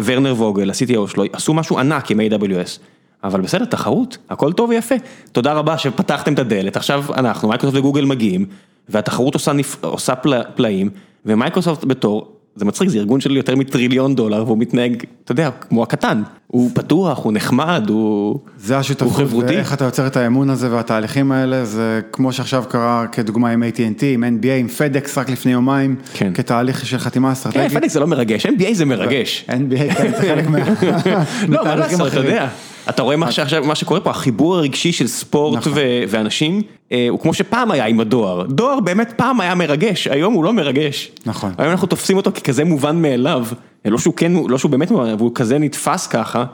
וורנר 0.06 0.34
ווגלס, 0.38 0.70
ה-CTO 0.70 1.08
שלו, 1.08 1.24
עשו 1.34 1.54
משהו 1.54 1.80
ענק 1.80 2.12
עם 2.12 2.20
AWS. 2.20 2.80
אבל 3.24 3.42
בסדר, 3.42 3.66
תחרות, 3.66 4.18
הכל 4.30 4.54
טוב 4.54 4.70
ויפה. 4.70 4.96
תודה 5.32 5.54
רבה 5.54 5.78
שפתחתם 5.78 6.34
את 6.34 6.40
הדלת, 6.40 6.78
עכשיו 6.78 7.04
אנחנו, 7.18 7.48
מייקרוסופט 7.48 7.80
וגוגל 7.80 8.06
מגיעים, 8.06 8.46
והתחרות 8.90 9.34
עושה, 9.34 9.52
עושה 9.82 10.14
פלאים, 10.56 10.90
ומייקרוסופט 11.26 11.84
בתור, 11.84 12.32
זה 12.56 12.66
מצחיק, 12.66 12.90
זה 12.90 12.98
ארגון 12.98 13.22
של 13.22 13.38
יותר 13.38 13.56
מטריליון 13.56 14.16
דולר, 14.16 14.44
והוא 14.46 14.58
מתנהג, 14.58 15.04
אתה 15.24 15.32
יודע, 15.32 15.50
כמו 15.52 15.84
הקטן. 15.84 16.24
הוא 16.48 16.72
פתוח, 16.74 17.24
הוא 17.24 17.34
נחמד, 17.34 17.86
הוא 17.90 18.40
חברותי. 18.40 18.66
זה 18.66 18.78
השותפות, 18.78 19.44
ואיך 19.48 19.74
אתה 19.74 19.86
יוצר 19.86 20.08
את 20.08 20.18
האמון 20.18 20.50
הזה 20.50 20.72
והתהליכים 20.72 21.32
האלה, 21.32 21.66
זה 21.66 22.02
כמו 22.12 22.34
שעכשיו 22.34 22.64
קרה 22.70 23.06
כדוגמה 23.12 23.50
עם 23.50 23.64
AT&T, 23.64 24.06
עם 24.06 24.24
NBA, 24.24 24.48
עם 24.48 24.68
FedEx 24.78 25.10
רק 25.18 25.30
לפני 25.30 25.52
יומיים, 25.52 25.96
כן. 26.14 26.32
כתהליך 26.34 26.86
של 26.86 26.98
חתימה 26.98 27.32
אסטרטגית. 27.32 27.72
כן, 27.72 27.78
FedEx 27.78 27.90
זה 27.90 28.00
לא 28.00 28.08
מרגש, 28.08 28.46
NBA 28.46 28.74
זה 28.74 28.86
מרגש. 28.86 29.46
NBA, 29.50 29.94
כן, 29.94 30.12
זה 30.12 30.22
חלק 30.22 30.48
מה... 30.48 30.60
לא, 31.50 31.66
מה 31.66 31.76
לעשות, 31.76 32.08
אתה 32.08 32.20
יודע. 32.20 32.48
אתה 32.90 33.02
רואה 33.02 33.16
מה 33.16 33.32
שעכשיו, 33.32 33.64
מה 33.64 33.76
שקורה 33.76 34.00
פה, 34.00 34.10
החיבור 34.10 34.56
הרגשי 34.56 34.92
של 34.92 35.08
ספורט 35.08 35.58
נכון. 35.58 35.74
ואנשים, 36.10 36.62
אה, 36.92 37.08
הוא 37.10 37.20
כמו 37.20 37.34
שפעם 37.34 37.72
היה 37.72 37.86
עם 37.86 38.00
הדואר. 38.00 38.44
דואר 38.44 38.80
באמת 38.80 39.14
פעם 39.16 39.42
היה 39.42 39.56
מרגש, 39.56 40.08
היום 40.08 40.34
הוא 40.34 40.44
לא 40.44 40.54
מרגש. 40.54 41.12
נכון. 41.26 41.54
היום 41.58 41.72
אנחנו 41.72 41.88
תופסים 41.88 42.18
אותו 42.18 42.32
ככזה 42.32 42.64
מובן 42.64 43.02
מאליו, 43.02 43.46
לא 43.86 43.98
שהוא 43.98 44.14
כן, 44.14 44.32
לא 44.48 44.58
שהוא 44.58 44.72
באמת 44.72 44.92
מובן, 44.92 45.16
והוא 45.18 45.32
כזה 45.36 45.60
נתפס 45.60 46.08
ככה. 46.08 46.46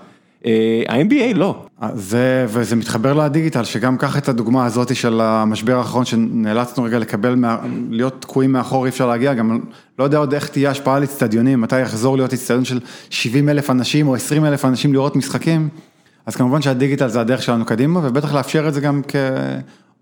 אה, 0.45 0.83
ה-NBA 0.87 1.35
לא. 1.35 1.65
זה, 1.93 2.45
וזה 2.49 2.75
מתחבר 2.75 3.13
לדיגיטל, 3.13 3.63
שגם 3.63 3.97
קח 3.97 4.17
את 4.17 4.29
הדוגמה 4.29 4.65
הזאת 4.65 4.95
של 4.95 5.21
המשבר 5.21 5.77
האחרון 5.77 6.05
שנאלצנו 6.05 6.83
רגע 6.83 6.99
לקבל, 6.99 7.35
להיות 7.89 8.21
תקועים 8.21 8.51
מאחור, 8.51 8.85
אי 8.85 8.89
אפשר 8.89 9.07
להגיע, 9.07 9.33
גם 9.33 9.59
לא 9.99 10.03
יודע 10.03 10.17
עוד 10.17 10.33
איך 10.33 10.47
תהיה 10.47 10.71
השפעה 10.71 10.95
על 10.95 11.03
אצטדיונים, 11.03 11.61
מתי 11.61 11.79
יחזור 11.79 12.17
להיות 12.17 12.33
אצטדיון 12.33 12.65
של 12.65 12.79
70 13.09 13.49
אלף 13.49 13.69
אנשים 13.69 14.07
או 14.07 14.15
20 14.15 14.45
אלף 14.45 14.65
אנשים 14.65 14.93
לראות 14.93 15.15
משחקים. 15.15 15.69
אז 16.25 16.35
כמובן 16.35 16.61
שהדיגיטל 16.61 17.07
זה 17.07 17.21
הדרך 17.21 17.41
שלנו 17.43 17.65
קדימה, 17.65 17.99
ובטח 18.03 18.33
לאפשר 18.33 18.67
את 18.67 18.73
זה 18.73 18.81
גם 18.81 19.01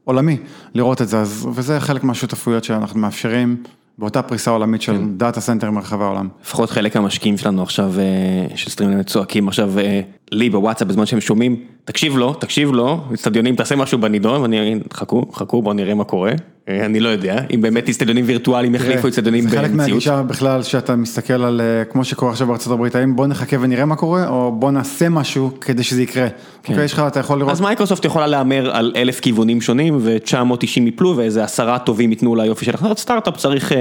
כעולמי, 0.05 0.37
לראות 0.73 1.01
את 1.01 1.07
זה, 1.07 1.19
אז, 1.19 1.47
וזה 1.53 1.79
חלק 1.79 2.03
מהשותפויות 2.03 2.63
שאנחנו 2.63 2.99
מאפשרים 2.99 3.57
באותה 3.97 4.21
פריסה 4.21 4.51
עולמית 4.51 4.81
של 4.81 4.93
כן. 4.93 5.17
data 5.17 5.41
center 5.41 5.71
מרחבי 5.71 6.03
העולם. 6.03 6.27
לפחות 6.43 6.69
חלק 6.69 6.95
מהמשקיעים 6.95 7.37
שלנו 7.37 7.63
עכשיו, 7.63 7.93
אה, 7.99 8.55
של 8.55 8.69
streamers 8.69 9.03
צועקים 9.03 9.47
עכשיו 9.47 9.79
אה, 9.79 10.01
לי 10.31 10.49
בוואטסאפ 10.49 10.87
בזמן 10.87 11.05
שהם 11.05 11.21
שומעים, 11.21 11.55
תקשיב 11.85 12.17
לו, 12.17 12.33
תקשיב 12.33 12.71
לו, 12.71 13.03
אצטדיונים 13.13 13.55
תעשה 13.55 13.75
משהו 13.75 13.97
בנידון, 13.97 14.41
ואני 14.41 14.61
אגיד, 14.61 14.93
חכו, 14.93 15.31
חכו, 15.33 15.61
בואו 15.61 15.73
נראה 15.73 15.93
מה 15.93 16.03
קורה, 16.03 16.31
אני 16.67 16.99
לא 16.99 17.09
יודע, 17.09 17.35
אם 17.53 17.61
באמת 17.61 17.89
אצטדיונים 17.89 18.25
וירטואליים 18.27 18.75
יחליפו 18.75 19.07
אצטדיונים 19.07 19.43
במציאות. 19.43 19.63
זה 19.63 19.67
חלק 19.67 19.77
מהגישה 19.77 20.23
בכלל 20.23 20.63
שאתה 20.63 20.95
מסתכל 20.95 21.33
על, 21.33 21.61
כמו 21.89 22.03
שקורה 22.03 22.31
עכשיו 22.31 22.47
בארצות 22.47 22.73
הברית, 22.73 22.95
האם 22.95 23.15
בוא 23.15 23.27
נחכה 23.27 23.57
ונראה 23.59 23.85
מה 23.85 23.95
קורה, 23.95 24.27
או 24.27 24.51
בוא 24.51 24.71
נעשה 24.71 25.09
משהו 25.09 25.51
כדי 25.61 25.83
שזה 25.83 26.01
יקרה. 26.01 26.27
כן. 26.63 26.73
אוקיי, 26.73 26.85
יש 26.85 26.93
לך, 26.93 27.03
אתה 27.07 27.19
יכול 27.19 27.39
לראות. 27.39 27.51
אז 27.51 27.61
מייקרוסופט 27.61 28.05
יכולה 28.05 28.27
להמר 28.27 28.75
על 28.75 28.93
אלף 28.95 29.19
כיוונים 29.19 29.61
שונים, 29.61 29.97
ו-990 30.01 30.81
יפלו, 30.81 31.17
ואיזה 31.17 31.43
עשרה 31.43 31.79
טובים 31.79 32.09
ייתנו 32.09 32.35
ליופי 32.35 32.65
שלך. 32.65 32.87
סטארט-אפ 32.97 33.37
צריך... 33.37 33.73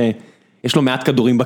יש 0.67 0.77
לו 0.77 0.83
מעט 0.83 1.07
כדורים 1.07 1.39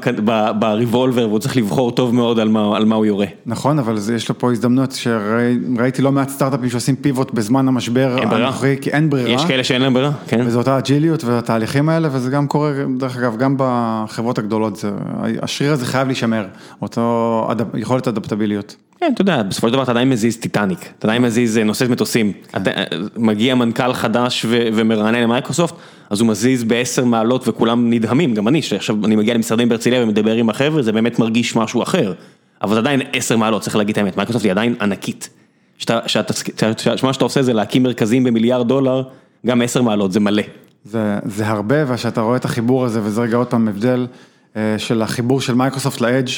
בריבולבר 0.58 1.28
והוא 1.28 1.38
צריך 1.38 1.56
לבחור 1.56 1.90
טוב 1.90 2.14
מאוד 2.14 2.38
על 2.38 2.48
מה 2.48 2.76
על 2.76 2.84
מה 2.84 2.94
הוא 2.94 3.06
יורה. 3.06 3.26
נכון, 3.46 3.78
אבל 3.78 3.96
יש 4.14 4.28
לו 4.28 4.38
פה 4.38 4.52
הזדמנות 4.52 4.92
שראיתי 4.92 6.02
לא 6.02 6.12
מעט 6.12 6.28
סטארט-אפים 6.28 6.70
שעושים 6.70 6.96
pivot 6.96 7.30
בזמן 7.30 7.68
המשבר 7.68 8.16
הנוכחי, 8.22 8.76
כי 8.80 8.90
אין 8.90 9.10
ברירה. 9.10 9.30
יש 9.30 9.44
כאלה 9.44 9.64
שאין 9.64 9.82
להם 9.82 9.94
ברירה, 9.94 10.10
כן. 10.28 10.40
וזו 10.46 10.58
אותה 10.58 10.78
agility-ות 10.78 11.24
והתהליכים 11.24 11.88
האלה, 11.88 12.08
וזה 12.12 12.30
גם 12.30 12.46
קורה, 12.46 12.72
דרך 12.98 13.16
אגב, 13.16 13.36
גם 13.36 13.54
בחברות 13.58 14.38
הגדולות, 14.38 14.76
זה, 14.76 14.90
השריר 15.42 15.72
הזה 15.72 15.86
חייב 15.86 16.06
להישמר, 16.06 16.46
אותו 16.82 17.48
יכולת 17.74 18.08
אדפטביליות. 18.08 18.76
כן, 19.00 19.10
אתה 19.14 19.22
יודע, 19.22 19.42
בסופו 19.42 19.68
של 19.68 19.72
דבר 19.72 19.82
אתה 19.82 19.90
עדיין 19.90 20.10
מזיז 20.10 20.36
טיטניק, 20.36 20.78
אתה 20.98 21.06
עדיין 21.06 21.22
מזיז 21.22 21.58
נושאת 21.58 21.90
מטוסים, 21.90 22.32
כן. 22.52 22.62
מגיע 23.16 23.54
מנכ"ל 23.54 23.92
חדש 23.92 24.46
ומרענן 24.48 25.20
למייקרוסופט, 25.20 25.74
אז 26.10 26.20
הוא 26.20 26.28
מזיז 26.28 26.64
בעשר 26.64 27.04
מעלות 27.04 27.48
וכולם 27.48 27.90
נדהמים, 27.90 28.34
גם 28.34 28.48
אני, 28.48 28.62
שעכשיו 28.62 28.96
אני 29.04 29.16
מגיע 29.16 29.34
למשרדים 29.34 29.68
בהרצליה 29.68 30.02
ומדבר 30.02 30.32
עם 30.32 30.50
החבר'ה, 30.50 30.82
זה 30.82 30.92
באמת 30.92 31.18
מרגיש 31.18 31.56
משהו 31.56 31.82
אחר, 31.82 32.12
אבל 32.62 32.74
זה 32.74 32.78
עדיין 32.78 33.00
עשר 33.12 33.36
מעלות, 33.36 33.62
צריך 33.62 33.76
להגיד 33.76 33.92
את 33.92 33.98
האמת, 33.98 34.16
מייקרוסופט 34.16 34.44
היא 34.44 34.52
עדיין 34.52 34.74
ענקית. 34.80 35.30
שמה 35.78 37.12
שאתה 37.12 37.24
עושה 37.24 37.42
זה 37.42 37.52
להקים 37.52 37.82
מרכזים 37.82 38.24
במיליארד 38.24 38.68
דולר, 38.68 39.02
גם 39.46 39.62
עשר 39.62 39.82
מעלות, 39.82 40.12
זה 40.12 40.20
מלא. 40.20 40.42
זה, 40.84 41.18
זה 41.24 41.48
הרבה, 41.48 41.76
וכשאתה 41.86 42.20
רואה 42.20 42.36
את 42.36 42.44
החיבור 42.44 42.84
הזה, 42.84 43.00
וזה 43.02 43.20
רגע 43.20 43.36
עוד 43.36 43.46
פעם 43.46 43.68
הבדל 43.68 44.06
אה, 44.56 44.74
של 44.78 45.02
החיבור 45.02 45.40
של 45.40 45.54
מייקרוסופט 45.54 46.00
ל-edge 46.00 46.30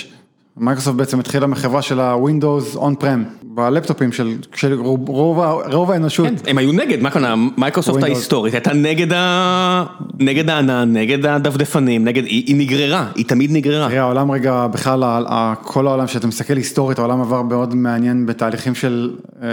מייקרוסופט 0.56 0.96
בעצם 0.96 1.20
התחילה 1.20 1.46
מחברה 1.46 1.82
של 1.82 2.00
ה-Windows 2.00 2.76
on-prem, 2.76 3.42
בלפטופים 3.42 4.12
של, 4.12 4.36
של 4.54 4.80
רוב, 4.80 5.08
רוב, 5.08 5.38
רוב 5.72 5.90
האנושות. 5.90 6.26
כן, 6.26 6.34
הם 6.50 6.58
היו 6.58 6.72
נגד, 6.72 7.02
מה 7.02 7.10
קורה, 7.10 7.34
מייקרוסופט 7.56 8.02
ההיסטורית 8.02 8.54
הייתה 8.54 8.72
נגד, 8.72 9.12
ה... 9.12 9.84
נגד 10.18 10.50
הענן, 10.50 10.92
נגד 10.92 11.26
הדפדפנים, 11.26 12.04
נגד, 12.04 12.24
היא, 12.24 12.44
היא 12.46 12.56
נגררה, 12.56 13.06
היא 13.14 13.24
תמיד 13.26 13.50
נגררה. 13.52 13.88
תראה, 13.88 14.00
העולם 14.00 14.30
רגע, 14.30 14.66
בכלל, 14.66 15.24
כל 15.62 15.86
העולם 15.86 16.06
שאתה 16.06 16.26
מסתכל 16.26 16.56
היסטורית, 16.56 16.98
העולם 16.98 17.20
עבר 17.20 17.42
מאוד 17.42 17.74
מעניין 17.74 18.26
בתהליכים 18.26 18.74
של 18.74 19.16
אה, 19.42 19.48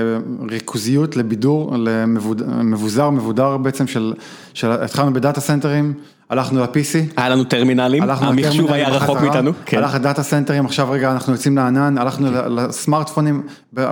ריכוזיות 0.49 1.17
לביזור, 1.17 1.75
למבוזר, 1.77 3.09
מבוזר 3.09 3.57
בעצם, 3.57 3.87
של, 3.87 4.13
של 4.53 4.71
התחלנו 4.71 5.13
ב-data 5.13 5.41
center-ים. 5.41 5.93
הלכנו 6.29 6.61
ל-PC. 6.61 7.13
היה 7.17 7.29
לנו 7.29 7.43
טרמינלים, 7.43 8.03
המחשוב 8.03 8.71
היה 8.71 8.89
רחוק 8.89 9.17
מאיתנו. 9.21 9.51
כן. 9.65 9.77
הלך 9.77 9.95
ל-data 9.95 10.23
center-ים, 10.23 10.65
עכשיו 10.65 10.91
רגע 10.91 11.11
אנחנו 11.11 11.33
יוצאים 11.33 11.57
לענן, 11.57 11.97
הלכנו 11.97 12.27
לסמארטפונים, 12.49 13.41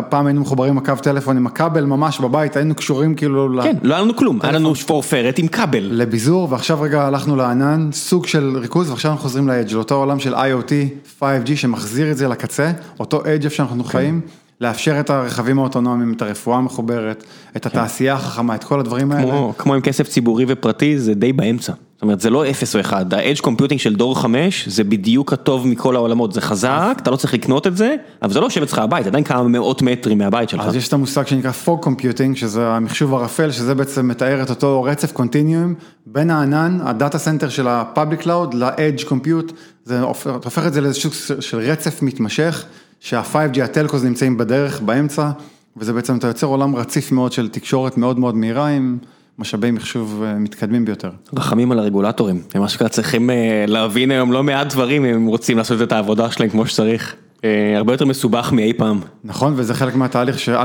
פעם 0.09 0.25
היינו 0.25 0.41
מחוברים 0.41 0.77
לקו 0.77 0.93
טלפון 1.01 1.37
עם 1.37 1.47
הכבל 1.47 1.85
ממש 1.85 2.19
בבית, 2.19 2.55
היינו 2.55 2.75
קשורים 2.75 3.15
כאילו 3.15 3.59
כן, 3.63 3.75
לא 3.83 3.93
היה 3.93 4.03
לנו 4.03 4.15
כלום, 4.15 4.39
היה 4.43 4.51
לנו 4.51 4.75
שפורפרת 4.75 5.37
עם 5.37 5.47
כבל. 5.47 5.89
לביזור, 5.91 6.47
ועכשיו 6.51 6.81
רגע 6.81 7.07
הלכנו 7.07 7.35
לענן, 7.35 7.89
סוג 7.91 8.27
של 8.27 8.57
ריכוז, 8.57 8.89
ועכשיו 8.89 9.11
אנחנו 9.11 9.23
חוזרים 9.23 9.47
ל-edge, 9.47 9.73
לאותו 9.73 9.95
עולם 9.95 10.19
של 10.19 10.35
IoT, 10.35 10.71
5G, 11.19 11.55
שמחזיר 11.55 12.11
את 12.11 12.17
זה 12.17 12.27
לקצה, 12.27 12.71
אותו 12.99 13.21
edge 13.21 13.43
איפה 13.43 13.55
שאנחנו 13.55 13.83
כן. 13.83 13.89
חיים. 13.89 14.21
לאפשר 14.61 14.99
את 14.99 15.09
הרכבים 15.09 15.59
האוטונומיים, 15.59 16.13
את 16.13 16.21
הרפואה 16.21 16.57
המחוברת, 16.57 17.23
את 17.57 17.63
כן. 17.63 17.69
התעשייה 17.69 18.13
החכמה, 18.13 18.55
את 18.55 18.63
כל 18.63 18.79
הדברים 18.79 19.11
האלה. 19.11 19.33
כמו 19.57 19.73
עם 19.73 19.81
כסף 19.81 20.07
ציבורי 20.07 20.45
ופרטי, 20.47 20.99
זה 20.99 21.13
די 21.13 21.33
באמצע. 21.33 21.73
זאת 21.93 22.01
אומרת, 22.01 22.21
זה 22.21 22.29
לא 22.29 22.49
אפס 22.49 22.75
או 22.75 22.79
אחד, 22.79 23.13
ה-edge 23.13 23.41
computing 23.41 23.77
של 23.77 23.95
דור 23.95 24.19
5 24.19 24.67
זה 24.67 24.83
בדיוק 24.83 25.33
הטוב 25.33 25.67
מכל 25.67 25.95
העולמות, 25.95 26.33
זה 26.33 26.41
חזק, 26.41 26.97
אתה 27.01 27.11
לא 27.11 27.15
צריך 27.15 27.33
לקנות 27.33 27.67
את 27.67 27.77
זה, 27.77 27.95
אבל 28.21 28.33
זה 28.33 28.39
לא 28.39 28.45
יושב 28.45 28.61
אצלך 28.61 28.79
הבית, 28.79 29.07
עדיין 29.07 29.23
כמה 29.23 29.43
מאות 29.43 29.81
מטרים 29.81 30.17
מהבית 30.17 30.49
שלך. 30.49 30.65
אז 30.65 30.75
יש 30.75 30.87
את 30.87 30.93
המושג 30.93 31.27
שנקרא 31.27 31.51
fog 31.65 31.85
computing, 31.85 32.35
שזה 32.35 32.67
המחשוב 32.67 33.13
ערפל, 33.13 33.51
שזה 33.51 33.75
בעצם 33.75 34.07
מתאר 34.07 34.43
את 34.43 34.49
אותו 34.49 34.83
רצף 34.83 35.11
continuum 35.11 35.73
בין 36.05 36.29
הענן, 36.31 36.79
ה-data 36.83 37.17
center 37.17 37.49
של 37.49 37.67
ה-public 37.67 38.23
cloud 38.23 38.55
ל-edge 38.55 39.03
compute, 39.09 39.53
זה 39.85 40.01
הופך 40.43 40.67
את 40.67 40.73
זה 40.73 40.81
לאיזשהו 40.81 41.11
של 41.39 41.57
רצף 41.57 42.01
מתמשך, 42.01 42.65
שה-5G, 42.99 43.63
הטלקוס 43.63 44.03
נמצאים 44.03 44.37
בדרך, 44.37 44.81
באמצע, 44.81 45.31
וזה 45.77 45.93
בעצם, 45.93 46.17
אתה 46.17 46.27
יוצר 46.27 46.47
עולם 46.47 46.75
רציף 46.75 47.11
מאוד 47.11 47.31
של 47.31 47.49
תקשורת 47.49 47.97
מאוד 47.97 48.19
מאוד 48.19 48.35
מהירה 48.35 48.67
עם... 48.67 48.97
משאבי 49.39 49.71
מחשוב 49.71 50.23
אה, 50.25 50.33
מתקדמים 50.33 50.85
ביותר. 50.85 51.09
רחמים 51.33 51.71
על 51.71 51.79
הרגולטורים, 51.79 52.41
הם 52.53 52.63
אשכרה 52.63 52.89
צריכים 52.89 53.29
אה, 53.29 53.65
להבין 53.67 54.11
היום 54.11 54.31
לא 54.31 54.43
מעט 54.43 54.67
דברים 54.67 55.05
אם 55.05 55.15
הם 55.15 55.25
רוצים 55.25 55.57
לעשות 55.57 55.81
את 55.81 55.91
העבודה 55.91 56.31
שלהם 56.31 56.49
כמו 56.49 56.65
שצריך. 56.65 57.15
אה, 57.43 57.77
הרבה 57.77 57.93
יותר 57.93 58.05
מסובך 58.05 58.51
מאי 58.51 58.73
פעם. 58.73 58.99
נכון, 59.23 59.53
וזה 59.55 59.73
חלק 59.73 59.95
מהתהליך 59.95 60.39
שא' 60.39 60.63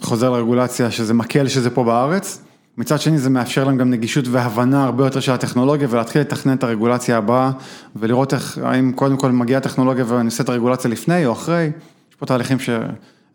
חוזר 0.00 0.30
לרגולציה, 0.30 0.90
שזה 0.90 1.14
מקל 1.14 1.48
שזה 1.48 1.70
פה 1.70 1.84
בארץ. 1.84 2.42
מצד 2.78 3.00
שני 3.00 3.18
זה 3.18 3.30
מאפשר 3.30 3.64
להם 3.64 3.76
גם 3.76 3.90
נגישות 3.90 4.24
והבנה 4.28 4.84
הרבה 4.84 5.04
יותר 5.04 5.20
של 5.20 5.32
הטכנולוגיה 5.32 5.88
ולהתחיל 5.90 6.20
לתכנן 6.20 6.56
את 6.56 6.64
הרגולציה 6.64 7.16
הבאה 7.16 7.50
ולראות 7.96 8.34
איך, 8.34 8.58
האם 8.62 8.92
קודם 8.92 9.16
כל 9.16 9.32
מגיעה 9.32 9.58
הטכנולוגיה 9.58 10.04
ואני 10.08 10.26
עושה 10.26 10.42
את 10.42 10.48
הרגולציה 10.48 10.90
לפני 10.90 11.26
או 11.26 11.32
אחרי, 11.32 11.70
יש 12.10 12.16
פה 12.16 12.26
תהליכים 12.26 12.58
ש... 12.58 12.70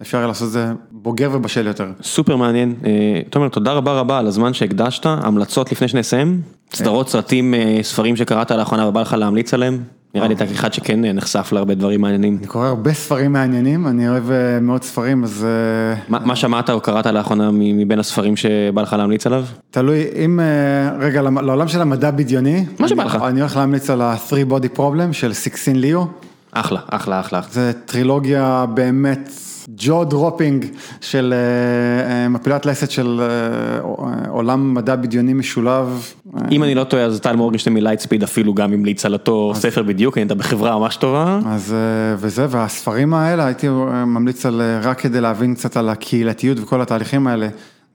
אפשר 0.02 0.28
לעשות 0.28 0.48
את 0.48 0.52
זה 0.52 0.72
בוגר 0.92 1.30
ובשל 1.34 1.68
יותר. 1.68 1.92
סופר 2.02 2.36
מעניין. 2.36 2.76
אה, 2.86 3.22
תומר, 3.30 3.50
תודה 3.50 3.72
רבה 3.74 4.00
רבה 4.00 4.20
על 4.20 4.28
הזמן 4.28 4.54
שהקדשת, 4.54 5.06
המלצות 5.06 5.72
לפני 5.72 5.88
שנסיים, 5.88 6.42
סדרות, 6.74 7.10
סרטים, 7.10 7.54
אה, 7.54 7.80
ספרים 7.82 8.16
שקראת 8.16 8.52
לאחרונה 8.52 8.88
ובא 8.88 9.02
לך 9.02 9.14
להמליץ 9.14 9.54
עליהם? 9.54 9.84
נראה 10.16 10.28
לי 10.28 10.34
אתה 10.34 10.48
כאחד 10.48 10.74
שכן 10.74 11.06
נחשף 11.06 11.52
להרבה 11.52 11.74
דברים 11.74 12.02
מעניינים. 12.02 12.38
אני 12.40 12.48
קורא 12.48 12.68
הרבה 12.68 12.94
ספרים 12.94 13.34
מעניינים, 13.34 13.88
אני 13.88 14.10
אוהב 14.10 14.32
אה, 14.32 14.60
מאוד 14.60 14.84
ספרים, 14.84 15.24
אז... 15.24 15.46
אה, 16.10 16.20
מה 16.26 16.36
שמעת 16.36 16.70
או 16.70 16.82
קראת 16.82 17.06
לאחרונה 17.06 17.50
מבין 17.54 18.00
הספרים 18.00 18.36
שבא 18.36 18.82
לך 18.82 18.94
להמליץ 18.94 19.28
עליו? 19.28 19.46
תלוי, 19.72 20.06
אם 20.26 20.40
אה, 20.40 20.98
רגע 21.00 21.22
לעולם 21.22 21.68
של 21.68 21.82
המדע 21.82 22.12
בדיוני, 22.12 22.66
מה 22.80 22.88
שבא 22.88 23.04
לך. 23.04 23.16
אני 23.16 23.40
הולך 23.40 23.58
להמליץ 23.58 23.90
על 23.90 24.02
ה-3 24.02 24.52
body 24.52 24.78
problem 24.78 25.14
של 25.14 25.34
סישין 25.34 25.80
ליו. 25.80 26.08
אחלה, 26.52 26.80
אחלה, 26.88 27.20
אחלה. 27.20 27.42
זה 27.52 27.72
טרילוגיה 27.86 28.66
באמת 28.74 29.30
jaw 29.76 30.04
dropping 30.04 30.66
של 31.02 31.34
מפילת 32.30 32.66
לסת 32.66 32.92
של 32.92 33.22
עולם 34.28 34.74
מדע 34.74 34.96
בדיוני 34.96 35.34
משולב. 35.34 36.14
אם 36.52 36.64
אני 36.64 36.76
לא 36.76 36.84
טועה 36.84 37.04
אז 37.04 37.20
טל 37.20 37.36
מורגנשטיין 37.36 37.74
מ-Lightspeed 37.74 38.24
אפילו 38.24 38.54
גם 38.54 38.74
המליץ 38.74 39.06
על 39.06 39.14
אותו 39.14 39.52
ספר 39.56 39.84
בדיוק, 39.84 40.18
אתה 40.18 40.36
בחברה 40.36 40.80
ממש 40.80 40.96
טובה. 40.96 41.40
אז 41.46 41.76
וזה, 42.18 42.46
והספרים 42.50 43.14
האלה 43.14 43.46
הייתי 43.46 43.68
ממליץ 44.08 44.46
על 44.46 44.62
רק 44.82 45.00
כדי 45.00 45.22
להבין 45.22 45.56
קצת 45.56 45.78
על 45.78 45.90
הקהילתיות 45.90 46.60
וכל 46.60 46.82
התהליכים 46.82 47.28
האלה. 47.28 47.48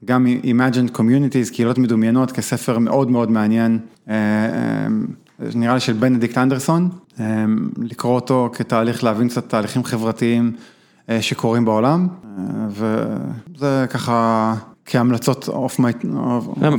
גם 0.05 0.27
Imagined 0.43 0.97
Communities, 0.97 1.53
קהילות 1.53 1.77
מדומיינות, 1.77 2.31
כספר 2.31 2.79
מאוד 2.79 3.11
מאוד 3.11 3.31
מעניין, 3.31 3.79
נראה 5.55 5.73
לי 5.73 5.79
של 5.79 5.93
בנדיקט 5.93 6.37
אנדרסון, 6.37 6.89
לקרוא 7.77 8.15
אותו 8.15 8.49
כתהליך 8.53 9.03
להבין 9.03 9.29
קצת 9.29 9.49
תהליכים 9.49 9.83
חברתיים 9.83 10.51
שקורים 11.21 11.65
בעולם, 11.65 12.07
וזה 12.69 13.85
ככה 13.89 14.53
כהמלצות 14.85 15.47
אוף 15.47 15.79
מי... 15.79 15.91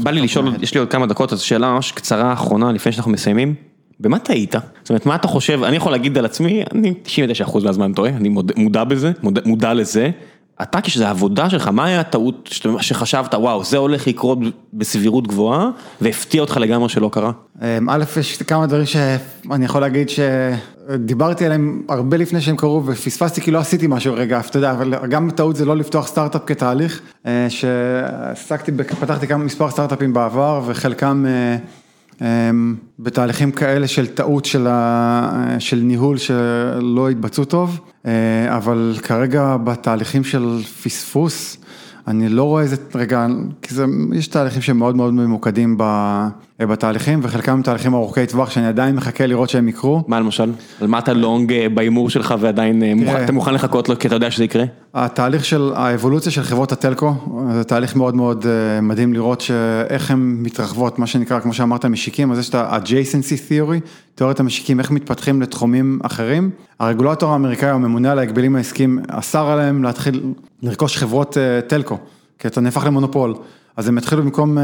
בא 0.02 0.10
לי 0.10 0.20
לשאול, 0.20 0.54
יש 0.60 0.74
לי 0.74 0.80
עוד 0.80 0.90
כמה 0.90 1.06
דקות, 1.06 1.32
אז 1.32 1.40
שאלה 1.40 1.70
ממש 1.70 1.92
קצרה 1.92 2.32
אחרונה 2.32 2.72
לפני 2.72 2.92
שאנחנו 2.92 3.10
מסיימים, 3.10 3.54
במה 4.00 4.18
טעית? 4.18 4.54
זאת 4.82 4.90
אומרת, 4.90 5.06
מה 5.06 5.14
אתה 5.14 5.28
חושב, 5.28 5.62
אני 5.62 5.76
יכול 5.76 5.92
להגיד 5.92 6.18
על 6.18 6.24
עצמי, 6.24 6.62
אני 6.74 6.94
99% 7.46 7.64
מהזמן 7.64 7.92
טועה, 7.92 8.10
אני 8.10 8.28
מודע 8.56 8.84
בזה, 8.84 9.12
מודע 9.44 9.74
לזה. 9.74 10.10
אתה 10.62 10.80
כשזה 10.80 11.06
העבודה 11.06 11.50
שלך, 11.50 11.68
מה 11.68 11.84
היה 11.84 12.00
הטעות 12.00 12.48
שחשבת, 12.80 13.34
וואו, 13.34 13.64
זה 13.64 13.76
הולך 13.76 14.06
לקרות 14.06 14.38
בסבירות 14.72 15.26
גבוהה, 15.26 15.70
והפתיע 16.00 16.40
אותך 16.40 16.56
לגמרי 16.56 16.88
שלא 16.88 17.10
קרה? 17.12 17.32
א', 17.88 18.04
יש 18.20 18.42
כמה 18.42 18.66
דברים 18.66 18.86
שאני 18.86 19.64
יכול 19.64 19.80
להגיד 19.80 20.08
שדיברתי 20.92 21.46
עליהם 21.46 21.82
הרבה 21.88 22.16
לפני 22.16 22.40
שהם 22.40 22.56
קרו, 22.56 22.82
ופספסתי 22.86 23.40
כי 23.40 23.50
לא 23.50 23.58
עשיתי 23.58 23.86
משהו 23.88 24.14
רגע, 24.14 24.40
אתה 24.40 24.58
יודע, 24.58 24.70
אבל 24.70 25.06
גם 25.06 25.30
טעות 25.30 25.56
זה 25.56 25.64
לא 25.64 25.76
לפתוח 25.76 26.06
סטארט-אפ 26.06 26.42
כתהליך, 26.46 27.00
שעסקתי, 27.48 28.72
פתחתי 29.00 29.26
כמה 29.26 29.44
מספר 29.44 29.70
סטארט-אפים 29.70 30.12
בעבר, 30.12 30.62
וחלקם... 30.66 31.26
בתהליכים 32.98 33.52
כאלה 33.52 33.86
של 33.86 34.06
טעות 34.06 34.44
של 35.58 35.76
ניהול 35.76 36.18
שלא 36.18 37.08
התבצעו 37.10 37.44
טוב, 37.44 37.80
אבל 38.48 38.94
כרגע 39.02 39.56
בתהליכים 39.64 40.24
של 40.24 40.60
פספוס, 40.82 41.56
אני 42.06 42.28
לא 42.28 42.42
רואה 42.42 42.62
איזה, 42.62 42.76
רגע, 42.94 43.26
כי 43.62 43.74
זה, 43.74 43.84
יש 44.12 44.28
תהליכים 44.28 44.62
שהם 44.62 44.78
מאוד 44.78 44.96
מאוד 44.96 45.14
ממוקדים 45.14 45.78
בתהליכים, 46.60 47.20
וחלקם 47.22 47.62
תהליכים 47.62 47.94
ארוכי 47.94 48.26
טווח 48.26 48.50
שאני 48.50 48.66
עדיין 48.66 48.96
מחכה 48.96 49.26
לראות 49.26 49.48
שהם 49.48 49.68
יקרו. 49.68 50.02
מה 50.06 50.20
למשל? 50.20 50.52
על 50.80 50.86
מה 50.86 50.98
אתה 50.98 51.12
לונג 51.12 51.52
בהימור 51.74 52.10
שלך 52.10 52.34
ועדיין 52.40 52.82
אתה 53.24 53.32
מוכן 53.32 53.54
לחכות 53.54 53.88
לו 53.88 53.98
כי 53.98 54.08
אתה 54.08 54.16
יודע 54.16 54.30
שזה 54.30 54.44
יקרה? 54.44 54.64
התהליך 54.94 55.44
של 55.44 55.72
האבולוציה 55.74 56.32
של 56.32 56.42
חברות 56.42 56.72
הטלקו, 56.72 57.14
זה 57.52 57.64
תהליך 57.64 57.96
מאוד 57.96 58.16
מאוד 58.16 58.46
מדהים 58.82 59.12
לראות 59.12 59.40
שאיך 59.40 60.10
הן 60.10 60.36
מתרחבות, 60.42 60.98
מה 60.98 61.06
שנקרא, 61.06 61.40
כמו 61.40 61.52
שאמרת, 61.52 61.84
משיקים, 61.84 62.32
אז 62.32 62.38
יש 62.38 62.48
את 62.48 62.54
ה-adjacency 62.54 63.50
theory, 63.50 63.88
תיאוריית 64.14 64.40
המשיקים, 64.40 64.80
איך 64.80 64.90
מתפתחים 64.90 65.42
לתחומים 65.42 65.98
אחרים. 66.02 66.50
הרגולטור 66.80 67.32
האמריקאי, 67.32 67.70
הממונה 67.70 68.12
על 68.12 68.18
ההגבלים 68.18 68.56
העסקיים, 68.56 68.98
אסר 69.08 69.46
עליהם 69.46 69.82
להתחיל 69.82 70.32
לרכוש 70.62 70.96
חברות 70.96 71.36
טלקו, 71.66 71.98
כי 72.38 72.48
אתה 72.48 72.60
נהפך 72.60 72.84
למונופול. 72.86 73.34
אז 73.76 73.88
הם 73.88 73.98
התחילו 73.98 74.22
במקום... 74.22 74.58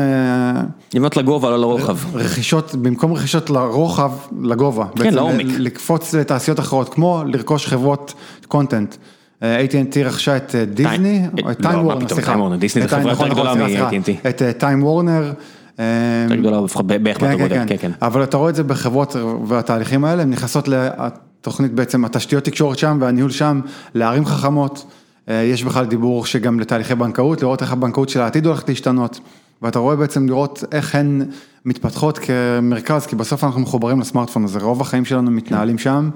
לבנות 0.95 1.17
לגובה, 1.17 1.51
לא 1.51 1.61
לרוחב. 1.61 1.97
רכישות, 2.15 2.75
במקום 2.75 3.13
רכישות 3.13 3.51
לרוחב, 3.51 4.13
לגובה. 4.43 4.87
כן, 4.97 5.15
לעומק. 5.15 5.47
לקפוץ 5.59 6.15
לתעשיות 6.15 6.61
אחרות, 6.61 6.95
כמו 6.95 7.23
לרכוש 7.27 7.67
חברות 7.67 8.15
קונטנט. 8.49 8.95
AT&T 9.41 9.99
רכשה 10.05 10.37
את 10.37 10.55
דיסני, 10.75 11.27
או 11.45 11.51
את 11.51 11.59
טיים 11.63 11.85
וורנר, 11.85 12.09
סליחה. 12.09 12.37
דיסני 12.59 12.83
זה 12.83 12.89
חברה 12.89 13.13
יותר 13.13 13.29
גדולה 13.29 13.55
מ-AT&T. 13.55 14.29
את 14.29 14.43
טיים 14.59 14.83
וורנר. 14.83 15.33
יותר 15.79 16.35
גדולה, 16.37 16.61
בערך 17.03 17.21
באותו 17.21 17.39
גודל, 17.39 17.63
כן, 17.69 17.77
כן. 17.79 17.91
אבל 18.03 18.23
אתה 18.23 18.37
רואה 18.37 18.51
את 18.51 18.55
זה 18.55 18.63
בחברות 18.63 19.17
והתהליכים 19.47 20.05
האלה, 20.05 20.23
הן 20.23 20.31
נכנסות 20.31 20.69
לתוכנית 20.69 21.73
בעצם, 21.73 22.05
התשתיות 22.05 22.45
תקשורת 22.45 22.79
שם 22.79 22.99
והניהול 23.01 23.31
שם, 23.31 23.61
לערים 23.95 24.27
חכמות. 24.27 24.85
יש 25.29 25.65
בכלל 25.65 25.85
דיבור 25.85 26.27
שגם 26.27 26.61
לתהליכי 26.61 26.95
בנקאות, 26.95 27.43
לראות 27.43 27.63
איך 27.63 27.73
הבנקאות 27.73 28.09
של 28.09 28.21
העתיד 28.21 28.47
הולכת 28.47 28.69
להשתנות, 28.69 29.21
ואתה 29.63 29.79
רואה 29.79 29.97
בעצם 29.97 30.29
לראות 30.29 30.65
איך 30.73 30.95
הן 30.95 31.23
מתפתחות 31.65 32.19
כמרכז, 32.19 33.07
כי 33.07 33.17
בסוף 33.17 33.45
אנחנו 33.45 33.61
מחוברים 33.61 34.01
לסמארטפון 34.01 34.45
הזה, 34.45 34.59
רוב 34.59 34.81
החיים 34.81 35.05
שלנו 35.05 35.31
מתנהלים 35.31 35.79
שם, 35.79 36.11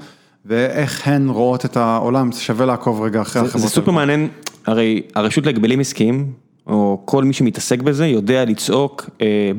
ואיך 0.46 1.08
הן 1.08 1.28
רואות 1.28 1.64
את 1.64 1.76
העולם, 1.76 2.32
שווה 2.32 2.66
לעקוב 2.66 3.02
רגע 3.02 3.22
אחרי 3.22 3.42
החברות. 3.42 3.62
זה 3.62 3.68
סופר 3.68 3.90
מעניין, 3.90 4.28
הרי 4.66 5.02
הרשות 5.14 5.46
להגבלים 5.46 5.80
עסקיים, 5.80 6.32
או 6.66 7.02
כל 7.04 7.24
מי 7.24 7.32
שמתעסק 7.32 7.82
בזה, 7.82 8.06
יודע 8.06 8.44
לצעוק 8.44 9.10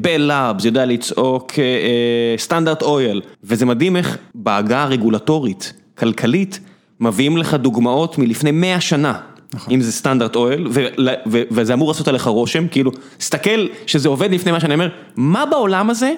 בל 0.02 0.22
לאבס, 0.22 0.66
יודע 0.66 0.86
לצעוק 0.86 1.52
סטנדרט 2.38 2.82
אויל, 2.82 3.22
וזה 3.44 3.66
מדהים 3.66 3.96
איך 3.96 4.18
בעגה 4.36 4.84
הרגולטורית, 4.84 5.74
כלכלית, 5.98 6.60
מביאים 7.00 7.38
לך 7.38 7.54
דוגמאות 7.54 8.18
מלפני 8.18 8.52
100 8.52 8.82
שנה. 8.82 9.20
אם 9.72 9.82
זה 9.82 9.92
סטנדרט 9.92 10.36
אויל, 10.36 10.68
וזה 11.52 11.74
אמור 11.74 11.88
לעשות 11.88 12.08
עליך 12.08 12.28
רושם, 12.28 12.68
כאילו, 12.68 12.92
סתכל 13.22 13.68
שזה 13.86 14.10
עובד 14.10 14.32
לפני 14.32 14.52
מה 14.52 14.60
שאני 14.60 14.74
אומר, 14.74 14.90
מה 15.16 15.46
בעולם 15.46 15.90
הזה, 15.90 16.14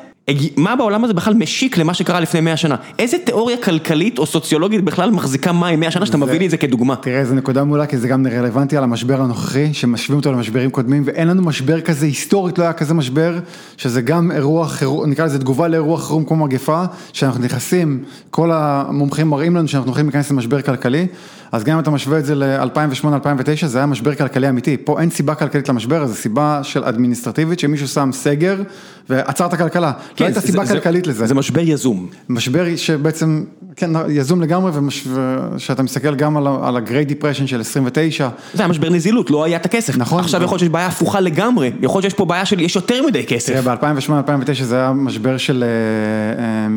מה 0.57 0.75
בעולם 0.75 1.03
הזה 1.03 1.13
בכלל 1.13 1.33
משיק 1.33 1.77
למה 1.77 1.93
שקרה 1.93 2.19
לפני 2.19 2.41
100 2.41 2.57
שנה? 2.57 2.75
איזה 2.99 3.17
תיאוריה 3.17 3.57
כלכלית 3.57 4.19
או 4.19 4.25
סוציולוגית 4.25 4.83
בכלל 4.83 5.11
מחזיקה 5.11 5.51
מים 5.51 5.79
100 5.79 5.91
שנה 5.91 6.05
שאתה 6.05 6.17
מביא 6.17 6.39
לי 6.39 6.45
את 6.45 6.51
זה 6.51 6.57
כדוגמה? 6.57 6.95
תראה, 6.95 7.25
זו 7.25 7.35
נקודה 7.35 7.63
מעולה, 7.63 7.85
כי 7.85 7.97
זה 7.97 8.07
גם 8.07 8.27
רלוונטי 8.27 8.77
על 8.77 8.83
המשבר 8.83 9.21
הנוכחי, 9.21 9.73
שמשווים 9.73 10.19
אותו 10.19 10.31
למשברים 10.31 10.69
קודמים, 10.69 11.03
ואין 11.05 11.27
לנו 11.27 11.41
משבר 11.41 11.81
כזה, 11.81 12.05
היסטורית 12.05 12.57
לא 12.57 12.63
היה 12.63 12.73
כזה 12.73 12.93
משבר, 12.93 13.39
שזה 13.77 14.01
גם 14.01 14.31
אירוע 14.31 14.67
חירום, 14.67 15.09
נקרא 15.09 15.25
לזה 15.25 15.39
תגובה 15.39 15.67
לאירוע 15.67 15.97
חירום 15.97 16.25
כמו 16.25 16.45
מגפה, 16.45 16.83
שאנחנו 17.13 17.43
נכנסים, 17.43 18.03
כל 18.29 18.51
המומחים 18.53 19.27
מראים 19.27 19.55
לנו 19.55 19.67
שאנחנו 19.67 19.89
הולכים 19.89 20.05
להיכנס 20.05 20.31
למשבר 20.31 20.61
כלכלי. 20.61 21.07
אז 21.51 21.63
גם 21.63 21.73
אם 21.75 21.79
אתה 21.79 21.91
משווה 21.91 22.19
את 22.19 22.25
זה 22.25 22.35
ל-2008-2009, 22.35 23.65
זה 23.65 23.77
היה 23.77 23.85
משבר 23.85 24.15
כלכלי 24.15 24.49
אמיתי, 24.49 24.77
פה 24.77 25.01
אין 25.01 25.09
סיבה 25.09 25.35
כלכלית 25.35 25.69
למשבר, 25.69 26.05
זה 26.05 26.15
סיבה 26.15 26.59
של 26.63 26.83
אדמיניסטרטיבית, 26.83 27.59
שמישהו 27.59 27.87
שם 27.87 28.09
סגר 28.13 28.61
ועצר 29.09 29.45
את 29.45 29.53
הכלכלה, 29.53 29.91
לא 30.19 30.25
הייתה 30.25 30.41
סיבה 30.41 30.65
כלכלית 30.65 31.07
לזה. 31.07 31.27
זה 31.27 31.35
משבר 31.35 31.61
יזום. 31.61 32.07
משבר 32.29 32.75
שבעצם, 32.75 33.43
כן, 33.75 33.91
יזום 34.09 34.41
לגמרי, 34.41 34.71
ושאתה 35.55 35.83
מסתכל 35.83 36.15
גם 36.15 36.37
על 36.37 36.77
ה-Great 36.77 37.11
Depression 37.11 37.47
של 37.47 37.61
29. 37.61 38.29
זה 38.53 38.63
היה 38.63 38.67
משבר 38.67 38.89
נזילות, 38.89 39.29
לא 39.29 39.43
היה 39.43 39.57
את 39.57 39.65
הכסף. 39.65 39.97
נכון. 39.97 40.19
עכשיו 40.19 40.43
יכול 40.43 40.55
להיות 40.55 40.59
שיש 40.59 40.69
בעיה 40.69 40.87
הפוכה 40.87 41.19
לגמרי, 41.19 41.71
יכול 41.81 41.99
להיות 41.99 42.11
שיש 42.11 42.13
פה 42.13 42.25
בעיה 42.25 42.45
של 42.45 42.59
יש 42.59 42.75
יותר 42.75 43.05
מדי 43.07 43.25
כסף. 43.25 43.67
ב-2008-2009 43.67 44.63
זה 44.63 44.75
היה 44.75 44.91
משבר 44.91 45.37
של... 45.37 45.63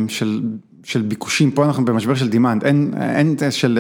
של 0.09 0.41
ביקושים, 1.09 1.51
פה 1.51 1.65
אנחנו 1.65 1.85
במשבר 1.85 2.15
של 2.15 2.29
demand, 2.29 2.65
אין, 2.65 2.95
אין 3.01 3.37
של, 3.51 3.79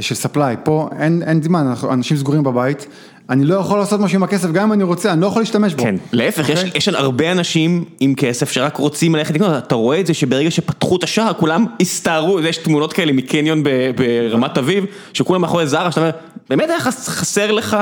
של 0.00 0.14
supply, 0.14 0.56
פה 0.64 0.88
אין, 0.98 1.22
אין 1.26 1.40
demand, 1.40 1.76
אנשים 1.90 2.16
סגורים 2.16 2.42
בבית, 2.42 2.86
אני 3.30 3.44
לא 3.44 3.54
יכול 3.54 3.78
לעשות 3.78 4.00
משהו 4.00 4.16
עם 4.16 4.22
הכסף, 4.22 4.50
גם 4.50 4.62
אם 4.62 4.72
אני 4.72 4.82
רוצה, 4.82 5.12
אני 5.12 5.20
לא 5.20 5.26
יכול 5.26 5.42
להשתמש 5.42 5.74
בו. 5.74 5.82
כן, 5.82 5.94
להפך, 6.12 6.48
יש, 6.48 6.64
יש 6.74 6.88
הרבה 6.88 7.32
אנשים 7.32 7.84
עם 8.00 8.14
כסף 8.14 8.52
שרק 8.52 8.76
רוצים 8.76 9.14
ללכת 9.14 9.34
לקנות, 9.34 9.50
אתה 9.58 9.74
רואה 9.74 10.00
את 10.00 10.06
זה 10.06 10.14
שברגע 10.14 10.50
שפתחו 10.50 10.96
את 10.96 11.04
השער, 11.04 11.32
כולם 11.32 11.66
הסתערו, 11.80 12.40
יש 12.40 12.56
תמונות 12.56 12.92
כאלה 12.92 13.12
מקניון 13.12 13.62
ברמת 13.96 14.58
אביב, 14.58 14.84
שכולם 15.12 15.40
מאחורי 15.40 15.66
זרה, 15.66 15.90
שאתה 15.90 16.00
אומר, 16.00 16.10
באמת 16.50 16.70
היה 16.70 16.80
חסר 16.80 17.52
לך 17.52 17.76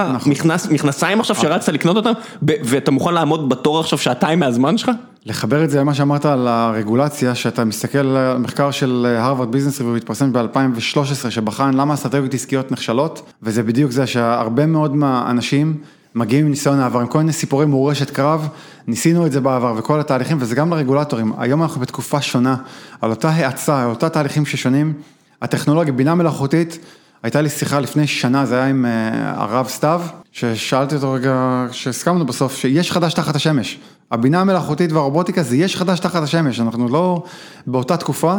מכנסיים 0.70 1.20
עכשיו 1.20 1.36
שרצת 1.36 1.72
לקנות 1.72 1.96
אותם, 1.96 2.12
ואתה 2.42 2.90
מוכן 2.90 3.14
לעמוד 3.14 3.48
בתור 3.48 3.80
עכשיו 3.80 3.98
שעתיים 3.98 4.38
מהזמן 4.38 4.78
שלך? 4.78 4.90
לחבר 5.26 5.64
את 5.64 5.70
זה 5.70 5.80
למה 5.80 5.94
שאמרת 5.94 6.24
על 6.24 6.48
הרגולציה, 6.48 7.34
שאתה 7.34 7.64
מסתכל 7.64 7.98
על 7.98 8.16
המחקר 8.16 8.70
של 8.70 9.16
הרווארד 9.18 9.52
ביזנס 9.52 9.80
ריבו, 9.80 9.96
התפרסם 9.96 10.32
ב-2013, 10.32 11.30
שבחן 11.30 11.74
למה 11.74 11.94
אסטרטגיות 11.94 12.34
עסקיות 12.34 12.72
נכשלות, 12.72 13.32
וזה 13.42 13.62
בדיוק 13.62 13.90
זה 13.90 14.06
שהרבה 14.06 14.66
מאוד 14.66 14.96
מהאנשים 14.96 15.76
מגיעים 16.14 16.44
עם 16.44 16.50
ניסיון 16.50 16.78
העבר, 16.78 17.00
עם 17.00 17.06
כל 17.06 17.18
מיני 17.18 17.32
סיפורי 17.32 17.66
מורשת 17.66 18.10
קרב, 18.10 18.48
ניסינו 18.86 19.26
את 19.26 19.32
זה 19.32 19.40
בעבר 19.40 19.74
וכל 19.76 20.00
התהליכים, 20.00 20.36
וזה 20.40 20.54
גם 20.54 20.70
לרגולטורים, 20.70 21.32
היום 21.38 21.62
אנחנו 21.62 21.80
בתקופה 21.80 22.20
שונה, 22.20 22.56
על 23.00 23.10
אותה 23.10 23.28
האצה, 23.28 23.82
על 23.82 23.90
אותה 23.90 24.08
תהליכים 24.08 24.46
ששונים, 24.46 24.92
הטכנולוגיה, 25.42 25.92
בינה 25.92 26.14
מלאכותית, 26.14 26.78
הייתה 27.22 27.40
לי 27.40 27.48
שיחה 27.48 27.80
לפני 27.80 28.06
שנה, 28.06 28.46
זה 28.46 28.54
היה 28.54 28.66
עם 28.66 28.86
הרב 29.24 29.68
סתיו, 29.68 30.02
ששאלתי 30.32 30.94
אותו 30.94 31.12
רגע, 31.12 31.66
שהסכמנו 31.72 32.26
בסוף, 32.26 32.56
שיש 32.56 32.92
חדש 32.92 33.14
תחת 33.14 33.36
השמש. 33.36 33.78
הבינה 34.10 34.40
המלאכותית 34.40 34.92
והרובוטיקה 34.92 35.42
זה 35.42 35.56
יש 35.56 35.76
חדש 35.76 36.00
תחת 36.00 36.22
השמש, 36.22 36.60
אנחנו 36.60 36.88
לא 36.88 37.24
באותה 37.66 37.96
תקופה, 37.96 38.36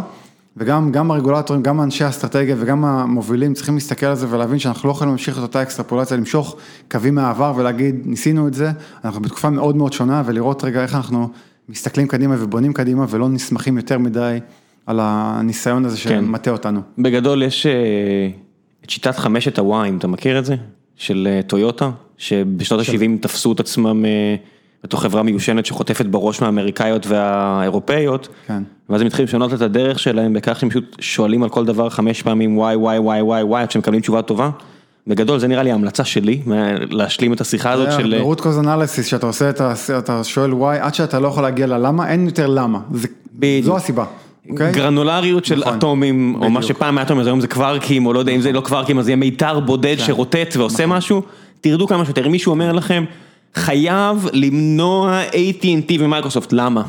וגם 0.57 0.91
גם 0.91 1.11
הרגולטורים, 1.11 1.63
גם 1.63 1.81
אנשי 1.81 2.03
האסטרטגיה 2.03 2.55
וגם 2.59 2.85
המובילים 2.85 3.53
צריכים 3.53 3.75
להסתכל 3.75 4.05
על 4.05 4.15
זה 4.15 4.27
ולהבין 4.29 4.59
שאנחנו 4.59 4.89
לא 4.89 4.93
יכולים 4.93 5.09
להמשיך 5.09 5.37
את 5.37 5.41
אותה 5.43 5.61
אקסטרפולציה, 5.61 6.17
למשוך 6.17 6.55
קווים 6.91 7.15
מהעבר 7.15 7.53
ולהגיד, 7.55 7.95
ניסינו 8.05 8.47
את 8.47 8.53
זה, 8.53 8.71
אנחנו 9.05 9.21
בתקופה 9.21 9.49
מאוד 9.49 9.75
מאוד 9.75 9.93
שונה 9.93 10.23
ולראות 10.25 10.63
רגע 10.63 10.83
איך 10.83 10.95
אנחנו 10.95 11.29
מסתכלים 11.69 12.07
קדימה 12.07 12.35
ובונים 12.39 12.73
קדימה 12.73 13.05
ולא 13.09 13.29
נסמכים 13.29 13.77
יותר 13.77 13.97
מדי 13.97 14.39
על 14.85 14.99
הניסיון 15.01 15.85
הזה 15.85 15.97
כן. 15.97 16.21
שמטה 16.25 16.51
אותנו. 16.51 16.81
בגדול 16.97 17.43
יש 17.43 17.65
אה, 17.65 18.29
את 18.85 18.89
שיטת 18.89 19.15
חמשת 19.17 19.59
הוויים, 19.59 19.97
אתה 19.97 20.07
מכיר 20.07 20.39
את 20.39 20.45
זה? 20.45 20.55
של 20.95 21.27
אה, 21.31 21.41
טויוטה, 21.47 21.89
שבשנות 22.17 22.79
ה-70 22.81 23.21
תפסו 23.21 23.51
את 23.51 23.59
עצמם 23.59 24.05
אה, 24.05 24.35
בתוך 24.83 25.03
חברה 25.03 25.23
מיושנת 25.23 25.65
שחוטפת 25.65 26.05
בראש 26.05 26.41
מהאמריקאיות 26.41 27.07
והאירופאיות, 27.07 28.27
כן. 28.47 28.63
ואז 28.89 29.01
הם 29.01 29.07
התחילו 29.07 29.25
לשנות 29.25 29.53
את 29.53 29.61
הדרך 29.61 29.99
שלהם 29.99 30.33
בכך 30.33 30.59
שהם 30.59 30.69
פשוט 30.69 30.95
שואלים 30.99 31.43
על 31.43 31.49
כל 31.49 31.65
דבר 31.65 31.89
חמש 31.89 32.21
פעמים 32.21 32.57
וואי 32.57 32.75
וואי 32.75 32.99
וואי 32.99 33.21
וואי 33.21 33.43
וואי 33.43 33.61
עד 33.63 33.71
שהם 33.71 33.79
מקבלים 33.79 34.01
תשובה 34.01 34.21
טובה. 34.21 34.49
בגדול 35.07 35.39
זה 35.39 35.47
נראה 35.47 35.63
לי 35.63 35.71
ההמלצה 35.71 36.03
שלי, 36.05 36.41
להשלים 36.89 37.33
את 37.33 37.41
השיחה 37.41 37.71
הזאת 37.71 37.91
של... 37.91 38.13
אה, 38.13 38.21
רוט 38.21 38.41
קוז 38.41 38.59
אנליסיס, 38.59 39.05
שאתה 39.05 39.25
עושה 39.25 39.49
את 39.49 39.61
ה... 39.61 39.73
אתה 39.99 40.23
שואל 40.23 40.53
וואי, 40.53 40.77
עד 40.79 40.93
שאתה 40.93 41.19
לא 41.19 41.27
יכול 41.27 41.43
להגיע 41.43 41.67
ללמה, 41.67 42.07
אין 42.09 42.25
יותר 42.25 42.47
למה, 42.47 42.79
זה- 42.93 43.07
בדיוק. 43.33 43.65
זו 43.65 43.77
הסיבה? 43.77 44.05
גרנולריות 44.49 45.45
של 45.45 45.59
נכון. 45.59 45.77
אטומים, 45.77 46.35
או 46.35 46.49
מה 46.49 46.59
בדיוק. 46.59 46.63
שפעם 46.77 46.97
היה 46.97 47.05
אטומים, 47.05 47.21
אז 47.21 47.27
היום 47.27 47.41
זה 47.41 47.47
קווארקים, 47.47 48.05
או 48.05 48.13
לא 48.13 48.19
יודע 48.19 48.31
אם 48.31 48.41
זה 48.41 48.51
לא 48.51 48.61
קווארקים, 48.61 48.99
אז 48.99 49.07
יהיה 49.07 49.15
מיתר 49.15 49.59
בודד 49.59 49.95
כן. 49.97 50.03
שרוטט 50.05 50.55
ועושה 50.57 50.85
נכון. 50.85 50.97
משהו, 50.97 51.21
תרדו 51.61 51.87
כמה 51.87 52.05
שיותר, 52.05 52.25
אם 52.27 52.31
מישהו 52.31 52.49
אומר 52.51 52.71
לכם, 52.71 53.03
חייב 53.55 54.27
למנוע 54.33 55.21
AT&T 55.31 55.93
ו-Microsoft, 55.99 56.53
למה? 56.53 56.83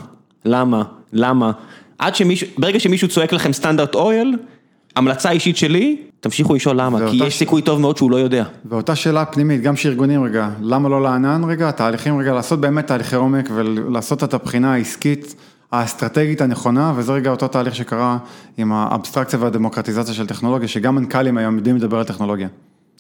למה? 0.45 0.83
למה? 1.13 1.53
עד 1.99 2.15
שמישהו, 2.15 2.47
ברגע 2.59 2.81
שמישהו 2.81 3.09
צועק 3.09 3.33
לכם 3.33 3.53
Standard 3.53 3.95
Oil, 3.95 4.37
המלצה 4.97 5.31
אישית 5.31 5.57
שלי, 5.57 5.97
תמשיכו 6.21 6.55
לשאול 6.55 6.81
למה, 6.81 6.99
כי 7.11 7.17
יש 7.17 7.35
ש- 7.35 7.39
סיכוי 7.39 7.63
טוב 7.63 7.81
מאוד 7.81 7.97
שהוא 7.97 8.11
לא 8.11 8.17
יודע. 8.17 8.45
ואותה 8.65 8.95
שאלה 8.95 9.25
פנימית, 9.25 9.63
גם 9.63 9.77
שארגונים 9.77 10.25
רגע, 10.25 10.49
למה 10.61 10.89
לא 10.89 11.03
לענן 11.03 11.45
רגע, 11.45 11.71
תהליכים 11.71 12.19
רגע, 12.19 12.33
לעשות 12.33 12.61
באמת 12.61 12.87
תהליכי 12.87 13.17
עומק 13.17 13.49
ולעשות 13.55 14.25
את 14.25 14.35
הבחינה 14.35 14.73
העסקית, 14.75 15.35
האסטרטגית 15.73 16.41
הנכונה, 16.41 16.93
וזה 16.97 17.13
רגע 17.13 17.31
אותו 17.31 17.49
תהליך 17.49 17.75
שקרה 17.75 18.19
עם 18.59 18.73
האבסטרקציה 18.73 19.39
והדמוקרטיזציה 19.43 20.15
של 20.15 20.27
טכנולוגיה, 20.27 20.69
שגם 20.69 20.95
מנכ"לים 20.95 21.39
היום 21.39 21.57
יודעים 21.57 21.77
לדבר 21.77 21.99
על 21.99 22.05
טכנולוגיה. 22.05 22.49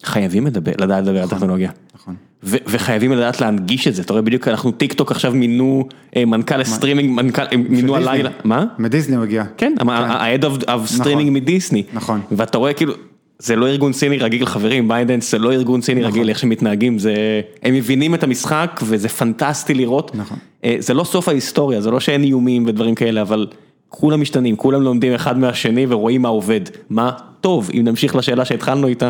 חייבים 0.04 0.46
לדבר, 0.46 0.72
לדעת 0.78 1.04
לדבר 1.04 1.22
על 1.22 1.28
טכנולוגיה. 1.28 1.70
נכון. 1.94 2.14
ו- 2.44 2.56
וחייבים 2.66 3.12
לדעת 3.12 3.40
להנגיש 3.40 3.88
את 3.88 3.94
זה, 3.94 4.02
אתה 4.02 4.12
רואה 4.12 4.22
בדיוק, 4.22 4.48
אנחנו 4.48 4.70
טיק 4.70 4.92
טוק 4.92 5.10
עכשיו 5.10 5.32
מינו 5.32 5.88
אה, 6.16 6.24
מנכ"ל 6.24 6.56
לסטרימינג, 6.56 7.10
מנכ"ל, 7.10 7.42
הם 7.50 7.66
מינו. 7.68 7.96
הלילה, 7.96 8.30
מה? 8.44 8.64
מדיסני 8.78 9.16
הוא 9.16 9.24
הגיע. 9.24 9.44
כן, 9.56 9.74
ה-head 9.88 10.42
of 10.42 10.64
of 10.64 11.00
streaming 11.00 11.30
מדיסני. 11.30 11.82
נכון. 11.92 12.20
ואתה 12.30 12.58
רואה 12.58 12.72
כאילו, 12.72 12.94
זה 13.42 13.56
לא 13.56 13.66
ארגון 13.66 13.92
סיני 13.92 14.18
רגיל 14.18 14.46
חברים, 14.46 14.88
ByteDance 14.88 15.30
זה 15.30 15.38
לא 15.38 15.52
ארגון 15.52 15.82
סיני 15.82 16.00
נכון. 16.00 16.12
רגיל, 16.12 16.28
איך 16.28 16.38
שהם 16.38 16.50
מתנהגים, 16.50 16.98
זה, 16.98 17.14
הם 17.62 17.74
מבינים 17.74 18.14
את 18.14 18.22
המשחק 18.22 18.80
וזה 18.84 19.08
פנטסטי 19.08 19.74
לראות. 19.74 20.14
נכון. 20.14 20.38
אה, 20.64 20.76
זה 20.78 20.94
לא 20.94 21.04
סוף 21.04 21.28
ההיסטוריה, 21.28 21.80
זה 21.80 21.90
לא 21.90 22.00
שאין 22.00 22.22
איומים 22.22 22.64
ודברים 22.66 22.94
כאלה, 22.94 23.22
אבל 23.22 23.46
כולם 23.88 24.20
משתנים, 24.20 24.56
כולם 24.56 24.82
לומדים 24.82 25.14
אחד 25.14 25.38
מהשני 25.38 25.86
ורואים 25.88 26.22
מה 26.22 26.28
עובד. 26.28 26.60
מה 26.90 27.10
טוב, 27.40 27.70
אם 27.74 27.82
נמשיך 27.84 28.16
לשאלה 28.16 28.44
שהתחלנו 28.44 28.86
איתה, 28.86 29.08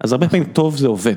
אז 0.00 0.12
הרבה 0.12 0.28
פעמים 0.28 0.44
טוב 0.44 0.76
זה 0.76 0.86
עובד. 0.86 1.16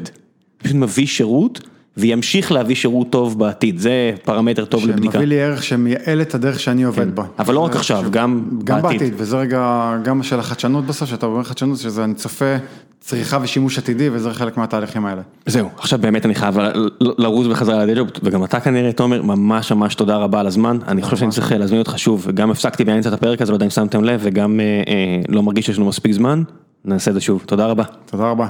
פשוט 0.58 0.76
מביא 0.76 1.08
שירות 1.08 1.60
וימשיך 1.98 2.52
להביא 2.52 2.76
שירות 2.76 3.10
טוב 3.10 3.40
בעתיד, 3.40 3.78
זה 3.80 4.12
פרמטר 4.24 4.66
טוב 4.66 4.88
לבדיקה. 4.88 5.14
שמביא 5.14 5.28
לי 5.28 5.42
ערך 5.42 5.64
שמייעל 5.64 6.22
את 6.22 6.36
הדרך 6.36 6.60
שאני 6.60 6.84
עובד 6.84 7.16
בה. 7.16 7.24
אבל 7.40 7.54
לא 7.54 7.60
רק 7.60 7.76
עכשיו, 7.76 7.98
חשוב. 7.98 8.12
גם 8.12 8.50
גם 8.64 8.82
בעתיד. 8.82 9.00
בעתיד, 9.00 9.14
וזה 9.18 9.38
רגע, 9.38 9.94
גם 10.04 10.24
של 10.24 10.40
החדשנות 10.40 10.86
בסוף, 10.86 11.10
שאתה 11.10 11.26
אומר 11.26 11.44
חדשנות, 11.44 11.78
שזה 11.78 12.04
אני 12.04 12.14
צופה 12.14 12.56
צריכה 13.00 13.38
ושימוש 13.42 13.78
עתידי, 13.78 14.10
וזה 14.12 14.34
חלק 14.34 14.58
מהתהליכים 14.58 15.06
האלה. 15.06 15.22
זהו, 15.46 15.70
עכשיו 15.78 16.00
באמת 16.00 16.26
אני 16.26 16.36
חייב 16.36 16.60
ל- 16.60 16.88
ל- 17.02 17.12
לרוץ 17.18 17.48
בחזרה 17.48 17.86
לדג'וב, 17.86 18.08
וגם 18.24 18.44
אתה 18.44 18.60
כנראה, 18.60 18.92
תומר, 18.92 19.22
ממש 19.22 19.72
ממש 19.72 19.96
תודה 19.96 20.18
רבה 20.18 20.40
על 20.40 20.48
הזמן, 20.48 20.78
אני 20.88 21.02
חושב 21.02 21.18
שאני 21.18 21.32
צריך 21.32 21.52
להזמין 21.52 21.80
אותך 21.80 22.00
שוב, 22.00 22.28
גם 22.34 22.52
הפסקתי 22.52 22.84
באמצע 22.84 23.10
את 23.10 23.14
הפרק 23.14 23.42
הזה, 23.42 23.52
לא 23.52 23.56
יודע 23.56 23.66
אם 23.66 23.70
שמתם 23.70 24.04
לב, 24.04 24.20
וגם 24.24 24.60
אה, 24.60 24.66
אה, 24.66 25.22
לא 25.30 25.44
מרגיש 25.44 25.66
שיש 25.66 25.78
לנו 25.78 25.88
מספיק 25.88 26.12
זמן, 26.12 26.44
נעשה 26.86 27.12
את 27.12 27.16
זה 27.16 27.22
שוב, 27.22 27.44
תודה 27.46 27.66
רבה. 27.66 27.84
תודה 28.06 28.24
רבה. 28.30 28.48